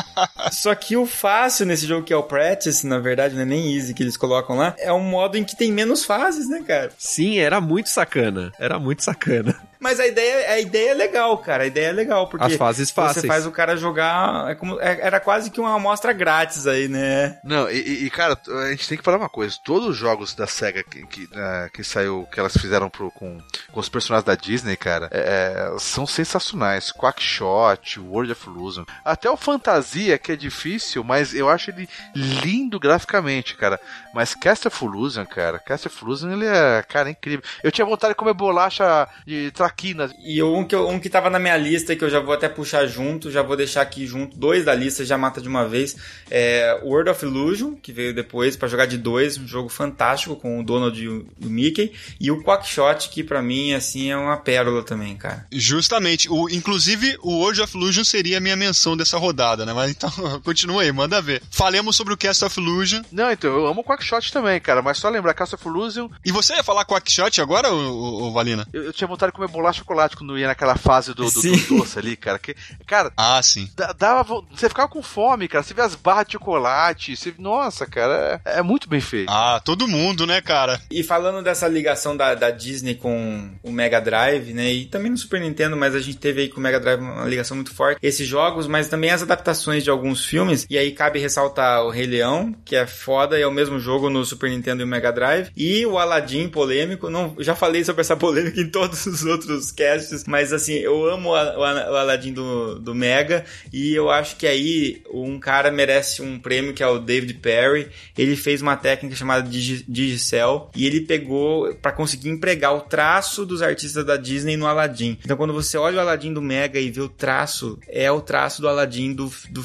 só 0.53 0.74
que 0.74 0.97
o 0.97 1.07
fácil 1.07 1.66
nesse 1.66 1.86
jogo, 1.86 2.05
que 2.05 2.12
é 2.12 2.16
o 2.16 2.22
Practice, 2.22 2.86
na 2.86 2.99
verdade, 2.99 3.34
não 3.34 3.43
é 3.43 3.47
nem 3.47 3.74
easy 3.76 3.95
que 3.95 4.03
eles 4.03 4.16
colocam 4.16 4.57
lá, 4.57 4.74
é 4.78 4.93
um 4.93 5.03
modo 5.03 5.36
em 5.36 5.45
que 5.45 5.57
tem 5.57 5.72
menos 5.72 6.05
fases, 6.05 6.49
né, 6.49 6.62
cara? 6.66 6.91
Sim, 6.99 7.39
era 7.39 7.61
muito 7.61 7.89
sacana. 7.89 8.53
Era 8.59 8.78
muito 8.78 9.03
sacana. 9.03 9.28
bacana. 9.29 9.68
Mas 9.81 10.01
a 10.01 10.07
ideia, 10.07 10.51
a 10.53 10.61
ideia 10.61 10.91
é 10.91 10.95
legal, 10.95 11.39
cara. 11.39 11.64
A 11.64 11.66
ideia 11.66 11.89
é 11.89 11.93
legal, 11.93 12.29
porque 12.29 12.45
As 12.45 12.55
fases 12.55 12.91
fáceis. 12.91 13.22
você 13.22 13.26
faz 13.29 13.47
o 13.47 13.53
cara 13.53 13.76
jogar. 13.76 14.51
É 14.51 14.55
como, 14.55 14.81
é, 14.81 14.99
era 15.01 15.20
quase 15.20 15.51
que 15.51 15.61
uma 15.61 15.74
amostra 15.74 16.12
grátis 16.12 16.66
aí, 16.66 16.89
né? 16.89 17.39
Não, 17.45 17.70
e, 17.70 18.05
e, 18.05 18.11
cara, 18.11 18.39
a 18.64 18.70
gente 18.70 18.89
tem 18.89 18.99
que 18.99 19.05
falar 19.05 19.18
uma 19.18 19.29
coisa: 19.29 19.57
todos 19.64 19.89
os 19.89 19.97
jogos 19.97 20.35
da 20.35 20.47
SEGA 20.47 20.83
que, 20.83 21.07
que, 21.07 21.24
uh, 21.24 21.70
que 21.72 21.85
saiu, 21.85 22.26
que 22.31 22.41
elas 22.41 22.57
fizeram 22.57 22.91
pro, 22.91 23.11
com, 23.11 23.39
com 23.72 23.81
os 23.81 23.89
personagens 23.89 24.24
da 24.24 24.35
Disney, 24.35 24.76
cara, 24.76 25.09
é, 25.12 25.74
é 25.74 25.79
são 25.79 26.07
sensacionais. 26.07 26.93
Quackshot, 26.93 28.01
World 28.01 28.33
of 28.33 28.49
Illusion. 28.49 28.85
Até 29.05 29.31
o 29.31 29.37
Fantasia, 29.37 30.18
que 30.18 30.33
é 30.33 30.37
difícil, 30.37 31.05
mas 31.05 31.35
eu 31.35 31.49
acho 31.49 31.70
ele 31.70 31.89
lindo 32.14 32.81
graficamente, 32.81 33.55
cara. 33.55 33.81
Mas 34.12 34.35
Cast 34.35 34.66
of 34.66 34.85
Illusion, 34.85 35.24
cara, 35.24 35.59
Cast 35.59 35.87
of 35.87 36.05
Illusion, 36.05 36.33
ele 36.33 36.47
é, 36.47 36.83
cara, 36.83 37.09
é 37.09 37.12
incrível. 37.12 37.45
Eu 37.62 37.70
tinha 37.70 37.87
vontade 37.87 38.12
de 38.12 38.16
comer 38.16 38.35
bolacha 38.35 39.09
de 39.26 39.51
traquinas. 39.69 40.12
E 40.25 40.43
um 40.43 40.64
que, 40.64 40.75
um 40.75 40.99
que 40.99 41.11
tava 41.11 41.29
na 41.31 41.39
minha 41.39 41.57
lista, 41.57 41.95
que 41.95 42.05
eu 42.05 42.11
já 42.11 42.21
vou 42.21 42.35
até 42.35 42.49
puxar 42.49 42.87
junto, 42.87 43.31
já 43.31 43.43
vou 43.43 43.57
deixar 43.57 43.83
aqui 43.83 44.07
junto, 44.07 44.37
dois 44.37 44.64
da 44.64 44.75
lista, 44.75 45.05
já 45.05 45.19
mata 45.19 45.41
de 45.41 45.49
uma 45.49 45.66
vez, 45.66 45.97
é 46.31 46.81
World 46.83 47.11
of 47.11 47.25
Illusion, 47.25 47.75
que 47.75 47.93
veio 47.93 48.14
depois 48.14 48.57
para 48.57 48.69
jogar 48.69 48.87
de 48.87 48.97
dois, 48.97 49.39
um 49.39 49.47
jogo 49.47 49.69
fantástico 49.69 50.37
com 50.37 50.61
o 50.61 50.64
Donald 50.64 51.01
e 51.01 51.09
o, 51.09 51.27
Mickey, 51.41 51.93
e 52.21 52.31
o 52.31 52.43
Quackshot, 52.43 53.11
que 53.11 53.23
para 53.23 53.43
mim, 53.43 53.75
assim, 53.75 54.11
é 54.11 54.16
uma 54.16 54.37
pérola 54.37 54.83
também, 54.83 55.16
cara. 55.16 55.47
Justamente, 55.53 56.29
o, 56.31 56.49
inclusive 56.49 57.16
o 57.23 57.39
World 57.39 57.61
of 57.62 57.77
Illusion 57.77 58.05
seria 58.05 58.39
a 58.39 58.41
minha 58.41 58.57
menção 58.57 58.97
dessa 58.97 59.19
rodada, 59.19 59.66
né? 59.66 59.73
Mas 59.73 59.91
então, 59.91 60.11
continua 60.45 60.83
aí, 60.83 60.93
manda 60.93 61.21
ver. 61.21 61.43
Falemos 61.51 61.97
sobre 61.97 62.14
o 62.14 62.16
Cast 62.16 62.45
of 62.45 62.61
Illusion. 62.61 63.03
Não, 63.12 63.31
então, 63.31 63.51
eu 63.51 63.66
amo 63.66 63.81
o 63.81 63.85
Quackshot 63.85 64.33
também, 64.33 64.61
cara, 64.61 64.83
mas 64.83 64.99
só 64.99 65.09
lembrar 65.09 65.35
Cast 65.35 65.55
of 65.55 65.66
Illusion... 65.66 66.09
E 66.25 66.33
você 66.33 66.55
ia 66.55 66.64
falar 66.64 66.85
Quackshot 66.85 67.41
agora, 67.41 67.73
ô, 67.73 68.29
ô, 68.29 68.33
Valina? 68.33 68.66
Eu, 68.73 68.85
eu, 68.85 68.93
tinha 68.93 69.09
vontade 69.09 69.33
de 69.33 69.37
comer 69.37 69.49
de 69.71 69.79
chocolate 69.79 70.17
quando 70.17 70.39
ia 70.39 70.47
naquela 70.47 70.77
fase 70.77 71.15
do, 71.15 71.25
do, 71.25 71.43
do 71.43 71.79
doce 71.79 71.99
ali, 71.99 72.17
cara. 72.17 72.39
Que, 72.39 72.55
cara, 72.87 73.13
ah, 73.17 73.41
sim. 73.43 73.69
Dava, 73.99 74.43
você 74.51 74.69
ficava 74.69 74.89
com 74.89 75.03
fome, 75.03 75.49
cara. 75.49 75.63
Você 75.63 75.75
vê 75.75 75.83
as 75.83 75.95
barras 75.95 76.27
de 76.27 76.33
chocolate. 76.33 77.17
Você, 77.17 77.35
nossa, 77.39 77.87
cara, 77.87 78.41
é, 78.45 78.59
é, 78.59 78.63
muito 78.63 78.89
bem 78.89 79.01
feito. 79.01 79.31
Ah, 79.31 79.61
todo 79.65 79.89
mundo, 79.89 80.27
né, 80.27 80.41
cara? 80.41 80.81
E 80.91 81.03
falando 81.03 81.43
dessa 81.43 81.69
ligação 81.69 82.17
da, 82.17 82.35
da 82.35 82.51
Disney 82.51 82.95
com 82.95 83.51
o 83.63 83.71
Mega 83.71 84.01
Drive, 84.01 84.53
né? 84.53 84.73
E 84.73 84.87
também 84.87 85.11
no 85.11 85.17
Super 85.17 85.41
Nintendo, 85.41 85.77
mas 85.77 85.95
a 85.95 86.01
gente 86.01 86.19
teve 86.19 86.43
aí 86.43 86.49
com 86.49 86.61
o 86.61 86.63
Mega 86.63 86.81
Drive 86.81 87.01
uma 87.01 87.25
ligação 87.25 87.57
muito 87.57 87.75
forte. 87.75 87.99
Esses 88.03 88.27
jogos, 88.27 88.67
mas 88.67 88.89
também 88.89 89.11
as 89.11 89.23
adaptações 89.23 89.85
de 89.85 89.91
alguns 89.91 90.25
filmes. 90.25 90.67
E 90.71 90.79
aí 90.79 90.93
cabe 90.93 91.19
ressaltar 91.19 91.85
o 91.85 91.91
Rei 91.91 92.07
Leão, 92.07 92.55
que 92.65 92.77
é 92.77 92.87
foda 92.87 93.39
e 93.39 93.43
é 93.43 93.47
o 93.47 93.53
mesmo 93.53 93.79
jogo 93.79 94.11
no 94.11 94.25
Super 94.25 94.51
Nintendo 94.51 94.83
e 94.83 94.85
o 94.85 94.89
Mega 94.89 95.13
Drive. 95.13 95.51
E 95.57 95.85
o 95.87 95.99
Aladdin 95.99 96.49
polêmico. 96.49 97.11
Não, 97.11 97.35
já 97.39 97.55
falei 97.55 97.85
sobre 97.85 98.01
essa 98.01 98.17
polêmica 98.17 98.61
em 98.61 98.69
todos 98.69 99.07
os 99.07 99.25
outros 99.25 99.47
casts, 99.72 100.24
mas 100.26 100.53
assim, 100.53 100.74
eu 100.74 101.09
amo 101.09 101.30
o, 101.30 101.34
Aladdin 101.34 102.32
do, 102.32 102.78
do 102.78 102.94
Mega 102.94 103.44
e 103.72 103.94
eu 103.94 104.11
acho 104.11 104.36
que 104.36 104.46
aí 104.46 105.03
um 105.12 105.38
cara 105.38 105.70
merece 105.70 106.22
um 106.22 106.38
prêmio 106.38 106.72
que 106.72 106.82
é 106.82 106.86
o 106.86 106.99
David 106.99 107.34
Perry. 107.34 107.88
Ele 108.16 108.36
fez 108.36 108.62
uma 108.62 108.76
técnica 108.76 109.16
chamada 109.16 109.49
Digi 109.49 109.84
Digicel 109.88 110.70
e 110.74 110.86
ele 110.86 111.03
pegou 111.03 111.74
para 111.76 111.92
conseguir 111.92 112.28
empregar 112.28 112.74
o 112.74 112.80
traço 112.80 113.44
dos 113.44 113.62
artistas 113.62 114.05
da 114.05 114.16
Disney 114.16 114.57
no 114.57 114.66
Aladdin. 114.66 115.18
Então 115.24 115.36
quando 115.36 115.53
você 115.53 115.76
olha 115.76 115.99
o 115.99 116.01
Aladdin 116.01 116.32
do 116.32 116.42
Mega 116.42 116.78
e 116.78 116.90
vê 116.90 117.01
o 117.01 117.09
traço, 117.09 117.78
é 117.88 118.11
o 118.11 118.20
traço 118.20 118.61
do 118.61 118.68
Aladdin 118.68 119.12
do, 119.12 119.30
do 119.51 119.64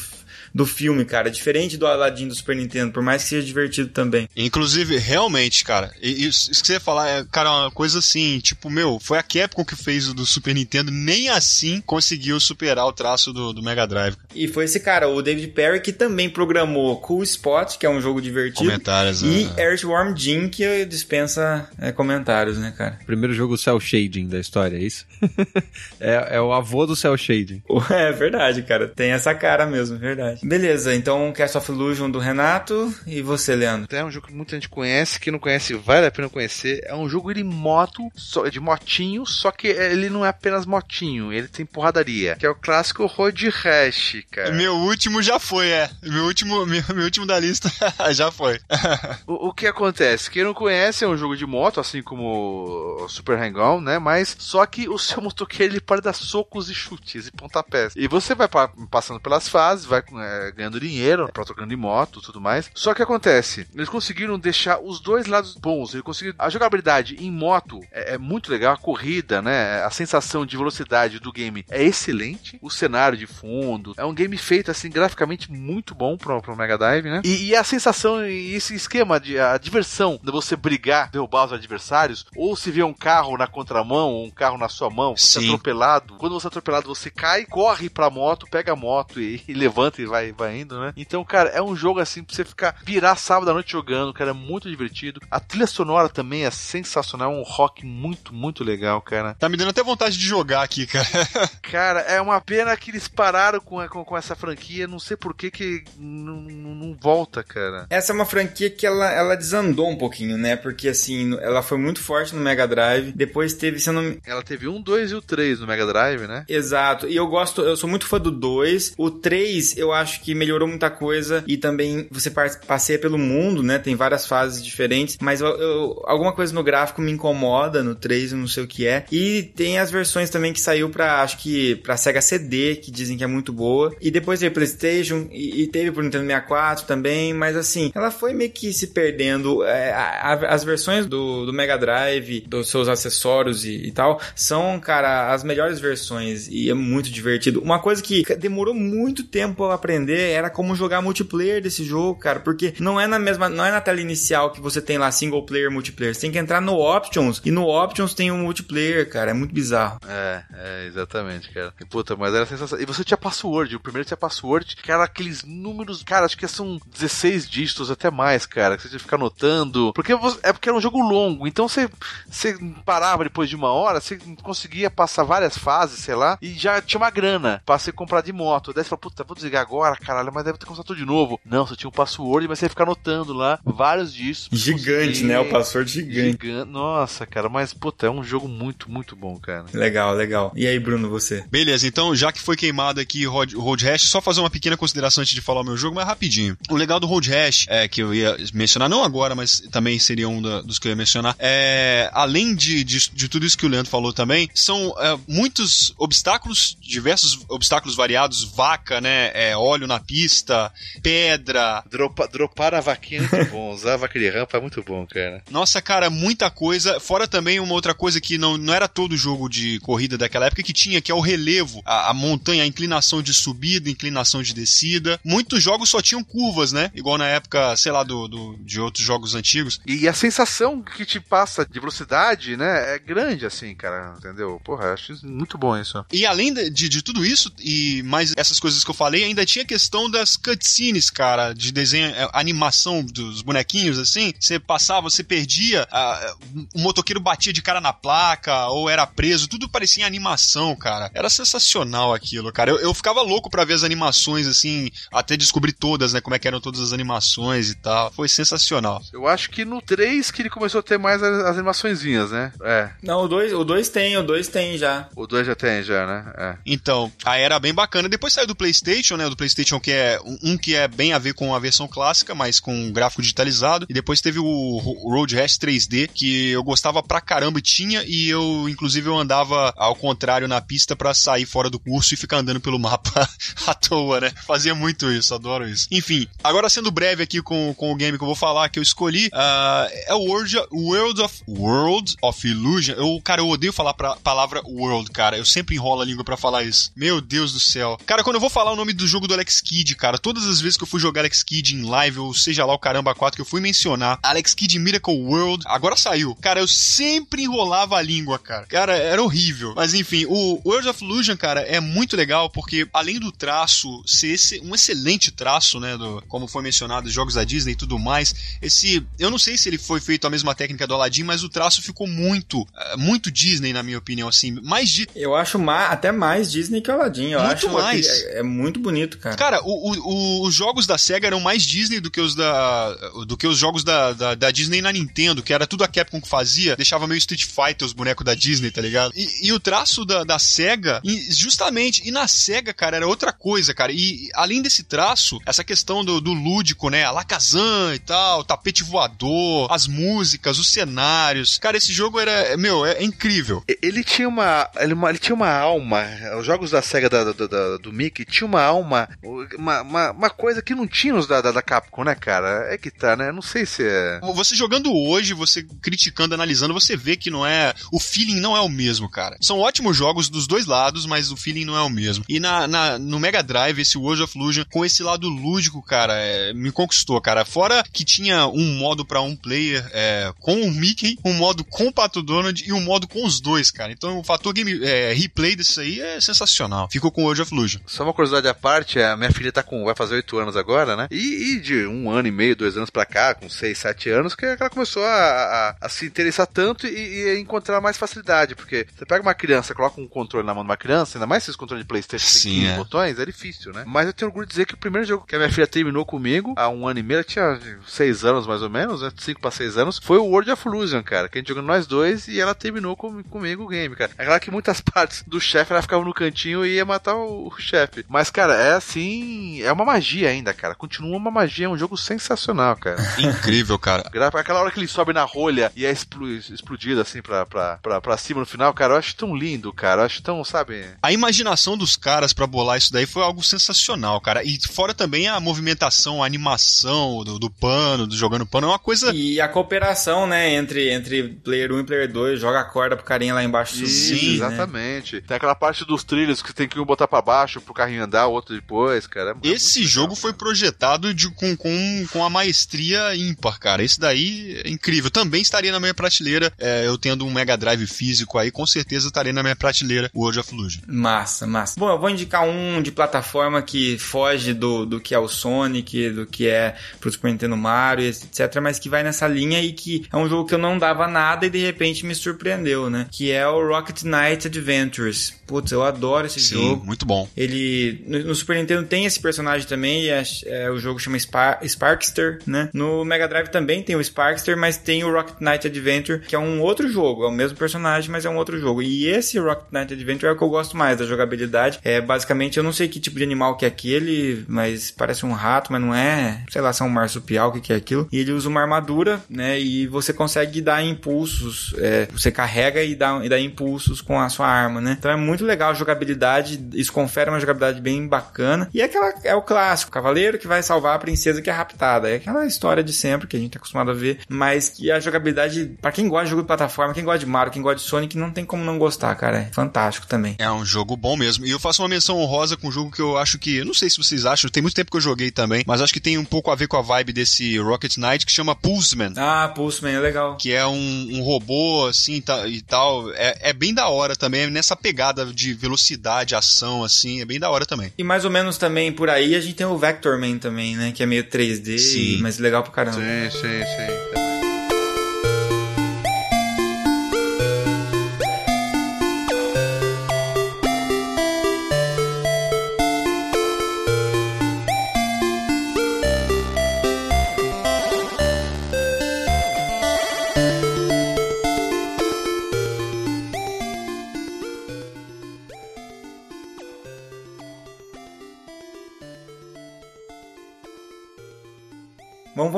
do 0.53 0.65
filme, 0.65 1.03
cara. 1.05 1.31
Diferente 1.31 1.77
do 1.77 1.87
Aladdin 1.87 2.27
do 2.27 2.35
Super 2.35 2.55
Nintendo, 2.55 2.91
por 2.91 3.01
mais 3.01 3.23
que 3.23 3.29
seja 3.29 3.45
divertido 3.45 3.89
também. 3.89 4.29
Inclusive, 4.35 4.97
realmente, 4.97 5.63
cara, 5.63 5.91
isso, 6.01 6.51
isso 6.51 6.61
que 6.61 6.67
você 6.67 6.73
ia 6.73 6.79
falar 6.79 7.09
é, 7.09 7.25
cara, 7.31 7.51
uma 7.51 7.71
coisa 7.71 7.99
assim, 7.99 8.39
tipo, 8.39 8.69
meu, 8.69 8.99
foi 8.99 9.17
a 9.17 9.23
Capcom 9.23 9.65
que 9.65 9.75
fez 9.75 10.07
o 10.07 10.13
do 10.13 10.25
Super 10.25 10.53
Nintendo, 10.53 10.91
nem 10.91 11.29
assim 11.29 11.81
conseguiu 11.85 12.39
superar 12.39 12.85
o 12.85 12.93
traço 12.93 13.33
do, 13.33 13.53
do 13.53 13.63
Mega 13.63 13.87
Drive. 13.87 14.15
E 14.35 14.47
foi 14.47 14.65
esse 14.65 14.79
cara, 14.79 15.07
o 15.07 15.21
David 15.21 15.47
Perry, 15.49 15.81
que 15.81 15.91
também 15.91 16.29
programou 16.29 16.97
Cool 16.97 17.23
Spot, 17.23 17.77
que 17.77 17.85
é 17.85 17.89
um 17.89 18.01
jogo 18.01 18.21
divertido. 18.21 18.69
Comentários, 18.69 19.21
E 19.21 19.45
uh... 19.45 19.59
Earthworm 19.59 20.15
Jim, 20.15 20.49
que 20.49 20.85
dispensa 20.85 21.69
é, 21.79 21.91
comentários, 21.91 22.57
né, 22.57 22.73
cara? 22.77 22.99
Primeiro 23.05 23.33
jogo 23.33 23.57
Cell 23.57 23.79
Shading 23.79 24.27
da 24.27 24.39
história, 24.39 24.77
é 24.77 24.81
isso? 24.81 25.05
é, 25.99 26.35
é 26.35 26.41
o 26.41 26.53
avô 26.53 26.85
do 26.85 26.95
Cell 26.95 27.17
Shading. 27.17 27.63
É 27.93 28.11
verdade, 28.11 28.63
cara. 28.63 28.87
Tem 28.87 29.11
essa 29.11 29.35
cara 29.35 29.65
mesmo, 29.65 29.97
verdade. 29.97 30.42
Beleza, 30.43 30.93
então 30.93 31.31
Cast 31.31 31.57
of 31.57 31.71
Illusion 31.71 32.09
do 32.09 32.19
Renato 32.19 32.93
e 33.07 33.21
você, 33.21 33.55
Leandro? 33.55 33.95
É 33.95 34.03
um 34.03 34.11
jogo 34.11 34.27
que 34.27 34.33
muita 34.33 34.55
gente 34.55 34.67
conhece, 34.67 35.19
que 35.19 35.31
não 35.31 35.39
conhece 35.39 35.73
vale 35.73 36.05
a 36.05 36.11
pena 36.11 36.29
conhecer. 36.29 36.83
É 36.85 36.93
um 36.93 37.07
jogo 37.07 37.33
de 37.33 37.43
moto, 37.43 38.11
de 38.51 38.59
motinho, 38.59 39.25
só 39.25 39.51
que 39.51 39.67
ele 39.67 40.09
não 40.09 40.25
é 40.25 40.29
apenas 40.29 40.65
motinho, 40.65 41.31
ele 41.31 41.47
tem 41.47 41.65
porradaria, 41.65 42.35
que 42.35 42.45
é 42.45 42.49
o 42.49 42.55
clássico 42.55 43.05
Road 43.05 43.49
Rash, 43.49 44.23
cara. 44.29 44.51
Meu 44.51 44.75
último 44.75 45.21
já 45.21 45.39
foi, 45.39 45.69
é. 45.69 45.89
Meu 46.01 46.25
último, 46.25 46.65
meu, 46.67 46.83
meu 46.93 47.05
último 47.05 47.25
da 47.25 47.39
lista 47.39 47.71
já 48.11 48.29
foi. 48.29 48.59
o, 49.25 49.49
o, 49.49 49.53
que 49.53 49.65
acontece? 49.65 50.29
Quem 50.29 50.43
não 50.43 50.53
conhece 50.53 51.05
é 51.05 51.07
um 51.07 51.17
jogo 51.17 51.37
de 51.37 51.45
moto, 51.45 51.79
assim 51.79 52.01
como 52.01 53.03
o 53.03 53.07
Super 53.07 53.37
Hang-On, 53.39 53.79
né? 53.79 53.97
Mas 53.97 54.35
só 54.37 54.65
que 54.65 54.89
o 54.89 54.97
seu 54.97 55.21
motoqueiro 55.21 55.73
ele 55.73 55.81
pode 55.81 56.01
dar 56.01 56.13
socos 56.13 56.69
e 56.69 56.73
chutes 56.73 57.27
e 57.27 57.31
pontapés. 57.31 57.93
E 57.95 58.07
você 58.07 58.35
vai 58.35 58.49
passando 58.89 59.19
pelas 59.19 59.47
fases, 59.47 59.85
vai 59.85 60.03
é, 60.15 60.32
ganhando 60.55 60.79
dinheiro, 60.79 61.29
pra 61.31 61.45
trocando 61.45 61.69
de 61.69 61.75
moto 61.75 62.21
tudo 62.21 62.41
mais. 62.41 62.69
Só 62.73 62.93
que 62.93 63.01
acontece, 63.01 63.67
eles 63.73 63.89
conseguiram 63.89 64.39
deixar 64.39 64.79
os 64.79 64.99
dois 64.99 65.27
lados 65.27 65.55
bons. 65.55 65.93
Eles 65.93 66.03
conseguiram. 66.03 66.35
A 66.39 66.49
jogabilidade 66.49 67.15
em 67.19 67.31
moto 67.31 67.79
é, 67.91 68.13
é, 68.13 68.17
muito 68.17 68.51
legal, 68.51 68.73
a 68.73 68.77
corrida, 68.77 69.41
né? 69.41 69.83
A 69.83 69.89
sensação 69.89 70.45
de 70.45 70.57
velocidade 70.57 71.19
do 71.19 71.31
game 71.31 71.65
é 71.69 71.83
excelente. 71.83 72.57
O 72.61 72.69
cenário 72.69 73.17
de 73.17 73.27
fundo 73.27 73.93
é 73.97 74.05
um 74.05 74.13
game 74.13 74.37
feito 74.37 74.71
assim 74.71 74.89
graficamente 74.89 75.51
muito 75.51 75.93
bom 75.93 76.17
pro, 76.17 76.41
pro 76.41 76.55
Mega 76.55 76.77
Drive, 76.77 77.05
né? 77.05 77.21
E, 77.23 77.49
e 77.49 77.55
a 77.55 77.63
sensação 77.63 78.25
e 78.25 78.53
esse 78.53 78.75
esquema 78.75 79.19
de 79.19 79.37
a 79.37 79.57
diversão 79.57 80.19
de 80.21 80.31
você 80.31 80.55
brigar, 80.55 81.09
derrubar 81.11 81.45
os 81.45 81.53
adversários, 81.53 82.25
ou 82.35 82.55
se 82.55 82.71
vê 82.71 82.83
um 82.83 82.93
carro 82.93 83.37
na 83.37 83.47
contramão, 83.47 84.11
ou 84.11 84.25
um 84.25 84.31
carro 84.31 84.57
na 84.57 84.69
sua 84.69 84.89
mão, 84.89 85.15
você 85.15 85.39
atropelado. 85.39 86.15
Quando 86.15 86.33
você 86.33 86.47
é 86.47 86.49
atropelado, 86.49 86.87
você 86.87 87.09
cai, 87.09 87.45
corre 87.45 87.89
pra 87.89 88.09
moto, 88.09 88.47
pega 88.49 88.73
a 88.73 88.75
moto 88.75 89.19
e, 89.19 89.41
e 89.47 89.53
levanta 89.53 90.01
e 90.01 90.05
vai 90.05 90.22
vai 90.31 90.59
indo, 90.59 90.79
né? 90.79 90.93
Então, 90.95 91.23
cara, 91.23 91.49
é 91.49 91.61
um 91.61 91.75
jogo 91.75 91.99
assim 91.99 92.23
pra 92.23 92.35
você 92.35 92.45
ficar 92.45 92.75
virar 92.83 93.15
sábado 93.15 93.49
à 93.49 93.53
noite 93.53 93.71
jogando, 93.71 94.13
cara, 94.13 94.31
é 94.31 94.33
muito 94.33 94.69
divertido. 94.69 95.21
A 95.29 95.39
trilha 95.39 95.67
sonora 95.67 96.09
também 96.09 96.45
é 96.45 96.51
sensacional, 96.51 97.33
é 97.33 97.35
um 97.35 97.43
rock 97.43 97.85
muito, 97.85 98.33
muito 98.33 98.63
legal, 98.63 99.01
cara. 99.01 99.33
Tá 99.35 99.49
me 99.49 99.57
dando 99.57 99.69
até 99.69 99.83
vontade 99.83 100.17
de 100.17 100.25
jogar 100.25 100.63
aqui, 100.63 100.85
cara. 100.85 101.07
cara, 101.61 101.99
é 102.01 102.21
uma 102.21 102.39
pena 102.39 102.75
que 102.77 102.91
eles 102.91 103.07
pararam 103.07 103.59
com, 103.59 103.85
com, 103.87 104.03
com 104.03 104.17
essa 104.17 104.35
franquia, 104.35 104.87
não 104.87 104.99
sei 104.99 105.17
por 105.17 105.33
que 105.33 105.51
que 105.51 105.83
não, 105.97 106.35
não, 106.35 106.97
volta, 106.99 107.43
cara. 107.43 107.87
Essa 107.89 108.11
é 108.11 108.15
uma 108.15 108.25
franquia 108.25 108.69
que 108.69 108.85
ela, 108.85 109.11
ela 109.11 109.35
desandou 109.35 109.89
um 109.89 109.97
pouquinho, 109.97 110.37
né? 110.37 110.55
Porque 110.55 110.87
assim, 110.87 111.37
ela 111.41 111.61
foi 111.61 111.77
muito 111.77 111.99
forte 111.99 112.35
no 112.35 112.41
Mega 112.41 112.67
Drive, 112.67 113.11
depois 113.11 113.53
teve, 113.53 113.79
se 113.79 113.89
eu 113.89 113.93
não... 113.93 114.17
Ela 114.25 114.43
teve 114.43 114.67
um, 114.67 114.81
dois 114.81 115.11
e 115.11 115.15
o 115.15 115.21
três 115.21 115.59
no 115.59 115.67
Mega 115.67 115.85
Drive, 115.85 116.27
né? 116.27 116.45
Exato, 116.47 117.07
e 117.07 117.15
eu 117.15 117.27
gosto, 117.27 117.61
eu 117.61 117.75
sou 117.75 117.89
muito 117.89 118.05
fã 118.05 118.19
do 118.19 118.31
2, 118.31 118.93
o 118.97 119.09
3 119.09 119.77
eu 119.77 119.91
acho 119.91 120.02
acho 120.03 120.21
que 120.21 120.35
melhorou 120.35 120.67
muita 120.67 120.89
coisa 120.89 121.43
e 121.47 121.57
também 121.57 122.07
você 122.11 122.29
passeia 122.29 122.99
pelo 122.99 123.17
mundo, 123.17 123.63
né? 123.63 123.79
Tem 123.79 123.95
várias 123.95 124.27
fases 124.27 124.63
diferentes, 124.63 125.17
mas 125.21 125.41
eu, 125.41 125.47
eu, 125.47 126.03
alguma 126.05 126.33
coisa 126.33 126.53
no 126.53 126.63
gráfico 126.63 127.01
me 127.01 127.11
incomoda 127.11 127.81
no 127.81 127.95
3, 127.95 128.33
eu 128.33 128.37
não 128.37 128.47
sei 128.47 128.63
o 128.63 128.67
que 128.67 128.85
é. 128.85 129.05
E 129.11 129.51
tem 129.55 129.79
as 129.79 129.89
versões 129.89 130.29
também 130.29 130.53
que 130.53 130.59
saiu 130.59 130.89
pra, 130.89 131.21
acho 131.21 131.37
que, 131.37 131.75
pra 131.77 131.97
Sega 131.97 132.21
CD, 132.21 132.75
que 132.75 132.91
dizem 132.91 133.17
que 133.17 133.23
é 133.23 133.27
muito 133.27 133.51
boa. 133.51 133.95
E 133.99 134.11
depois 134.11 134.41
veio 134.41 134.51
PlayStation 134.51 135.27
e, 135.31 135.63
e 135.63 135.67
teve 135.67 135.91
pro 135.91 136.03
Nintendo 136.03 136.25
64 136.25 136.85
também, 136.85 137.33
mas 137.33 137.55
assim, 137.55 137.91
ela 137.95 138.11
foi 138.11 138.33
meio 138.33 138.51
que 138.51 138.73
se 138.73 138.87
perdendo. 138.87 139.63
É, 139.63 139.91
a, 139.91 140.33
a, 140.33 140.33
as 140.53 140.63
versões 140.63 141.05
do, 141.05 141.45
do 141.45 141.53
Mega 141.53 141.77
Drive, 141.77 142.41
dos 142.47 142.69
seus 142.69 142.87
acessórios 142.87 143.65
e, 143.65 143.87
e 143.87 143.91
tal, 143.91 144.19
são, 144.35 144.79
cara, 144.79 145.33
as 145.33 145.43
melhores 145.43 145.79
versões 145.79 146.47
e 146.49 146.69
é 146.69 146.73
muito 146.73 147.09
divertido. 147.09 147.61
Uma 147.61 147.79
coisa 147.79 148.01
que 148.01 148.23
demorou 148.35 148.73
muito 148.73 149.23
tempo 149.23 149.63
a 149.65 149.73
aprender 149.73 149.92
era 150.11 150.49
como 150.49 150.75
jogar 150.75 151.01
multiplayer 151.01 151.61
desse 151.61 151.83
jogo, 151.83 152.19
cara, 152.19 152.39
porque 152.39 152.73
não 152.79 152.99
é 152.99 153.07
na 153.07 153.19
mesma, 153.19 153.49
não 153.49 153.65
é 153.65 153.71
na 153.71 153.81
tela 153.81 154.01
inicial 154.01 154.51
que 154.51 154.61
você 154.61 154.81
tem 154.81 154.97
lá 154.97 155.11
single 155.11 155.45
player, 155.45 155.71
multiplayer. 155.71 156.13
Você 156.13 156.21
tem 156.21 156.31
que 156.31 156.37
entrar 156.37 156.61
no 156.61 156.79
Options 156.79 157.41
e 157.43 157.51
no 157.51 157.67
Options 157.67 158.13
tem 158.13 158.31
um 158.31 158.37
multiplayer, 158.37 159.09
cara, 159.09 159.31
é 159.31 159.33
muito 159.33 159.53
bizarro. 159.53 159.99
É, 160.07 160.43
é, 160.53 160.85
exatamente, 160.87 161.51
cara. 161.51 161.73
E, 161.79 161.85
puta, 161.85 162.15
mas 162.15 162.33
era 162.33 162.45
sensacional. 162.45 162.83
E 162.83 162.85
você 162.85 163.03
tinha 163.03 163.17
password, 163.17 163.75
o 163.75 163.79
primeiro 163.79 164.05
tinha 164.05 164.17
password, 164.17 164.75
que 164.75 164.91
era 164.91 165.03
aqueles 165.03 165.43
números, 165.43 166.03
cara, 166.03 166.25
acho 166.25 166.37
que 166.37 166.47
são 166.47 166.79
16 166.91 167.49
dígitos 167.49 167.91
até 167.91 168.09
mais, 168.09 168.45
cara, 168.45 168.75
que 168.75 168.83
você 168.83 168.89
tinha 168.89 168.99
que 168.99 169.05
ficar 169.05 169.17
anotando. 169.17 169.91
Porque 169.93 170.15
você, 170.15 170.39
é 170.43 170.53
porque 170.53 170.69
era 170.69 170.77
um 170.77 170.81
jogo 170.81 170.99
longo, 170.99 171.47
então 171.47 171.67
você, 171.67 171.89
você 172.29 172.57
parava 172.85 173.23
depois 173.23 173.49
de 173.49 173.55
uma 173.55 173.71
hora, 173.71 173.99
você 173.99 174.17
conseguia 174.41 174.89
passar 174.89 175.23
várias 175.23 175.57
fases, 175.57 175.99
sei 175.99 176.15
lá, 176.15 176.37
e 176.41 176.53
já 176.53 176.81
tinha 176.81 176.99
uma 176.99 177.09
grana 177.09 177.61
pra 177.65 177.77
você 177.77 177.91
comprar 177.91 178.21
de 178.21 178.33
moto. 178.33 178.73
Daí 178.73 178.83
você 178.83 178.89
fala, 178.89 178.99
puta, 178.99 179.23
vou 179.23 179.35
desligar 179.35 179.61
agora, 179.61 179.82
caralho, 179.97 180.31
mas 180.33 180.43
deve 180.43 180.57
ter 180.57 180.65
começado 180.65 180.85
tudo 180.85 180.97
de 180.97 181.05
novo. 181.05 181.39
Não, 181.45 181.65
você 181.65 181.75
tinha 181.75 181.89
um 181.89 181.91
password, 181.91 182.47
mas 182.47 182.59
você 182.59 182.65
ia 182.65 182.69
ficar 182.69 182.83
anotando 182.83 183.33
lá 183.33 183.59
vários 183.63 184.13
disso. 184.13 184.49
Gigante, 184.51 185.23
né? 185.23 185.39
O 185.39 185.49
password 185.49 185.89
gigante. 185.91 186.45
gigante. 186.45 186.69
Nossa, 186.69 187.25
cara, 187.25 187.49
mas 187.49 187.73
puta, 187.73 188.07
é 188.07 188.09
um 188.09 188.23
jogo 188.23 188.47
muito, 188.47 188.89
muito 188.89 189.15
bom, 189.15 189.37
cara. 189.37 189.65
Legal, 189.73 190.13
legal. 190.13 190.51
E 190.55 190.67
aí, 190.67 190.79
Bruno, 190.79 191.09
você? 191.09 191.43
Beleza, 191.49 191.87
então, 191.87 192.15
já 192.15 192.31
que 192.31 192.41
foi 192.41 192.55
queimado 192.55 192.99
aqui 192.99 193.27
o 193.27 193.31
Road 193.31 193.85
Rash, 193.85 194.03
só 194.03 194.21
fazer 194.21 194.39
uma 194.39 194.49
pequena 194.49 194.77
consideração 194.77 195.21
antes 195.21 195.33
de 195.33 195.41
falar 195.41 195.61
o 195.61 195.63
meu 195.63 195.77
jogo, 195.77 195.95
mas 195.95 196.05
rapidinho. 196.05 196.57
O 196.69 196.75
legal 196.75 196.99
do 196.99 197.07
Road 197.07 197.29
Rash, 197.29 197.65
é, 197.67 197.87
que 197.87 198.01
eu 198.01 198.13
ia 198.13 198.37
mencionar, 198.53 198.89
não 198.89 199.03
agora, 199.03 199.35
mas 199.35 199.59
também 199.71 199.99
seria 199.99 200.29
um 200.29 200.41
da, 200.41 200.61
dos 200.61 200.79
que 200.79 200.87
eu 200.87 200.91
ia 200.91 200.95
mencionar, 200.95 201.35
é, 201.39 202.09
além 202.13 202.55
de, 202.55 202.83
de, 202.83 203.09
de, 203.09 203.27
tudo 203.27 203.45
isso 203.45 203.57
que 203.57 203.65
o 203.65 203.69
Leandro 203.69 203.89
falou 203.89 204.13
também, 204.13 204.49
são 204.53 204.93
é, 204.97 205.17
muitos 205.27 205.93
obstáculos, 205.97 206.77
diversos 206.81 207.39
obstáculos 207.49 207.95
variados, 207.95 208.43
vaca, 208.43 209.01
né, 209.01 209.31
é, 209.33 209.55
óleo 209.73 209.87
na 209.87 209.99
pista, 209.99 210.71
pedra. 211.01 211.83
Dropa, 211.89 212.27
dropar 212.27 212.73
a 212.73 212.81
vaquinha 212.81 213.21
é 213.21 213.35
muito 213.35 213.51
bom, 213.51 213.71
usar 213.71 213.95
a 213.95 214.07
de 214.07 214.29
rampa 214.29 214.57
é 214.57 214.61
muito 214.61 214.83
bom, 214.83 215.05
cara. 215.05 215.43
Nossa, 215.49 215.81
cara, 215.81 216.09
muita 216.09 216.49
coisa. 216.49 216.99
Fora 216.99 217.27
também 217.27 217.59
uma 217.59 217.73
outra 217.73 217.93
coisa 217.93 218.21
que 218.21 218.37
não, 218.37 218.57
não 218.57 218.73
era 218.73 218.87
todo 218.87 219.17
jogo 219.17 219.49
de 219.49 219.79
corrida 219.79 220.17
daquela 220.17 220.45
época 220.45 220.63
que 220.63 220.73
tinha, 220.73 221.01
que 221.01 221.11
é 221.11 221.15
o 221.15 221.19
relevo, 221.19 221.81
a, 221.85 222.09
a 222.09 222.13
montanha, 222.13 222.63
a 222.63 222.67
inclinação 222.67 223.21
de 223.21 223.33
subida, 223.33 223.89
inclinação 223.89 224.41
de 224.41 224.53
descida. 224.53 225.19
Muitos 225.23 225.61
jogos 225.61 225.89
só 225.89 226.01
tinham 226.01 226.23
curvas, 226.23 226.71
né? 226.71 226.91
Igual 226.93 227.17
na 227.17 227.27
época, 227.27 227.75
sei 227.75 227.91
lá, 227.91 228.03
do, 228.03 228.27
do 228.27 228.57
de 228.63 228.79
outros 228.79 229.05
jogos 229.05 229.35
antigos. 229.35 229.79
E 229.85 230.07
a 230.07 230.13
sensação 230.13 230.81
que 230.81 231.05
te 231.05 231.19
passa 231.19 231.65
de 231.65 231.79
velocidade, 231.79 232.55
né, 232.55 232.95
é 232.95 232.99
grande 232.99 233.45
assim, 233.45 233.73
cara, 233.75 234.15
entendeu? 234.17 234.59
Porra, 234.63 234.93
acho 234.93 235.13
muito 235.25 235.57
bom 235.57 235.77
isso. 235.77 236.03
E 236.11 236.25
além 236.25 236.53
de, 236.53 236.69
de, 236.69 236.89
de 236.89 237.01
tudo 237.01 237.25
isso, 237.25 237.51
e 237.59 238.01
mais 238.03 238.33
essas 238.37 238.59
coisas 238.59 238.83
que 238.83 238.89
eu 238.89 238.95
falei, 238.95 239.23
ainda 239.23 239.45
tinha 239.45 239.62
a 239.63 239.67
questão 239.67 240.09
das 240.09 240.37
cutscenes, 240.37 241.09
cara, 241.09 241.53
de 241.53 241.71
desenho, 241.71 242.07
é, 242.07 242.29
animação 242.33 243.03
dos 243.03 243.41
bonequinhos, 243.41 243.97
assim. 243.97 244.33
Você 244.39 244.59
passava, 244.59 245.09
você 245.09 245.23
perdia, 245.23 245.87
a, 245.91 246.35
o 246.73 246.79
motoqueiro 246.79 247.19
batia 247.19 247.51
de 247.51 247.61
cara 247.61 247.81
na 247.81 247.93
placa, 247.93 248.67
ou 248.67 248.89
era 248.89 249.07
preso, 249.07 249.47
tudo 249.47 249.69
parecia 249.69 250.05
animação, 250.05 250.75
cara. 250.75 251.09
Era 251.13 251.29
sensacional 251.29 252.13
aquilo, 252.13 252.51
cara. 252.51 252.71
Eu, 252.71 252.79
eu 252.79 252.93
ficava 252.93 253.21
louco 253.21 253.49
para 253.49 253.65
ver 253.65 253.73
as 253.73 253.83
animações, 253.83 254.47
assim, 254.47 254.89
até 255.11 255.35
descobrir 255.35 255.73
todas, 255.73 256.13
né, 256.13 256.21
como 256.21 256.35
é 256.35 256.39
que 256.39 256.47
eram 256.47 256.59
todas 256.59 256.81
as 256.81 256.93
animações 256.93 257.69
e 257.69 257.75
tal. 257.75 258.11
Foi 258.11 258.27
sensacional. 258.27 259.01
Eu 259.11 259.27
acho 259.27 259.49
que 259.49 259.65
no 259.65 259.81
3 259.81 260.31
que 260.31 260.41
ele 260.41 260.49
começou 260.49 260.79
a 260.79 260.83
ter 260.83 260.97
mais 260.97 261.21
as, 261.23 261.45
as 261.45 261.55
animaçõezinhas, 261.55 262.31
né? 262.31 262.51
É. 262.61 262.89
Não, 263.01 263.23
o 263.23 263.27
2 263.27 263.53
o 263.53 263.63
dois 263.63 263.89
tem, 263.89 264.17
o 264.17 264.23
2 264.23 264.47
tem 264.47 264.77
já. 264.77 265.07
O 265.15 265.25
2 265.25 265.47
já 265.47 265.55
tem, 265.55 265.83
já, 265.83 266.05
né? 266.05 266.33
É. 266.37 266.57
Então, 266.65 267.11
aí 267.23 267.41
era 267.41 267.59
bem 267.59 267.73
bacana. 267.73 268.09
Depois 268.09 268.33
saiu 268.33 268.47
do 268.47 268.55
PlayStation, 268.55 269.15
né? 269.15 269.29
Do 269.29 269.37
PlayStation 269.37 269.52
que 269.79 269.91
é 269.91 270.19
um 270.41 270.57
que 270.57 270.75
é 270.75 270.87
bem 270.87 271.13
a 271.13 271.19
ver 271.19 271.33
com 271.33 271.53
a 271.53 271.59
versão 271.59 271.87
clássica, 271.87 272.33
mas 272.33 272.59
com 272.59 272.91
gráfico 272.91 273.21
digitalizado. 273.21 273.85
E 273.89 273.93
depois 273.93 274.21
teve 274.21 274.39
o 274.39 274.77
Road 274.77 275.35
Rash 275.35 275.57
3D, 275.57 276.09
que 276.13 276.49
eu 276.49 276.63
gostava 276.63 277.01
pra 277.03 277.21
caramba 277.21 277.59
e 277.59 277.61
tinha, 277.61 278.03
e 278.05 278.29
eu, 278.29 278.67
inclusive, 278.69 279.07
eu 279.07 279.17
andava 279.17 279.73
ao 279.77 279.95
contrário 279.95 280.47
na 280.47 280.61
pista 280.61 280.95
para 280.95 281.13
sair 281.13 281.45
fora 281.45 281.69
do 281.69 281.79
curso 281.79 282.13
e 282.13 282.17
ficar 282.17 282.37
andando 282.37 282.59
pelo 282.59 282.79
mapa 282.79 283.29
à 283.67 283.73
toa, 283.73 284.21
né? 284.21 284.31
Fazia 284.45 284.73
muito 284.73 285.11
isso, 285.11 285.33
adoro 285.33 285.67
isso. 285.67 285.87
Enfim, 285.91 286.27
agora 286.43 286.69
sendo 286.69 286.91
breve 286.91 287.23
aqui 287.23 287.41
com, 287.41 287.73
com 287.73 287.91
o 287.91 287.95
game 287.95 288.17
que 288.17 288.23
eu 288.23 288.27
vou 288.27 288.35
falar, 288.35 288.69
que 288.69 288.79
eu 288.79 288.83
escolhi, 288.83 289.27
uh, 289.27 289.89
é 290.07 290.13
o 290.13 290.19
World, 290.19 290.57
World 290.71 291.21
of 291.21 291.43
World 291.47 292.15
of 292.21 292.47
Illusion. 292.47 292.95
Eu, 292.95 293.21
cara, 293.23 293.41
eu 293.41 293.49
odeio 293.49 293.73
falar 293.73 293.91
a 293.91 294.15
palavra 294.15 294.61
World, 294.65 295.11
cara. 295.11 295.37
Eu 295.37 295.45
sempre 295.45 295.75
enrolo 295.75 296.01
a 296.01 296.05
língua 296.05 296.23
para 296.23 296.37
falar 296.37 296.63
isso. 296.63 296.91
Meu 296.95 297.21
Deus 297.21 297.53
do 297.53 297.59
céu. 297.59 297.97
Cara, 298.05 298.23
quando 298.23 298.35
eu 298.35 298.41
vou 298.41 298.49
falar 298.49 298.71
o 298.71 298.75
nome 298.75 298.93
do 298.93 299.07
jogo 299.07 299.27
do 299.27 299.33
Alex 299.43 299.59
Kidd, 299.59 299.95
cara, 299.95 300.17
todas 300.17 300.45
as 300.47 300.61
vezes 300.61 300.77
que 300.77 300.83
eu 300.83 300.87
fui 300.87 301.01
jogar 301.01 301.21
Alex 301.21 301.43
Kidd 301.43 301.75
em 301.75 301.83
live, 301.83 302.19
ou 302.19 302.33
seja 302.33 302.65
lá 302.65 302.73
o 302.73 302.79
caramba 302.79 303.13
4 303.13 303.35
que 303.35 303.41
eu 303.41 303.45
fui 303.45 303.59
mencionar, 303.59 304.17
Alex 304.23 304.53
Kidd 304.53 304.79
Miracle 304.79 305.13
World, 305.13 305.65
agora 305.67 305.97
saiu. 305.97 306.33
Cara, 306.35 306.61
eu 306.61 306.67
sempre 306.67 307.43
enrolava 307.43 307.97
a 307.97 308.01
língua, 308.01 308.39
cara. 308.39 308.65
Cara, 308.67 308.95
era 308.95 309.21
horrível. 309.21 309.73
Mas 309.75 309.93
enfim, 309.93 310.25
o 310.29 310.61
World 310.65 310.87
of 310.87 311.03
Illusion, 311.03 311.35
cara, 311.35 311.59
é 311.59 311.81
muito 311.81 312.15
legal 312.15 312.49
porque 312.49 312.87
além 312.93 313.19
do 313.19 313.33
traço 313.33 314.01
ser 314.05 314.29
esse, 314.29 314.61
um 314.61 314.73
excelente 314.73 315.29
traço, 315.29 315.77
né, 315.77 315.97
do, 315.97 316.23
como 316.29 316.47
foi 316.47 316.63
mencionado, 316.63 317.07
os 317.07 317.13
jogos 317.13 317.33
da 317.33 317.43
Disney 317.43 317.73
e 317.73 317.75
tudo 317.75 317.99
mais, 317.99 318.33
esse, 318.61 319.05
eu 319.19 319.29
não 319.29 319.37
sei 319.37 319.57
se 319.57 319.67
ele 319.67 319.77
foi 319.77 319.99
feito 319.99 320.25
a 320.25 320.29
mesma 320.29 320.55
técnica 320.55 320.87
do 320.87 320.93
Aladdin, 320.93 321.23
mas 321.23 321.43
o 321.43 321.49
traço 321.49 321.81
ficou 321.81 322.07
muito, 322.07 322.65
eh, 322.77 322.95
muito 322.95 323.29
Disney 323.29 323.73
na 323.73 323.83
minha 323.83 323.97
opinião, 323.97 324.29
assim, 324.29 324.51
mais 324.63 324.89
de... 324.89 325.05
Eu 325.13 325.35
acho 325.35 325.59
ma 325.59 325.87
até 325.87 326.13
mais 326.13 326.49
Disney 326.49 326.79
que 326.79 326.89
Aladdin, 326.89 327.31
eu 327.31 327.41
muito 327.41 327.53
acho 327.53 327.69
mais. 327.73 328.07
É, 328.07 328.39
é, 328.39 328.43
muito 328.43 328.79
bonito, 328.79 329.17
cara. 329.17 329.32
Cara, 329.35 329.61
o, 329.63 329.91
o, 329.91 330.47
os 330.47 330.53
jogos 330.53 330.85
da 330.85 330.97
SEGA 330.97 331.27
eram 331.27 331.39
mais 331.39 331.63
Disney 331.63 331.99
do 331.99 332.11
que 332.11 332.21
os 332.21 332.35
da 332.35 332.93
do 333.25 333.37
que 333.37 333.47
os 333.47 333.57
jogos 333.57 333.83
da, 333.83 334.13
da, 334.13 334.35
da, 334.35 334.51
Disney 334.51 334.81
na 334.81 334.91
Nintendo, 334.91 335.43
que 335.43 335.53
era 335.53 335.67
tudo 335.67 335.83
a 335.83 335.87
Capcom 335.87 336.21
que 336.21 336.27
fazia, 336.27 336.75
deixava 336.75 337.07
meio 337.07 337.17
Street 337.17 337.45
Fighter 337.45 337.85
os 337.85 337.93
bonecos 337.93 338.25
da 338.25 338.35
Disney, 338.35 338.71
tá 338.71 338.81
ligado? 338.81 339.11
E, 339.15 339.47
e 339.47 339.53
o 339.53 339.59
traço 339.59 340.05
da, 340.05 340.23
da 340.23 340.39
SEGA, 340.39 341.01
justamente, 341.29 342.01
e 342.05 342.11
na 342.11 342.27
SEGA, 342.27 342.73
cara, 342.73 342.97
era 342.97 343.07
outra 343.07 343.31
coisa, 343.31 343.73
cara. 343.73 343.91
E 343.91 344.29
além 344.33 344.61
desse 344.61 344.83
traço, 344.83 345.39
essa 345.45 345.63
questão 345.63 346.03
do, 346.03 346.19
do 346.19 346.33
lúdico, 346.33 346.89
né? 346.89 347.03
Alakazam 347.03 347.93
e 347.93 347.99
tal, 347.99 348.43
tapete 348.43 348.83
voador, 348.83 349.71
as 349.71 349.87
músicas, 349.87 350.57
os 350.57 350.69
cenários. 350.69 351.57
Cara, 351.57 351.77
esse 351.77 351.93
jogo 351.93 352.19
era, 352.19 352.55
meu, 352.57 352.85
é, 352.85 352.93
é 352.93 353.03
incrível. 353.03 353.63
Ele 353.81 354.03
tinha 354.03 354.27
uma 354.27 354.69
ele, 354.77 354.93
ele, 354.93 355.17
tinha 355.17 355.35
uma 355.35 355.49
alma, 355.49 356.05
os 356.39 356.45
jogos 356.45 356.71
da 356.71 356.81
SEGA 356.81 357.09
da, 357.09 357.23
da, 357.23 357.47
da, 357.47 357.77
do 357.77 357.91
Mickey 357.91 358.25
tinha 358.25 358.47
uma 358.47 358.61
alma, 358.61 359.09
uma, 359.57 359.81
uma, 359.81 360.11
uma 360.11 360.29
coisa 360.29 360.61
que 360.61 360.75
não 360.75 360.87
tinha 360.87 361.15
os 361.15 361.27
da, 361.27 361.41
da, 361.41 361.51
da 361.51 361.61
Capcom, 361.61 362.03
né, 362.03 362.15
cara? 362.15 362.67
É 362.73 362.77
que 362.77 362.91
tá, 362.91 363.15
né? 363.15 363.31
Não 363.31 363.41
sei 363.41 363.65
se 363.65 363.83
é. 363.85 364.19
Você 364.35 364.55
jogando 364.55 364.93
hoje, 364.93 365.33
você 365.33 365.63
criticando, 365.81 366.33
analisando, 366.33 366.73
você 366.73 366.95
vê 366.95 367.15
que 367.15 367.29
não 367.29 367.45
é. 367.45 367.73
O 367.91 367.99
feeling 367.99 368.39
não 368.39 368.55
é 368.55 368.61
o 368.61 368.69
mesmo, 368.69 369.09
cara. 369.09 369.37
São 369.41 369.59
ótimos 369.59 369.95
jogos 369.95 370.29
dos 370.29 370.47
dois 370.47 370.65
lados, 370.65 371.05
mas 371.05 371.31
o 371.31 371.37
feeling 371.37 371.65
não 371.65 371.77
é 371.77 371.81
o 371.81 371.89
mesmo. 371.89 372.25
E 372.27 372.39
na, 372.39 372.67
na 372.67 372.99
no 372.99 373.19
Mega 373.19 373.41
Drive, 373.41 373.79
esse 373.79 373.97
World 373.97 374.23
of 374.23 374.37
Illusion, 374.37 374.65
com 374.71 374.85
esse 374.85 375.03
lado 375.03 375.29
lúdico, 375.29 375.81
cara, 375.81 376.13
é, 376.15 376.53
me 376.53 376.71
conquistou, 376.71 377.19
cara. 377.21 377.45
Fora 377.45 377.83
que 377.91 378.03
tinha 378.03 378.47
um 378.47 378.75
modo 378.75 379.05
para 379.05 379.21
um 379.21 379.35
player 379.35 379.87
é, 379.93 380.33
com 380.39 380.61
o 380.61 380.71
Mickey, 380.71 381.17
um 381.23 381.33
modo 381.33 381.63
com 381.63 381.87
o 381.87 381.93
Pato 381.93 382.21
Donald 382.21 382.63
e 382.65 382.73
um 382.73 382.81
modo 382.81 383.07
com 383.07 383.25
os 383.25 383.39
dois, 383.39 383.71
cara. 383.71 383.91
Então 383.91 384.19
o 384.19 384.23
fator 384.23 384.53
game 384.53 384.83
é, 384.83 385.13
replay 385.13 385.55
desse 385.55 385.79
aí 385.79 385.99
é 385.99 386.19
sensacional. 386.19 386.89
Ficou 386.91 387.11
com 387.11 387.21
o 387.21 387.25
World 387.25 387.41
of 387.41 387.53
Illusion. 387.53 387.81
Só 387.85 388.03
uma 388.03 388.13
curiosidade 388.13 388.47
à 388.47 388.53
parte, 388.53 388.99
a 389.03 389.17
minha 389.17 389.31
filha 389.31 389.51
tá 389.51 389.63
com. 389.63 389.85
vai 389.85 389.95
fazer 389.95 390.15
oito 390.15 390.37
anos 390.37 390.55
agora, 390.55 390.95
né? 390.95 391.07
E, 391.11 391.53
e, 391.53 391.59
de 391.59 391.85
um 391.85 392.09
ano 392.09 392.27
e 392.27 392.31
meio, 392.31 392.55
dois 392.55 392.77
anos 392.77 392.89
pra 392.89 393.05
cá, 393.05 393.33
com 393.33 393.49
seis, 393.49 393.77
sete 393.77 394.09
anos, 394.09 394.35
que 394.35 394.45
ela 394.45 394.69
começou 394.69 395.03
a, 395.03 395.09
a, 395.09 395.75
a 395.81 395.89
se 395.89 396.05
interessar 396.05 396.47
tanto 396.47 396.87
e, 396.87 396.91
e, 396.91 397.39
encontrar 397.39 397.81
mais 397.81 397.97
facilidade. 397.97 398.55
Porque 398.55 398.87
você 398.95 399.05
pega 399.05 399.21
uma 399.21 399.33
criança, 399.33 399.73
coloca 399.73 399.99
um 399.99 400.07
controle 400.07 400.45
na 400.45 400.53
mão 400.53 400.63
de 400.63 400.69
uma 400.69 400.77
criança, 400.77 401.17
ainda 401.17 401.27
mais 401.27 401.43
esses 401.43 401.55
controles 401.55 401.83
de 401.83 401.87
Playstation 401.87 402.25
Sim, 402.25 402.67
é. 402.67 402.75
botões, 402.75 403.19
é 403.19 403.25
difícil, 403.25 403.71
né? 403.73 403.83
Mas 403.85 404.07
eu 404.07 404.13
tenho 404.13 404.29
orgulho 404.29 404.45
de 404.45 404.51
dizer 404.51 404.65
que 404.65 404.73
o 404.73 404.77
primeiro 404.77 405.07
jogo 405.07 405.25
que 405.25 405.35
a 405.35 405.39
minha 405.39 405.51
filha 405.51 405.67
terminou 405.67 406.05
comigo, 406.05 406.53
há 406.57 406.69
um 406.69 406.87
ano 406.87 406.99
e 406.99 407.03
meio, 407.03 407.17
ela 407.17 407.23
tinha 407.23 407.59
seis 407.87 408.23
anos 408.23 408.47
mais 408.47 408.61
ou 408.61 408.69
menos, 408.69 409.01
né? 409.01 409.11
Cinco 409.17 409.41
pra 409.41 409.51
seis 409.51 409.77
anos, 409.77 409.99
foi 409.99 410.17
o 410.17 410.25
World 410.25 410.51
of 410.51 410.67
Illusion, 410.67 411.03
cara. 411.03 411.29
Que 411.29 411.37
a 411.37 411.41
gente 411.41 411.47
jogou 411.47 411.63
nós 411.63 411.87
dois 411.87 412.27
e 412.27 412.39
ela 412.39 412.55
terminou 412.55 412.95
com, 412.95 413.23
comigo 413.23 413.63
o 413.63 413.67
game, 413.67 413.95
cara. 413.95 414.11
Aquela 414.17 414.39
que 414.39 414.51
muitas 414.51 414.81
partes 414.81 415.23
do 415.25 415.39
chefe 415.39 415.71
ela 415.71 415.81
ficava 415.81 416.03
no 416.03 416.13
cantinho 416.13 416.65
e 416.65 416.75
ia 416.75 416.85
matar 416.85 417.15
o, 417.15 417.47
o 417.47 417.59
chefe. 417.59 418.05
Mas, 418.07 418.29
cara, 418.29 418.55
é 418.55 418.73
assim, 418.73 418.92
assim, 418.93 419.61
é 419.61 419.71
uma 419.71 419.85
magia 419.85 420.29
ainda, 420.29 420.53
cara. 420.53 420.75
Continua 420.75 421.17
uma 421.17 421.31
magia, 421.31 421.65
é 421.65 421.69
um 421.69 421.77
jogo 421.77 421.97
sensacional, 421.97 422.75
cara. 422.75 422.97
Incrível, 423.17 423.77
cara. 423.79 424.09
Aquela 424.33 424.61
hora 424.61 424.71
que 424.71 424.79
ele 424.79 424.87
sobe 424.87 425.13
na 425.13 425.23
rolha 425.23 425.71
e 425.75 425.85
é 425.85 425.91
explodido 425.91 427.01
assim 427.01 427.21
pra, 427.21 427.45
pra, 427.45 427.77
pra, 427.77 427.99
pra 427.99 428.17
cima 428.17 428.39
no 428.41 428.45
final, 428.45 428.73
cara, 428.73 428.93
eu 428.93 428.97
acho 428.97 429.15
tão 429.15 429.35
lindo, 429.35 429.73
cara. 429.73 430.01
Eu 430.01 430.05
acho 430.05 430.21
tão, 430.21 430.43
sabe. 430.43 430.85
A 431.01 431.11
imaginação 431.11 431.77
dos 431.77 431.95
caras 431.95 432.33
para 432.33 432.47
bolar 432.47 432.77
isso 432.77 432.93
daí 432.93 433.05
foi 433.05 433.23
algo 433.23 433.43
sensacional, 433.43 434.21
cara. 434.21 434.43
E 434.43 434.59
fora 434.67 434.93
também 434.93 435.27
a 435.27 435.39
movimentação, 435.39 436.21
a 436.21 436.25
animação 436.25 437.23
do, 437.23 437.39
do 437.39 437.49
pano, 437.49 438.05
do 438.05 438.15
jogando 438.15 438.45
pano, 438.45 438.67
é 438.67 438.69
uma 438.71 438.79
coisa. 438.79 439.11
E 439.13 439.41
a 439.41 439.47
cooperação, 439.47 440.27
né, 440.27 440.53
entre, 440.53 440.91
entre 440.91 441.23
player 441.23 441.71
1 441.71 441.79
e 441.79 441.83
player 441.83 442.11
2, 442.11 442.39
joga 442.39 442.59
a 442.59 442.65
corda 442.65 442.95
pro 442.95 443.05
carinha 443.05 443.33
lá 443.33 443.43
embaixo 443.43 443.75
subir. 443.75 443.89
Sim, 443.89 444.27
né? 444.27 444.33
exatamente. 444.35 445.15
Né? 445.15 445.21
Tem 445.27 445.37
aquela 445.37 445.55
parte 445.55 445.85
dos 445.85 446.03
trilhos 446.03 446.41
que 446.41 446.53
tem 446.53 446.67
que 446.67 446.79
um 446.79 446.85
botar 446.85 447.07
para 447.07 447.21
baixo 447.21 447.61
pro 447.61 447.73
carrinho 447.73 448.03
andar, 448.03 448.27
o 448.27 448.33
outro 448.33 448.53
depois, 448.53 448.82
cara. 449.09 449.35
É 449.43 449.47
Esse 449.47 449.85
jogo 449.85 450.15
foi 450.15 450.33
projetado 450.33 451.13
de, 451.13 451.29
com, 451.29 451.55
com, 451.55 452.07
com 452.11 452.23
a 452.23 452.29
maestria 452.29 453.15
ímpar, 453.15 453.59
cara. 453.59 453.83
Esse 453.83 453.99
daí 453.99 454.61
é 454.63 454.69
incrível. 454.69 455.09
Também 455.09 455.41
estaria 455.41 455.71
na 455.71 455.79
minha 455.79 455.93
prateleira. 455.93 456.51
É, 456.57 456.87
eu 456.87 456.97
tendo 456.97 457.25
um 457.25 457.31
Mega 457.31 457.57
Drive 457.57 457.85
físico 457.87 458.37
aí, 458.37 458.51
com 458.51 458.65
certeza 458.65 459.07
estaria 459.07 459.33
na 459.33 459.43
minha 459.43 459.55
prateleira 459.55 460.09
o 460.13 460.21
World 460.21 460.39
of 460.39 460.53
Illusion. 460.53 460.81
Massa, 460.87 461.45
massa. 461.47 461.79
Bom, 461.79 461.89
eu 461.89 461.99
vou 461.99 462.09
indicar 462.09 462.43
um 462.43 462.81
de 462.81 462.91
plataforma 462.91 463.61
que 463.61 463.97
foge 463.97 464.53
do, 464.53 464.85
do 464.85 464.99
que 464.99 465.13
é 465.13 465.19
o 465.19 465.27
Sonic, 465.27 466.09
do 466.09 466.25
que 466.25 466.47
é 466.47 466.75
pro 466.99 467.11
Super 467.11 467.31
Nintendo 467.31 467.57
Mario, 467.57 468.05
etc, 468.05 468.59
mas 468.61 468.79
que 468.79 468.89
vai 468.89 469.03
nessa 469.03 469.27
linha 469.27 469.61
e 469.61 469.73
que 469.73 470.05
é 470.11 470.17
um 470.17 470.27
jogo 470.27 470.47
que 470.47 470.55
eu 470.55 470.59
não 470.59 470.77
dava 470.77 471.07
nada 471.07 471.45
e 471.45 471.49
de 471.49 471.59
repente 471.59 472.05
me 472.05 472.15
surpreendeu, 472.15 472.89
né? 472.89 473.07
Que 473.11 473.31
é 473.31 473.47
o 473.47 473.67
Rocket 473.67 474.03
Knight 474.03 474.47
Adventures. 474.47 475.33
Putz, 475.45 475.71
eu 475.71 475.83
adoro 475.83 476.27
esse 476.27 476.39
Sim, 476.39 476.55
jogo. 476.55 476.85
muito 476.85 477.05
bom. 477.05 477.27
Ele 477.35 478.03
no, 478.07 478.19
no, 478.19 478.35
Super 478.35 478.57
Nintendo 478.73 478.87
tem 478.87 479.05
esse 479.05 479.19
personagem 479.19 479.67
também, 479.67 480.09
é, 480.09 480.23
é, 480.45 480.69
o 480.69 480.77
jogo 480.77 480.99
chama 480.99 481.17
Spar 481.17 481.59
Sparkster, 481.63 482.39
né? 482.45 482.69
No 482.73 483.05
Mega 483.05 483.27
Drive 483.27 483.49
também 483.49 483.83
tem 483.83 483.95
o 483.95 484.03
Sparkster, 484.03 484.57
mas 484.57 484.77
tem 484.77 485.03
o 485.03 485.11
Rocket 485.11 485.39
Knight 485.39 485.67
Adventure, 485.67 486.19
que 486.19 486.35
é 486.35 486.39
um 486.39 486.61
outro 486.61 486.89
jogo, 486.89 487.23
é 487.23 487.27
o 487.27 487.31
mesmo 487.31 487.57
personagem, 487.57 488.09
mas 488.09 488.25
é 488.25 488.29
um 488.29 488.37
outro 488.37 488.59
jogo. 488.59 488.81
E 488.81 489.07
esse 489.07 489.37
Rocket 489.39 489.71
Knight 489.71 489.93
Adventure 489.93 490.27
é 490.27 490.31
o 490.31 490.37
que 490.37 490.43
eu 490.43 490.49
gosto 490.49 490.75
mais 490.75 490.97
da 490.97 491.05
jogabilidade. 491.05 491.79
É 491.83 492.01
basicamente, 492.01 492.57
eu 492.57 492.63
não 492.63 492.73
sei 492.73 492.87
que 492.87 492.99
tipo 492.99 493.17
de 493.17 493.23
animal 493.23 493.57
que 493.57 493.65
é 493.65 493.67
aquele, 493.67 494.45
mas 494.47 494.91
parece 494.91 495.25
um 495.25 495.31
rato, 495.31 495.71
mas 495.71 495.81
não 495.81 495.93
é, 495.93 496.43
sei 496.49 496.61
lá, 496.61 496.73
se 496.73 496.81
é 496.81 496.85
um 496.85 496.89
marsupial, 496.89 497.49
o 497.49 497.53
que, 497.53 497.61
que 497.61 497.73
é 497.73 497.75
aquilo. 497.75 498.07
E 498.11 498.19
ele 498.19 498.31
usa 498.31 498.49
uma 498.49 498.61
armadura, 498.61 499.21
né? 499.29 499.59
E 499.59 499.87
você 499.87 500.13
consegue 500.13 500.61
dar 500.61 500.83
impulsos, 500.83 501.73
é, 501.77 502.07
você 502.11 502.31
carrega 502.31 502.83
e 502.83 502.95
dá, 502.95 503.23
e 503.23 503.29
dá 503.29 503.39
impulsos 503.39 504.01
com 504.01 504.19
a 504.19 504.29
sua 504.29 504.47
arma, 504.47 504.81
né? 504.81 504.95
Então 504.97 505.11
é 505.11 505.15
muito 505.15 505.45
legal 505.45 505.71
a 505.71 505.73
jogabilidade, 505.73 506.59
isso 506.73 506.91
confere 506.91 507.29
uma 507.29 507.39
jogabilidade 507.39 507.81
bem 507.81 508.07
bacana. 508.07 508.62
E 508.73 508.81
é, 508.81 508.85
aquela, 508.85 509.13
é 509.23 509.35
o 509.35 509.41
clássico, 509.41 509.89
o 509.89 509.93
cavaleiro 509.93 510.37
que 510.37 510.47
vai 510.47 510.61
salvar 510.61 510.95
a 510.95 510.99
princesa 510.99 511.41
que 511.41 511.49
é 511.49 511.53
raptada. 511.53 512.09
É 512.09 512.15
aquela 512.15 512.45
história 512.45 512.83
de 512.83 512.93
sempre 512.93 513.27
que 513.27 513.35
a 513.35 513.39
gente 513.39 513.51
tá 513.51 513.57
acostumado 513.57 513.91
a 513.91 513.93
ver, 513.93 514.19
mas 514.27 514.69
que 514.69 514.91
a 514.91 514.99
jogabilidade, 514.99 515.77
para 515.81 515.91
quem 515.91 516.07
gosta 516.07 516.25
de 516.25 516.29
jogo 516.31 516.41
de 516.41 516.47
plataforma, 516.47 516.93
quem 516.93 517.03
gosta 517.03 517.19
de 517.19 517.25
Mario, 517.25 517.51
quem 517.51 517.61
gosta 517.61 517.77
de 517.77 517.83
Sonic, 517.83 518.17
não 518.17 518.31
tem 518.31 518.45
como 518.45 518.63
não 518.63 518.77
gostar, 518.77 519.15
cara. 519.15 519.39
É 519.39 519.53
fantástico 519.53 520.07
também. 520.07 520.35
É 520.39 520.51
um 520.51 520.65
jogo 520.65 520.95
bom 520.95 521.15
mesmo. 521.15 521.45
E 521.45 521.51
eu 521.51 521.59
faço 521.59 521.81
uma 521.81 521.89
menção 521.89 522.17
honrosa 522.17 522.57
com 522.57 522.67
um 522.67 522.71
jogo 522.71 522.91
que 522.91 523.01
eu 523.01 523.17
acho 523.17 523.37
que, 523.37 523.63
não 523.63 523.73
sei 523.73 523.89
se 523.89 523.97
vocês 523.97 524.25
acham, 524.25 524.49
tem 524.49 524.61
muito 524.61 524.75
tempo 524.75 524.91
que 524.91 524.97
eu 524.97 525.01
joguei 525.01 525.31
também, 525.31 525.63
mas 525.65 525.81
acho 525.81 525.93
que 525.93 525.99
tem 525.99 526.17
um 526.17 526.25
pouco 526.25 526.51
a 526.51 526.55
ver 526.55 526.67
com 526.67 526.77
a 526.77 526.81
vibe 526.81 527.13
desse 527.13 527.57
Rocket 527.57 527.97
Knight 527.97 528.25
que 528.25 528.31
chama 528.31 528.55
Pulseman. 528.55 529.13
Ah, 529.17 529.51
Pulseman 529.53 529.93
é 529.93 529.99
legal. 529.99 530.37
Que 530.37 530.53
é 530.53 530.65
um, 530.65 531.07
um 531.11 531.21
robô 531.21 531.87
assim 531.87 532.23
e 532.47 532.61
tal. 532.61 533.11
É, 533.13 533.49
é 533.49 533.53
bem 533.53 533.73
da 533.73 533.87
hora 533.87 534.15
também, 534.15 534.41
é 534.41 534.49
nessa 534.49 534.75
pegada 534.75 535.25
de 535.25 535.53
velocidade, 535.53 536.35
ação, 536.35 536.83
assim, 536.83 537.21
é 537.21 537.25
bem 537.25 537.39
da 537.39 537.49
hora 537.49 537.65
também. 537.65 537.91
E 537.97 538.03
mais 538.03 538.25
ou 538.25 538.31
menos 538.31 538.52
também 538.57 538.91
por 538.91 539.09
aí 539.09 539.35
a 539.35 539.39
gente 539.39 539.55
tem 539.55 539.65
o 539.65 539.77
Vectorman 539.77 540.37
também, 540.37 540.75
né? 540.75 540.91
Que 540.93 541.03
é 541.03 541.05
meio 541.05 541.23
3D, 541.23 541.77
sim. 541.77 542.19
mas 542.21 542.39
legal 542.39 542.63
pra 542.63 542.71
caramba. 542.71 542.97
Sim, 542.97 543.29
sim, 543.31 543.39
sim. 543.39 544.22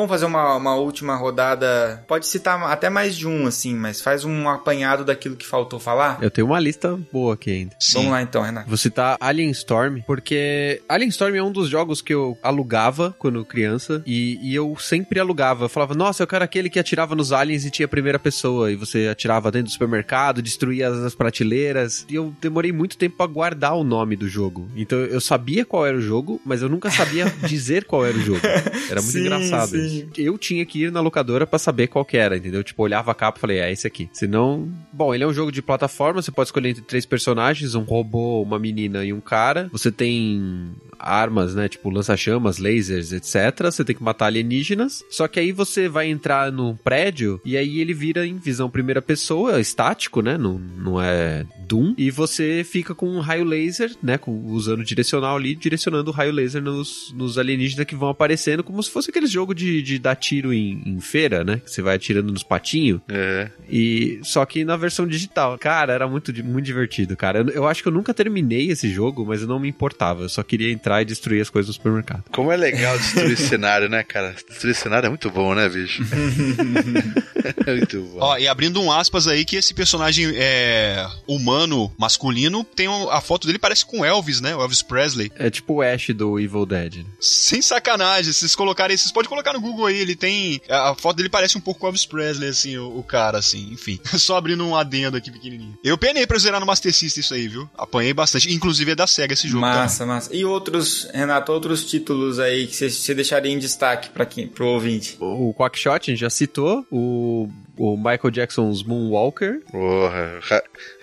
Vamos 0.06 0.10
fazer 0.10 0.25
uma, 0.36 0.56
uma 0.56 0.76
última 0.76 1.16
rodada. 1.16 2.04
Pode 2.08 2.28
citar 2.28 2.62
até 2.64 2.90
mais 2.90 3.16
de 3.16 3.28
um, 3.28 3.48
assim, 3.48 3.76
mas 3.76 4.02
faz 4.02 4.24
um 4.24 4.50
apanhado 4.50 5.04
daquilo 5.04 5.36
que 5.36 5.46
faltou 5.46 5.80
falar. 5.80 6.20
Eu 6.22 6.32
tenho 6.32 6.48
uma 6.48 6.60
lista 6.60 7.00
boa 7.12 7.34
aqui 7.34 7.52
ainda. 7.52 7.76
Sim. 7.80 7.94
Vamos 7.96 8.12
lá 8.12 8.22
então, 8.22 8.42
Renato. 8.42 8.68
Vou 8.68 8.78
citar 8.78 9.18
Alien 9.20 9.52
Storm, 9.52 10.02
porque 10.06 10.82
Alien 10.88 11.10
Storm 11.10 11.36
é 11.36 11.44
um 11.44 11.52
dos 11.52 11.70
jogos 11.70 12.02
que 12.02 12.14
eu 12.14 12.38
alugava 12.44 13.16
quando 13.18 13.44
criança 13.46 14.04
e, 14.06 14.40
e 14.42 14.56
eu 14.56 14.76
sempre 14.80 15.20
alugava. 15.20 15.66
Eu 15.66 15.70
falava, 15.70 15.94
nossa, 15.94 16.24
eu 16.24 16.28
quero 16.28 16.44
aquele 16.44 16.70
que 16.70 16.80
atirava 16.80 17.16
nos 17.16 17.32
aliens 17.32 17.66
e 17.66 17.72
tinha 17.72 17.88
primeira 17.88 18.20
pessoa. 18.20 18.72
E 18.72 18.76
você 18.76 19.08
atirava 19.08 19.52
dentro 19.52 19.68
do 19.68 19.72
supermercado, 19.72 20.42
destruía 20.42 20.90
as, 20.90 20.98
as 20.98 21.16
prateleiras. 21.16 22.06
E 22.10 22.16
eu 22.16 22.34
demorei 22.42 22.72
muito 22.72 22.98
tempo 22.98 23.18
para 23.18 23.28
guardar 23.28 23.76
o 23.76 23.84
nome 23.84 24.16
do 24.16 24.28
jogo. 24.28 24.70
Então 24.76 25.00
eu 25.00 25.22
sabia 25.22 25.66
qual 25.66 25.86
era 25.86 25.98
o 25.98 26.02
jogo, 26.02 26.42
mas 26.46 26.62
eu 26.62 26.70
nunca 26.70 26.90
sabia 26.90 27.26
dizer 27.48 27.86
qual 27.86 28.06
era 28.06 28.18
o 28.18 28.22
jogo. 28.22 28.42
Era 28.90 29.02
muito 29.02 29.12
sim, 29.12 29.22
engraçado. 29.22 29.70
Sim. 29.70 30.10
Isso 30.18 30.25
eu 30.26 30.38
tinha 30.38 30.66
que 30.66 30.84
ir 30.84 30.92
na 30.92 31.00
locadora 31.02 31.46
para 31.46 31.60
saber 31.60 31.88
qual 31.88 32.06
era, 32.14 32.38
entendeu? 32.38 32.64
Tipo, 32.64 32.84
olhava 32.84 33.12
a 33.12 33.16
capa 33.16 33.38
e 33.38 33.42
falei, 33.42 33.60
é 33.60 33.72
esse 33.72 33.86
aqui. 33.86 34.10
Senão, 34.14 34.72
bom, 34.92 35.14
ele 35.14 35.24
é 35.24 35.28
um 35.28 35.34
jogo 35.34 35.52
de 35.52 35.62
plataforma, 35.62 36.22
você 36.22 36.32
pode 36.32 36.48
escolher 36.48 36.70
entre 36.70 36.84
três 36.84 37.06
personagens, 37.06 37.76
um 37.76 37.84
robô, 37.84 38.42
uma 38.42 38.60
menina 38.60 39.04
e 39.04 39.12
um 39.12 39.22
cara. 39.22 39.70
Você 39.72 39.92
tem 39.92 40.74
armas, 41.00 41.56
né? 41.56 41.68
Tipo 41.68 41.90
lança-chamas, 41.90 42.58
lasers, 42.58 43.12
etc. 43.12 43.66
Você 43.66 43.84
tem 43.84 43.96
que 43.96 44.04
matar 44.04 44.28
alienígenas. 44.28 45.04
Só 45.10 45.28
que 45.28 45.40
aí 45.40 45.52
você 45.52 45.88
vai 45.88 46.08
entrar 46.08 46.52
num 46.52 46.76
prédio 46.76 47.42
e 47.46 47.58
aí 47.58 47.80
ele 47.80 47.94
vira 47.94 48.26
em 48.26 48.38
visão 48.38 48.70
primeira 48.70 49.02
pessoa, 49.02 49.60
estático, 49.60 50.22
né? 50.22 50.38
Não, 50.38 50.58
não 50.58 51.02
é 51.02 51.46
Doom. 51.66 51.96
E 51.98 52.12
você 52.12 52.64
fica 52.64 52.94
com 52.94 53.10
um 53.10 53.20
raio 53.20 53.44
laser, 53.44 53.92
né? 54.02 54.18
Com, 54.18 54.46
usando 54.46 54.84
direcional 54.84 55.36
ali, 55.36 55.56
direcionando 55.56 56.12
o 56.12 56.14
raio 56.14 56.32
laser 56.32 56.62
nos, 56.62 57.14
nos 57.16 57.38
alienígenas 57.38 57.86
que 57.86 57.96
vão 57.96 58.10
aparecendo, 58.10 58.64
como 58.64 58.82
se 58.82 58.90
fosse 58.90 59.10
aquele 59.10 59.28
jogo 59.28 59.54
de, 59.54 59.82
de 59.82 60.00
dar 60.00 60.16
tiro 60.16 60.54
em, 60.54 60.82
em 60.86 61.00
feira, 61.00 61.44
né? 61.44 61.58
Que 61.58 61.72
você 61.72 61.82
vai 61.82 61.96
atirando 61.96 62.32
nos 62.32 62.44
patinhos. 62.44 63.02
É. 63.10 63.50
E 63.70 64.20
só 64.24 64.46
que 64.46 64.64
na 64.64 64.78
versão 64.78 65.08
digital. 65.08 65.58
Cara, 65.58 65.94
era 65.94 66.08
muito, 66.08 66.32
muito 66.44 66.66
divertido, 66.66 67.18
cara. 67.18 67.40
Eu, 67.40 67.50
eu 67.50 67.68
acho 67.68 67.82
que 67.82 67.90
eu 67.90 67.94
nunca 67.94 68.14
terminei 68.14 68.70
esse 68.70 68.90
jogo, 68.90 69.26
mas 69.26 69.42
eu 69.42 69.48
não 69.48 69.60
me 69.60 69.70
importava. 69.70 70.24
Eu 70.24 70.30
só 70.30 70.44
queria 70.44 70.72
entrar 70.72 70.85
e 71.02 71.06
destruir 71.06 71.42
as 71.42 71.50
coisas 71.50 71.68
no 71.68 71.74
supermercado. 71.74 72.24
Como 72.32 72.52
é 72.52 72.58
legal 72.58 72.98
destruir 72.98 73.38
cenário, 73.38 73.90
né, 73.90 74.04
cara? 74.04 74.36
Destruir 74.50 74.76
cenário 74.76 75.08
é 75.08 75.10
muito 75.10 75.30
bom, 75.30 75.54
né, 75.54 75.68
bicho? 75.68 76.04
é 77.66 77.74
muito 77.74 78.02
bom. 78.02 78.18
Ó, 78.20 78.38
e 78.38 78.48
abrindo 78.48 78.82
um 78.82 78.92
aspas 78.92 79.28
aí 79.28 79.46
que 79.46 79.56
esse 79.56 79.74
personagem 79.74 80.32
é 80.36 81.06
humano, 81.28 81.92
masculino, 81.98 82.64
tem 82.64 82.88
a 82.88 83.22
foto 83.22 83.48
dele 83.48 83.60
parece 83.60 83.86
com 83.86 84.06
Elvis, 84.06 84.42
né? 84.42 84.56
O 84.56 84.62
Elvis 84.62 84.82
Presley. 84.82 85.32
É 85.38 85.50
tipo 85.50 85.76
o 85.76 85.82
Ash 85.82 86.08
do 86.10 86.40
Evil 86.40 86.66
Dead. 86.66 86.98
Né? 86.98 87.06
Sem 87.20 87.62
sacanagem, 87.62 88.32
se 88.32 88.40
vocês 88.40 88.56
colocarem, 88.56 88.96
vocês 88.96 89.12
podem 89.12 89.30
colocar 89.30 89.54
no 89.54 89.62
Google 89.62 89.88
aí, 89.88 89.98
ele 89.98 90.16
tem 90.16 90.62
a 90.70 90.96
foto 90.96 91.18
dele 91.18 91.30
parece 91.30 91.58
um 91.58 91.62
pouco 91.62 91.80
com 91.80 91.86
o 91.86 91.90
Elvis 91.90 92.06
Presley 92.06 92.50
assim, 92.50 92.78
o, 92.78 93.00
o 93.00 93.04
cara 93.04 93.38
assim, 93.38 93.70
enfim. 93.72 94.00
Só 94.18 94.38
abrindo 94.38 94.66
um 94.66 94.76
adendo 94.76 95.18
aqui 95.18 95.32
pequenininho. 95.32 95.78
Eu 95.84 95.98
penei 95.98 96.26
pra 96.26 96.38
zerar 96.38 96.60
no 96.60 96.66
Master 96.66 96.94
System 96.94 97.22
isso 97.22 97.34
aí, 97.34 97.48
viu? 97.48 97.70
Apanhei 97.78 98.14
bastante, 98.14 98.54
inclusive 98.54 98.92
é 98.92 98.96
da 98.96 99.08
Sega 99.08 99.34
esse 99.34 99.48
jogo. 99.48 99.62
Massa, 99.62 100.00
também. 100.00 100.16
massa. 100.16 100.36
E 100.36 100.46
outros, 100.76 101.08
Renato, 101.14 101.52
outros 101.52 101.86
títulos 101.86 102.40
aí 102.40 102.68
que 102.68 102.76
você 102.76 103.14
deixaria 103.14 103.52
em 103.52 103.58
destaque 103.58 104.10
para 104.10 104.26
quem, 104.26 104.48
pro 104.48 104.68
ouvinte? 104.68 105.18
O 105.20 105.54
Quackshot 105.54 106.10
a 106.10 106.14
gente 106.14 106.20
já 106.20 106.30
citou, 106.30 106.86
o 106.92 107.50
o 107.78 107.96
Michael 107.98 108.32
Jackson's 108.32 108.84
Moonwalker. 108.84 109.62
Porra, 109.72 110.40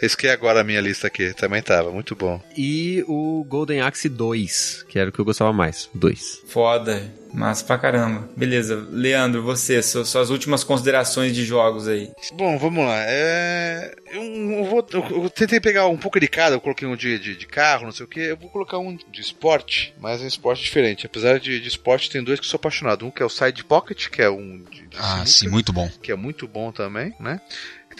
risquei 0.00 0.30
agora 0.30 0.60
a 0.60 0.64
minha 0.64 0.80
lista 0.80 1.06
aqui, 1.06 1.32
também 1.34 1.62
tava, 1.62 1.90
muito 1.90 2.14
bom. 2.14 2.40
E 2.56 3.04
o 3.06 3.44
Golden 3.48 3.80
Axe 3.80 4.08
2, 4.08 4.86
que 4.88 4.98
era 4.98 5.10
o 5.10 5.12
que 5.12 5.18
eu 5.18 5.24
gostava 5.24 5.52
mais, 5.52 5.88
2. 5.94 6.42
Foda, 6.46 7.02
massa 7.32 7.64
pra 7.64 7.78
caramba. 7.78 8.28
Beleza, 8.36 8.86
Leandro, 8.90 9.42
você, 9.42 9.82
suas 9.82 10.30
últimas 10.30 10.64
considerações 10.64 11.34
de 11.34 11.44
jogos 11.44 11.88
aí. 11.88 12.10
Bom, 12.34 12.58
vamos 12.58 12.84
lá. 12.84 13.04
É... 13.06 13.94
Eu, 14.12 14.64
vou, 14.64 14.86
eu, 14.92 15.30
tentei 15.30 15.60
pegar 15.60 15.86
um 15.86 15.96
pouco 15.96 16.20
de 16.20 16.28
cada, 16.28 16.56
eu 16.56 16.60
coloquei 16.60 16.86
um 16.86 16.96
de, 16.96 17.18
de, 17.18 17.36
de, 17.36 17.46
carro, 17.46 17.84
não 17.84 17.92
sei 17.92 18.04
o 18.04 18.08
que. 18.08 18.20
Eu 18.20 18.36
vou 18.36 18.50
colocar 18.50 18.78
um 18.78 18.94
de 18.94 19.20
esporte, 19.20 19.94
mas 19.98 20.20
é 20.20 20.24
um 20.24 20.28
esporte 20.28 20.62
diferente. 20.62 21.06
Apesar 21.06 21.38
de, 21.40 21.60
de 21.60 21.68
esporte, 21.68 22.10
tem 22.10 22.22
dois 22.22 22.38
que 22.38 22.46
sou 22.46 22.58
apaixonado. 22.58 23.06
Um 23.06 23.10
que 23.10 23.22
é 23.22 23.26
o 23.26 23.30
Side 23.30 23.64
Pocket, 23.64 24.08
que 24.08 24.20
é 24.20 24.28
um 24.28 24.62
de, 24.70 24.81
ah, 24.98 25.24
sim, 25.26 25.48
muito 25.48 25.72
bom. 25.72 25.88
Que 26.02 26.12
é 26.12 26.16
muito 26.16 26.46
bom 26.46 26.72
também, 26.72 27.14
né? 27.18 27.40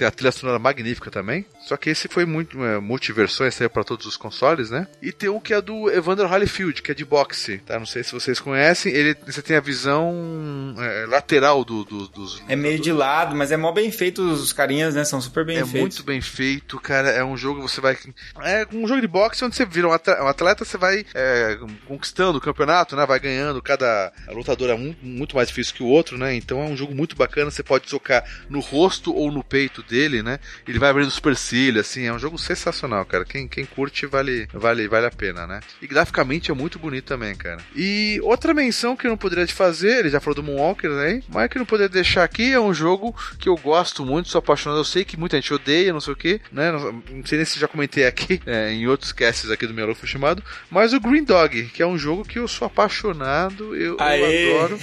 Tem 0.03 0.09
a 0.09 0.11
trilha 0.11 0.33
sonora 0.33 0.59
magnífica 0.59 1.11
também. 1.11 1.47
Só 1.61 1.77
que 1.77 1.91
esse 1.91 2.09
foi 2.09 2.25
muito 2.25 2.63
é, 2.65 2.81
multiversões, 2.81 3.55
saiu 3.55 3.71
para 3.71 3.85
todos 3.85 4.05
os 4.05 4.17
consoles, 4.17 4.71
né? 4.71 4.89
E 5.01 5.13
tem 5.13 5.29
um 5.29 5.39
que 5.39 5.55
é 5.55 5.61
do 5.61 5.89
Evander 5.91 6.27
Holyfield, 6.27 6.83
que 6.83 6.91
é 6.91 6.95
de 6.95 7.05
boxe, 7.05 7.59
tá? 7.59 7.79
Não 7.79 7.87
sei 7.87 8.03
se 8.03 8.13
vocês 8.13 8.41
conhecem. 8.41 8.93
Ele, 8.93 9.17
você 9.25 9.41
tem 9.41 9.57
a 9.57 9.61
visão 9.61 10.75
é, 10.79 11.07
lateral 11.07 11.65
do, 11.65 11.85
do, 11.85 12.09
dos. 12.09 12.43
É 12.49 12.57
meio 12.57 12.81
de 12.81 12.93
lado, 12.93 13.37
mas 13.37 13.53
é 13.53 13.57
mó 13.57 13.71
bem 13.71 13.93
feito 13.93 14.23
os 14.23 14.53
carinhas, 14.53 14.95
né? 14.95 15.05
São 15.05 15.21
super 15.21 15.45
bem 15.45 15.59
é 15.59 15.61
feitos. 15.61 15.77
É 15.77 15.81
muito 15.81 16.03
bem 16.03 16.21
feito, 16.21 16.81
cara. 16.81 17.11
É 17.11 17.23
um 17.23 17.37
jogo 17.37 17.63
você 17.63 17.81
vai. 17.81 17.97
É 18.43 18.67
um 18.73 18.89
jogo 18.89 19.01
de 19.01 19.09
boxe 19.09 19.45
onde 19.45 19.55
você 19.55 19.65
vira 19.65 19.89
um 19.89 19.93
atleta, 19.93 20.65
você 20.65 20.77
vai 20.77 21.07
é, 21.15 21.59
conquistando 21.87 22.39
o 22.39 22.41
campeonato, 22.41 22.97
né? 22.97 23.07
Vai 23.07 23.21
ganhando. 23.21 23.63
Cada 23.63 24.13
lutador 24.29 24.71
é 24.71 24.77
muito, 24.77 25.05
muito 25.05 25.37
mais 25.37 25.47
difícil 25.47 25.75
que 25.75 25.83
o 25.83 25.87
outro, 25.87 26.19
né? 26.19 26.35
Então 26.35 26.61
é 26.61 26.65
um 26.65 26.77
jogo 26.77 26.93
muito 26.93 27.15
bacana. 27.15 27.53
Você 27.53 27.63
pode 27.63 27.89
socar 27.89 28.25
no 28.49 28.59
rosto 28.59 29.15
ou 29.15 29.31
no 29.31 29.45
peito 29.45 29.85
dele, 29.93 30.23
né? 30.23 30.41
Ele 30.67 30.79
vai 30.79 30.89
abrindo 30.89 31.11
supercílio, 31.11 31.81
assim. 31.81 32.07
É 32.07 32.13
um 32.13 32.19
jogo 32.19 32.39
sensacional, 32.39 33.05
cara. 33.05 33.27
Quem, 33.27 33.47
quem 33.47 33.67
curte 33.67 34.07
vale, 34.07 34.49
vale, 34.53 34.89
vale 34.89 35.07
a 35.07 35.11
pena, 35.11 35.47
né? 35.47 35.61
E 35.81 35.87
graficamente 35.87 36.51
é 36.51 36.55
muito 36.55 36.79
bonito 36.79 37.05
também, 37.05 37.35
cara. 37.35 37.61
E 37.77 38.19
outra 38.23 38.55
menção 38.55 38.97
que 38.97 39.07
eu 39.07 39.11
não 39.11 39.19
poderia 39.19 39.47
te 39.47 39.53
fazer, 39.53 39.99
ele 39.99 40.09
já 40.09 40.19
falou 40.19 40.37
do 40.37 40.43
Moonwalker, 40.43 40.91
né? 40.91 41.23
Mas 41.29 41.51
que 41.51 41.59
eu 41.59 41.61
não 41.61 41.67
poderia 41.67 41.91
deixar 41.91 42.25
aqui 42.25 42.53
é 42.53 42.61
um 42.61 42.73
jogo 42.73 43.15
que 43.39 43.49
eu 43.49 43.57
gosto 43.57 44.05
muito, 44.05 44.31
sou 44.31 44.39
apaixonado. 44.39 44.81
Eu 44.81 44.85
sei 44.85 45.05
que 45.05 45.19
muita 45.19 45.37
gente 45.37 45.53
odeia, 45.53 45.93
não 45.93 46.01
sei 46.01 46.13
o 46.15 46.17
que, 46.17 46.41
né? 46.51 46.73
Não 46.73 47.27
sei 47.27 47.37
nem 47.37 47.45
se 47.45 47.61
já 47.61 47.69
comentei 47.69 48.07
aqui 48.07 48.41
é, 48.47 48.73
em 48.73 48.87
outros 48.87 49.13
casts 49.13 49.51
aqui 49.51 49.67
do 49.67 49.75
meu 49.75 49.93
foi 49.95 50.09
chamado, 50.09 50.43
mas 50.71 50.95
o 50.95 51.01
Green 51.01 51.25
Dog, 51.25 51.65
que 51.67 51.83
é 51.83 51.87
um 51.87 51.99
jogo 51.99 52.25
que 52.25 52.39
eu 52.39 52.49
sou 52.49 52.67
apaixonado, 52.67 53.77
eu, 53.77 53.97
eu 53.99 54.01
adoro. 54.01 54.79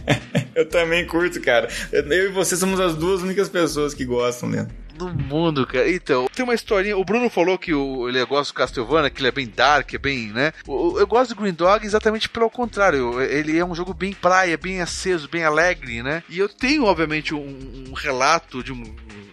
eu 0.54 0.66
também 0.68 1.06
curto, 1.06 1.40
cara. 1.40 1.68
Eu 1.92 2.04
e 2.12 2.28
você 2.28 2.56
somos 2.56 2.80
as 2.80 2.94
duas 2.94 3.20
únicas 3.22 3.48
pessoas 3.48 3.92
que 3.92 4.04
gostam, 4.04 4.43
né? 4.48 4.66
Do 4.94 5.08
mundo, 5.08 5.66
cara. 5.66 5.90
Então, 5.90 6.26
tem 6.34 6.44
uma 6.44 6.54
historinha. 6.54 6.96
O 6.96 7.04
Bruno 7.04 7.28
falou 7.28 7.58
que 7.58 7.74
o, 7.74 8.08
ele 8.08 8.24
gosta 8.24 8.52
do 8.52 8.56
Castlevania, 8.56 9.10
que 9.10 9.20
ele 9.20 9.28
é 9.28 9.32
bem 9.32 9.46
dark, 9.46 9.92
é 9.92 9.98
bem, 9.98 10.28
né? 10.28 10.52
Eu, 10.66 10.96
eu 10.98 11.06
gosto 11.06 11.34
do 11.34 11.40
Green 11.40 11.52
Dog 11.52 11.84
exatamente 11.84 12.28
pelo 12.28 12.50
contrário. 12.50 13.20
Ele 13.20 13.58
é 13.58 13.64
um 13.64 13.74
jogo 13.74 13.92
bem 13.92 14.12
praia, 14.12 14.56
bem 14.56 14.80
aceso, 14.80 15.28
bem 15.28 15.44
alegre, 15.44 16.02
né? 16.02 16.22
E 16.28 16.38
eu 16.38 16.48
tenho, 16.48 16.84
obviamente, 16.84 17.34
um, 17.34 17.84
um 17.88 17.92
relato 17.92 18.62
de 18.62 18.72
um, 18.72 18.82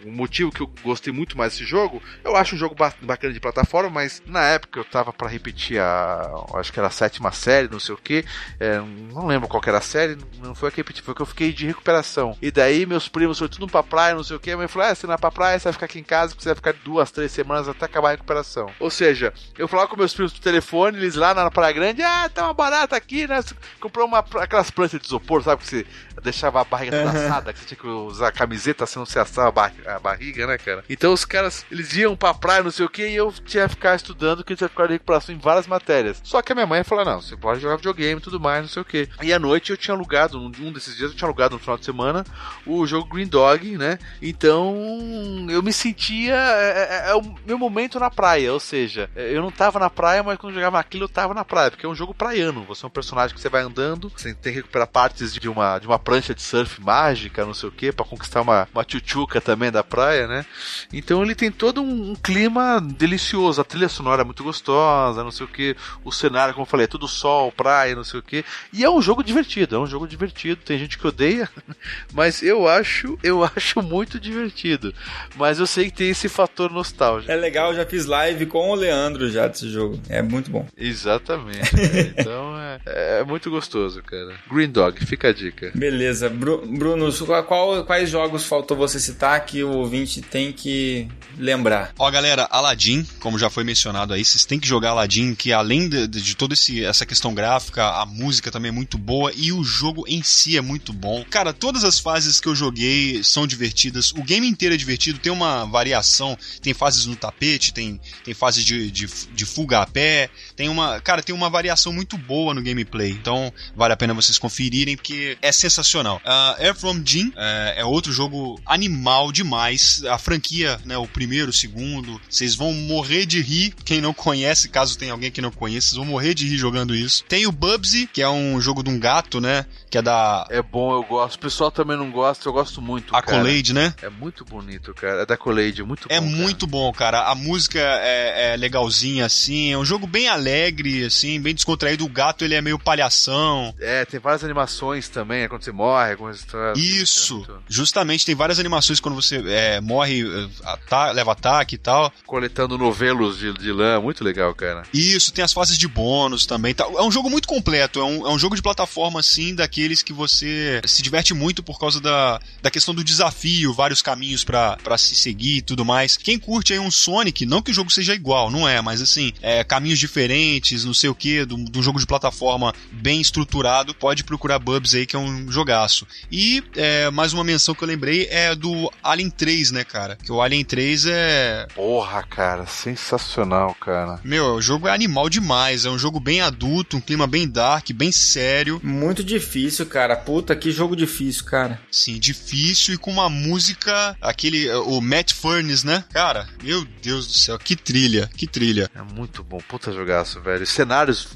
um, 0.06 0.12
motivo 0.12 0.52
que 0.52 0.62
eu 0.62 0.72
gostei 0.84 1.14
muito 1.14 1.38
mais 1.38 1.54
desse 1.54 1.66
jogo. 1.66 2.02
Eu 2.24 2.36
acho 2.36 2.56
um 2.56 2.58
jogo 2.58 2.76
bacana 2.76 3.34
de 3.34 3.40
plataforma, 3.40 3.90
mas 3.90 4.22
na 4.26 4.44
época 4.44 4.80
eu 4.80 4.86
tava 4.86 5.14
para 5.14 5.28
repetir 5.28 5.80
a. 5.80 6.30
Acho 6.56 6.72
que 6.72 6.80
era 6.80 6.88
a 6.88 6.92
sétima 6.92 7.32
série, 7.32 7.68
não 7.68 7.80
sei 7.80 7.96
o 7.96 7.98
que. 7.98 8.26
É, 8.60 8.82
não 9.14 9.28
lembro 9.28 9.48
qual 9.48 9.62
era 9.66 9.78
a 9.78 9.82
série, 9.82 10.18
não 10.42 10.56
foi 10.56 10.70
a 10.70 10.72
que 10.72 10.78
repeti, 10.78 11.02
foi 11.02 11.14
que 11.14 11.22
eu 11.22 11.26
fiquei 11.26 11.54
de 11.54 11.68
recuperação. 11.68 12.38
E 12.42 12.52
daí 12.52 12.86
meus 12.86 13.08
primos 13.08 13.38
foram 13.38 13.52
tudo 13.52 13.68
pra 13.68 13.84
praia, 13.84 14.16
não 14.16 14.24
sei 14.24 14.36
o 14.36 14.40
que. 14.40 14.52
A 14.52 14.58
mãe 14.58 14.68
falou: 14.68 14.88
ah, 14.88 14.96
você 14.96 15.08
não 15.08 15.14
é 15.14 15.18
pra 15.18 15.32
praia 15.32 15.51
você 15.60 15.66
vai 15.66 15.74
ficar 15.74 15.86
aqui 15.86 16.00
em 16.00 16.04
casa, 16.04 16.36
você 16.38 16.50
vai 16.50 16.56
ficar 16.56 16.74
duas, 16.84 17.12
três 17.12 17.32
semanas 17.32 17.68
até 17.68 17.86
acabar 17.86 18.10
a 18.10 18.12
recuperação. 18.12 18.70
Ou 18.80 18.90
seja, 18.90 19.34
eu 19.58 19.68
falava 19.68 19.88
com 19.88 19.98
meus 19.98 20.14
filhos 20.14 20.34
no 20.34 20.40
telefone, 20.40 20.98
eles 20.98 21.16
lá 21.16 21.34
na 21.34 21.50
Praia 21.50 21.74
Grande, 21.74 22.02
ah, 22.02 22.30
tá 22.34 22.46
uma 22.46 22.54
barata 22.54 22.96
aqui, 22.96 23.28
né? 23.28 23.42
Você 23.42 23.56
comprou 23.80 24.08
uma, 24.08 24.20
aquelas 24.20 24.72
plantas 24.72 25.00
de 25.00 25.06
isopor, 25.06 25.44
sabe? 25.44 25.62
Que 25.62 25.68
você 25.68 25.86
deixava 26.22 26.62
a 26.62 26.64
barriga 26.64 27.04
toda 27.04 27.18
assada, 27.18 27.54
que 27.54 27.60
você 27.60 27.66
tinha 27.66 27.78
que 27.78 27.88
usar 27.88 28.28
a 28.28 28.32
camiseta, 28.32 28.86
senão 28.86 29.06
você 29.06 29.20
assava 29.20 29.50
a, 29.50 29.52
bar 29.52 29.74
a 29.86 30.00
barriga, 30.00 30.46
né, 30.48 30.58
cara? 30.58 30.84
Então 30.90 31.14
os 31.14 31.26
caras, 31.26 31.66
eles 31.72 31.94
iam 31.96 32.16
pra 32.16 32.34
praia, 32.34 32.64
não 32.64 32.72
sei 32.72 32.86
o 32.86 32.90
que, 32.90 33.08
e 33.08 33.16
eu 33.16 33.32
tinha 33.46 33.68
que 33.68 33.76
ficar 33.76 33.96
estudando, 33.96 34.44
que 34.44 34.56
tinha 34.56 34.68
que 34.68 34.74
ficar 34.74 34.88
de 34.88 34.94
recuperação 34.94 35.34
em 35.34 35.38
várias 35.38 35.68
matérias. 35.68 36.22
Só 36.24 36.42
que 36.42 36.52
a 36.52 36.56
minha 36.56 36.68
mãe 36.68 36.84
falou, 36.84 37.06
não, 37.06 37.22
você 37.22 37.36
pode 37.36 37.60
jogar 37.60 37.78
videogame 37.78 38.20
e 38.20 38.24
tudo 38.24 38.40
mais, 38.40 38.62
não 38.62 38.70
sei 38.70 38.82
o 38.82 38.86
que. 38.86 39.10
E 39.22 39.34
à 39.34 39.40
noite 39.40 39.72
eu 39.72 39.78
tinha 39.78 39.96
alugado, 39.96 40.40
um 40.40 40.72
desses 40.72 40.96
dias 40.96 41.12
eu 41.12 41.18
tinha 41.18 41.28
alugado 41.28 41.56
no 41.56 41.60
final 41.60 41.78
de 41.78 41.86
semana, 41.86 42.26
o 42.66 42.86
jogo 42.86 43.10
Green 43.10 43.28
Dog, 43.28 43.78
né? 43.78 43.98
Então 44.22 45.41
eu 45.50 45.64
me 45.64 45.74
sentia 45.74 46.36
é, 46.36 47.06
é, 47.08 47.12
é, 47.12 47.16
o 47.16 47.36
meu 47.46 47.58
momento 47.58 48.00
na 48.00 48.10
praia, 48.10 48.54
ou 48.54 48.60
seja, 48.60 49.10
eu 49.16 49.42
não 49.42 49.52
tava 49.52 49.80
na 49.80 49.90
praia, 49.90 50.24
mas 50.24 50.38
quando 50.38 50.54
jogava 50.54 50.80
aquilo 50.80 51.06
eu 51.06 51.10
tava 51.10 51.34
na 51.34 51.46
praia, 51.46 51.72
porque 51.72 51.86
é 51.86 51.90
um 51.90 51.96
jogo 51.96 52.14
praiano. 52.14 52.64
Você 52.66 52.86
é 52.86 52.88
um 52.88 52.92
personagem 52.92 53.36
que 53.36 53.42
você 53.42 53.50
vai 53.50 53.62
andando, 53.62 54.12
você 54.16 54.34
tem 54.34 54.54
que 54.54 54.60
recuperar 54.60 54.88
partes 54.88 55.34
de 55.34 55.50
uma, 55.50 55.80
de 55.80 55.88
uma 55.88 56.00
prancha 56.00 56.34
de 56.36 56.42
surf 56.42 56.82
mágica, 56.82 57.46
não 57.46 57.54
sei 57.54 57.70
o 57.70 57.72
que, 57.72 57.92
para 57.92 58.06
conquistar 58.06 58.42
uma, 58.42 58.68
uma 58.74 58.84
tchutchuca 58.84 59.40
também 59.40 59.72
da 59.72 59.84
praia, 59.84 60.28
né? 60.28 60.46
Então 60.92 61.24
ele 61.24 61.36
tem 61.36 61.52
todo 61.52 61.82
um, 61.82 62.12
um, 62.12 62.16
clima 62.16 62.80
delicioso. 62.82 63.62
A 63.62 63.64
trilha 63.64 63.90
sonora 63.90 64.22
é 64.22 64.26
muito 64.26 64.44
gostosa, 64.44 65.24
não 65.24 65.32
sei 65.32 65.46
o 65.46 65.50
que. 65.50 65.76
O 66.04 66.12
cenário, 66.12 66.54
como 66.54 66.64
eu 66.64 66.70
falei, 66.70 66.86
é 66.86 66.88
tudo 66.88 67.08
sol, 67.08 67.52
praia, 67.52 67.96
não 67.96 68.04
sei 68.04 68.20
o 68.20 68.24
que. 68.24 68.44
E 68.74 68.84
é 68.84 68.90
um 68.90 69.02
jogo 69.02 69.24
divertido, 69.24 69.76
é 69.76 69.80
um 69.80 69.88
jogo 69.88 70.08
divertido. 70.08 70.62
Tem 70.64 70.78
gente 70.78 70.98
que 70.98 71.08
odeia, 71.08 71.50
mas 72.14 72.42
eu 72.42 72.68
acho, 72.68 73.18
eu 73.24 73.44
acho 73.56 73.82
muito 73.82 74.20
divertido. 74.20 74.94
Mas 75.36 75.60
eu 75.60 75.68
sei 75.68 75.86
que 75.86 75.98
tem 75.98 76.10
esse 76.10 76.28
fator 76.30 76.72
nostálgico. 76.72 77.32
É 77.32 77.36
legal, 77.36 77.74
já 77.74 77.86
fiz 77.86 78.06
live 78.06 78.46
com 78.46 78.70
o 78.70 78.76
Leandro 78.76 79.30
já 79.30 79.48
desse 79.48 79.70
jogo. 79.70 80.00
É 80.10 80.22
muito 80.22 80.50
bom. 80.52 80.66
Exatamente. 80.78 81.72
então 82.18 82.60
é, 82.60 83.20
é 83.20 83.24
muito 83.24 83.50
gostoso, 83.50 84.02
cara. 84.04 84.36
Green 84.52 84.70
Dog, 84.70 85.04
fica 85.06 85.30
a 85.30 85.34
dica. 85.34 85.72
Beleza. 85.76 86.30
Bruno, 86.30 87.12
qual, 87.48 87.86
quais 87.86 88.10
jogos 88.10 88.46
faltou 88.46 88.78
você 88.78 89.00
citar 89.00 89.46
que 89.46 89.64
o 89.64 89.70
ouvinte 89.70 90.22
tem 90.22 90.52
que 90.52 91.08
lembrar? 91.38 91.94
Ó, 91.98 92.10
galera, 92.12 92.48
Aladdin, 92.52 93.06
como 93.20 93.40
já 93.40 93.50
foi 93.50 93.64
mencionado 93.64 94.14
aí, 94.14 94.24
vocês 94.24 94.46
têm 94.46 94.60
que 94.60 94.68
jogar 94.68 94.92
Aladdin, 94.92 95.36
que 95.36 95.54
além 95.54 95.88
de, 95.88 96.08
de 96.08 96.36
toda 96.36 96.54
essa 96.86 97.06
questão 97.06 97.34
gráfica, 97.34 98.02
a 98.02 98.06
música 98.06 98.52
também 98.52 98.70
é 98.70 98.74
muito 98.74 98.98
boa 98.98 99.32
e 99.36 99.52
o 99.52 99.64
jogo 99.64 100.04
em 100.08 100.22
si 100.24 100.58
é 100.58 100.62
muito 100.62 100.94
bom. 100.94 101.24
Cara, 101.30 101.54
todas 101.54 101.84
as 101.84 102.00
fases 102.00 102.40
que 102.40 102.48
eu 102.48 102.56
joguei 102.56 103.24
são 103.24 103.48
divertidas, 103.48 104.12
o 104.12 104.24
game 104.24 104.48
inteiro 104.48 104.76
é 104.76 104.78
divertido, 104.78 105.20
tem 105.22 105.32
uma 105.32 105.66
variação, 105.66 106.38
tem 106.62 106.74
fases 106.74 107.06
no 107.06 107.16
tapete, 107.16 107.74
tem, 107.74 108.00
tem 108.24 108.34
fases 108.34 108.64
de, 108.64 108.90
de, 108.92 109.08
de 109.08 109.46
fuga 109.46 109.82
a 109.82 109.86
pé, 109.86 110.30
tem 110.56 110.70
uma. 110.70 111.00
Cara, 111.00 111.22
tem 111.22 111.34
uma 111.34 111.50
variação 111.50 111.94
muito 111.94 112.18
boa 112.18 112.54
no 112.54 112.62
gameplay. 112.62 113.12
Então, 113.12 113.54
vale 113.76 113.94
a 113.94 113.98
pena 113.98 114.14
vocês 114.14 114.38
conferirem, 114.38 114.96
porque 114.96 115.38
é 115.42 115.52
sensacional. 115.52 116.22
Uh, 116.26 116.64
Air 116.64 116.76
From 116.76 117.02
Jim 117.06 117.32
é, 117.36 117.76
é, 117.78 117.86
outro 117.86 118.12
jogo 118.12 118.60
animal 118.66 119.32
demais. 119.32 120.04
A 120.06 120.18
franquia, 120.18 120.80
né? 120.86 120.98
O 120.98 121.08
primeiro, 121.08 121.50
o 121.50 121.54
segundo. 121.54 122.20
Vocês 122.30 122.56
vão 122.56 122.74
morrer 122.74 123.26
de 123.26 123.42
rir. 123.42 123.74
Quem 123.86 124.02
não 124.02 124.14
conhece, 124.14 124.70
caso 124.70 124.98
tenha 124.98 125.12
alguém 125.12 125.32
que 125.32 125.42
não 125.42 125.52
conheça, 125.52 125.88
vocês 125.88 125.98
vão 125.98 126.06
morrer 126.06 126.34
de 126.34 126.48
rir 126.48 126.58
jogando 126.58 126.96
isso. 126.96 127.24
Tem 127.26 127.46
o 127.46 127.52
Bubsy, 127.52 128.08
que 128.08 128.22
é 128.22 128.30
um 128.30 128.60
jogo 128.60 128.84
de 128.84 128.90
um 128.90 129.00
gato, 129.00 129.40
né? 129.40 129.66
Que 129.90 129.98
é 129.98 130.02
da. 130.02 130.46
É 130.50 130.62
bom, 130.62 130.94
eu 130.94 131.04
gosto. 131.04 131.36
O 131.36 131.40
pessoal 131.40 131.72
também 131.72 131.98
não 131.98 132.12
gosta, 132.12 132.48
eu 132.48 132.54
gosto 132.54 132.82
muito. 132.82 133.16
A 133.16 133.22
Colade, 133.22 133.74
né? 133.74 133.94
É 134.02 134.10
muito 134.10 134.46
bonito, 134.46 134.94
cara. 134.94 135.11
É 135.20 135.26
da 135.26 135.38
Colade, 135.38 135.84
muito 135.84 136.08
é 136.10 136.20
bom. 136.20 136.26
É 136.26 136.30
muito 136.30 136.68
bom, 136.68 136.92
cara. 136.92 137.30
A 137.30 137.36
música 137.36 137.80
é, 137.80 138.54
é, 138.54 138.58
legalzinha, 138.58 139.26
assim. 139.26 139.72
É 139.72 139.78
um 139.78 139.86
jogo 139.86 140.08
bem 140.08 140.28
alegre, 140.28 141.06
assim, 141.06 141.40
bem 141.40 141.54
descontraído. 141.54 142.06
O 142.06 142.10
gato, 142.10 142.44
ele 142.44 142.56
é 142.56 142.62
meio 142.62 142.80
palhação. 142.80 143.74
É, 143.80 144.06
tem 144.06 144.20
várias 144.20 144.44
animações 144.44 145.10
também, 145.10 145.44
é 145.44 145.48
quando 145.48 145.64
você 145.64 145.72
morre, 145.72 146.16
quando 146.16 146.36
você 146.36 146.46
tá... 146.46 146.74
Isso! 146.76 147.46
Justamente, 147.68 148.26
tem 148.26 148.36
várias 148.36 148.60
animações 148.60 149.00
quando 149.00 149.16
você 149.16 149.44
é, 149.48 149.82
morre, 149.82 150.24
ata 150.64 151.12
leva 151.12 151.32
ataque 151.32 151.76
e 151.76 151.78
tal. 151.78 152.12
Coletando 152.26 152.78
novelos 152.78 153.40
de, 153.40 153.54
de 153.54 153.72
lã, 153.72 154.00
muito 154.00 154.24
legal, 154.24 154.54
cara. 154.54 154.84
Isso, 154.94 155.32
tem 155.34 155.44
as 155.44 155.54
fases 155.54 155.78
de 155.78 155.88
bônus 155.88 156.46
também. 156.46 156.74
Tá. 156.74 156.86
É 156.86 157.02
um 157.02 157.12
jogo 157.12 157.30
muito 157.30 157.48
completo, 157.48 158.00
é 158.00 158.04
um, 158.04 158.28
é 158.28 158.30
um 158.30 158.40
jogo 158.40 158.56
de 158.56 158.62
plataforma, 158.62 159.20
assim, 159.20 159.56
daqueles 159.56 160.02
que 160.02 160.14
você 160.14 160.82
se 160.86 161.02
diverte 161.02 161.34
muito 161.34 161.64
por 161.64 161.80
causa 161.80 162.00
da, 162.00 162.40
da 162.62 162.72
questão 162.72 162.94
do 162.94 163.04
desafio, 163.04 163.74
vários 163.74 164.02
caminhos 164.02 164.44
para 164.44 164.78
se 165.02 165.16
seguir 165.16 165.58
e 165.58 165.62
tudo 165.62 165.86
mais. 165.86 166.18
Quem 166.18 166.40
curte 166.40 166.74
aí 166.74 166.80
um 166.80 166.92
Sonic, 166.92 167.46
não 167.46 167.62
que 167.62 167.72
o 167.72 167.74
jogo 167.74 167.90
seja 167.92 168.14
igual, 168.14 168.50
não 168.52 168.68
é, 168.68 168.82
mas 168.82 169.02
assim, 169.02 169.34
é, 169.42 169.64
caminhos 169.64 170.00
diferentes, 170.00 170.86
não 170.86 170.94
sei 170.94 171.10
o 171.10 171.16
que, 171.16 171.46
do, 171.46 171.58
do 171.58 171.82
jogo 171.82 172.00
de 172.00 172.06
plataforma 172.06 172.74
bem 172.92 173.22
estruturado, 173.22 173.94
pode 173.94 174.24
procurar 174.24 174.60
Bubs 174.60 174.94
aí, 174.94 175.06
que 175.06 175.16
é 175.16 175.20
um 175.20 175.52
jogaço. 175.52 176.08
E 176.32 176.64
é, 176.76 177.10
mais 177.10 177.34
uma 177.34 177.44
menção 177.44 177.76
que 177.76 177.84
eu 177.84 177.88
lembrei 177.88 178.28
é 178.30 178.56
do 178.56 178.92
Alien 179.04 179.30
3, 179.30 179.72
né, 179.72 179.84
cara? 179.84 180.16
Que 180.16 180.32
o 180.32 180.42
Alien 180.42 180.64
3 180.64 181.06
é. 181.08 181.68
Porra, 181.76 182.24
cara, 182.24 182.66
sensacional, 182.66 183.76
cara. 183.76 184.20
Meu, 184.24 184.56
o 184.56 184.62
jogo 184.62 184.88
é 184.88 184.92
animal 184.92 185.30
demais, 185.30 185.86
é 185.86 185.90
um 185.90 185.98
jogo 185.98 186.20
bem 186.20 186.42
adulto, 186.42 186.98
um 186.98 187.02
clima 187.02 187.28
bem 187.28 187.48
dark, 187.48 187.92
bem 187.92 188.12
sério. 188.12 188.80
Muito 188.84 189.24
difícil, 189.24 189.86
cara. 189.86 190.16
Puta, 190.16 190.56
que 190.56 190.72
jogo 190.72 190.96
difícil, 190.96 191.46
cara. 191.46 191.80
Sim, 191.92 192.20
difícil 192.20 192.96
e 192.96 192.98
com 192.98 193.12
uma 193.12 193.30
música, 193.30 194.16
aquele, 194.22 194.70
o 194.98 195.02
Matt 195.02 195.34
Furnace, 195.34 195.86
né? 195.86 196.04
Cara, 196.12 196.48
meu 196.62 196.86
Deus 197.02 197.28
do 197.28 197.34
céu, 197.34 197.58
que 197.58 197.76
trilha, 197.76 198.30
que 198.36 198.46
trilha. 198.46 198.90
É 198.94 199.02
muito 199.02 199.44
bom, 199.44 199.60
puta 199.60 199.92
jogaço, 199.92 200.42
velho. 200.42 200.66
Cenários, 200.68 201.30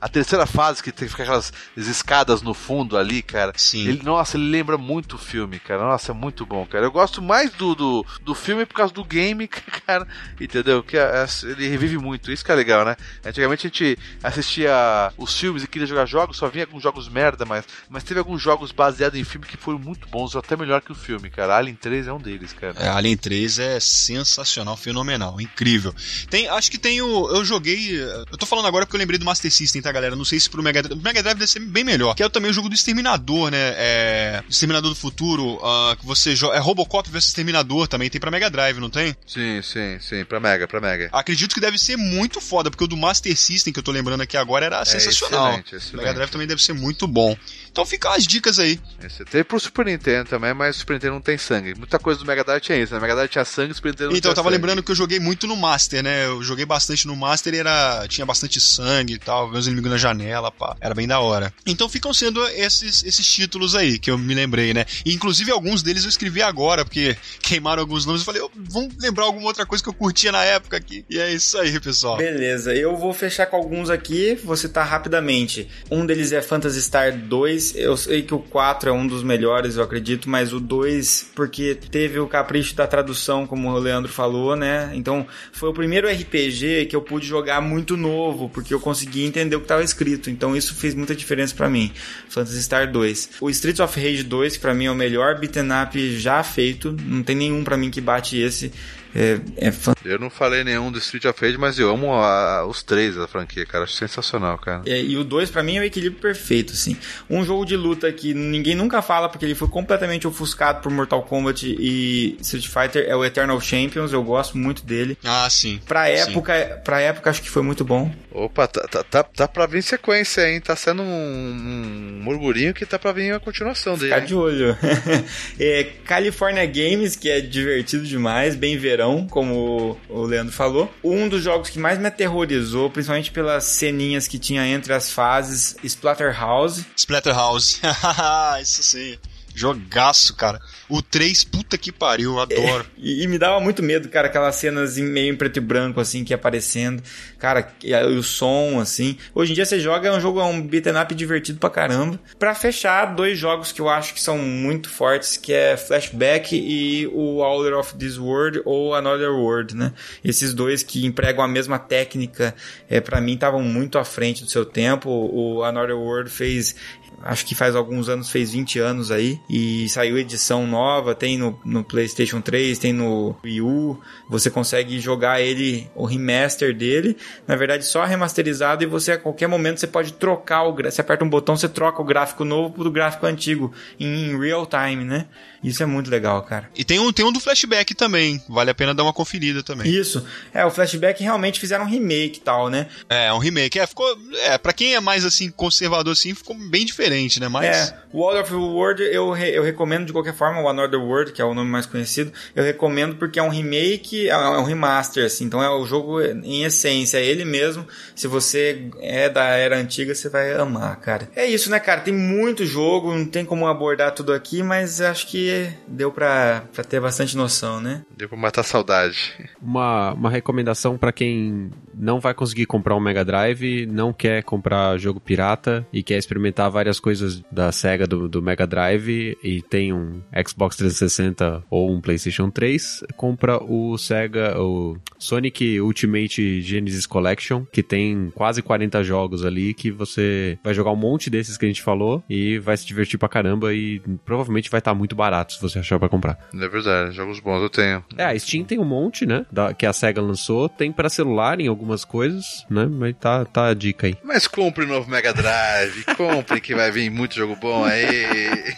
a 0.00 0.08
terceira 0.08 0.44
fase 0.46 0.82
que 0.82 0.90
tem 0.90 1.06
que 1.06 1.12
ficar 1.12 1.24
aquelas 1.24 1.52
escadas 1.76 2.42
no 2.42 2.52
fundo 2.52 2.96
ali, 2.96 3.22
cara. 3.22 3.52
Sim. 3.56 3.86
Ele, 3.86 4.02
nossa, 4.02 4.36
ele 4.36 4.50
lembra 4.50 4.76
muito 4.76 5.14
o 5.14 5.18
filme, 5.18 5.58
cara. 5.60 5.82
Nossa, 5.82 6.12
é 6.12 6.14
muito 6.14 6.44
bom, 6.44 6.66
cara. 6.66 6.84
Eu 6.84 6.90
gosto 6.90 7.22
mais 7.22 7.52
do, 7.52 7.74
do, 7.74 8.06
do 8.22 8.34
filme 8.34 8.66
por 8.66 8.74
causa 8.74 8.92
do 8.92 9.04
game, 9.04 9.46
cara. 9.86 10.06
Entendeu? 10.40 10.82
Que 10.82 10.96
é, 10.96 11.00
é, 11.00 11.26
ele 11.44 11.68
revive 11.68 11.98
muito. 11.98 12.32
Isso 12.32 12.44
que 12.44 12.50
é 12.50 12.54
legal, 12.54 12.84
né? 12.84 12.96
Antigamente 13.24 13.66
a 13.66 13.70
gente 13.70 13.98
assistia 14.22 15.12
os 15.16 15.38
filmes 15.38 15.62
e 15.62 15.68
queria 15.68 15.86
jogar 15.86 16.06
jogos, 16.06 16.36
só 16.36 16.48
vinha 16.48 16.64
alguns 16.64 16.82
jogos 16.82 17.08
merda, 17.08 17.44
mas, 17.44 17.64
mas 17.88 18.02
teve 18.02 18.18
alguns 18.18 18.42
jogos 18.42 18.72
baseados 18.72 19.18
em 19.18 19.24
filme 19.24 19.46
que 19.46 19.56
foram 19.56 19.78
muito 19.78 20.08
bons, 20.08 20.34
até 20.34 20.56
melhor 20.56 20.80
que 20.80 20.92
o 20.92 20.94
filme, 20.94 21.30
cara. 21.30 21.56
Alien 21.56 21.76
3 21.76 22.08
é 22.08 22.12
um 22.12 22.18
deles, 22.18 22.52
cara. 22.52 22.74
É, 22.80 22.88
Alien 22.88 23.16
3 23.16 23.58
é 23.58 23.80
sensacional, 23.80 24.76
fenomenal, 24.76 25.40
incrível. 25.40 25.94
Tem, 26.28 26.48
acho 26.48 26.70
que 26.70 26.78
tem 26.78 27.00
o. 27.02 27.28
Eu 27.28 27.44
joguei. 27.44 28.00
Eu 28.00 28.38
tô 28.38 28.46
falando 28.46 28.66
agora 28.66 28.86
porque 28.86 28.96
eu 28.96 28.98
lembrei 28.98 29.18
do 29.18 29.24
Master 29.24 29.52
System, 29.52 29.82
tá, 29.82 29.92
galera? 29.92 30.16
Não 30.16 30.24
sei 30.24 30.40
se 30.40 30.48
pro 30.48 30.62
Mega 30.62 30.82
Drive. 30.82 30.98
O 30.98 31.02
Mega 31.02 31.22
Drive 31.22 31.38
deve 31.38 31.50
ser 31.50 31.60
bem 31.60 31.84
melhor. 31.84 32.14
Que 32.14 32.22
é 32.22 32.28
também 32.28 32.50
o 32.50 32.54
jogo 32.54 32.68
do 32.68 32.74
Exterminador, 32.74 33.50
né? 33.50 33.74
É. 33.76 34.42
Exterminador 34.48 34.90
do 34.90 34.96
Futuro, 34.96 35.56
uh, 35.56 35.96
que 35.98 36.06
você 36.06 36.34
joga. 36.34 36.56
É 36.56 36.58
Robocop 36.58 37.08
vs 37.10 37.26
Exterminador 37.26 37.86
também, 37.86 38.08
tem 38.08 38.20
pra 38.20 38.30
Mega 38.30 38.48
Drive, 38.50 38.78
não 38.78 38.90
tem? 38.90 39.14
Sim, 39.26 39.60
sim, 39.62 39.98
sim, 40.00 40.24
pra 40.24 40.40
Mega, 40.40 40.66
pra 40.66 40.80
Mega. 40.80 41.08
Acredito 41.12 41.54
que 41.54 41.60
deve 41.60 41.78
ser 41.78 41.96
muito 41.96 42.40
foda, 42.40 42.70
porque 42.70 42.84
o 42.84 42.88
do 42.88 42.96
Master 42.96 43.36
System, 43.36 43.72
que 43.72 43.78
eu 43.78 43.82
tô 43.82 43.92
lembrando 43.92 44.22
aqui 44.22 44.36
agora, 44.36 44.66
era 44.66 44.80
é, 44.80 44.84
sensacional. 44.84 45.48
Excelente, 45.48 45.76
excelente. 45.76 45.94
O 45.94 45.96
Mega 45.98 46.14
Drive 46.14 46.30
também 46.30 46.46
deve 46.46 46.62
ser 46.62 46.72
muito 46.72 47.06
bom. 47.06 47.36
Então 47.70 47.86
fica 47.86 48.10
as 48.14 48.26
dicas 48.26 48.58
aí. 48.58 48.80
Esse 49.02 49.24
teve 49.24 49.44
pro 49.44 49.60
Super 49.60 49.86
Nintendo 49.86 50.28
também, 50.28 50.52
mas 50.52 50.76
o 50.76 50.78
Super 50.80 50.94
Nintendo 50.94 51.14
não 51.14 51.20
tem 51.20 51.38
sangue. 51.38 51.74
Muita 51.74 51.98
coisa 51.98 52.20
do 52.20 52.26
Mega 52.26 52.44
Drive 52.44 52.60
tinha 52.60 52.78
isso, 52.78 52.92
né? 52.92 52.98
O 52.98 53.02
Mega 53.02 53.14
Drive 53.14 53.30
tinha 53.30 53.44
sangue, 53.44 53.72
o 53.72 53.74
Super 53.74 53.90
Nintendo 53.90 54.10
não 54.10 54.16
Então, 54.16 54.30
eu 54.30 54.34
tava 54.34 54.48
sangue. 54.48 54.56
lembrando 54.56 54.82
que 54.82 54.90
eu 54.90 54.94
joguei 54.94 55.20
muito 55.20 55.46
no 55.46 55.56
Master, 55.56 56.02
né? 56.02 56.26
Eu 56.26 56.42
joguei 56.42 56.64
bastante 56.64 57.06
no 57.06 57.14
Master 57.14 57.54
e 57.54 57.58
era, 57.58 58.06
tinha 58.08 58.26
bastante 58.26 58.60
sangue 58.60 59.14
e 59.14 59.18
tal, 59.18 59.50
meus 59.50 59.66
inimigos 59.66 59.90
na 59.90 59.96
janela, 59.96 60.50
pá. 60.50 60.76
Era 60.80 60.94
bem 60.94 61.06
da 61.06 61.20
hora. 61.20 61.52
Então 61.64 61.88
ficam 61.88 62.12
sendo 62.12 62.44
esses, 62.48 63.04
esses 63.04 63.26
títulos 63.26 63.74
aí 63.74 63.98
que 63.98 64.10
eu 64.10 64.18
me 64.18 64.34
lembrei, 64.34 64.74
né? 64.74 64.84
E, 65.04 65.14
inclusive 65.14 65.50
alguns 65.50 65.82
deles 65.82 66.02
eu 66.04 66.08
escrevi 66.08 66.42
agora, 66.42 66.84
porque 66.84 67.16
queimaram 67.40 67.80
alguns 67.80 68.04
nomes. 68.04 68.22
Eu 68.22 68.26
falei, 68.26 68.42
oh, 68.42 68.50
vamos 68.54 68.94
lembrar 68.98 69.24
alguma 69.24 69.46
outra 69.46 69.64
coisa 69.64 69.82
que 69.82 69.88
eu 69.88 69.94
curtia 69.94 70.32
na 70.32 70.44
época 70.44 70.76
aqui. 70.76 71.04
E 71.08 71.18
é 71.18 71.32
isso 71.32 71.56
aí, 71.58 71.78
pessoal. 71.80 72.16
Beleza, 72.16 72.74
eu 72.74 72.96
vou 72.96 73.12
fechar 73.12 73.46
com 73.46 73.56
alguns 73.56 73.90
aqui, 73.90 74.34
vou 74.34 74.56
citar 74.56 74.86
rapidamente. 74.86 75.68
Um 75.90 76.04
deles 76.04 76.32
é 76.32 76.42
Phantasy 76.42 76.82
Star 76.82 77.16
2. 77.16 77.59
Eu 77.74 77.96
sei 77.96 78.22
que 78.22 78.34
o 78.34 78.38
4 78.38 78.90
é 78.90 78.92
um 78.92 79.06
dos 79.06 79.22
melhores, 79.22 79.76
eu 79.76 79.82
acredito, 79.82 80.28
mas 80.28 80.52
o 80.52 80.60
2, 80.60 81.30
porque 81.34 81.74
teve 81.74 82.18
o 82.18 82.26
capricho 82.26 82.74
da 82.74 82.86
tradução, 82.86 83.46
como 83.46 83.70
o 83.70 83.78
Leandro 83.78 84.10
falou, 84.10 84.56
né? 84.56 84.90
Então, 84.94 85.26
foi 85.52 85.68
o 85.68 85.72
primeiro 85.72 86.08
RPG 86.08 86.86
que 86.86 86.96
eu 86.96 87.02
pude 87.02 87.26
jogar 87.26 87.60
muito 87.60 87.96
novo, 87.96 88.48
porque 88.48 88.72
eu 88.72 88.80
consegui 88.80 89.24
entender 89.24 89.56
o 89.56 89.60
que 89.60 89.64
estava 89.64 89.82
escrito. 89.82 90.30
Então, 90.30 90.56
isso 90.56 90.74
fez 90.74 90.94
muita 90.94 91.14
diferença 91.14 91.54
para 91.54 91.68
mim. 91.68 91.92
Phantasy 92.28 92.62
Star 92.62 92.90
2. 92.90 93.30
O 93.40 93.50
Streets 93.50 93.80
of 93.80 94.00
Rage 94.00 94.22
2, 94.22 94.56
que 94.56 94.60
para 94.60 94.74
mim 94.74 94.86
é 94.86 94.90
o 94.90 94.94
melhor 94.94 95.38
beat'em 95.38 95.68
up 95.82 96.18
já 96.18 96.42
feito. 96.42 96.96
Não 97.04 97.22
tem 97.22 97.36
nenhum 97.36 97.62
para 97.64 97.76
mim 97.76 97.90
que 97.90 98.00
bate 98.00 98.38
esse. 98.38 98.72
É, 99.14 99.38
é 99.56 99.72
Eu 100.04 100.18
não 100.18 100.30
falei 100.30 100.62
nenhum 100.64 100.90
do 100.90 100.98
Street 100.98 101.24
of 101.24 101.44
Rage, 101.44 101.58
mas 101.58 101.78
eu 101.78 101.90
amo 101.90 102.12
a, 102.14 102.64
os 102.66 102.82
três 102.82 103.16
da 103.16 103.26
franquia, 103.26 103.66
cara. 103.66 103.84
Acho 103.84 103.94
sensacional, 103.94 104.58
cara. 104.58 104.82
É, 104.86 105.02
e 105.02 105.16
o 105.16 105.24
2 105.24 105.50
para 105.50 105.62
mim 105.62 105.76
é 105.76 105.80
o 105.80 105.84
equilíbrio 105.84 106.20
perfeito, 106.20 106.72
assim. 106.72 106.96
Um 107.28 107.44
jogo 107.44 107.64
de 107.64 107.76
luta 107.76 108.10
que 108.12 108.32
ninguém 108.34 108.74
nunca 108.74 109.02
fala 109.02 109.28
porque 109.28 109.44
ele 109.44 109.54
foi 109.54 109.68
completamente 109.68 110.26
ofuscado 110.26 110.80
por 110.80 110.92
Mortal 110.92 111.22
Kombat 111.22 111.66
e 111.66 112.36
Street 112.40 112.68
Fighter 112.68 113.04
é 113.08 113.16
o 113.16 113.24
Eternal 113.24 113.60
Champions. 113.60 114.12
Eu 114.12 114.22
gosto 114.22 114.56
muito 114.56 114.84
dele. 114.84 115.18
Ah, 115.24 115.48
sim. 115.50 115.80
Pra 115.86 116.08
época, 116.08 116.54
sim. 116.54 116.82
Pra 116.84 117.00
época 117.00 117.30
acho 117.30 117.42
que 117.42 117.50
foi 117.50 117.62
muito 117.62 117.84
bom. 117.84 118.10
Opa, 118.30 118.68
tá, 118.68 118.82
tá, 118.82 119.02
tá, 119.02 119.22
tá 119.24 119.48
pra 119.48 119.66
vir 119.66 119.82
sequência, 119.82 120.48
hein? 120.48 120.60
Tá 120.60 120.76
sendo 120.76 121.02
um, 121.02 121.06
um 121.06 122.22
murmurinho 122.22 122.72
que 122.72 122.86
tá 122.86 122.98
pra 122.98 123.12
vir 123.12 123.34
a 123.34 123.40
continuação 123.40 123.94
dele. 123.94 124.14
Ficar 124.14 124.26
de 124.26 124.34
olho. 124.34 124.76
é, 125.58 125.84
California 126.04 126.64
Games, 126.66 127.16
que 127.16 127.28
é 127.28 127.40
divertido 127.40 128.04
demais, 128.04 128.54
bem 128.54 128.78
verão 128.78 128.99
verão, 129.00 129.26
como 129.26 129.96
o 130.08 130.22
Leandro 130.22 130.52
falou. 130.52 130.92
Um 131.02 131.28
dos 131.28 131.42
jogos 131.42 131.70
que 131.70 131.78
mais 131.78 131.98
me 131.98 132.06
aterrorizou, 132.06 132.90
principalmente 132.90 133.30
pelas 133.30 133.64
ceninhas 133.64 134.28
que 134.28 134.38
tinha 134.38 134.66
entre 134.66 134.92
as 134.92 135.10
fases, 135.10 135.76
Splatterhouse. 135.82 136.84
Splatterhouse, 136.96 137.80
isso 138.62 138.82
sim. 138.82 139.16
Jogaço, 139.54 140.34
cara. 140.34 140.60
O 140.88 141.02
3, 141.02 141.44
puta 141.44 141.78
que 141.78 141.92
pariu, 141.92 142.32
eu 142.32 142.40
adoro. 142.40 142.84
É, 142.84 142.98
e, 142.98 143.22
e, 143.22 143.26
me 143.26 143.38
dava 143.38 143.60
muito 143.60 143.82
medo, 143.82 144.08
cara, 144.08 144.26
aquelas 144.26 144.56
cenas 144.56 144.98
em, 144.98 145.04
meio 145.04 145.32
em 145.32 145.36
preto 145.36 145.58
e 145.58 145.60
branco, 145.60 146.00
assim, 146.00 146.24
que 146.24 146.32
ia 146.32 146.36
aparecendo. 146.36 147.02
Cara, 147.38 147.72
e, 147.82 147.92
e, 147.92 148.18
o 148.18 148.22
som, 148.22 148.80
assim. 148.80 149.16
Hoje 149.34 149.52
em 149.52 149.54
dia 149.54 149.64
você 149.64 149.78
joga, 149.78 150.08
é 150.08 150.12
um 150.12 150.20
jogo, 150.20 150.40
é 150.40 150.44
um 150.44 150.60
beat'em 150.60 150.96
up 150.96 151.14
divertido 151.14 151.58
pra 151.58 151.70
caramba. 151.70 152.18
Pra 152.38 152.54
fechar, 152.54 153.14
dois 153.14 153.38
jogos 153.38 153.72
que 153.72 153.80
eu 153.80 153.88
acho 153.88 154.14
que 154.14 154.20
são 154.20 154.38
muito 154.38 154.88
fortes, 154.88 155.36
que 155.36 155.52
é 155.52 155.76
Flashback 155.76 156.56
e 156.56 157.06
o 157.08 157.38
Order 157.38 157.78
of 157.78 157.94
This 157.96 158.18
World 158.18 158.62
ou 158.64 158.94
Another 158.94 159.30
World, 159.30 159.76
né? 159.76 159.92
Esses 160.24 160.54
dois 160.54 160.82
que 160.82 161.06
empregam 161.06 161.44
a 161.44 161.48
mesma 161.48 161.78
técnica, 161.78 162.54
é, 162.88 163.00
para 163.00 163.20
mim 163.20 163.34
estavam 163.34 163.62
muito 163.62 163.98
à 163.98 164.04
frente 164.04 164.44
do 164.44 164.50
seu 164.50 164.64
tempo. 164.64 165.10
O 165.10 165.62
Another 165.62 165.96
World 165.96 166.30
fez 166.30 166.74
acho 167.22 167.44
que 167.46 167.54
faz 167.54 167.76
alguns 167.76 168.08
anos, 168.08 168.30
fez 168.30 168.52
20 168.52 168.78
anos 168.78 169.10
aí, 169.10 169.40
e 169.48 169.88
saiu 169.88 170.18
edição 170.18 170.66
nova, 170.66 171.14
tem 171.14 171.38
no, 171.38 171.58
no 171.64 171.84
PlayStation 171.84 172.40
3, 172.40 172.78
tem 172.78 172.92
no 172.92 173.36
Wii 173.44 173.60
U, 173.60 174.00
você 174.28 174.50
consegue 174.50 174.98
jogar 174.98 175.40
ele, 175.40 175.88
o 175.94 176.04
remaster 176.04 176.76
dele, 176.76 177.16
na 177.46 177.56
verdade 177.56 177.84
só 177.84 178.04
remasterizado, 178.04 178.82
e 178.82 178.86
você 178.86 179.12
a 179.12 179.18
qualquer 179.18 179.46
momento 179.46 179.80
você 179.80 179.86
pode 179.86 180.12
trocar 180.14 180.64
o 180.64 180.74
você 180.74 181.00
aperta 181.00 181.24
um 181.24 181.28
botão, 181.28 181.56
você 181.56 181.68
troca 181.68 182.00
o 182.00 182.04
gráfico 182.04 182.44
novo 182.44 182.74
pro 182.74 182.90
gráfico 182.90 183.26
antigo, 183.26 183.72
em 183.98 184.38
real 184.38 184.66
time, 184.66 185.04
né? 185.04 185.26
Isso 185.62 185.82
é 185.82 185.86
muito 185.86 186.10
legal, 186.10 186.42
cara. 186.42 186.70
E 186.74 186.84
tem 186.84 186.98
um, 186.98 187.12
tem 187.12 187.24
um 187.24 187.32
do 187.32 187.38
flashback 187.38 187.94
também. 187.94 188.42
Vale 188.48 188.70
a 188.70 188.74
pena 188.74 188.94
dar 188.94 189.02
uma 189.02 189.12
conferida 189.12 189.62
também. 189.62 189.90
Isso. 189.90 190.26
É, 190.54 190.64
o 190.64 190.70
flashback 190.70 191.22
realmente 191.22 191.60
fizeram 191.60 191.84
um 191.84 191.88
remake 191.88 192.38
e 192.38 192.40
tal, 192.40 192.70
né? 192.70 192.86
É, 193.08 193.30
um 193.32 193.38
remake. 193.38 193.78
É, 193.78 193.86
ficou. 193.86 194.06
É, 194.44 194.56
pra 194.56 194.72
quem 194.72 194.94
é 194.94 195.00
mais 195.00 195.24
assim, 195.24 195.50
conservador 195.50 196.12
assim, 196.12 196.34
ficou 196.34 196.56
bem 196.56 196.86
diferente, 196.86 197.09
né? 197.40 197.48
Mas. 197.48 197.90
É, 197.90 197.96
o 198.12 198.18
World 198.18 198.40
of 198.40 198.54
World 198.54 199.02
eu, 199.02 199.30
re, 199.30 199.50
eu 199.50 199.62
recomendo 199.62 200.06
de 200.06 200.12
qualquer 200.12 200.34
forma, 200.34 200.60
o 200.60 200.68
Another 200.68 201.00
World, 201.00 201.32
que 201.32 201.40
é 201.40 201.44
o 201.44 201.54
nome 201.54 201.70
mais 201.70 201.86
conhecido, 201.86 202.32
eu 202.54 202.64
recomendo 202.64 203.16
porque 203.16 203.38
é 203.38 203.42
um 203.42 203.48
remake, 203.48 204.28
é, 204.28 204.32
é 204.32 204.58
um 204.58 204.64
remaster, 204.64 205.24
assim. 205.24 205.44
Então 205.44 205.62
é 205.62 205.70
o 205.70 205.84
jogo 205.84 206.20
em 206.20 206.64
essência, 206.64 207.18
é 207.18 207.24
ele 207.24 207.44
mesmo. 207.44 207.86
Se 208.14 208.26
você 208.26 208.90
é 209.00 209.28
da 209.28 209.44
era 209.44 209.76
antiga, 209.78 210.14
você 210.14 210.28
vai 210.28 210.52
amar, 210.52 210.96
cara. 210.96 211.28
É 211.34 211.46
isso, 211.46 211.70
né, 211.70 211.78
cara? 211.78 212.00
Tem 212.00 212.14
muito 212.14 212.64
jogo, 212.64 213.14
não 213.14 213.26
tem 213.26 213.44
como 213.44 213.66
abordar 213.66 214.12
tudo 214.12 214.32
aqui, 214.32 214.62
mas 214.62 215.00
acho 215.00 215.26
que 215.26 215.70
deu 215.86 216.10
pra, 216.10 216.64
pra 216.72 216.84
ter 216.84 217.00
bastante 217.00 217.36
noção, 217.36 217.80
né? 217.80 218.02
Deu 218.16 218.28
pra 218.28 218.38
matar 218.38 218.62
saudade. 218.62 219.34
Uma, 219.60 220.12
uma 220.12 220.30
recomendação 220.30 220.96
para 220.96 221.12
quem 221.12 221.70
não 222.00 222.18
vai 222.18 222.32
conseguir 222.32 222.66
comprar 222.66 222.96
um 222.96 223.00
Mega 223.00 223.24
Drive, 223.24 223.86
não 223.86 224.12
quer 224.12 224.42
comprar 224.42 224.96
jogo 224.98 225.20
pirata 225.20 225.86
e 225.92 226.02
quer 226.02 226.16
experimentar 226.16 226.70
várias 226.70 226.98
coisas 226.98 227.42
da 227.52 227.70
SEGA 227.70 228.06
do, 228.06 228.28
do 228.28 228.42
Mega 228.42 228.66
Drive 228.66 229.36
e 229.42 229.62
tem 229.62 229.92
um 229.92 230.22
Xbox 230.46 230.76
360 230.76 231.62
ou 231.70 231.92
um 231.92 232.00
PlayStation 232.00 232.50
3, 232.50 233.04
compra 233.16 233.62
o 233.62 233.96
SEGA, 233.98 234.58
o 234.60 234.96
Sonic 235.18 235.80
Ultimate 235.80 236.62
Genesis 236.62 237.06
Collection, 237.06 237.64
que 237.70 237.82
tem 237.82 238.32
quase 238.34 238.62
40 238.62 239.04
jogos 239.04 239.44
ali 239.44 239.74
que 239.74 239.90
você 239.90 240.58
vai 240.64 240.72
jogar 240.72 240.92
um 240.92 240.96
monte 240.96 241.28
desses 241.28 241.58
que 241.58 241.66
a 241.66 241.68
gente 241.68 241.82
falou 241.82 242.24
e 242.28 242.58
vai 242.58 242.76
se 242.76 242.86
divertir 242.86 243.18
pra 243.18 243.28
caramba 243.28 243.74
e 243.74 244.00
provavelmente 244.24 244.70
vai 244.70 244.78
estar 244.78 244.92
tá 244.92 244.94
muito 244.94 245.14
barato 245.14 245.52
se 245.52 245.60
você 245.60 245.78
achar 245.78 245.98
pra 245.98 246.08
comprar. 246.08 246.38
É 246.54 246.68
verdade, 246.68 247.14
jogos 247.14 247.40
bons 247.40 247.60
eu 247.60 247.68
tenho. 247.68 248.02
É, 248.16 248.24
a 248.24 248.38
Steam 248.38 248.64
tem 248.64 248.78
um 248.78 248.84
monte, 248.84 249.26
né, 249.26 249.44
da, 249.52 249.74
que 249.74 249.84
a 249.84 249.92
SEGA 249.92 250.22
lançou, 250.22 250.68
tem 250.68 250.90
para 250.90 251.08
celular 251.08 251.60
em 251.60 251.68
algumas 251.68 251.89
coisas, 252.04 252.64
né, 252.70 252.86
mas 252.90 253.14
tá, 253.18 253.44
tá 253.44 253.68
a 253.68 253.74
dica 253.74 254.06
aí. 254.06 254.16
Mas 254.22 254.46
compre 254.46 254.84
o 254.84 254.88
novo 254.88 255.10
Mega 255.10 255.32
Drive, 255.32 256.04
compre 256.16 256.60
que 256.60 256.74
vai 256.74 256.90
vir 256.90 257.10
muito 257.10 257.34
jogo 257.34 257.56
bom 257.56 257.84
aí. 257.84 258.74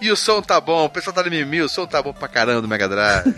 e 0.00 0.10
o 0.10 0.16
som 0.16 0.40
tá 0.40 0.60
bom, 0.60 0.84
o 0.84 0.90
pessoal 0.90 1.14
tá 1.14 1.22
de 1.22 1.30
mimimi, 1.30 1.62
o 1.62 1.68
som 1.68 1.86
tá 1.86 2.02
bom 2.02 2.12
pra 2.12 2.28
caramba 2.28 2.62
do 2.62 2.68
Mega 2.68 2.88
Drive. 2.88 3.34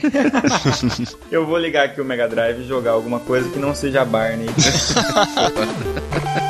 eu 1.31 1.47
vou 1.47 1.59
ligar 1.59 1.87
aqui 1.87 2.01
o 2.01 2.05
Mega 2.05 2.29
Drive 2.29 2.63
e 2.63 2.69
jogar 2.69 2.93
alguma 2.93 3.21
coisa 3.21 3.49
que 3.51 3.59
não 3.59 3.75
seja 3.75 4.05
Barney. 4.05 4.49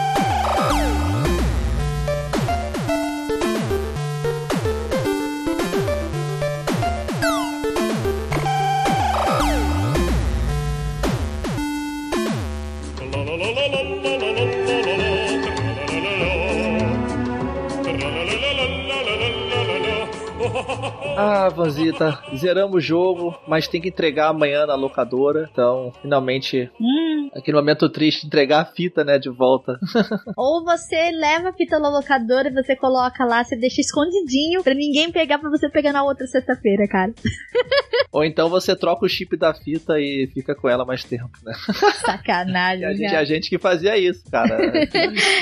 Ah, 21.16 21.48
Vanzita, 21.48 22.18
zeramos 22.36 22.76
o 22.76 22.80
jogo, 22.80 23.36
mas 23.46 23.66
tem 23.66 23.80
que 23.80 23.88
entregar 23.88 24.28
amanhã 24.28 24.66
na 24.66 24.74
locadora. 24.74 25.48
Então, 25.50 25.92
finalmente, 26.00 26.70
hum. 26.80 27.28
aquele 27.34 27.56
momento 27.56 27.88
triste, 27.88 28.26
entregar 28.26 28.60
a 28.60 28.64
fita, 28.64 29.02
né, 29.02 29.18
de 29.18 29.28
volta. 29.28 29.78
Ou 30.36 30.64
você 30.64 31.10
leva 31.10 31.48
a 31.48 31.52
fita 31.52 31.78
na 31.78 31.88
locadora 31.88 32.48
e 32.48 32.54
você 32.54 32.76
coloca 32.76 33.24
lá, 33.24 33.42
você 33.42 33.56
deixa 33.56 33.80
escondidinho 33.80 34.62
pra 34.62 34.74
ninguém 34.74 35.10
pegar 35.10 35.38
pra 35.38 35.50
você 35.50 35.68
pegar 35.68 35.92
na 35.92 36.04
outra 36.04 36.26
sexta-feira, 36.26 36.86
cara. 36.88 37.12
Ou 38.12 38.24
então 38.24 38.48
você 38.48 38.74
troca 38.76 39.04
o 39.04 39.08
chip 39.08 39.36
da 39.36 39.52
fita 39.52 39.98
e 39.98 40.30
fica 40.32 40.54
com 40.54 40.68
ela 40.68 40.84
mais 40.84 41.04
tempo, 41.04 41.30
né? 41.44 41.52
Sacanagem. 42.06 42.84
a 42.84 42.94
gente, 42.94 43.16
a 43.16 43.24
gente 43.24 43.50
que 43.50 43.58
fazia 43.58 43.98
isso, 43.98 44.22
cara. 44.30 44.56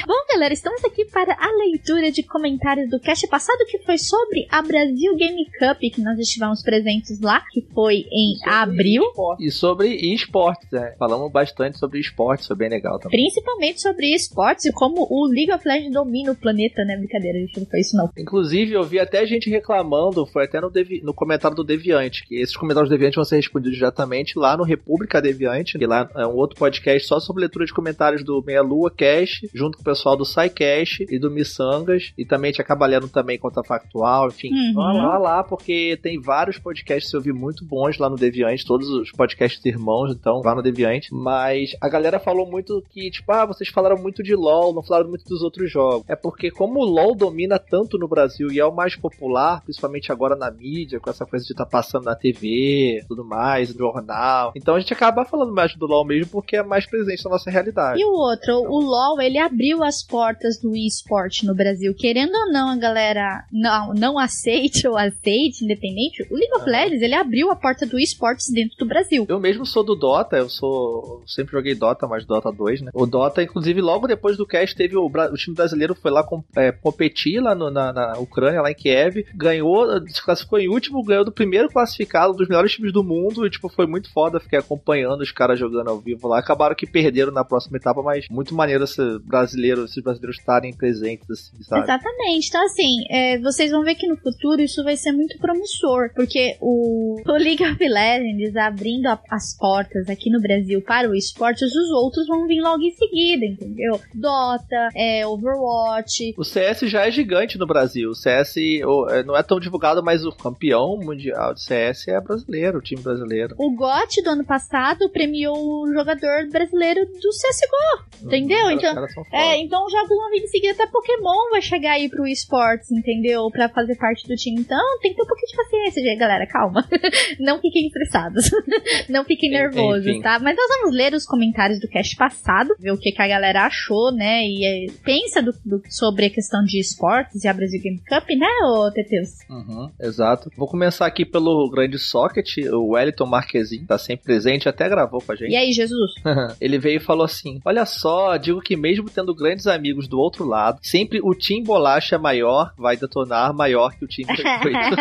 Bom, 0.07 0.15
galera, 0.33 0.53
estamos 0.55 0.83
aqui 0.85 1.05
para 1.05 1.33
a 1.39 1.53
leitura 1.59 2.11
de 2.11 2.23
comentários 2.23 2.91
do 2.91 2.99
cast 2.99 3.29
passado 3.29 3.59
que 3.69 3.79
foi 3.85 3.99
sobre 3.99 4.47
a 4.51 4.63
Brasil 4.63 4.96
Game 5.17 5.45
Cup 5.59 5.79
que 5.93 6.01
nós 6.01 6.19
estivemos 6.19 6.63
presentes 6.63 7.21
lá, 7.21 7.43
que 7.51 7.63
foi 7.75 8.05
em 8.11 8.37
abril. 8.47 9.03
E 9.39 9.51
sobre 9.51 9.89
esportes, 9.89 10.71
né? 10.71 10.95
Falamos 10.99 11.31
bastante 11.31 11.79
sobre 11.79 12.01
esportes, 12.01 12.47
foi 12.47 12.57
bem 12.57 12.69
legal 12.69 12.99
também. 12.99 13.19
Principalmente 13.19 13.81
sobre 13.81 14.15
esportes 14.15 14.67
e 14.67 14.73
como 14.73 15.07
o 15.11 15.27
League 15.27 15.53
of 15.53 15.67
Legends 15.67 15.93
domina 15.93 16.33
o 16.33 16.37
planeta, 16.37 16.85
né? 16.85 16.97
Brincadeira, 16.97 17.39
a 17.39 17.41
gente 17.41 17.59
não 17.59 17.67
fez 17.67 17.87
isso 17.87 17.97
não. 17.97 18.11
Inclusive, 18.17 18.73
eu 18.73 18.85
vi 18.85 18.99
até 18.99 19.27
gente 19.27 19.49
reclamando, 19.49 20.27
foi 20.27 20.45
até 20.45 20.61
no, 20.61 20.71
Devi 20.71 21.01
no 21.03 21.15
comentário 21.15 21.57
do 21.57 21.65
Deviante, 21.65 22.27
que 22.27 22.37
esses 22.37 22.57
comentários 22.57 22.89
do 22.89 22.93
Deviante 22.93 23.17
vão 23.17 23.25
ser 23.25 23.37
respondidos 23.37 23.79
diretamente 23.79 24.39
lá 24.39 24.57
no 24.57 24.65
República 24.65 25.21
Deviante, 25.21 25.79
que 25.79 25.87
lá 25.87 26.09
é 26.15 26.27
um 26.27 26.35
outro 26.35 26.59
podcast 26.59 27.07
só 27.07 27.21
sobre 27.21 27.41
leitura 27.41 27.65
de 27.65 27.73
comentários 27.73 28.25
do 28.25 28.43
Meia 28.43 28.63
Lua 28.63 28.91
Cash, 28.91 29.43
junto 29.55 29.77
com 29.77 29.83
o 29.83 29.85
pessoal 29.85 30.17
do 30.17 30.25
SciCash 30.25 31.01
e 31.09 31.19
do 31.19 31.31
Missangas, 31.31 32.13
e 32.17 32.25
também 32.25 32.53
tinha 32.53 32.65
Cabalhando 32.65 33.09
também 33.09 33.39
Contrafactual, 33.39 34.29
enfim. 34.29 34.51
Uhum. 34.53 34.76
Vá 34.77 35.19
lá, 35.19 35.43
porque 35.43 35.99
tem 36.03 36.21
vários 36.21 36.59
podcasts 36.59 37.11
que 37.11 37.17
eu 37.17 37.21
vi 37.21 37.33
muito 37.33 37.65
bons 37.65 37.99
lá 37.99 38.09
no 38.09 38.17
Deviante, 38.17 38.67
todos 38.67 38.89
os 38.89 39.11
podcasts 39.11 39.65
irmãos, 39.65 40.13
então 40.13 40.43
vá 40.43 40.55
no 40.55 40.63
Deviante. 40.63 41.13
Mas 41.13 41.77
a 41.81 41.89
galera 41.89 42.19
falou 42.19 42.47
muito 42.47 42.83
que, 42.91 43.11
tipo, 43.11 43.31
ah, 43.33 43.47
vocês 43.47 43.69
falaram 43.69 43.97
muito 43.97 44.23
de 44.23 44.35
LoL, 44.35 44.75
não 44.75 44.83
falaram 44.83 45.09
muito 45.09 45.25
dos 45.25 45.43
outros 45.43 45.71
jogos. 45.71 46.05
É 46.09 46.17
porque 46.17 46.51
como 46.51 46.81
o 46.81 46.85
LoL 46.85 47.15
domina 47.15 47.59
tanto 47.59 47.99
no 47.99 48.09
Brasil 48.09 48.51
e 48.51 48.61
é 48.61 48.65
o 48.65 48.75
mais 48.75 48.97
popular, 48.97 49.63
principalmente 49.63 50.13
agora 50.13 50.37
na 50.37 50.51
mídia, 50.51 51.01
com 51.01 51.11
essa 51.11 51.25
coisa 51.25 51.45
de 51.45 51.53
estar 51.53 51.65
tá 51.65 51.71
passando 51.71 52.05
na 52.05 52.15
TV, 52.15 53.05
tudo 53.09 53.25
mais, 53.25 53.73
no 53.73 53.79
jornal. 53.79 54.53
Então 54.55 54.75
a 54.75 54.81
gente 54.81 54.93
acaba 54.93 55.25
falando 55.25 55.53
mais 55.53 55.75
do 55.75 55.87
LoL 55.87 56.05
mesmo 56.05 56.31
porque 56.31 56.57
é 56.57 56.63
mais 56.63 56.87
presente 56.87 57.25
na 57.25 57.33
nossa 57.33 57.51
realidade. 57.51 58.01
E 58.01 58.05
o 58.05 58.13
outro, 58.13 58.55
o 58.55 58.81
LoL, 58.81 59.21
ele 59.21 59.39
abriu 59.39 59.83
as 59.83 60.03
portas 60.03 60.61
do 60.61 60.75
esporte 60.77 61.47
no 61.47 61.55
Brasil. 61.55 61.95
Querendo 61.95 62.35
ou 62.35 62.53
não, 62.53 62.71
a 62.71 62.77
galera 62.77 63.45
não, 63.53 63.95
não 63.95 64.19
aceite 64.67 64.89
ou 64.89 64.97
aceite, 64.97 65.65
independente, 65.65 66.27
o 66.31 66.35
League 66.35 66.55
of 66.55 66.69
Legends, 66.69 67.03
ele 67.03 67.15
abriu 67.15 67.51
a 67.51 67.57
porta 67.57 67.87
do 67.87 67.99
esportes 67.99 68.49
dentro 68.53 68.77
do 68.77 68.87
Brasil. 68.87 69.27
Eu 69.29 69.41
mesmo 69.41 69.65
sou 69.65 69.85
do 69.85 69.95
Dota, 69.95 70.37
eu 70.37 70.49
sou. 70.49 71.23
Sempre 71.27 71.53
joguei 71.53 71.75
Dota, 71.75 72.07
mas 72.07 72.25
Dota 72.25 72.51
2, 72.51 72.83
né? 72.83 72.91
O 72.95 73.07
Dota, 73.07 73.43
inclusive, 73.43 73.81
logo 73.81 74.07
depois 74.07 74.37
do 74.37 74.47
cast, 74.47 74.77
teve 74.77 74.97
o, 74.97 75.07
o 75.07 75.37
time 75.37 75.57
brasileiro 75.57 75.95
foi 75.95 76.11
lá 76.11 76.23
com, 76.23 76.43
é, 76.57 76.73
competir 76.73 77.41
lá 77.41 77.55
no, 77.55 77.71
na, 77.71 77.93
na, 77.93 78.19
Ucrânia, 78.19 78.63
lá 78.63 78.71
em 78.71 78.75
Kiev, 78.75 79.25
ganhou, 79.35 79.87
se 80.07 80.23
classificou 80.23 80.59
em 80.59 80.69
último, 80.69 81.05
ganhou 81.05 81.25
do 81.25 81.33
primeiro 81.33 81.69
classificado, 81.69 82.35
dos 82.35 82.49
melhores 82.49 82.73
times 82.73 82.93
do 82.93 83.05
mundo, 83.05 83.47
e 83.47 83.51
tipo, 83.51 83.69
foi 83.69 83.87
muito 83.87 84.11
foda, 84.13 84.41
fiquei 84.41 84.59
acompanhando 84.59 85.21
os 85.21 85.33
caras 85.33 85.59
jogando 85.59 85.89
ao 85.89 85.99
vivo 85.99 86.29
lá. 86.29 86.39
Acabaram 86.39 86.75
que 86.75 86.87
perderam 86.87 87.33
na 87.33 87.45
próxima 87.45 87.77
etapa, 87.77 88.03
mas 88.03 88.27
muito 88.31 88.55
maneiro 88.55 88.85
esse 88.85 89.19
brasileiro, 89.21 89.85
esses 89.85 90.03
brasileiros 90.03 90.39
estarem 90.39 90.75
presentes, 90.75 91.29
assim, 91.31 91.63
sabe? 91.63 91.85
Exatamente. 91.85 92.49
Então, 92.49 92.65
assim, 92.65 93.05
é, 93.11 93.39
vocês 93.39 93.71
vão 93.71 93.83
ver 93.83 93.95
que 93.95 94.07
no 94.07 94.17
futuro 94.17 94.56
isso 94.61 94.83
vai 94.85 94.97
ser 94.97 95.13
muito 95.13 95.39
promissor, 95.39 96.11
porque 96.15 96.57
o, 96.61 97.21
o 97.25 97.33
League 97.33 97.65
of 97.65 97.79
Legends 97.79 98.57
abrindo 98.57 99.07
a, 99.07 99.21
as 99.31 99.57
portas 99.57 100.09
aqui 100.09 100.31
no 100.31 100.41
Brasil 100.41 100.83
para 100.83 101.09
o 101.09 101.15
esporte, 101.15 101.65
os 101.65 101.91
outros 101.91 102.27
vão 102.27 102.47
vir 102.47 102.61
logo 102.61 102.83
em 102.83 102.91
seguida, 102.91 103.45
entendeu? 103.45 104.01
Dota, 104.15 104.89
é, 104.95 105.27
Overwatch. 105.27 106.35
O 106.37 106.45
CS 106.45 106.81
já 106.83 107.07
é 107.07 107.11
gigante 107.11 107.59
no 107.59 107.67
Brasil. 107.67 108.11
O 108.11 108.15
CS 108.15 108.57
é, 108.57 109.23
não 109.23 109.37
é 109.37 109.43
tão 109.43 109.61
divulgado, 109.61 110.03
mas 110.03 110.25
o 110.25 110.33
campeão 110.33 110.99
mundial 110.99 111.55
de 111.55 111.63
CS 111.63 112.09
é 112.09 112.21
brasileiro, 112.21 112.79
o 112.79 112.83
time 112.83 113.03
brasileiro. 113.03 113.55
O 113.59 113.75
GOT 113.75 114.23
do 114.23 114.31
ano 114.31 114.45
passado 114.45 115.09
premiou 115.11 115.57
o 115.57 115.93
jogador 115.93 116.49
brasileiro 116.51 117.07
do 117.07 117.31
CSGO, 117.31 118.25
entendeu? 118.25 118.67
Hum, 118.67 118.71
então, 118.73 119.07
é, 119.33 119.59
então 119.59 119.85
os 119.85 119.93
jogos 119.93 120.09
vão 120.09 120.31
vir 120.31 120.43
em 120.43 120.49
seguida, 120.49 120.73
até 120.75 120.87
Pokémon 120.87 121.51
vai 121.51 121.63
chegar 121.63 121.93
aí 121.93 122.09
pro 122.09 122.27
esportes, 122.27 122.91
entendeu? 122.91 123.51
Pra 123.51 123.69
fazer 123.69 123.97
parte 123.97 124.27
do 124.27 124.35
time. 124.35 124.46
Então 124.51 124.99
tem 125.01 125.11
que 125.11 125.17
ter 125.17 125.23
um 125.23 125.27
pouquinho 125.27 125.49
de 125.49 125.57
paciência, 125.57 126.17
galera, 126.17 126.47
calma. 126.47 126.85
não 127.41 127.61
fiquem 127.61 127.87
estressados. 127.87 128.51
não 129.09 129.25
fiquem 129.25 129.51
nervosos, 129.51 130.21
tá? 130.23 130.39
Mas 130.39 130.57
nós 130.57 130.69
vamos 130.69 130.97
ler 130.97 131.15
os 131.15 131.25
comentários 131.25 131.81
do 131.81 131.89
cast 131.89 132.17
passado, 132.17 132.75
ver 132.79 132.93
o 132.93 132.99
que, 132.99 133.13
que 133.13 133.23
a 133.23 133.29
galera 133.29 133.67
achou, 133.67 134.13
né? 134.13 134.43
E 134.43 134.65
é, 134.65 134.93
pensa 135.05 135.43
do, 135.43 135.53
do, 135.65 135.83
sobre 135.89 136.27
a 136.27 136.31
questão 136.31 136.63
de 136.65 136.79
esportes 136.79 137.45
e 137.45 137.49
a 137.49 137.53
Brasil 137.53 137.81
Game 137.81 138.01
Cup, 138.09 138.29
né, 138.31 138.47
ô 138.65 138.91
Teteus? 138.91 139.39
Uhum, 139.49 139.91
exato. 140.01 140.51
Vou 140.57 140.69
começar 140.69 141.07
aqui 141.07 141.25
pelo 141.25 141.69
grande 141.71 141.99
socket, 141.99 142.57
o 142.73 142.93
Wellington 142.93 143.27
Marquezin, 143.27 143.85
tá 143.85 143.99
sempre 143.99 144.25
presente, 144.25 144.69
até 144.69 144.89
gravou 144.89 145.21
com 145.21 145.33
a 145.33 145.37
gente. 145.37 145.53
E 145.53 145.57
aí, 145.57 145.73
Jesus? 145.73 146.13
Ele 146.61 146.79
veio 146.79 146.97
e 146.97 147.05
falou 147.05 147.25
assim: 147.25 147.61
Olha 147.65 147.85
só, 147.85 148.37
digo 148.37 148.61
que 148.61 148.77
mesmo 148.77 149.11
tendo 149.11 149.35
grandes 149.35 149.67
amigos 149.67 150.09
do 150.09 150.19
outro 150.19 150.45
lado, 150.45 150.79
sempre 150.83 151.21
o 151.23 151.35
Team 151.35 151.63
Bolacha 151.63 152.19
maior 152.19 152.73
vai 152.77 152.97
detonar 152.97 153.55
maior 153.55 153.93
que 153.97 154.05
o 154.05 154.09
Team 154.09 154.35
Biscoito. 154.43 154.97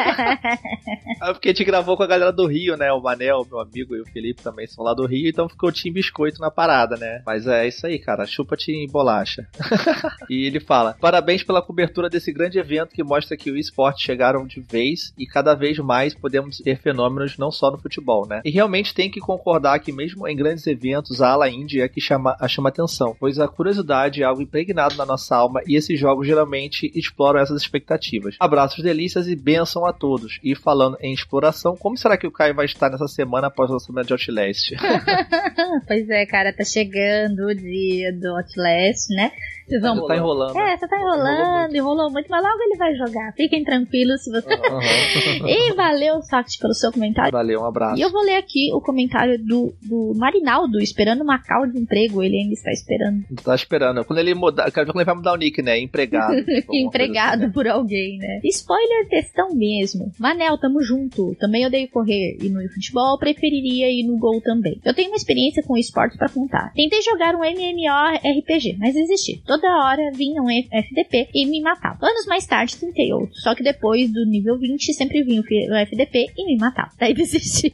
Porque 1.34 1.50
a 1.50 1.52
gente 1.52 1.64
gravou 1.64 1.98
com 1.98 2.04
a 2.04 2.08
galera 2.08 2.32
do 2.32 2.46
Rio, 2.46 2.78
né? 2.78 2.92
O 2.92 3.02
Manel, 3.02 3.46
meu 3.50 3.60
amigo, 3.60 3.96
e 3.96 4.02
o 4.02 4.06
Felipe 4.06 4.42
também 4.42 4.68
são 4.68 4.84
lá 4.84 4.94
do 4.94 5.06
Rio, 5.06 5.30
então 5.30 5.50
ficou 5.50 5.70
o 5.70 5.72
Team 5.72 5.94
Biscoito 5.94 6.40
na 6.40 6.52
parada, 6.52 6.96
né? 6.98 7.22
Mas 7.26 7.48
é 7.48 7.68
isso 7.68 7.86
aí, 7.86 8.00
cara. 8.00 8.26
Chupa 8.26 8.56
Team 8.58 8.88
Bolacha. 8.88 9.48
e 10.30 10.46
ele 10.46 10.60
fala: 10.60 10.96
Parabéns 11.00 11.44
pela 11.44 11.62
cobertura 11.62 12.10
desse 12.10 12.32
grande 12.32 12.60
evento 12.60 12.94
que 12.94 13.04
mostra 13.04 13.38
que 13.38 13.52
o 13.52 13.58
esporte 13.58 14.04
chegaram 14.04 14.46
de 14.46 14.62
vez 14.62 15.14
e 15.18 15.26
cada 15.26 15.54
vez 15.54 15.78
mais 15.80 16.14
podemos 16.14 16.58
ter 16.60 16.78
fenômenos 16.78 17.38
não 17.38 17.52
só 17.52 17.72
no 17.72 17.78
futebol, 17.78 18.28
né? 18.28 18.42
E 18.44 18.50
realmente 18.50 18.94
tem 18.94 19.10
que 19.10 19.20
concordar 19.20 19.80
que 19.80 19.92
mesmo 19.92 20.28
em 20.28 20.36
grandes 20.36 20.66
eventos 20.68 21.22
a 21.22 21.30
ala 21.30 21.50
indie 21.50 21.82
é 21.82 21.88
que 21.88 22.02
chama, 22.02 22.36
a 22.40 22.48
chama 22.48 22.70
atenção, 22.70 23.16
pois 23.20 23.40
a 23.40 23.48
curiosidade 23.48 24.22
é 24.22 24.26
algo 24.26 24.42
impregnado 24.42 24.96
na 24.96 25.06
nossa 25.06 25.36
alma 25.36 25.62
e 25.68 25.76
esses 25.76 26.00
jogos 26.00 26.28
geralmente 26.28 26.92
exploram 26.96 27.40
essas 27.40 27.62
expectativas. 27.62 28.36
Abraços 28.40 28.84
delícias 28.84 29.25
e 29.28 29.36
bênção 29.36 29.86
a 29.86 29.94
todos. 29.94 30.40
E 30.44 30.56
falando 30.56 30.98
em 31.02 31.14
exploração, 31.14 31.76
como 31.76 31.98
será 31.98 32.18
que 32.18 32.28
o 32.28 32.32
Caio 32.32 32.56
vai 32.56 32.66
estar 32.66 32.90
nessa 32.90 33.08
semana 33.08 33.48
após 33.48 33.70
o 33.70 33.74
lançamento 33.74 34.08
de 34.08 34.14
Outlast? 34.14 34.72
pois 35.88 36.10
é, 36.10 36.26
cara, 36.26 36.54
tá 36.54 36.64
chegando 36.64 37.48
o 37.48 37.56
dia 37.56 38.12
do 38.14 38.36
Outlast, 38.36 39.10
né? 39.10 39.32
Vocês 39.68 39.82
vão... 39.82 40.06
tá 40.06 40.16
enrolando. 40.16 40.58
É, 40.58 40.78
você 40.78 40.88
tá 40.88 40.96
enrolando, 40.96 41.76
enrolou 41.76 42.12
muito. 42.12 42.28
mas 42.30 42.44
logo 42.44 42.62
ele 42.62 42.78
vai 42.78 42.94
jogar. 42.96 43.34
Fiquem 43.34 43.64
tranquilos 43.64 44.24
se 44.24 44.30
você. 44.30 44.48
Uhum. 44.48 45.48
e 45.50 45.74
valeu, 45.74 46.22
Soft, 46.22 46.60
pelo 46.60 46.74
seu 46.74 46.92
comentário. 46.92 47.32
Valeu, 47.32 47.62
um 47.62 47.66
abraço. 47.66 47.98
E 47.98 48.02
eu 48.02 48.12
vou 48.12 48.24
ler 48.24 48.36
aqui 48.36 48.72
o 48.74 48.80
comentário 48.80 49.44
do, 49.44 49.74
do 49.82 50.14
Marinaldo, 50.16 50.80
esperando 50.80 51.24
uma 51.24 51.42
call 51.42 51.66
de 51.66 51.80
emprego. 51.80 52.22
Ele 52.22 52.38
ainda 52.38 52.54
está 52.54 52.72
esperando. 52.72 53.24
Tá 53.44 53.56
esperando. 53.56 54.06
Quando 54.06 54.20
ele 54.20 54.36
mudar, 54.36 54.72
quero 54.72 54.86
ver 54.86 54.92
quando 54.92 55.02
ele 55.02 55.06
vai 55.06 55.16
mudar 55.16 55.34
o 55.34 55.38
nick, 55.38 55.62
né? 55.62 55.80
Empregado. 55.80 56.36
Tipo, 56.46 56.76
Empregado 56.76 57.34
assim, 57.34 57.48
né? 57.48 57.52
por 57.54 57.68
alguém, 57.68 58.18
né? 58.18 58.40
Spoiler 58.44 59.10
textão 59.16 59.56
mesmo. 59.56 60.12
Manel, 60.20 60.58
tamo 60.58 60.82
junto. 60.82 61.36
Também 61.40 61.66
odeio 61.66 61.88
correr 61.90 62.38
e 62.42 62.50
no 62.50 62.62
futebol, 62.70 63.18
preferiria 63.18 63.90
ir 63.90 64.04
no 64.04 64.18
gol 64.18 64.42
também. 64.42 64.80
Eu 64.84 64.94
tenho 64.94 65.10
uma 65.10 65.18
experiência 65.18 65.64
com 65.64 65.78
esportes 65.78 66.18
para 66.18 66.30
contar. 66.30 66.74
Tentei 66.74 67.02
jogar 67.02 67.36
um 67.36 67.44
MMORPG, 67.44 68.78
mas 68.78 68.94
desisti 68.94 69.42
toda 69.46 69.68
hora 69.68 70.12
vinha 70.14 70.42
um 70.42 70.50
FDP 70.50 71.30
e 71.34 71.46
me 71.46 71.62
matava. 71.62 71.98
Anos 72.02 72.26
mais 72.26 72.46
tarde 72.46 72.78
tentei 72.78 73.14
outro, 73.14 73.34
só 73.36 73.56
que 73.56 73.64
depois 73.64 74.12
do 74.12 74.26
nível 74.26 74.58
20 74.58 74.94
sempre 74.94 75.24
vinha 75.24 75.42
o 75.42 75.76
FDP 75.76 76.32
e 76.38 76.46
me 76.46 76.58
matava. 76.58 76.92
Daí 77.00 77.14
desisti. 77.14 77.74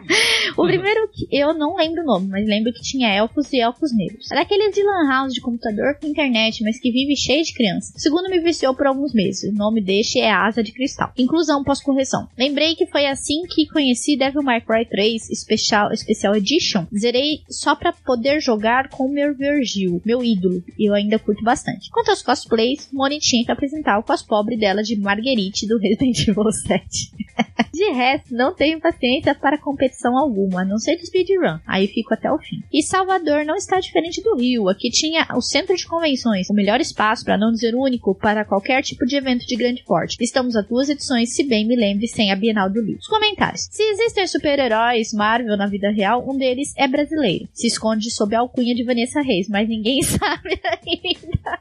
o 0.56 0.66
primeiro, 0.66 1.08
eu 1.30 1.54
não 1.54 1.76
lembro 1.76 2.02
o 2.02 2.06
nome, 2.06 2.28
mas 2.28 2.46
lembro 2.46 2.72
que 2.72 2.82
tinha 2.82 3.14
elfos 3.14 3.52
e 3.52 3.60
elfos 3.60 3.94
negros. 3.94 4.30
Era 4.30 4.42
aqueles 4.42 4.74
de 4.74 4.82
lan 4.82 5.08
house 5.08 5.32
de 5.32 5.40
computador 5.40 5.96
com 6.00 6.06
internet, 6.06 6.62
mas 6.62 6.78
que 6.78 6.90
vive 6.90 7.16
cheio 7.16 7.42
de 7.42 7.54
crianças. 7.54 7.94
O 7.96 8.00
segundo 8.00 8.28
me 8.28 8.40
viciou 8.40 8.74
por 8.74 8.86
alguns 8.86 9.14
meses. 9.14 9.50
O 9.50 9.54
nome 9.54 9.80
deste 9.80 10.20
é 10.20 10.30
Asa 10.30 10.62
de 10.62 10.72
Cristal. 10.74 11.12
Inclusão 11.16 11.64
pós-correção. 11.64 12.28
Lembrei 12.36 12.74
que 12.74 12.86
foi 12.86 13.06
assim 13.06 13.42
que 13.48 13.66
conheci 13.66 14.16
Devil 14.16 14.42
May 14.42 14.60
Cry 14.60 14.84
3 14.84 15.28
Special, 15.34 15.96
Special 15.96 16.34
Edition. 16.34 16.86
Zerei 16.96 17.42
só 17.48 17.74
pra 17.74 17.92
poder 17.92 18.40
jogar 18.40 18.88
com 18.88 19.08
meu 19.08 19.34
Virgil, 19.34 20.02
meu 20.04 20.22
ídolo. 20.22 20.62
E 20.78 20.88
eu 20.88 20.94
ainda 20.94 21.18
curto 21.18 21.42
bastante. 21.42 21.90
Quanto 21.90 22.10
aos 22.10 22.22
cosplays, 22.22 22.88
Moni 22.92 23.18
tinha 23.18 23.44
que 23.44 23.52
apresentar 23.52 23.98
o 23.98 24.02
cospobre 24.02 24.56
dela 24.56 24.82
de 24.82 24.96
Marguerite 24.96 25.66
do 25.66 25.78
Resident 25.80 26.28
Evil 26.28 26.50
7. 26.50 27.12
de 27.72 27.90
resto, 27.92 28.34
não 28.34 28.54
tenho 28.54 28.80
paciência 28.80 29.34
para 29.34 29.58
competição 29.58 30.16
alguma, 30.16 30.62
a 30.62 30.64
não 30.64 30.78
ser 30.78 30.96
de 30.96 31.06
speedrun. 31.06 31.58
Aí 31.66 31.86
fico 31.88 32.14
até 32.14 32.30
o 32.30 32.38
fim. 32.38 32.62
E 32.72 32.82
Salvador 32.82 33.44
não 33.44 33.56
está 33.56 33.80
diferente 33.80 34.22
do 34.22 34.36
Rio. 34.36 34.68
Aqui 34.68 34.90
tinha 34.90 35.26
o 35.34 35.40
centro 35.40 35.76
de 35.76 35.86
convenções, 35.86 36.48
o 36.48 36.54
melhor 36.54 36.80
espaço, 36.80 37.24
para 37.24 37.36
não 37.36 37.52
dizer 37.52 37.74
único, 37.74 38.14
para 38.14 38.44
qualquer 38.44 38.82
tipo 38.82 39.04
de 39.04 39.16
evento 39.16 39.46
de 39.46 39.56
grande 39.56 39.82
porte. 39.84 40.16
Estamos 40.20 40.53
a 40.56 40.62
duas 40.62 40.88
edições, 40.88 41.34
se 41.34 41.44
bem 41.44 41.66
me 41.66 41.76
lembre, 41.76 42.06
sem 42.06 42.30
a 42.32 42.36
Bienal 42.36 42.70
do 42.70 42.82
Rio. 42.82 42.98
Os 42.98 43.06
comentários. 43.06 43.68
Se 43.70 43.82
existem 43.82 44.26
super-heróis 44.26 45.12
Marvel 45.12 45.56
na 45.56 45.66
vida 45.66 45.90
real, 45.90 46.24
um 46.28 46.36
deles 46.36 46.72
é 46.76 46.86
brasileiro. 46.88 47.48
Se 47.52 47.66
esconde 47.66 48.10
sob 48.10 48.34
a 48.34 48.40
alcunha 48.40 48.74
de 48.74 48.84
Vanessa 48.84 49.20
Reis, 49.20 49.48
mas 49.48 49.68
ninguém 49.68 50.00
sabe 50.04 50.60
ainda. 50.64 51.58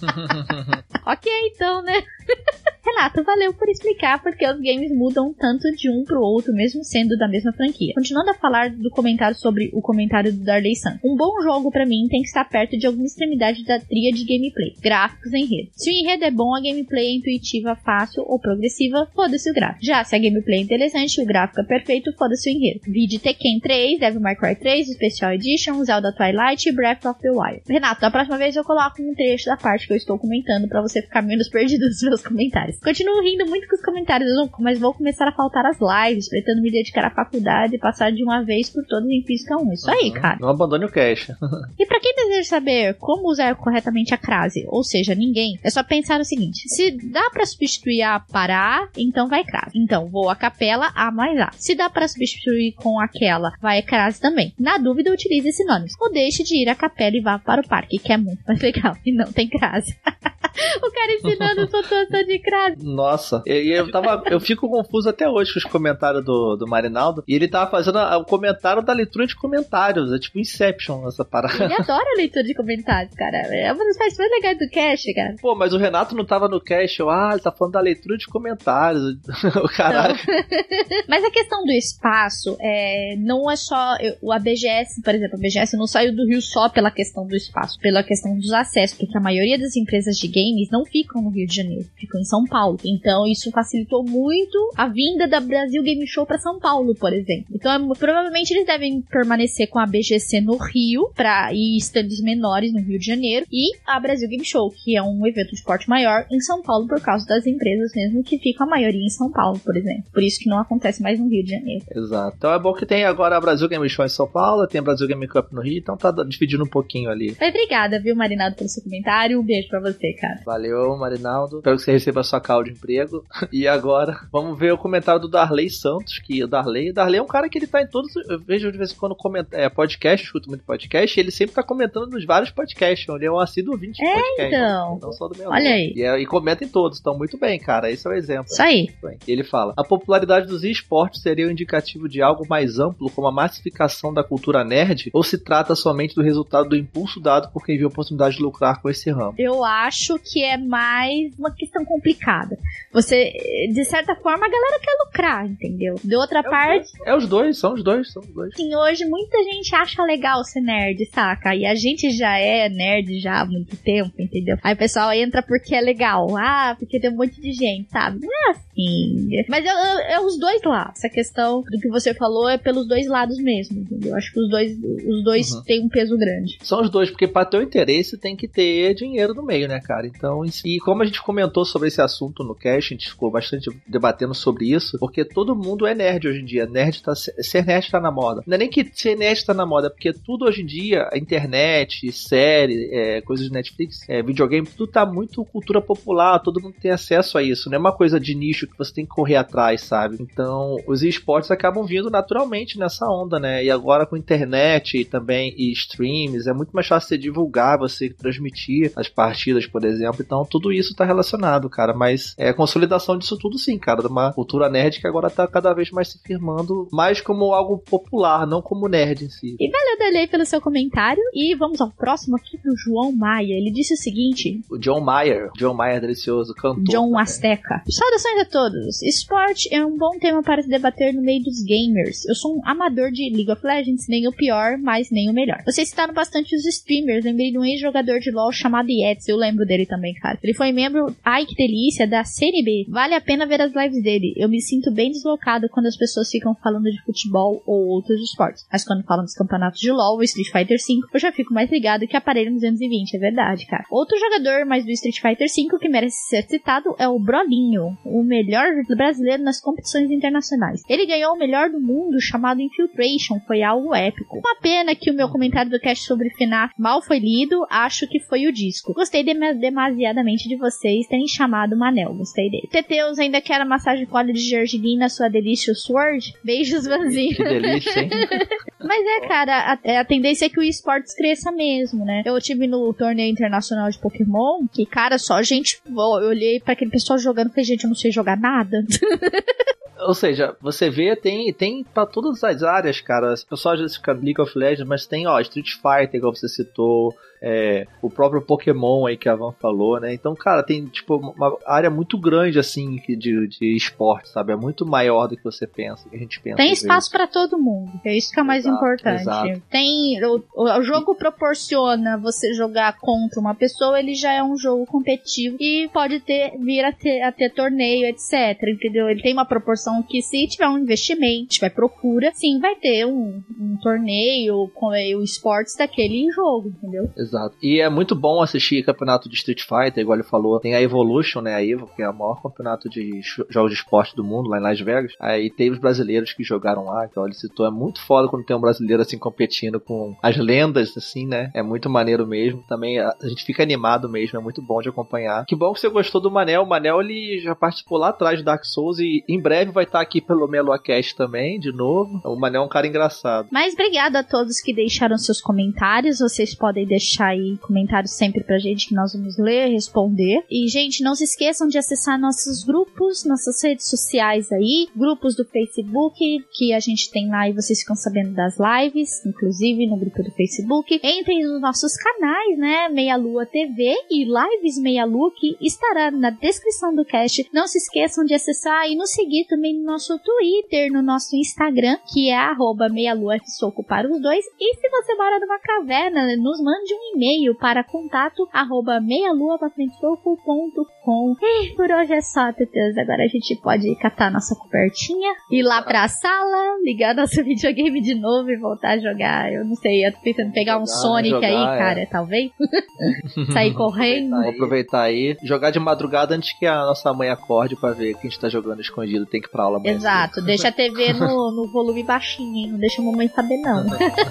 ok, 1.06 1.32
então, 1.54 1.82
né? 1.82 2.02
Renato, 2.84 3.24
valeu 3.24 3.52
por 3.54 3.68
explicar 3.68 4.22
porque 4.22 4.46
os 4.46 4.60
games 4.60 4.92
mudam 4.92 5.32
tanto 5.32 5.70
de 5.72 5.90
um 5.90 6.04
pro 6.04 6.20
outro, 6.20 6.52
mesmo 6.52 6.84
sendo 6.84 7.16
da 7.16 7.26
mesma 7.26 7.52
franquia. 7.52 7.94
Continuando 7.94 8.30
a 8.30 8.34
falar 8.34 8.70
do 8.70 8.90
comentário 8.90 9.36
sobre 9.36 9.70
o 9.72 9.80
comentário 9.80 10.32
do 10.32 10.44
Darley 10.44 10.76
Sun. 10.76 10.98
Um 11.02 11.16
bom 11.16 11.40
jogo 11.42 11.70
para 11.70 11.86
mim 11.86 12.06
tem 12.10 12.20
que 12.20 12.28
estar 12.28 12.44
perto 12.44 12.76
de 12.76 12.86
alguma 12.86 13.06
extremidade 13.06 13.64
da 13.64 13.80
tria 13.80 14.12
de 14.12 14.24
gameplay, 14.24 14.74
gráficos 14.82 15.32
e 15.32 15.38
enredo. 15.38 15.70
Se 15.74 15.90
o 15.90 15.92
enredo 15.92 16.24
é 16.24 16.30
bom, 16.30 16.54
a 16.54 16.60
gameplay 16.60 17.06
é 17.06 17.16
intuitiva, 17.16 17.74
fácil 17.74 18.22
ou 18.26 18.38
progressiva, 18.38 19.08
foda-se 19.14 19.50
o 19.50 19.54
gráfico. 19.54 19.84
Já 19.84 20.04
se 20.04 20.14
a 20.14 20.18
gameplay 20.18 20.58
é 20.58 20.62
interessante 20.62 21.22
o 21.22 21.26
gráfico 21.26 21.62
é 21.62 21.64
perfeito, 21.64 22.12
foda-se 22.18 22.50
o 22.50 22.52
enredo. 22.52 22.80
Vídeo 22.86 23.18
Tekken 23.18 23.60
3, 23.60 23.98
Devil 23.98 24.20
May 24.20 24.36
Cry 24.36 24.56
3, 24.56 24.88
Special 24.88 25.32
Edition, 25.32 25.82
Zelda 25.84 26.12
Twilight 26.12 26.68
e 26.68 26.72
Breath 26.72 27.06
of 27.06 27.18
the 27.20 27.30
Wild. 27.30 27.62
Renato, 27.66 28.02
da 28.02 28.10
próxima 28.10 28.36
vez 28.36 28.54
eu 28.54 28.64
coloco 28.64 29.02
um 29.02 29.14
trecho 29.14 29.46
da 29.46 29.56
parte 29.56 29.83
que 29.86 29.92
eu 29.92 29.96
estou 29.96 30.18
comentando 30.18 30.68
para 30.68 30.82
você 30.82 31.02
ficar 31.02 31.22
menos 31.22 31.48
perdido 31.48 31.86
nos 31.86 32.02
meus 32.02 32.22
comentários. 32.22 32.78
Continuo 32.80 33.22
rindo 33.22 33.46
muito 33.46 33.68
com 33.68 33.76
os 33.76 33.82
comentários, 33.82 34.30
mas 34.58 34.78
vou 34.78 34.94
começar 34.94 35.28
a 35.28 35.32
faltar 35.32 35.64
as 35.66 35.78
lives, 35.80 36.28
pretendo 36.28 36.62
me 36.62 36.70
dedicar 36.70 37.04
à 37.04 37.10
faculdade 37.10 37.76
e 37.76 37.78
passar 37.78 38.10
de 38.12 38.22
uma 38.22 38.42
vez 38.42 38.70
por 38.70 38.84
todas 38.86 39.08
em 39.08 39.22
Física 39.24 39.56
1. 39.56 39.72
Isso 39.72 39.90
aí, 39.90 40.10
cara. 40.10 40.38
Não 40.40 40.48
abandone 40.48 40.84
o 40.84 40.90
cache. 40.90 41.32
e 41.78 41.86
para 41.86 42.00
quem 42.00 42.14
deseja 42.14 42.48
saber 42.48 42.94
como 42.94 43.30
usar 43.30 43.54
corretamente 43.56 44.14
a 44.14 44.18
crase, 44.18 44.64
ou 44.68 44.82
seja, 44.82 45.14
ninguém, 45.14 45.58
é 45.62 45.70
só 45.70 45.82
pensar 45.82 46.20
o 46.20 46.24
seguinte: 46.24 46.68
se 46.68 46.90
dá 47.10 47.30
para 47.30 47.46
substituir 47.46 48.02
a 48.02 48.20
para 48.20 48.88
então 48.96 49.28
vai 49.28 49.44
crase. 49.44 49.72
Então, 49.74 50.08
vou 50.08 50.28
a 50.28 50.36
capela 50.36 50.90
A 50.94 51.10
mais 51.10 51.38
A. 51.40 51.50
Se 51.52 51.74
dá 51.74 51.88
para 51.90 52.08
substituir 52.08 52.72
com 52.72 53.00
aquela, 53.00 53.52
vai 53.60 53.82
crase 53.82 54.20
também. 54.20 54.52
Na 54.58 54.78
dúvida, 54.78 55.12
utilize 55.12 55.52
sinônimos. 55.52 55.92
Ou 56.00 56.10
deixe 56.10 56.42
de 56.42 56.62
ir 56.62 56.68
à 56.68 56.74
capela 56.74 57.16
e 57.16 57.20
vá 57.20 57.38
para 57.38 57.60
o 57.60 57.68
parque, 57.68 57.98
que 57.98 58.12
é 58.12 58.16
muito 58.16 58.42
mais 58.46 58.60
legal 58.62 58.96
e 59.04 59.12
não 59.12 59.30
tem 59.32 59.48
crase. 59.48 59.73
o 60.82 60.92
cara 60.92 61.12
ensinando 61.12 61.68
pontuação 61.68 62.24
de 62.24 62.38
crase. 62.38 62.84
Nossa, 62.84 63.42
e 63.46 63.76
eu, 63.76 63.90
tava. 63.90 64.22
Eu 64.30 64.40
fico 64.40 64.68
confuso 64.68 65.08
até 65.08 65.28
hoje 65.28 65.52
com 65.52 65.58
os 65.58 65.64
comentários 65.64 66.24
do, 66.24 66.56
do 66.56 66.66
Marinaldo. 66.66 67.24
E 67.26 67.34
ele 67.34 67.48
tava 67.48 67.70
fazendo 67.70 67.98
o 67.98 68.24
comentário 68.24 68.82
da 68.82 68.92
leitura 68.92 69.26
de 69.26 69.36
comentários. 69.36 70.12
É 70.12 70.18
tipo 70.18 70.38
Inception 70.38 71.06
essa 71.08 71.24
parada. 71.24 71.64
Ele 71.64 71.74
adora 71.74 72.04
a 72.14 72.16
leitura 72.16 72.44
de 72.44 72.54
comentários, 72.54 73.14
cara. 73.14 73.36
É 73.36 73.72
uma 73.72 73.84
das 73.84 73.96
partes 73.96 74.18
mais 74.18 74.30
legais 74.30 74.58
do 74.58 74.68
cast, 74.68 75.14
cara. 75.14 75.36
Pô, 75.40 75.54
mas 75.54 75.72
o 75.72 75.78
Renato 75.78 76.14
não 76.14 76.24
tava 76.24 76.48
no 76.48 76.60
cast. 76.60 77.00
Eu, 77.00 77.10
ah, 77.10 77.30
ele 77.32 77.40
tá 77.40 77.50
falando 77.50 77.74
da 77.74 77.80
leitura 77.80 78.16
de 78.16 78.26
comentários. 78.26 79.16
o 79.62 79.68
caralho. 79.68 80.16
mas 81.08 81.24
a 81.24 81.30
questão 81.30 81.64
do 81.64 81.72
espaço 81.72 82.56
é, 82.60 83.16
não 83.18 83.50
é 83.50 83.56
só. 83.56 83.96
O 84.20 84.32
a 84.32 84.38
BGS, 84.38 85.02
por 85.02 85.14
exemplo, 85.14 85.36
a 85.36 85.40
BGS 85.40 85.76
não 85.76 85.86
saiu 85.86 86.14
do 86.14 86.26
Rio 86.26 86.42
só 86.42 86.68
pela 86.68 86.90
questão 86.90 87.26
do 87.26 87.36
espaço, 87.36 87.78
pela 87.80 88.02
questão 88.02 88.36
dos 88.36 88.52
acessos, 88.52 88.96
porque 88.96 89.16
a 89.16 89.20
maioria 89.20 89.58
das 89.64 89.76
empresas 89.76 90.16
de 90.16 90.28
games 90.28 90.68
não 90.70 90.84
ficam 90.84 91.22
no 91.22 91.30
Rio 91.30 91.46
de 91.46 91.56
Janeiro, 91.56 91.86
ficam 91.96 92.20
em 92.20 92.24
São 92.24 92.44
Paulo. 92.44 92.78
Então 92.84 93.26
isso 93.26 93.50
facilitou 93.50 94.04
muito 94.04 94.58
a 94.76 94.88
vinda 94.88 95.26
da 95.26 95.40
Brasil 95.40 95.82
Game 95.82 96.06
Show 96.06 96.26
para 96.26 96.38
São 96.38 96.58
Paulo, 96.58 96.94
por 96.94 97.12
exemplo. 97.12 97.46
Então 97.52 97.72
é, 97.72 97.94
provavelmente 97.98 98.52
eles 98.52 98.66
devem 98.66 99.00
permanecer 99.02 99.68
com 99.68 99.78
a 99.78 99.86
BGC 99.86 100.40
no 100.40 100.56
Rio 100.56 101.10
para 101.14 101.52
ir 101.52 101.76
stands 101.78 102.20
menores 102.20 102.72
no 102.72 102.80
Rio 102.80 102.98
de 102.98 103.06
Janeiro 103.06 103.46
e 103.50 103.76
a 103.86 103.98
Brasil 103.98 104.28
Game 104.28 104.44
Show, 104.44 104.70
que 104.70 104.96
é 104.96 105.02
um 105.02 105.26
evento 105.26 105.54
de 105.54 105.62
porte 105.62 105.88
maior 105.88 106.26
em 106.30 106.40
São 106.40 106.62
Paulo 106.62 106.86
por 106.86 107.00
causa 107.00 107.26
das 107.26 107.46
empresas 107.46 107.92
mesmo 107.94 108.22
que 108.22 108.38
ficam 108.38 108.66
a 108.66 108.70
maioria 108.70 109.04
em 109.04 109.10
São 109.10 109.30
Paulo, 109.30 109.58
por 109.58 109.76
exemplo. 109.76 110.04
Por 110.12 110.22
isso 110.22 110.38
que 110.38 110.48
não 110.48 110.58
acontece 110.58 111.02
mais 111.02 111.18
no 111.18 111.28
Rio 111.28 111.44
de 111.44 111.50
Janeiro. 111.50 111.84
Exato. 111.94 112.36
Então 112.36 112.52
é 112.52 112.58
bom 112.58 112.72
que 112.74 112.86
tem 112.86 113.04
agora 113.04 113.36
a 113.36 113.40
Brasil 113.40 113.68
Game 113.68 113.88
Show 113.88 114.04
em 114.04 114.08
São 114.08 114.28
Paulo, 114.28 114.66
tem 114.66 114.78
a 114.78 114.82
Brasil 114.82 115.06
Game 115.06 115.26
Cup 115.26 115.52
no 115.52 115.62
Rio, 115.62 115.78
então 115.78 115.96
tá 115.96 116.10
dividindo 116.28 116.64
um 116.64 116.68
pouquinho 116.68 117.10
ali. 117.10 117.36
Mas 117.40 117.50
obrigada, 117.50 118.00
viu, 118.00 118.14
Marinaldo, 118.14 118.56
pelo 118.56 118.68
seu 118.68 118.82
comentário. 118.82 119.43
Beijo 119.44 119.68
pra 119.68 119.80
você, 119.80 120.12
cara. 120.14 120.40
Valeu, 120.44 120.96
Marinaldo. 120.96 121.58
Espero 121.58 121.76
que 121.76 121.82
você 121.82 121.92
receba 121.92 122.20
a 122.20 122.24
sua 122.24 122.40
call 122.40 122.64
de 122.64 122.70
emprego. 122.70 123.24
E 123.52 123.68
agora, 123.68 124.26
vamos 124.32 124.58
ver 124.58 124.72
o 124.72 124.78
comentário 124.78 125.20
do 125.20 125.28
Darley 125.28 125.70
Santos, 125.70 126.18
que 126.18 126.42
o 126.42 126.48
Darley, 126.48 126.92
Darley 126.92 127.18
é 127.18 127.22
um 127.22 127.26
cara 127.26 127.48
que 127.48 127.58
ele 127.58 127.66
tá 127.66 127.82
em 127.82 127.86
todos, 127.86 128.10
eu 128.28 128.40
vejo 128.40 128.72
de 128.72 128.78
vez 128.78 128.90
em 128.90 128.96
quando 128.96 129.14
comenta, 129.14 129.56
é, 129.56 129.68
podcast, 129.68 130.24
escuto 130.24 130.48
muito 130.48 130.64
podcast, 130.64 131.16
e 131.16 131.20
ele 131.20 131.30
sempre 131.30 131.54
tá 131.54 131.62
comentando 131.62 132.10
nos 132.10 132.24
vários 132.24 132.50
podcasts, 132.50 133.06
ele 133.08 133.26
é 133.26 133.30
um 133.30 133.38
assíduo 133.38 133.74
ouvinte 133.74 134.02
de 134.02 134.08
é, 134.08 134.14
podcast. 134.14 134.54
Então. 134.54 134.98
Não 135.00 135.12
só 135.12 135.28
do 135.28 135.38
meu 135.38 135.50
Olha 135.50 135.70
aí. 135.70 135.92
E, 135.94 136.02
é, 136.02 136.18
e 136.18 136.26
comenta 136.26 136.64
em 136.64 136.68
todos, 136.68 136.98
então 136.98 137.16
muito 137.16 137.38
bem, 137.38 137.58
cara, 137.58 137.90
esse 137.90 138.06
é 138.06 138.10
o 138.10 138.14
exemplo. 138.14 138.46
Isso 138.46 138.62
aí. 138.62 138.88
E 139.26 139.30
ele 139.30 139.44
fala, 139.44 139.74
a 139.76 139.84
popularidade 139.84 140.46
dos 140.46 140.64
esportes 140.64 141.22
seria 141.22 141.46
um 141.46 141.50
indicativo 141.50 142.08
de 142.08 142.22
algo 142.22 142.46
mais 142.48 142.78
amplo, 142.78 143.10
como 143.10 143.28
a 143.28 143.32
massificação 143.32 144.12
da 144.12 144.24
cultura 144.24 144.64
nerd, 144.64 145.10
ou 145.12 145.22
se 145.22 145.38
trata 145.38 145.74
somente 145.74 146.14
do 146.14 146.22
resultado 146.22 146.70
do 146.70 146.76
impulso 146.76 147.20
dado 147.20 147.50
por 147.52 147.64
quem 147.64 147.76
viu 147.76 147.88
a 147.88 147.90
oportunidade 147.90 148.36
de 148.36 148.42
lucrar 148.42 148.80
com 148.80 148.88
esse 148.90 149.10
ramo? 149.10 149.33
Eu 149.38 149.64
acho 149.64 150.18
que 150.18 150.42
é 150.42 150.56
mais 150.56 151.36
uma 151.38 151.50
questão 151.54 151.84
complicada. 151.84 152.58
Você, 152.92 153.32
de 153.72 153.84
certa 153.84 154.14
forma, 154.14 154.46
a 154.46 154.48
galera 154.48 154.80
quer 154.80 154.96
lucrar, 155.04 155.46
entendeu? 155.46 155.96
De 156.02 156.16
outra 156.16 156.40
é 156.40 156.42
parte. 156.42 156.90
Os 157.00 157.06
é 157.06 157.16
os 157.16 157.28
dois, 157.28 157.58
são 157.58 157.74
os 157.74 157.82
dois, 157.82 158.12
são 158.12 158.22
os 158.22 158.28
dois. 158.28 158.54
Sim, 158.54 158.74
hoje 158.74 159.04
muita 159.04 159.42
gente 159.42 159.74
acha 159.74 160.02
legal 160.04 160.44
ser 160.44 160.60
nerd, 160.60 161.04
saca? 161.06 161.54
E 161.54 161.66
a 161.66 161.74
gente 161.74 162.10
já 162.10 162.38
é 162.38 162.68
nerd 162.68 163.18
já 163.20 163.40
há 163.40 163.46
muito 163.46 163.76
tempo, 163.76 164.12
entendeu? 164.18 164.56
Aí 164.62 164.74
o 164.74 164.78
pessoal 164.78 165.12
entra 165.12 165.42
porque 165.42 165.74
é 165.74 165.80
legal. 165.80 166.36
Ah, 166.36 166.76
porque 166.78 167.00
tem 167.00 167.10
um 167.10 167.16
monte 167.16 167.40
de 167.40 167.52
gente, 167.52 167.90
sabe? 167.90 168.20
Não 168.20 168.30
é 168.30 168.50
assim. 168.50 169.44
Mas 169.48 169.64
é, 169.64 170.14
é 170.14 170.20
os 170.20 170.38
dois 170.38 170.62
lados. 170.62 170.98
Essa 170.98 171.08
questão 171.08 171.62
do 171.62 171.78
que 171.80 171.88
você 171.88 172.12
falou 172.14 172.48
é 172.48 172.58
pelos 172.58 172.86
dois 172.86 173.06
lados 173.06 173.38
mesmo, 173.38 173.80
entendeu? 173.80 174.14
Acho 174.16 174.32
que 174.32 174.40
os 174.40 174.50
dois, 174.50 174.72
os 174.72 175.24
dois 175.24 175.50
uhum. 175.50 175.62
têm 175.62 175.84
um 175.84 175.88
peso 175.88 176.16
grande. 176.16 176.58
São 176.62 176.80
os 176.80 176.90
dois, 176.90 177.10
porque 177.10 177.26
para 177.26 177.46
ter 177.46 177.58
o 177.58 177.62
interesse 177.62 178.18
tem 178.18 178.36
que 178.36 178.48
ter 178.48 178.94
dinheiro 178.94 179.23
no 179.32 179.42
meio, 179.42 179.68
né, 179.68 179.80
cara? 179.80 180.06
Então, 180.06 180.42
e 180.64 180.78
como 180.80 181.02
a 181.02 181.06
gente 181.06 181.22
comentou 181.22 181.64
sobre 181.64 181.88
esse 181.88 182.02
assunto 182.02 182.42
no 182.42 182.54
cast, 182.54 182.92
a 182.92 182.96
gente 182.96 183.08
ficou 183.08 183.30
bastante 183.30 183.70
debatendo 183.86 184.34
sobre 184.34 184.66
isso, 184.66 184.98
porque 184.98 185.24
todo 185.24 185.54
mundo 185.54 185.86
é 185.86 185.94
nerd 185.94 186.28
hoje 186.28 186.40
em 186.40 186.44
dia. 186.44 186.66
Nerd 186.66 187.02
tá, 187.02 187.14
ser 187.14 187.64
nerd 187.64 187.90
tá 187.90 188.00
na 188.00 188.10
moda. 188.10 188.42
Não 188.46 188.54
é 188.54 188.58
nem 188.58 188.68
que 188.68 188.84
ser 188.92 189.16
nerd 189.16 189.44
tá 189.44 189.54
na 189.54 189.64
moda, 189.64 189.86
é 189.86 189.90
porque 189.90 190.12
tudo 190.12 190.44
hoje 190.44 190.62
em 190.62 190.66
dia, 190.66 191.08
a 191.12 191.16
internet, 191.16 192.10
série, 192.12 192.90
é, 192.92 193.20
coisas 193.20 193.46
de 193.46 193.52
Netflix, 193.52 194.00
é, 194.08 194.22
videogame, 194.22 194.66
tudo 194.66 194.90
tá 194.90 195.06
muito 195.06 195.44
cultura 195.44 195.80
popular, 195.80 196.38
todo 196.40 196.60
mundo 196.60 196.74
tem 196.80 196.90
acesso 196.90 197.38
a 197.38 197.42
isso. 197.42 197.68
Não 197.70 197.76
é 197.76 197.78
uma 197.78 197.92
coisa 197.92 198.18
de 198.18 198.34
nicho 198.34 198.66
que 198.66 198.76
você 198.76 198.92
tem 198.92 199.04
que 199.04 199.10
correr 199.10 199.36
atrás, 199.36 199.82
sabe? 199.82 200.16
Então, 200.20 200.76
os 200.86 201.02
esportes 201.02 201.50
acabam 201.50 201.84
vindo 201.84 202.10
naturalmente 202.10 202.78
nessa 202.78 203.06
onda, 203.06 203.38
né? 203.38 203.64
E 203.64 203.70
agora 203.70 204.06
com 204.06 204.16
internet 204.16 204.98
e 204.98 205.04
também 205.04 205.54
e 205.56 205.72
streams, 205.72 206.48
é 206.48 206.52
muito 206.52 206.72
mais 206.72 206.86
fácil 206.86 207.08
você 207.08 207.18
divulgar, 207.18 207.78
você 207.78 208.08
transmitir 208.08 208.92
as 208.96 209.08
partidas, 209.14 209.66
por 209.66 209.84
exemplo. 209.84 210.22
Então, 210.24 210.44
tudo 210.44 210.72
isso 210.72 210.94
tá 210.94 211.04
relacionado, 211.04 211.68
cara. 211.70 211.94
Mas 211.94 212.34
é 212.38 212.48
a 212.48 212.54
consolidação 212.54 213.16
disso 213.16 213.38
tudo, 213.38 213.58
sim, 213.58 213.78
cara. 213.78 214.02
De 214.02 214.08
uma 214.08 214.32
cultura 214.32 214.68
nerd 214.68 215.00
que 215.00 215.06
agora 215.06 215.30
tá 215.30 215.46
cada 215.46 215.72
vez 215.72 215.90
mais 215.90 216.08
se 216.08 216.18
firmando 216.22 216.88
mais 216.92 217.20
como 217.20 217.52
algo 217.52 217.78
popular, 217.78 218.46
não 218.46 218.60
como 218.60 218.88
nerd 218.88 219.24
em 219.24 219.28
si. 219.30 219.56
E 219.58 219.70
valeu, 219.70 219.98
Delei, 219.98 220.26
pelo 220.26 220.44
seu 220.44 220.60
comentário. 220.60 221.22
E 221.32 221.54
vamos 221.54 221.80
ao 221.80 221.90
próximo 221.90 222.36
aqui 222.36 222.58
do 222.58 222.76
João 222.76 223.12
Maia. 223.12 223.54
Ele 223.54 223.70
disse 223.70 223.94
o 223.94 223.96
seguinte: 223.96 224.60
O 224.70 224.78
John 224.78 225.00
Mayer, 225.00 225.50
John 225.56 225.74
Mayer 225.74 226.00
delicioso, 226.00 226.54
cantor. 226.54 226.84
John 226.84 227.18
Azteca. 227.18 227.82
Saudações 227.88 228.40
a 228.40 228.44
todos. 228.44 229.02
Esporte 229.02 229.72
é 229.72 229.84
um 229.84 229.96
bom 229.96 230.18
tema 230.18 230.42
para 230.42 230.62
se 230.62 230.68
debater 230.68 231.12
no 231.14 231.22
meio 231.22 231.42
dos 231.42 231.62
gamers. 231.62 232.24
Eu 232.26 232.34
sou 232.34 232.56
um 232.56 232.60
amador 232.64 233.10
de 233.10 233.30
League 233.30 233.50
of 233.50 233.64
Legends, 233.64 234.06
nem 234.08 234.26
o 234.26 234.32
pior, 234.32 234.78
mas 234.78 235.10
nem 235.10 235.30
o 235.30 235.32
melhor. 235.32 235.62
Vocês 235.64 235.88
citaram 235.88 236.14
bastante 236.14 236.54
os 236.54 236.64
streamers. 236.66 237.24
Lembrei 237.24 237.50
de 237.50 237.58
um 237.58 237.64
ex-jogador 237.64 238.18
de 238.18 238.30
LoL 238.30 238.52
chamado 238.52 238.90
Yetz. 239.04 239.28
Eu 239.28 239.36
lembro 239.36 239.64
dele 239.64 239.86
também, 239.86 240.14
cara. 240.14 240.38
Ele 240.42 240.54
foi 240.54 240.72
membro, 240.72 241.14
ai 241.24 241.44
que 241.46 241.54
delícia, 241.54 242.06
da 242.06 242.24
CNB. 242.24 242.86
Vale 242.88 243.14
a 243.14 243.20
pena 243.20 243.46
ver 243.46 243.60
as 243.60 243.74
lives 243.74 244.02
dele. 244.02 244.34
Eu 244.36 244.48
me 244.48 244.60
sinto 244.60 244.92
bem 244.92 245.10
deslocado 245.10 245.68
quando 245.68 245.86
as 245.86 245.96
pessoas 245.96 246.30
ficam 246.30 246.54
falando 246.62 246.84
de 246.84 247.02
futebol 247.04 247.62
ou 247.66 247.86
outros 247.88 248.20
esportes. 248.20 248.66
Mas 248.72 248.84
quando 248.84 249.04
falam 249.04 249.24
dos 249.24 249.34
campeonatos 249.34 249.80
de 249.80 249.90
LoL 249.90 250.16
ou 250.16 250.22
Street 250.22 250.50
Fighter 250.50 250.78
V, 250.78 251.00
eu 251.12 251.20
já 251.20 251.32
fico 251.32 251.52
mais 251.52 251.70
ligado 251.70 252.06
que 252.06 252.16
aparelho 252.16 252.52
220. 252.52 253.14
É 253.14 253.18
verdade, 253.18 253.66
cara. 253.66 253.84
Outro 253.90 254.18
jogador 254.18 254.64
mais 254.64 254.84
do 254.84 254.90
Street 254.90 255.20
Fighter 255.20 255.48
V 255.48 255.78
que 255.78 255.88
merece 255.88 256.28
ser 256.28 256.42
citado 256.42 256.94
é 256.98 257.08
o 257.08 257.18
Brolinho, 257.18 257.96
o 258.04 258.22
melhor 258.22 258.66
brasileiro 258.96 259.42
nas 259.42 259.60
competições 259.60 260.10
internacionais. 260.10 260.82
Ele 260.88 261.06
ganhou 261.06 261.34
o 261.34 261.38
melhor 261.38 261.70
do 261.70 261.80
mundo 261.80 262.20
chamado 262.20 262.60
Infiltration, 262.60 263.40
foi 263.46 263.62
algo 263.62 263.94
épico. 263.94 264.38
Uma 264.38 264.56
pena 264.60 264.94
que 264.94 265.10
o 265.10 265.14
meu 265.14 265.28
comentário 265.28 265.70
do 265.70 265.80
cast 265.80 266.04
sobre 266.04 266.30
FNAF 266.30 266.72
mal 266.78 267.02
foi 267.02 267.18
lido, 267.18 267.66
acho 267.70 268.06
que 268.08 268.20
foi 268.20 268.46
o 268.46 268.52
disco. 268.52 268.93
Gostei 268.94 269.22
de 269.22 269.34
demasiadamente 269.54 270.48
de 270.48 270.56
vocês 270.56 271.06
terem 271.06 271.26
chamado 271.26 271.76
Manel, 271.76 272.14
gostei 272.14 272.48
dele. 272.48 272.68
Teteus 272.70 273.18
ainda 273.18 273.40
quer 273.40 273.60
a 273.60 273.64
massagem 273.64 274.06
com 274.06 274.16
óleo 274.16 274.32
de 274.32 274.40
gergelim 274.40 274.96
na 274.96 275.08
sua 275.08 275.28
Delicious 275.28 275.82
Sword? 275.82 276.34
Beijos, 276.44 276.86
Vanzinho. 276.86 277.36
Que 277.36 277.44
delícia, 277.44 278.00
hein? 278.00 278.10
Mas 278.80 279.06
é, 279.06 279.26
cara, 279.26 279.78
a, 279.84 280.00
a, 280.00 280.04
tendência 280.04 280.46
é 280.46 280.48
que 280.48 280.60
o 280.60 280.62
esportes 280.62 281.14
cresça 281.14 281.50
mesmo, 281.50 282.04
né? 282.04 282.22
Eu 282.24 282.38
tive 282.38 282.66
no 282.66 282.92
torneio 282.92 283.32
internacional 283.32 283.90
de 283.90 283.98
Pokémon, 283.98 284.66
que, 284.72 284.84
cara, 284.84 285.18
só 285.18 285.42
gente. 285.42 285.80
Eu 285.86 285.96
olhei 285.96 286.60
para 286.60 286.74
aquele 286.74 286.90
pessoal 286.90 287.18
jogando 287.18 287.48
e 287.48 287.50
falei, 287.50 287.64
gente, 287.64 287.84
eu 287.84 287.88
não 287.88 287.96
sei 287.96 288.12
jogar 288.12 288.36
nada. 288.36 288.84
Ou 290.00 290.12
seja, 290.12 290.54
você 290.60 290.90
vê, 290.90 291.16
tem, 291.16 291.52
tem 291.52 291.84
pra 291.84 292.04
todas 292.04 292.42
as 292.44 292.62
áreas, 292.62 293.00
cara. 293.00 293.32
O 293.32 293.46
pessoal 293.48 293.76
já 293.76 293.88
fica 293.88 294.12
League 294.12 294.40
of 294.40 294.56
Legends, 294.58 294.86
mas 294.86 295.06
tem, 295.06 295.26
ó, 295.26 295.40
Street 295.40 295.70
Fighter, 295.74 296.16
igual 296.16 296.34
você 296.34 296.48
citou, 296.48 297.14
É, 297.46 297.86
o 298.00 298.08
próprio 298.08 298.40
Pokémon 298.40 299.04
aí 299.04 299.18
que 299.18 299.28
a 299.28 299.34
Van 299.34 299.52
falou, 299.60 300.00
né? 300.00 300.14
Então, 300.14 300.34
cara, 300.34 300.62
tem 300.62 300.86
tipo 300.86 301.16
uma 301.16 301.58
área 301.66 301.90
muito 301.90 302.16
grande 302.16 302.58
assim 302.58 302.96
de, 303.06 303.46
de 303.46 303.76
esporte, 303.76 304.30
sabe? 304.30 304.54
É 304.54 304.56
muito 304.56 304.86
maior 304.86 305.26
do 305.26 305.36
que 305.36 305.44
você 305.44 305.66
pensa, 305.66 306.08
que 306.08 306.16
a 306.16 306.18
gente 306.18 306.40
pensa. 306.40 306.56
Tem 306.56 306.72
espaço 306.72 307.10
para 307.10 307.26
todo 307.26 307.58
mundo, 307.58 307.92
é 308.02 308.16
isso 308.16 308.32
que 308.32 308.40
é 308.40 308.42
mais 308.42 308.64
exato, 308.64 308.76
importante. 308.76 309.20
Exato. 309.20 309.62
Tem 309.70 310.24
o, 310.24 310.42
o, 310.54 310.82
jogo 310.82 311.14
proporciona 311.14 312.16
você 312.16 312.54
jogar 312.54 312.98
contra 312.98 313.38
uma 313.38 313.54
pessoa, 313.54 313.98
ele 313.98 314.14
já 314.14 314.32
é 314.32 314.42
um 314.42 314.56
jogo 314.56 314.86
competitivo 314.86 315.58
e 315.60 315.86
pode 315.92 316.20
ter 316.20 316.56
vir 316.58 316.82
a 316.82 316.92
ter, 316.92 317.20
a 317.20 317.30
ter 317.30 317.50
torneio, 317.50 318.06
etc. 318.06 318.58
Entendeu? 318.66 319.10
Ele 319.10 319.20
tem 319.20 319.34
uma 319.34 319.44
proporção 319.44 320.02
que 320.02 320.22
se 320.22 320.46
tiver 320.46 320.68
um 320.68 320.78
investimento, 320.78 321.48
tiver 321.48 321.68
procura, 321.68 322.30
sim, 322.32 322.58
vai 322.58 322.74
ter 322.76 323.04
um, 323.04 323.42
um 323.60 323.76
torneio 323.82 324.70
com 324.74 324.86
o 324.86 325.22
esportes 325.22 325.76
daquele 325.76 326.30
jogo, 326.32 326.68
entendeu? 326.68 327.10
Exato. 327.14 327.33
E 327.62 327.80
é 327.80 327.88
muito 327.88 328.14
bom 328.14 328.42
assistir 328.42 328.84
campeonato 328.84 329.28
de 329.28 329.34
Street 329.34 329.62
Fighter, 329.62 330.02
igual 330.02 330.16
ele 330.16 330.26
falou. 330.26 330.60
Tem 330.60 330.74
a 330.74 330.82
Evolution, 330.82 331.40
né? 331.40 331.54
A 331.54 331.64
EVO, 331.64 331.88
que 331.94 332.02
é 332.02 332.08
o 332.08 332.14
maior 332.14 332.42
campeonato 332.42 332.88
de 332.88 333.20
jogos 333.48 333.70
de 333.70 333.76
esporte 333.76 334.14
do 334.14 334.24
mundo, 334.24 334.48
lá 334.48 334.58
em 334.58 334.62
Las 334.62 334.80
Vegas. 334.80 335.12
Aí 335.20 335.50
tem 335.50 335.70
os 335.70 335.78
brasileiros 335.78 336.32
que 336.32 336.44
jogaram 336.44 336.84
lá, 336.84 337.08
ó, 337.16 337.24
ele 337.24 337.34
citou. 337.34 337.66
É 337.66 337.70
muito 337.70 338.00
foda 338.04 338.28
quando 338.28 338.44
tem 338.44 338.56
um 338.56 338.60
brasileiro 338.60 339.02
assim 339.02 339.18
competindo 339.18 339.80
com 339.80 340.16
as 340.22 340.36
lendas, 340.36 340.96
assim, 340.96 341.26
né? 341.26 341.50
É 341.54 341.62
muito 341.62 341.88
maneiro 341.88 342.26
mesmo. 342.26 342.62
Também 342.68 342.98
a 342.98 343.14
gente 343.22 343.44
fica 343.44 343.62
animado 343.62 344.08
mesmo, 344.08 344.38
é 344.38 344.42
muito 344.42 344.62
bom 344.62 344.80
de 344.80 344.88
acompanhar. 344.88 345.44
Que 345.46 345.56
bom 345.56 345.72
que 345.72 345.80
você 345.80 345.88
gostou 345.88 346.20
do 346.20 346.30
Manel. 346.30 346.62
O 346.62 346.68
Manel 346.68 347.00
ele 347.00 347.40
já 347.40 347.54
participou 347.54 347.98
lá 347.98 348.08
atrás 348.08 348.38
do 348.38 348.44
Dark 348.44 348.64
Souls 348.64 348.98
e 348.98 349.24
em 349.28 349.40
breve 349.40 349.72
vai 349.72 349.84
estar 349.84 350.00
aqui 350.00 350.20
pelo 350.20 350.48
Meloacast 350.48 351.16
também, 351.16 351.58
de 351.58 351.72
novo. 351.72 352.20
O 352.24 352.38
Manel 352.38 352.62
é 352.62 352.64
um 352.64 352.68
cara 352.68 352.86
engraçado. 352.86 353.48
Mas 353.50 353.74
obrigado 353.74 354.16
a 354.16 354.22
todos 354.22 354.60
que 354.60 354.74
deixaram 354.74 355.16
seus 355.18 355.40
comentários. 355.40 356.18
Vocês 356.18 356.54
podem 356.54 356.86
deixar 356.86 357.23
aí 357.28 357.58
comentários 357.58 358.12
sempre 358.12 358.42
pra 358.42 358.58
gente 358.58 358.88
que 358.88 358.94
nós 358.94 359.12
vamos 359.12 359.36
ler, 359.38 359.68
responder. 359.68 360.44
E, 360.50 360.68
gente, 360.68 361.02
não 361.02 361.14
se 361.14 361.24
esqueçam 361.24 361.68
de 361.68 361.78
acessar 361.78 362.18
nossos 362.18 362.64
grupos, 362.64 363.24
nossas 363.24 363.62
redes 363.62 363.88
sociais 363.88 364.50
aí, 364.52 364.88
grupos 364.94 365.34
do 365.36 365.44
Facebook, 365.44 366.16
que 366.52 366.72
a 366.72 366.80
gente 366.80 367.10
tem 367.10 367.28
lá 367.28 367.48
e 367.48 367.52
vocês 367.52 367.80
ficam 367.80 367.96
sabendo 367.96 368.34
das 368.34 368.56
lives, 368.58 369.24
inclusive 369.24 369.86
no 369.86 369.96
grupo 369.96 370.22
do 370.22 370.30
Facebook. 370.32 371.00
Entrem 371.02 371.42
nos 371.42 371.60
nossos 371.60 371.96
canais, 371.96 372.58
né? 372.58 372.88
Meia 372.88 373.16
Lua 373.16 373.46
TV 373.46 373.94
e 374.10 374.24
Lives 374.24 374.78
Meia 374.78 375.04
Lua, 375.04 375.32
que 375.34 375.56
estará 375.60 376.10
na 376.10 376.30
descrição 376.30 376.94
do 376.94 377.04
cast. 377.04 377.48
Não 377.52 377.66
se 377.66 377.78
esqueçam 377.78 378.24
de 378.24 378.34
acessar 378.34 378.88
e 378.88 378.96
nos 378.96 379.10
seguir 379.10 379.46
também 379.46 379.74
no 379.74 379.84
nosso 379.84 380.18
Twitter, 380.18 380.92
no 380.92 381.02
nosso 381.02 381.36
Instagram, 381.36 381.96
que 382.12 382.30
é 382.30 382.36
arroba 382.36 382.88
meia 382.88 383.14
lua 383.14 383.38
soco 383.44 383.84
para 383.84 384.10
os 384.10 384.20
dois. 384.20 384.44
E 384.60 384.76
se 384.76 384.88
você 384.88 385.14
mora 385.14 385.38
numa 385.38 385.58
caverna, 385.58 386.36
nos 386.36 386.60
mande 386.62 386.94
um 386.94 387.13
e-mail 387.14 387.54
para 387.54 387.84
contato 387.84 388.46
arroba 388.52 389.00
meialuapafrentesoco.com. 389.00 391.34
E 391.40 391.74
por 391.74 391.90
hoje 391.90 392.12
é 392.12 392.20
só, 392.20 392.52
Teteus. 392.52 392.98
Agora 392.98 393.24
a 393.24 393.28
gente 393.28 393.56
pode 393.62 393.94
catar 393.96 394.30
nossa 394.30 394.54
cobertinha, 394.54 395.32
ir 395.50 395.62
lá 395.62 395.80
pra 395.82 396.06
sala, 396.08 396.78
ligar 396.82 397.14
nosso 397.14 397.42
videogame 397.44 398.00
de 398.00 398.14
novo 398.14 398.50
e 398.50 398.58
voltar 398.58 398.92
a 398.92 398.98
jogar. 398.98 399.52
Eu 399.52 399.64
não 399.64 399.74
sei, 399.76 400.06
eu 400.06 400.12
tô 400.12 400.20
pensando 400.20 400.48
em 400.48 400.52
pegar 400.52 400.78
um 400.78 400.86
Sonic 400.86 401.30
jogar, 401.30 401.46
aí, 401.46 401.54
é. 401.54 401.78
cara, 401.78 402.06
talvez. 402.10 402.50
Sair 403.52 403.74
correndo. 403.74 404.30
Vou 404.30 404.50
aproveitar 404.50 405.02
aí, 405.02 405.36
jogar 405.44 405.70
de 405.70 405.78
madrugada 405.78 406.34
antes 406.34 406.58
que 406.58 406.66
a 406.66 406.84
nossa 406.84 407.12
mãe 407.12 407.28
acorde 407.28 407.76
pra 407.76 407.92
ver 407.92 408.14
que 408.14 408.26
a 408.26 408.30
gente 408.30 408.40
tá 408.40 408.48
jogando 408.48 408.80
escondido, 408.80 409.26
tem 409.26 409.40
que 409.40 409.48
ir 409.48 409.50
pra 409.50 409.64
aula. 409.64 409.80
Exato, 409.84 410.42
deixa 410.42 410.68
a 410.68 410.72
TV 410.72 411.12
no, 411.12 411.50
no 411.50 411.70
volume 411.70 412.02
baixinho, 412.02 412.56
hein? 412.56 412.72
não 412.72 412.78
deixa 412.78 413.00
a 413.00 413.04
mamãe 413.04 413.28
saber 413.28 413.58
não. 413.58 413.84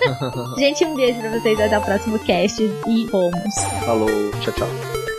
gente, 0.58 0.84
um 0.86 0.96
beijo 0.96 1.20
pra 1.20 1.30
vocês, 1.30 1.60
até 1.60 1.78
o 1.78 1.82
próximo 1.82 2.20
cast 2.20 2.63
e 2.88 3.08
fomos. 3.10 3.56
Falou, 3.86 4.32
tchau, 4.42 4.54
tchau. 4.54 5.13